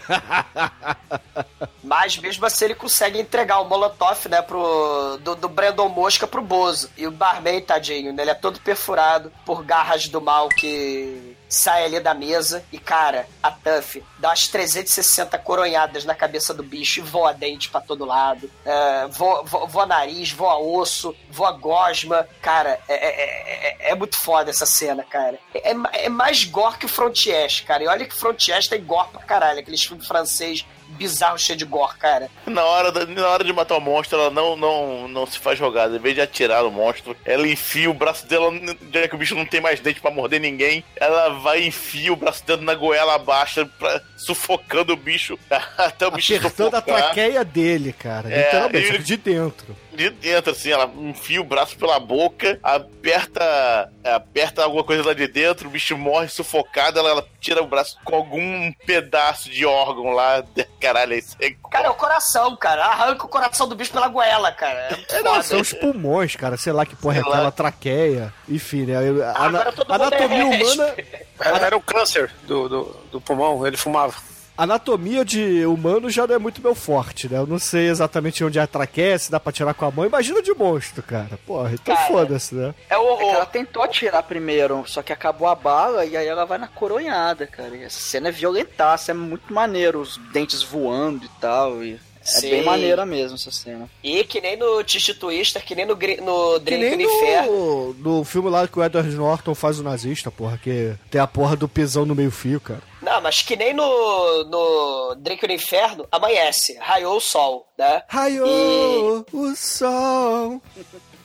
Mas 1.84 2.18
mesmo 2.18 2.46
assim 2.46 2.66
ele 2.66 2.76
consegue 2.76 3.20
entregar 3.20 3.60
o 3.60 3.68
Molotov, 3.68 4.28
né, 4.30 4.42
pro, 4.42 5.18
do, 5.18 5.36
do 5.36 5.50
Brandon 5.50 5.90
Mosca 5.90 6.28
pro 6.28 6.42
Bozo. 6.42 6.90
E 6.98 7.08
o 7.08 7.12
Barman, 7.12 7.62
tadinho, 7.62 8.14
né, 8.14 8.24
ele 8.24 8.32
é 8.32 8.36
todo 8.36 8.60
perfurado 8.60 9.32
por 9.46 9.64
garras 9.64 10.08
do 10.08 10.22
mal 10.22 10.50
que 10.50 11.36
sai 11.50 11.86
ali 11.86 12.00
da 12.00 12.14
mesa. 12.14 12.64
E, 12.72 12.78
cara, 12.78 13.28
a 13.44 13.52
Tuff 13.52 14.04
dá 14.20 14.30
umas 14.30 14.48
360 14.48 15.38
coronhadas 15.40 16.06
na 16.06 16.14
cabeça 16.16 16.54
do 16.54 16.62
bicho 16.64 17.00
e 17.00 17.04
voa 17.04 17.34
dente 17.34 17.70
pra 17.70 17.82
todo 17.82 18.06
lado. 18.06 18.50
É, 18.64 19.08
voa, 19.08 19.44
voa, 19.44 19.66
voa 19.66 19.86
nariz, 19.86 20.32
voa 20.32 20.58
osso, 20.60 21.16
voa 21.30 21.52
gosma. 21.52 22.28
Cara, 22.42 22.80
é, 22.88 22.94
é, 22.94 23.88
é- 23.88 23.92
é 23.92 23.96
muito 23.96 24.18
foda 24.18 24.52
essa 24.52 24.66
cena, 24.66 25.04
cara. 25.04 25.40
É, 25.54 25.72
é 26.06 26.10
mais 26.10 26.44
gore 26.44 26.78
que 26.78 26.86
o 26.86 26.90
Frontiers, 26.90 27.62
cara. 27.62 27.84
E 27.84 27.88
olha 27.88 28.06
que 28.06 28.16
Frontiers 28.16 28.68
tem 28.68 28.84
gore 28.84 29.10
pra 29.10 29.22
caralho. 29.24 29.60
Aqueles 29.60 29.84
filmes 29.84 30.08
francês 30.08 30.66
bizarro 30.90 31.38
cheio 31.38 31.58
de 31.58 31.66
gore, 31.66 31.98
cara. 31.98 32.30
Na 32.46 32.64
hora, 32.64 32.92
da- 32.92 33.06
na 33.06 33.28
hora 33.28 33.44
de 33.44 33.54
matar 33.54 33.78
o 33.78 33.82
monstro, 33.82 34.20
ela 34.20 34.30
não, 34.30 34.56
não, 34.56 35.08
não 35.08 35.26
se 35.26 35.38
faz 35.40 35.58
jogada. 35.58 35.96
Em 35.96 36.00
vez 36.00 36.16
de 36.16 36.22
atirar 36.22 36.66
o 36.66 36.72
monstro, 36.72 37.16
ela 37.26 37.48
enfia 37.48 37.90
o 37.90 37.94
braço 37.94 38.26
dela, 38.28 38.52
já 38.94 39.08
que 39.08 39.16
o 39.16 39.18
bicho 39.18 39.36
não 39.36 39.46
tem 39.46 39.62
mais 39.62 39.80
dente 39.80 40.02
pra 40.02 40.12
morder 40.12 40.40
ninguém. 40.42 40.84
Ela 40.96 41.30
vai 41.30 41.62
e 41.62 41.68
enfia 41.68 42.12
o 42.12 42.16
braço 42.16 42.46
dela 42.46 42.62
na 42.62 42.74
goela 42.76 43.18
baixa, 43.18 43.66
pra, 43.78 44.02
sufocando 44.18 44.94
o 44.94 44.98
bicho 44.98 45.38
até 45.78 46.08
o 46.08 46.12
bicho 46.12 46.36
Apertando 46.36 46.76
a 46.76 46.80
sufocar. 46.82 47.04
traqueia 47.04 47.44
dele, 47.46 47.94
cara. 47.94 48.30
É, 48.32 48.46
literalmente, 48.46 48.88
ele- 48.90 48.98
de 49.04 49.18
dentro. 49.18 49.76
De 50.00 50.10
dentro, 50.10 50.52
assim, 50.52 50.72
ela 50.72 50.90
enfia 50.98 51.42
o 51.42 51.44
braço 51.44 51.78
pela 51.78 52.00
boca, 52.00 52.58
aperta 52.64 53.92
aperta 54.04 54.64
alguma 54.64 54.84
coisa 54.84 55.06
lá 55.06 55.14
de 55.14 55.28
dentro, 55.28 55.68
o 55.68 55.72
bicho 55.72 55.98
morre 55.98 56.30
sufocado, 56.30 56.98
ela, 56.98 57.10
ela 57.10 57.28
tira 57.42 57.62
o 57.62 57.68
braço 57.68 57.98
com 58.06 58.16
algum 58.16 58.72
pedaço 58.86 59.50
de 59.50 59.66
órgão 59.66 60.12
lá. 60.12 60.44
Caralho, 60.80 61.14
isso 61.14 61.36
é 61.42 61.52
Cara, 61.70 61.88
é 61.88 61.90
o 61.90 61.96
coração, 61.96 62.56
cara. 62.56 62.86
Arranca 62.86 63.26
o 63.26 63.30
coração 63.30 63.68
do 63.68 63.76
bicho 63.76 63.92
pela 63.92 64.08
goela, 64.08 64.52
cara. 64.52 64.98
É 65.10 65.18
É, 65.18 65.22
não, 65.22 65.42
são 65.44 65.60
os 65.60 65.74
pulmões, 65.74 66.36
cara. 66.36 66.58
Sei 66.58 66.72
lá 66.72 66.86
que 66.86 66.96
porra 66.96 67.18
é 67.18 67.20
aquela 67.20 67.52
traqueia. 67.52 68.34
Enfim, 68.48 68.86
né? 68.86 68.96
A, 69.26 69.46
Agora 69.46 69.72
todo 69.72 69.90
mundo 69.90 70.04
anatomia 70.04 70.44
é 70.44 70.64
humana. 70.64 70.96
Era, 71.40 71.68
era 71.68 71.78
o 71.78 71.82
câncer 71.82 72.30
do, 72.44 72.68
do, 72.68 72.84
do 73.14 73.22
pulmão, 73.22 73.66
ele 73.66 73.78
fumava. 73.78 74.14
Anatomia 74.60 75.24
de 75.24 75.66
humano 75.66 76.10
já 76.10 76.28
não 76.28 76.36
é 76.36 76.38
muito 76.38 76.62
meu 76.62 76.76
forte, 76.76 77.30
né? 77.32 77.38
Eu 77.38 77.48
não 77.48 77.58
sei 77.58 77.88
exatamente 77.88 78.44
onde 78.44 78.60
é 78.60 78.62
a 78.62 78.68
traqueia, 78.68 79.18
se 79.18 79.32
dá 79.32 79.40
pra 79.40 79.54
tirar 79.54 79.74
com 79.74 79.86
a 79.86 79.92
mão. 79.92 80.06
Imagina 80.06 80.42
de 80.42 80.54
monstro, 80.54 81.02
cara. 81.02 81.40
Porra, 81.48 81.72
então 81.72 81.96
Cara, 81.96 82.08
foda-se, 82.10 82.54
né? 82.54 82.76
É 82.90 82.98
o, 82.98 83.14
É 83.14 83.18
que 83.18 83.24
ela 83.24 83.46
tentou 83.46 83.82
atirar 83.82 84.22
primeiro, 84.22 84.84
só 84.86 85.02
que 85.02 85.14
acabou 85.14 85.48
a 85.48 85.56
bala 85.56 86.06
e 86.06 86.18
aí 86.18 86.28
ela 86.28 86.44
vai 86.44 86.58
na 86.58 86.68
coronhada, 86.68 87.48
cara. 87.48 87.74
E 87.74 87.84
essa 87.84 88.02
cena 88.02 88.28
é 88.28 88.32
violentaça, 88.34 89.12
é 89.12 89.14
muito 89.14 89.54
maneiro, 89.54 90.02
os 90.02 90.18
dentes 90.34 90.62
voando 90.62 91.24
e 91.24 91.30
tal. 91.40 91.82
E 91.82 91.94
é 91.94 92.00
Sim. 92.22 92.50
bem 92.50 92.64
maneira 92.66 93.06
mesmo 93.06 93.36
essa 93.36 93.52
cena. 93.52 93.90
E 94.04 94.24
que 94.26 94.42
nem 94.42 94.58
no 94.58 94.84
Titi 94.84 95.14
Twister, 95.14 95.64
que 95.64 95.74
nem 95.74 95.86
no, 95.86 95.96
no 95.96 96.60
nem 96.60 96.98
no 96.98 97.02
Inferno. 97.02 97.96
no, 97.98 98.18
no 98.18 98.24
filme 98.26 98.50
lá 98.50 98.68
que 98.68 98.78
o 98.78 98.84
Edward 98.84 99.10
Norton 99.16 99.56
faz 99.56 99.80
o 99.80 99.84
nazista, 99.84 100.30
porra, 100.30 100.60
que 100.62 100.94
tem 101.10 101.22
a 101.22 101.28
porra 101.28 101.56
do 101.56 101.68
pisão 101.68 102.06
no 102.06 102.14
meio 102.14 102.32
fio, 102.32 102.60
cara. 102.60 102.82
Não, 103.10 103.22
mas 103.22 103.42
que 103.42 103.56
nem 103.56 103.74
no, 103.74 104.44
no 104.44 105.16
Drink 105.16 105.48
no 105.48 105.54
Inferno, 105.54 106.08
amanhece, 106.12 106.78
raiou 106.80 107.18
o 107.18 107.20
sol, 107.20 107.68
né? 107.76 108.04
Raiou 108.08 109.26
o 109.34 109.56
sol, 109.56 110.62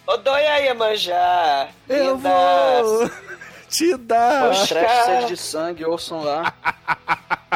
Odoia 0.06 0.60
Iemanjá, 0.60 1.68
eu 1.86 2.16
vou 2.16 3.10
te 3.68 3.98
dar. 3.98 4.66
Trash, 4.66 5.04
sede 5.04 5.26
de 5.26 5.36
sangue, 5.36 5.84
ouçam 5.84 6.24
lá. 6.24 6.54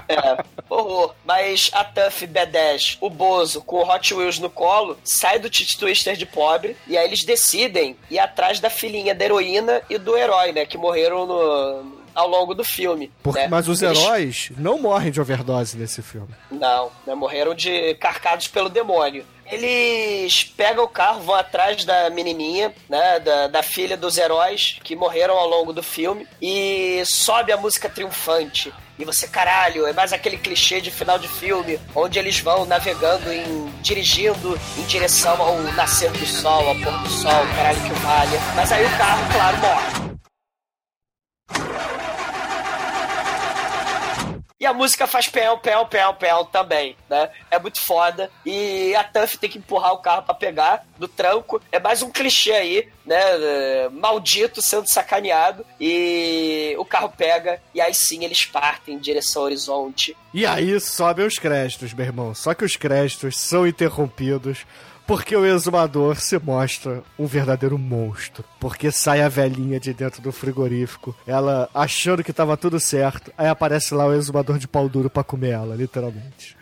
É, 0.07 0.45
horror. 0.69 1.15
Mas 1.25 1.71
a 1.73 1.83
Tuff 1.83 2.27
B10, 2.27 2.99
o 3.01 3.09
Bozo, 3.09 3.63
com 3.63 3.77
o 3.77 3.91
Hot 3.91 4.15
Wheels 4.15 4.39
no 4.39 4.51
colo, 4.51 4.99
sai 5.05 5.39
do 5.39 5.49
Titi 5.49 5.79
Twister 5.79 6.17
de 6.17 6.27
pobre 6.27 6.77
e 6.87 6.99
aí 6.99 7.07
eles 7.07 7.25
decidem 7.25 7.97
ir 8.11 8.19
atrás 8.19 8.61
da 8.61 8.69
filhinha 8.69 9.15
da 9.15 9.25
heroína 9.25 9.81
e 9.89 9.97
do 9.97 10.17
herói, 10.17 10.53
né? 10.53 10.67
Que 10.67 10.77
morreram 10.77 11.27
no, 11.27 11.98
ao 12.19 12.29
longo 12.29 12.53
do 12.55 12.65
filme. 12.65 13.13
Porque, 13.23 13.41
né? 13.41 13.49
mas 13.49 13.69
os 13.69 13.81
Eles- 13.81 13.99
heróis 13.99 14.51
não 14.57 14.79
morrem 14.81 15.13
de 15.13 15.21
overdose 15.21 15.77
nesse 15.77 16.03
filme. 16.03 16.29
Não, 16.51 16.91
né? 17.07 17.15
morreram 17.15 17.55
de 17.55 17.95
carcados 17.95 18.49
pelo 18.49 18.69
demônio. 18.69 19.25
Eles 19.51 20.45
pegam 20.45 20.85
o 20.85 20.89
carro, 20.89 21.21
vão 21.21 21.35
atrás 21.35 21.85
da 21.85 22.11
menininha, 22.11 22.75
né, 22.89 23.19
da, 23.21 23.47
da 23.47 23.63
filha 23.63 23.97
dos 23.97 24.19
heróis 24.19 24.79
que 24.85 24.95
morreram 24.95 25.39
ao 25.39 25.49
longo 25.49 25.73
do 25.73 25.83
filme 25.83 26.27
e 26.43 27.03
sobe 27.07 27.51
a 27.51 27.57
música 27.57 27.89
triunfante. 27.89 28.73
E 28.99 29.05
você, 29.05 29.27
caralho, 29.29 29.87
é 29.87 29.93
mais 29.93 30.13
aquele 30.13 30.37
clichê 30.37 30.81
de 30.81 30.91
final 30.91 31.19
de 31.19 31.29
filme, 31.29 31.79
onde 31.95 32.19
eles 32.19 32.41
vão 32.41 32.67
navegando 32.67 33.33
em. 33.33 33.69
dirigindo 33.81 34.59
em 34.77 34.83
direção 34.83 35.41
ao 35.41 35.57
nascer 35.75 36.11
do 36.11 36.27
sol, 36.27 36.69
ao 36.69 36.75
pôr 36.75 36.93
do 36.99 37.09
sol, 37.09 37.47
caralho 37.57 37.81
que 37.81 37.93
valha. 38.01 38.41
Mas 38.57 38.73
aí 38.73 38.85
o 38.85 38.99
carro, 38.99 39.33
claro, 39.33 39.57
morre. 39.59 40.08
E 44.61 44.67
a 44.67 44.75
música 44.75 45.07
faz 45.07 45.29
pel, 45.29 45.57
pel, 45.59 45.87
pel, 45.87 46.15
pel 46.15 46.45
também, 46.47 46.97
né? 47.09 47.31
É 47.49 47.61
muito 47.61 47.81
foda. 47.81 48.29
E 48.45 48.93
a 48.97 49.05
Tuff 49.05 49.39
tem 49.39 49.49
que 49.49 49.59
empurrar 49.59 49.93
o 49.93 49.99
carro 49.99 50.23
para 50.23 50.35
pegar 50.35 50.85
do 50.99 51.07
tranco. 51.07 51.63
É 51.71 51.79
mais 51.79 52.03
um 52.03 52.11
clichê 52.11 52.51
aí, 52.51 52.89
né? 53.07 53.89
Maldito 53.93 54.61
sendo 54.61 54.89
sacaneado. 54.89 55.65
E 55.81 56.75
o 56.77 56.85
carro 56.85 57.13
pega. 57.17 57.63
E 57.73 57.81
aí 57.81 57.95
sim 57.95 58.25
eles 58.25 58.45
partem 58.47 58.97
em 58.97 58.99
direção 58.99 59.43
ao 59.43 59.47
horizonte. 59.47 60.17
E 60.35 60.45
aí 60.45 60.81
sobem 60.81 61.25
os 61.25 61.39
créditos, 61.39 61.95
meu 61.95 62.07
irmão. 62.07 62.35
Só 62.35 62.53
que 62.53 62.65
os 62.65 62.75
créditos 62.75 63.39
são 63.39 63.65
interrompidos 63.65 64.67
porque 65.09 65.35
o 65.35 65.47
exumador 65.47 66.21
se 66.21 66.39
mostra 66.39 67.03
um 67.19 67.25
verdadeiro 67.25 67.79
monstro. 67.79 68.45
Porque 68.61 68.93
sai 68.93 69.23
a 69.23 69.29
velhinha 69.29 69.81
de 69.81 69.95
dentro 69.95 70.21
do 70.21 70.31
frigorífico, 70.31 71.17
ela 71.27 71.67
achando 71.75 72.23
que 72.23 72.31
tava 72.31 72.59
tudo 72.59 72.79
certo, 72.79 73.33
aí 73.39 73.49
aparece 73.49 73.95
lá 73.95 74.07
o 74.07 74.13
exumador 74.13 74.59
de 74.59 74.69
pau 74.69 74.87
duro 74.87 75.09
pra 75.09 75.25
comer 75.25 75.53
ela, 75.53 75.75
literalmente. 75.75 76.58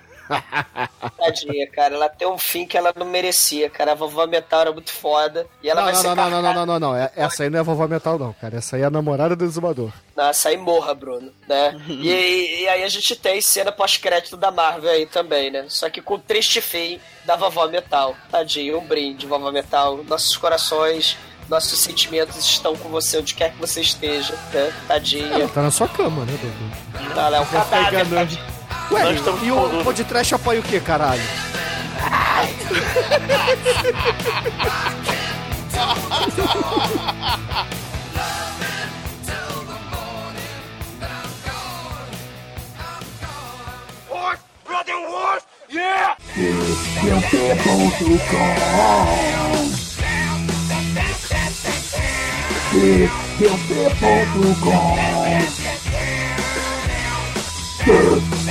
Tadinha, 1.19 1.67
cara. 1.69 1.95
Ela 1.95 2.09
tem 2.09 2.27
um 2.29 2.39
fim 2.39 2.67
que 2.67 2.77
ela 2.77 2.93
não 2.97 3.07
merecia, 3.07 3.71
cara. 3.71 3.93
A 3.93 3.95
vovó 3.95 4.27
Metal 4.27 4.61
era 4.61 4.73
muito 4.73 4.93
foda. 4.93 5.47
E 5.63 5.69
ela 5.69 5.81
não, 5.81 5.87
vai 5.87 5.95
não, 5.95 6.01
ser 6.01 6.09
não, 6.09 6.17
não, 6.17 6.31
não, 6.31 6.43
não, 6.43 6.55
não, 6.55 6.67
não, 6.67 6.81
não. 6.81 7.11
Essa 7.15 7.45
aí 7.45 7.51
não 7.51 7.59
é 7.59 7.61
a 7.61 7.65
vovó 7.65 7.87
metal, 7.87 8.19
não, 8.19 8.33
cara. 8.33 8.57
Essa 8.57 8.77
aí 8.77 8.83
é 8.83 8.85
a 8.85 8.91
namorada 8.91 9.37
do 9.37 9.45
exumador. 9.45 9.93
Não, 10.17 10.29
essa 10.29 10.49
aí 10.49 10.57
morra, 10.57 10.95
Bruno, 10.95 11.31
né? 11.49 11.77
e, 11.89 12.63
e 12.63 12.69
aí 12.69 12.83
a 12.83 12.89
gente 12.89 13.15
tem 13.17 13.41
cena 13.41 13.71
pós-crédito 13.71 14.37
da 14.37 14.51
Marvel 14.51 14.91
aí 14.91 15.07
também, 15.07 15.51
né? 15.51 15.67
Só 15.69 15.89
que 15.91 16.01
com 16.01 16.15
o 16.15 16.19
triste 16.19 16.61
fim 16.61 17.01
da 17.25 17.37
vovó 17.37 17.67
Metal. 17.69 18.17
Tadinho, 18.31 18.79
um 18.79 18.87
brinde, 18.87 19.27
vovó 19.27 19.51
Metal. 19.51 20.03
Nossos 20.05 20.37
corações, 20.37 21.17
nossos 21.49 21.79
sentimentos 21.81 22.37
estão 22.39 22.77
com 22.77 22.89
você 22.89 23.19
onde 23.19 23.35
quer 23.35 23.53
que 23.53 23.59
você 23.59 23.81
esteja, 23.81 24.35
né? 24.53 24.73
Tadinha. 24.87 25.35
Ela 25.35 25.49
tá 25.49 25.63
na 25.63 25.71
sua 25.71 25.89
cama, 25.89 26.25
né, 26.25 26.33
Dudu? 26.41 27.15
Tá 27.15 27.29
lá, 27.29 27.39
é 27.39 27.41
um 27.41 27.47
ficar 27.47 27.65
cadáver. 27.69 28.56
Ué, 28.91 29.03
Nós 29.03 29.17
estamos 29.17 29.43
e 29.43 29.51
o 29.51 29.85
podcast 29.85 30.35
apoia 30.35 30.61
o 30.61 30.63
quê, 30.63 30.81
caralho? 30.81 31.23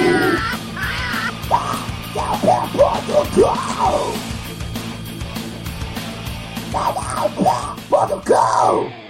Mother 6.73 7.29
go! 7.37 7.53
Mother 7.89 8.21
go! 8.25 9.02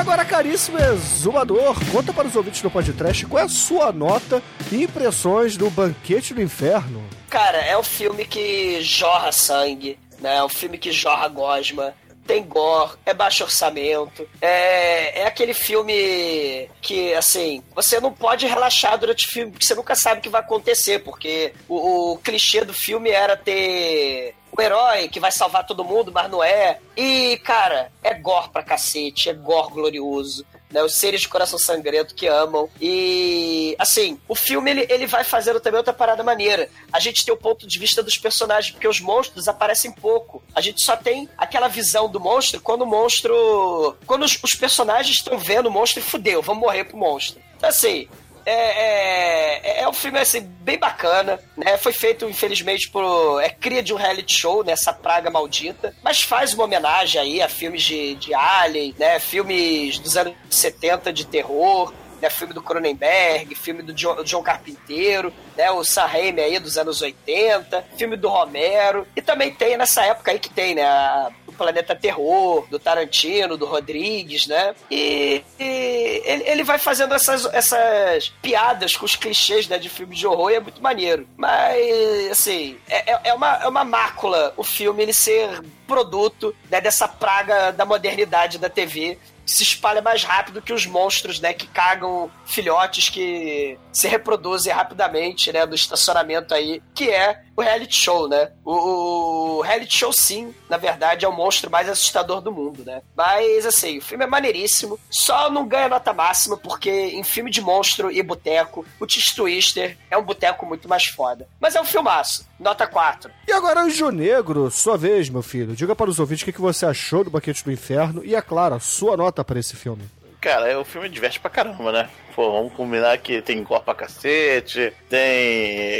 Agora, 0.00 0.24
caríssimo 0.24 0.78
exumador, 0.78 1.76
conta 1.92 2.10
para 2.10 2.26
os 2.26 2.34
ouvintes 2.34 2.62
do 2.62 2.70
podcast 2.70 3.26
qual 3.26 3.42
é 3.42 3.44
a 3.44 3.48
sua 3.48 3.92
nota 3.92 4.42
e 4.72 4.84
impressões 4.84 5.58
do 5.58 5.68
Banquete 5.68 6.32
do 6.32 6.40
Inferno. 6.40 7.04
Cara, 7.28 7.58
é 7.58 7.76
um 7.76 7.82
filme 7.82 8.24
que 8.24 8.80
jorra 8.80 9.30
sangue, 9.30 9.98
né? 10.18 10.38
É 10.38 10.42
um 10.42 10.48
filme 10.48 10.78
que 10.78 10.90
jorra 10.90 11.28
gosma. 11.28 11.94
Tem 12.26 12.42
gore, 12.42 12.92
é 13.04 13.12
baixo 13.12 13.44
orçamento. 13.44 14.26
É, 14.40 15.20
é 15.20 15.26
aquele 15.26 15.52
filme 15.52 16.70
que, 16.80 17.12
assim, 17.14 17.62
você 17.74 18.00
não 18.00 18.12
pode 18.12 18.46
relaxar 18.46 18.96
durante 18.96 19.26
o 19.26 19.30
filme, 19.30 19.52
porque 19.52 19.66
você 19.66 19.74
nunca 19.74 19.94
sabe 19.94 20.20
o 20.20 20.22
que 20.22 20.28
vai 20.30 20.40
acontecer, 20.40 21.00
porque 21.00 21.52
o, 21.68 22.12
o 22.12 22.18
clichê 22.18 22.64
do 22.64 22.72
filme 22.72 23.10
era 23.10 23.36
ter 23.36 24.34
herói 24.60 25.08
que 25.08 25.20
vai 25.20 25.32
salvar 25.32 25.66
todo 25.66 25.84
mundo, 25.84 26.12
mas 26.12 26.30
não 26.30 26.42
é. 26.42 26.78
E, 26.96 27.38
cara, 27.44 27.90
é 28.02 28.14
gore 28.14 28.50
pra 28.50 28.62
cacete, 28.62 29.28
é 29.28 29.34
gore 29.34 29.72
glorioso. 29.72 30.44
Né, 30.70 30.80
os 30.84 30.94
seres 30.94 31.22
de 31.22 31.28
coração 31.28 31.58
sangrento 31.58 32.14
que 32.14 32.28
amam. 32.28 32.70
E, 32.80 33.74
assim, 33.76 34.20
o 34.28 34.36
filme 34.36 34.70
ele, 34.70 34.86
ele 34.88 35.04
vai 35.04 35.24
fazendo 35.24 35.58
também 35.58 35.78
outra 35.78 35.92
parada 35.92 36.22
maneira. 36.22 36.68
A 36.92 37.00
gente 37.00 37.24
tem 37.24 37.34
o 37.34 37.36
ponto 37.36 37.66
de 37.66 37.76
vista 37.76 38.04
dos 38.04 38.16
personagens, 38.16 38.70
porque 38.72 38.86
os 38.86 39.00
monstros 39.00 39.48
aparecem 39.48 39.90
pouco. 39.90 40.40
A 40.54 40.60
gente 40.60 40.80
só 40.84 40.96
tem 40.96 41.28
aquela 41.36 41.66
visão 41.66 42.08
do 42.08 42.20
monstro 42.20 42.60
quando 42.60 42.82
o 42.82 42.86
monstro. 42.86 43.96
Quando 44.06 44.22
os, 44.22 44.38
os 44.44 44.54
personagens 44.54 45.16
estão 45.16 45.36
vendo 45.36 45.66
o 45.66 45.72
monstro 45.72 45.98
e 45.98 46.04
fudeu, 46.04 46.40
vamos 46.40 46.62
morrer 46.62 46.84
pro 46.84 46.96
monstro. 46.96 47.42
Então, 47.56 47.68
assim, 47.68 48.08
é, 48.46 49.80
é, 49.80 49.82
é 49.82 49.88
um 49.88 49.92
filme 49.92 50.18
assim, 50.18 50.40
bem 50.40 50.78
bacana, 50.78 51.40
né? 51.56 51.76
Foi 51.76 51.92
feito, 51.92 52.28
infelizmente, 52.28 52.88
por. 52.90 53.40
É 53.40 53.48
cria 53.48 53.82
de 53.82 53.92
um 53.92 53.96
reality 53.96 54.38
show, 54.38 54.64
né? 54.64 54.72
Essa 54.72 54.92
praga 54.92 55.30
maldita. 55.30 55.94
Mas 56.02 56.22
faz 56.22 56.54
uma 56.54 56.64
homenagem 56.64 57.20
aí 57.20 57.42
a 57.42 57.48
filmes 57.48 57.82
de, 57.82 58.14
de 58.16 58.34
Alien, 58.34 58.94
né? 58.98 59.18
Filmes 59.18 59.98
dos 59.98 60.16
anos 60.16 60.34
70 60.50 61.12
de 61.12 61.26
terror. 61.26 61.92
Né, 62.20 62.28
filme 62.28 62.52
do 62.52 62.60
Cronenberg, 62.62 63.54
filme 63.54 63.82
do 63.82 63.92
John, 63.94 64.22
John 64.24 64.42
Carpinteiro, 64.42 65.32
né, 65.56 65.70
o 65.70 65.82
Sam 65.84 66.04
Raimi 66.04 66.40
aí 66.42 66.58
dos 66.58 66.76
anos 66.76 67.00
80, 67.00 67.84
filme 67.96 68.16
do 68.16 68.28
Romero, 68.28 69.06
e 69.16 69.22
também 69.22 69.50
tem 69.54 69.76
nessa 69.76 70.04
época 70.04 70.30
aí 70.30 70.38
que 70.38 70.50
tem, 70.50 70.74
né, 70.74 70.82
a- 70.84 71.30
o 71.46 71.52
Planeta 71.52 71.94
Terror, 71.96 72.66
do 72.70 72.78
Tarantino, 72.78 73.56
do 73.56 73.64
Rodrigues, 73.66 74.46
né, 74.46 74.74
e, 74.90 75.42
e 75.58 76.22
ele, 76.24 76.44
ele 76.46 76.62
vai 76.64 76.78
fazendo 76.78 77.14
essas, 77.14 77.46
essas 77.54 78.28
piadas 78.42 78.94
com 78.96 79.06
os 79.06 79.16
clichês, 79.16 79.66
né, 79.66 79.78
de 79.78 79.88
filme 79.88 80.14
de 80.14 80.26
horror 80.26 80.50
e 80.50 80.54
é 80.56 80.60
muito 80.60 80.82
maneiro, 80.82 81.26
mas, 81.36 82.30
assim, 82.30 82.76
é, 82.88 83.12
é- 83.12 83.20
é 83.24 83.34
uma, 83.34 83.56
é 83.62 83.68
uma 83.68 83.84
mácula 83.84 84.52
o 84.56 84.62
filme 84.62 85.02
ele 85.02 85.12
ser 85.14 85.48
produto 85.86 86.54
né, 86.70 86.80
dessa 86.80 87.08
praga 87.08 87.70
da 87.72 87.84
modernidade 87.84 88.58
da 88.58 88.68
TV 88.68 89.18
se 89.52 89.62
espalha 89.62 90.00
mais 90.00 90.24
rápido 90.24 90.62
que 90.62 90.72
os 90.72 90.86
monstros, 90.86 91.40
né, 91.40 91.52
que 91.52 91.66
cagam 91.66 92.30
filhotes 92.44 93.08
que 93.08 93.78
se 93.92 94.08
reproduzem 94.08 94.72
rapidamente, 94.72 95.52
né, 95.52 95.66
do 95.66 95.74
estacionamento 95.74 96.54
aí, 96.54 96.82
que 96.94 97.10
é 97.10 97.42
o 97.56 97.62
reality 97.62 97.96
show, 97.96 98.28
né? 98.28 98.50
O, 98.64 99.58
o 99.58 99.60
reality 99.60 99.96
show, 99.96 100.12
sim, 100.12 100.54
na 100.68 100.76
verdade, 100.76 101.24
é 101.24 101.28
o 101.28 101.32
monstro 101.32 101.70
mais 101.70 101.88
assustador 101.88 102.40
do 102.40 102.50
mundo, 102.50 102.82
né? 102.84 103.02
Mas, 103.14 103.66
assim, 103.66 103.98
o 103.98 104.02
filme 104.02 104.24
é 104.24 104.26
maneiríssimo, 104.26 104.98
só 105.10 105.50
não 105.50 105.68
ganha 105.68 105.88
nota 105.88 106.12
máxima 106.12 106.56
porque 106.56 106.90
em 106.90 107.22
filme 107.22 107.50
de 107.50 107.60
monstro 107.60 108.10
e 108.10 108.22
boteco, 108.22 108.86
o 108.98 109.06
Tis 109.06 109.34
Twister 109.34 109.96
é 110.10 110.16
um 110.16 110.22
boteco 110.22 110.64
muito 110.64 110.88
mais 110.88 111.06
foda. 111.06 111.46
Mas 111.60 111.74
é 111.74 111.80
um 111.80 111.84
filmaço, 111.84 112.48
nota 112.58 112.86
4. 112.86 113.30
E 113.46 113.52
agora, 113.52 113.82
Anjo 113.82 114.10
Negro, 114.10 114.70
sua 114.70 114.96
vez, 114.96 115.28
meu 115.28 115.42
filho. 115.42 115.76
Diga 115.76 115.94
para 115.94 116.10
os 116.10 116.18
ouvintes 116.18 116.46
o 116.46 116.52
que 116.52 116.60
você 116.60 116.86
achou 116.86 117.24
do 117.24 117.30
Banquete 117.30 117.64
do 117.64 117.72
Inferno 117.72 118.24
e, 118.24 118.34
é 118.34 118.40
claro, 118.40 118.80
sua 118.80 119.16
nota 119.16 119.39
para 119.44 119.58
esse 119.58 119.76
filme. 119.76 120.02
Cara, 120.40 120.68
é, 120.68 120.76
o 120.76 120.84
filme 120.86 121.06
diverte 121.08 121.38
pra 121.38 121.50
caramba, 121.50 121.92
né? 121.92 122.08
Pô, 122.34 122.50
vamos 122.50 122.72
combinar 122.72 123.18
que 123.18 123.42
tem 123.42 123.62
gore 123.62 123.82
pra 123.84 123.94
cacete, 123.94 124.90
tem. 125.08 125.20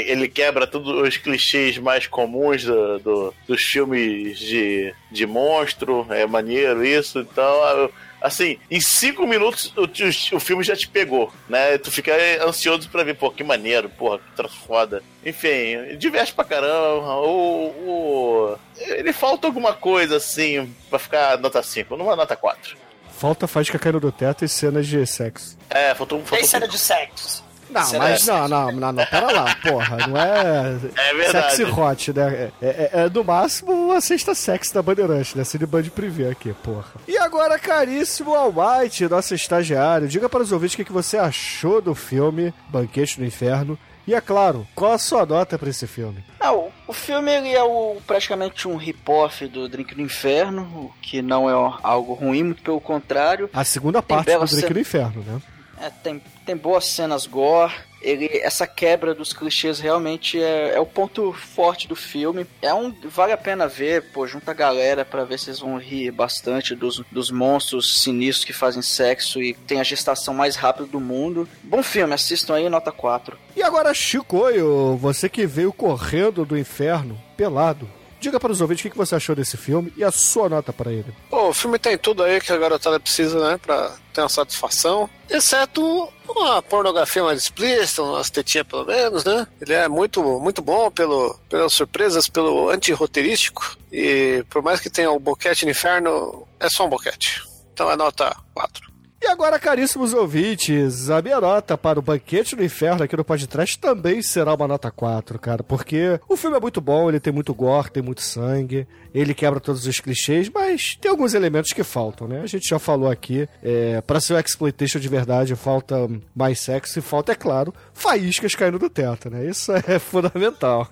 Ele 0.09 0.27
quebra 0.27 0.65
todos 0.65 1.07
os 1.07 1.15
clichês 1.17 1.77
mais 1.77 2.07
comuns 2.07 2.63
do, 2.63 2.99
do- 2.99 3.33
dos 3.47 3.61
filmes 3.61 4.39
de, 4.39 4.95
de 5.11 5.27
monstro, 5.27 6.07
é 6.09 6.25
maneiro 6.25 6.83
isso, 6.83 7.19
então. 7.19 7.91
Assim, 8.19 8.57
em 8.69 8.79
cinco 8.79 9.25
minutos 9.27 9.73
o, 9.75 9.81
o, 9.83 10.37
o 10.37 10.39
filme 10.39 10.63
já 10.63 10.75
te 10.75 10.87
pegou, 10.87 11.31
né? 11.49 11.77
Tu 11.77 11.91
fica 11.91 12.11
ansioso 12.43 12.89
pra 12.89 13.03
ver, 13.03 13.15
pô, 13.15 13.29
que 13.31 13.43
maneiro, 13.43 13.89
porra, 13.89 14.17
que 14.19 14.35
troço 14.35 14.57
foda. 14.65 15.03
Enfim, 15.25 15.97
diverte 15.97 16.33
pra 16.33 16.43
caramba. 16.45 17.15
O, 17.17 17.67
o- 17.67 18.57
ele 18.79 19.13
falta 19.13 19.45
alguma 19.47 19.73
coisa 19.73 20.17
assim 20.17 20.73
pra 20.89 20.97
ficar 20.99 21.37
nota 21.37 21.61
5, 21.61 21.95
numa 21.97 22.15
nota 22.15 22.35
4. 22.35 22.77
Falta 23.21 23.45
faísca 23.45 23.77
caindo 23.77 23.99
do 23.99 24.11
teto 24.11 24.43
e 24.43 24.49
cenas 24.49 24.87
de 24.87 25.05
sexo. 25.05 25.55
É, 25.69 25.93
faltou, 25.93 26.17
faltou 26.21 26.39
Tem 26.39 26.47
cena 26.47 26.67
de 26.67 26.75
sexo. 26.75 27.43
Não, 27.69 27.83
Cena 27.83 28.05
mas 28.05 28.25
não, 28.25 28.47
não, 28.47 28.71
não, 28.71 28.91
não, 28.91 29.05
pera 29.05 29.31
lá, 29.31 29.55
porra, 29.61 29.97
não 30.07 30.17
é. 30.17 30.75
É 30.97 31.13
verdade. 31.13 31.55
Sexy 31.55 31.71
hot, 31.71 32.13
né? 32.13 32.51
É, 32.59 32.67
é, 32.67 32.89
é 32.93 33.09
no 33.11 33.23
máximo 33.23 33.91
a 33.91 34.01
sexta 34.01 34.33
sexy 34.33 34.73
da 34.73 34.81
Bandeirante, 34.81 35.37
né? 35.37 35.43
Cineband 35.43 35.83
Privé 35.91 36.31
aqui, 36.31 36.51
porra. 36.63 36.93
E 37.07 37.15
agora, 37.15 37.59
caríssimo 37.59 38.33
Almighty, 38.33 39.07
nosso 39.07 39.35
estagiário, 39.35 40.07
diga 40.07 40.27
para 40.27 40.41
os 40.41 40.51
ouvintes 40.51 40.73
o 40.73 40.77
que, 40.77 40.85
que 40.85 40.91
você 40.91 41.19
achou 41.19 41.79
do 41.79 41.93
filme 41.93 42.51
Banquete 42.69 43.19
do 43.19 43.25
Inferno 43.25 43.77
E 44.07 44.13
é 44.15 44.21
claro, 44.21 44.67
qual 44.75 44.91
a 44.93 44.97
sua 44.97 45.25
nota 45.25 45.57
pra 45.59 45.69
esse 45.69 45.85
filme? 45.85 46.23
Ah, 46.39 46.53
o, 46.53 46.71
o 46.87 46.93
filme 46.93 47.31
ele 47.31 47.49
é 47.53 47.61
o, 47.63 47.97
praticamente 48.07 48.67
um 48.67 48.75
rip-off 48.75 49.47
do 49.47 49.69
Drink 49.69 49.93
do 49.93 50.01
Inferno, 50.01 50.63
o 50.63 50.93
que 51.01 51.21
não 51.21 51.49
é 51.49 51.53
algo 51.83 52.13
ruim, 52.13 52.43
muito 52.43 52.63
pelo 52.63 52.81
contrário. 52.81 53.49
A 53.53 53.63
segunda 53.63 54.01
parte 54.01 54.25
do 54.31 54.39
Drink 54.39 54.55
cena- 54.61 54.73
do 54.73 54.79
Inferno, 54.79 55.23
né? 55.23 55.41
É, 55.79 55.89
tem, 55.89 56.21
tem 56.45 56.55
boas 56.57 56.85
cenas 56.85 57.25
gore. 57.25 57.73
Ele, 58.01 58.27
essa 58.39 58.65
quebra 58.65 59.13
dos 59.13 59.33
clichês 59.33 59.79
realmente 59.79 60.41
é, 60.41 60.75
é 60.75 60.79
o 60.79 60.85
ponto 60.85 61.31
forte 61.33 61.87
do 61.87 61.95
filme. 61.95 62.45
É 62.61 62.73
um 62.73 62.93
vale 63.05 63.31
a 63.31 63.37
pena 63.37 63.67
ver, 63.67 64.11
pô, 64.11 64.25
junta 64.27 64.51
a 64.51 64.55
galera 64.55 65.05
pra 65.05 65.23
ver 65.23 65.37
se 65.37 65.45
vocês 65.45 65.59
vão 65.59 65.77
rir 65.77 66.11
bastante 66.11 66.75
dos, 66.75 67.01
dos 67.11 67.31
monstros 67.31 68.01
sinistros 68.01 68.45
que 68.45 68.53
fazem 68.53 68.81
sexo 68.81 69.41
e 69.41 69.53
tem 69.53 69.79
a 69.79 69.83
gestação 69.83 70.33
mais 70.33 70.55
rápida 70.55 70.87
do 70.87 70.99
mundo. 70.99 71.47
Bom 71.63 71.83
filme, 71.83 72.13
assistam 72.13 72.55
aí, 72.55 72.69
nota 72.69 72.91
4. 72.91 73.37
E 73.55 73.63
agora, 73.63 73.93
Chicoio, 73.93 74.95
você 74.97 75.29
que 75.29 75.45
veio 75.45 75.73
correndo 75.73 76.45
do 76.45 76.57
inferno, 76.57 77.19
pelado. 77.35 77.87
Diga 78.21 78.39
para 78.39 78.51
os 78.51 78.61
ouvintes 78.61 78.85
o 78.85 78.89
que 78.91 78.95
você 78.95 79.15
achou 79.15 79.35
desse 79.35 79.57
filme 79.57 79.91
e 79.97 80.03
a 80.03 80.11
sua 80.11 80.47
nota 80.47 80.71
para 80.71 80.93
ele. 80.93 81.11
Pô, 81.27 81.49
o 81.49 81.53
filme 81.53 81.79
tem 81.79 81.97
tudo 81.97 82.21
aí 82.21 82.39
que 82.39 82.53
a 82.53 82.57
garotada 82.57 82.99
precisa, 82.99 83.49
né? 83.49 83.57
Pra 83.57 83.97
ter 84.13 84.21
uma 84.21 84.29
satisfação. 84.29 85.09
Exceto 85.27 86.07
uma 86.29 86.61
pornografia 86.61 87.23
mais 87.23 87.41
explícita, 87.41 88.03
umas 88.03 88.29
tetinhas 88.29 88.67
pelo 88.67 88.85
menos, 88.85 89.23
né? 89.23 89.47
Ele 89.59 89.73
é 89.73 89.87
muito, 89.87 90.21
muito 90.39 90.61
bom 90.61 90.91
pelo, 90.91 91.35
pelas 91.49 91.73
surpresas, 91.73 92.29
pelo 92.29 92.69
anti-roteirístico. 92.69 93.75
E 93.91 94.45
por 94.51 94.61
mais 94.61 94.79
que 94.79 94.89
tenha 94.91 95.09
o 95.09 95.19
boquete 95.19 95.65
no 95.65 95.71
inferno, 95.71 96.47
é 96.59 96.69
só 96.69 96.85
um 96.85 96.89
boquete. 96.89 97.41
Então 97.73 97.89
é 97.89 97.95
nota 97.95 98.35
4. 98.53 98.90
E 99.23 99.27
agora, 99.27 99.59
caríssimos 99.59 100.15
ouvintes, 100.15 101.11
a 101.11 101.21
minha 101.21 101.39
nota 101.39 101.77
para 101.77 101.99
o 101.99 102.01
Banquete 102.01 102.55
do 102.55 102.63
Inferno 102.63 103.03
aqui 103.03 103.15
no 103.15 103.23
podcast 103.23 103.77
também 103.77 104.19
será 104.19 104.55
uma 104.55 104.67
nota 104.67 104.89
4, 104.89 105.37
cara, 105.37 105.61
porque 105.61 106.19
o 106.27 106.35
filme 106.35 106.57
é 106.57 106.59
muito 106.59 106.81
bom, 106.81 107.07
ele 107.07 107.19
tem 107.19 107.31
muito 107.31 107.53
gore, 107.53 107.91
tem 107.91 108.01
muito 108.01 108.23
sangue, 108.23 108.87
ele 109.13 109.35
quebra 109.35 109.59
todos 109.59 109.85
os 109.85 109.99
clichês, 109.99 110.49
mas 110.49 110.97
tem 110.99 111.11
alguns 111.11 111.35
elementos 111.35 111.71
que 111.71 111.83
faltam, 111.83 112.27
né? 112.27 112.41
A 112.41 112.47
gente 112.47 112.67
já 112.67 112.79
falou 112.79 113.11
aqui, 113.11 113.47
é, 113.61 114.01
para 114.01 114.19
ser 114.19 114.33
o 114.33 114.39
exploitation 114.39 114.99
de 114.99 115.07
verdade, 115.07 115.55
falta 115.55 116.09
mais 116.35 116.59
sexo 116.59 116.97
e 116.97 117.01
falta, 117.01 117.33
é 117.33 117.35
claro, 117.35 117.71
faíscas 117.93 118.55
caindo 118.55 118.79
do 118.79 118.89
teto, 118.89 119.29
né? 119.29 119.45
Isso 119.45 119.71
é 119.87 119.99
fundamental. 119.99 120.89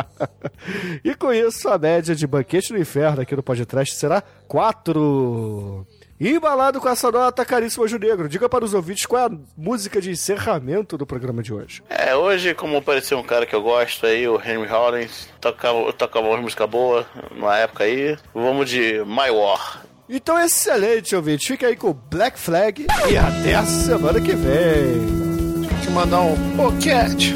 e 1.04 1.14
com 1.14 1.30
isso, 1.30 1.68
a 1.68 1.76
média 1.76 2.14
de 2.14 2.26
Banquete 2.26 2.72
do 2.72 2.78
Inferno 2.78 3.20
aqui 3.20 3.36
no 3.36 3.42
podcast 3.42 3.94
será 3.96 4.22
4. 4.48 5.86
Embalado 6.20 6.80
com 6.80 6.88
essa 6.88 7.10
nota, 7.10 7.44
caríssimo 7.44 7.84
Anjo 7.84 7.98
Negro, 7.98 8.28
diga 8.28 8.48
para 8.48 8.64
os 8.64 8.72
ouvintes 8.72 9.04
qual 9.04 9.22
é 9.22 9.26
a 9.26 9.38
música 9.56 10.00
de 10.00 10.10
encerramento 10.10 10.96
do 10.96 11.04
programa 11.04 11.42
de 11.42 11.52
hoje. 11.52 11.82
É, 11.88 12.14
hoje, 12.14 12.54
como 12.54 12.76
apareceu 12.76 13.18
um 13.18 13.22
cara 13.22 13.44
que 13.44 13.54
eu 13.54 13.62
gosto 13.62 14.06
aí, 14.06 14.26
o 14.28 14.36
Henry 14.36 14.66
Rollins, 14.66 15.28
tocava, 15.40 15.92
tocava 15.92 16.28
uma 16.28 16.36
música 16.38 16.66
boa 16.66 17.04
na 17.34 17.56
época 17.58 17.84
aí. 17.84 18.16
Vamos 18.32 18.70
de 18.70 19.02
My 19.04 19.30
War. 19.30 19.82
Então, 20.08 20.38
excelente, 20.38 21.16
ouvinte. 21.16 21.48
Fica 21.48 21.66
aí 21.66 21.76
com 21.76 21.88
o 21.88 21.94
Black 21.94 22.38
Flag 22.38 22.86
e 23.10 23.16
até 23.16 23.54
a 23.54 23.64
semana 23.64 24.20
que 24.20 24.34
vem. 24.34 25.66
Tem 25.66 25.78
que 25.80 25.90
mandar 25.90 26.20
um 26.20 26.36
boquete. 26.56 27.34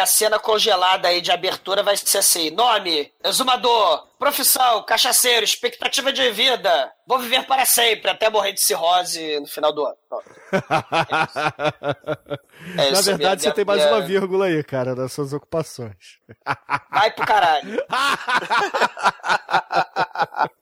Minha 0.00 0.06
cena 0.06 0.38
congelada 0.38 1.08
aí 1.08 1.20
de 1.20 1.30
abertura 1.30 1.82
vai 1.82 1.96
ser 1.96 2.18
assim: 2.18 2.50
nome, 2.50 3.12
exumador, 3.22 4.06
profissão, 4.18 4.82
cachaceiro, 4.84 5.44
expectativa 5.44 6.12
de 6.12 6.30
vida. 6.30 6.90
Vou 7.06 7.18
viver 7.18 7.44
para 7.46 7.66
sempre, 7.66 8.10
até 8.10 8.30
morrer 8.30 8.52
de 8.52 8.60
cirrose 8.60 9.38
no 9.40 9.46
final 9.46 9.72
do 9.72 9.84
ano. 9.84 9.96
É 12.72 12.90
Na 12.90 12.90
isso, 12.90 13.04
verdade, 13.04 13.40
você 13.40 13.50
tem 13.52 13.64
mais 13.64 13.82
uma 13.86 14.02
vírgula 14.02 14.44
aí, 14.44 14.62
cara, 14.62 14.94
das 14.94 15.14
suas 15.14 15.32
ocupações. 15.32 16.18
Vai 16.90 17.10
pro 17.10 17.24
caralho. 17.24 17.82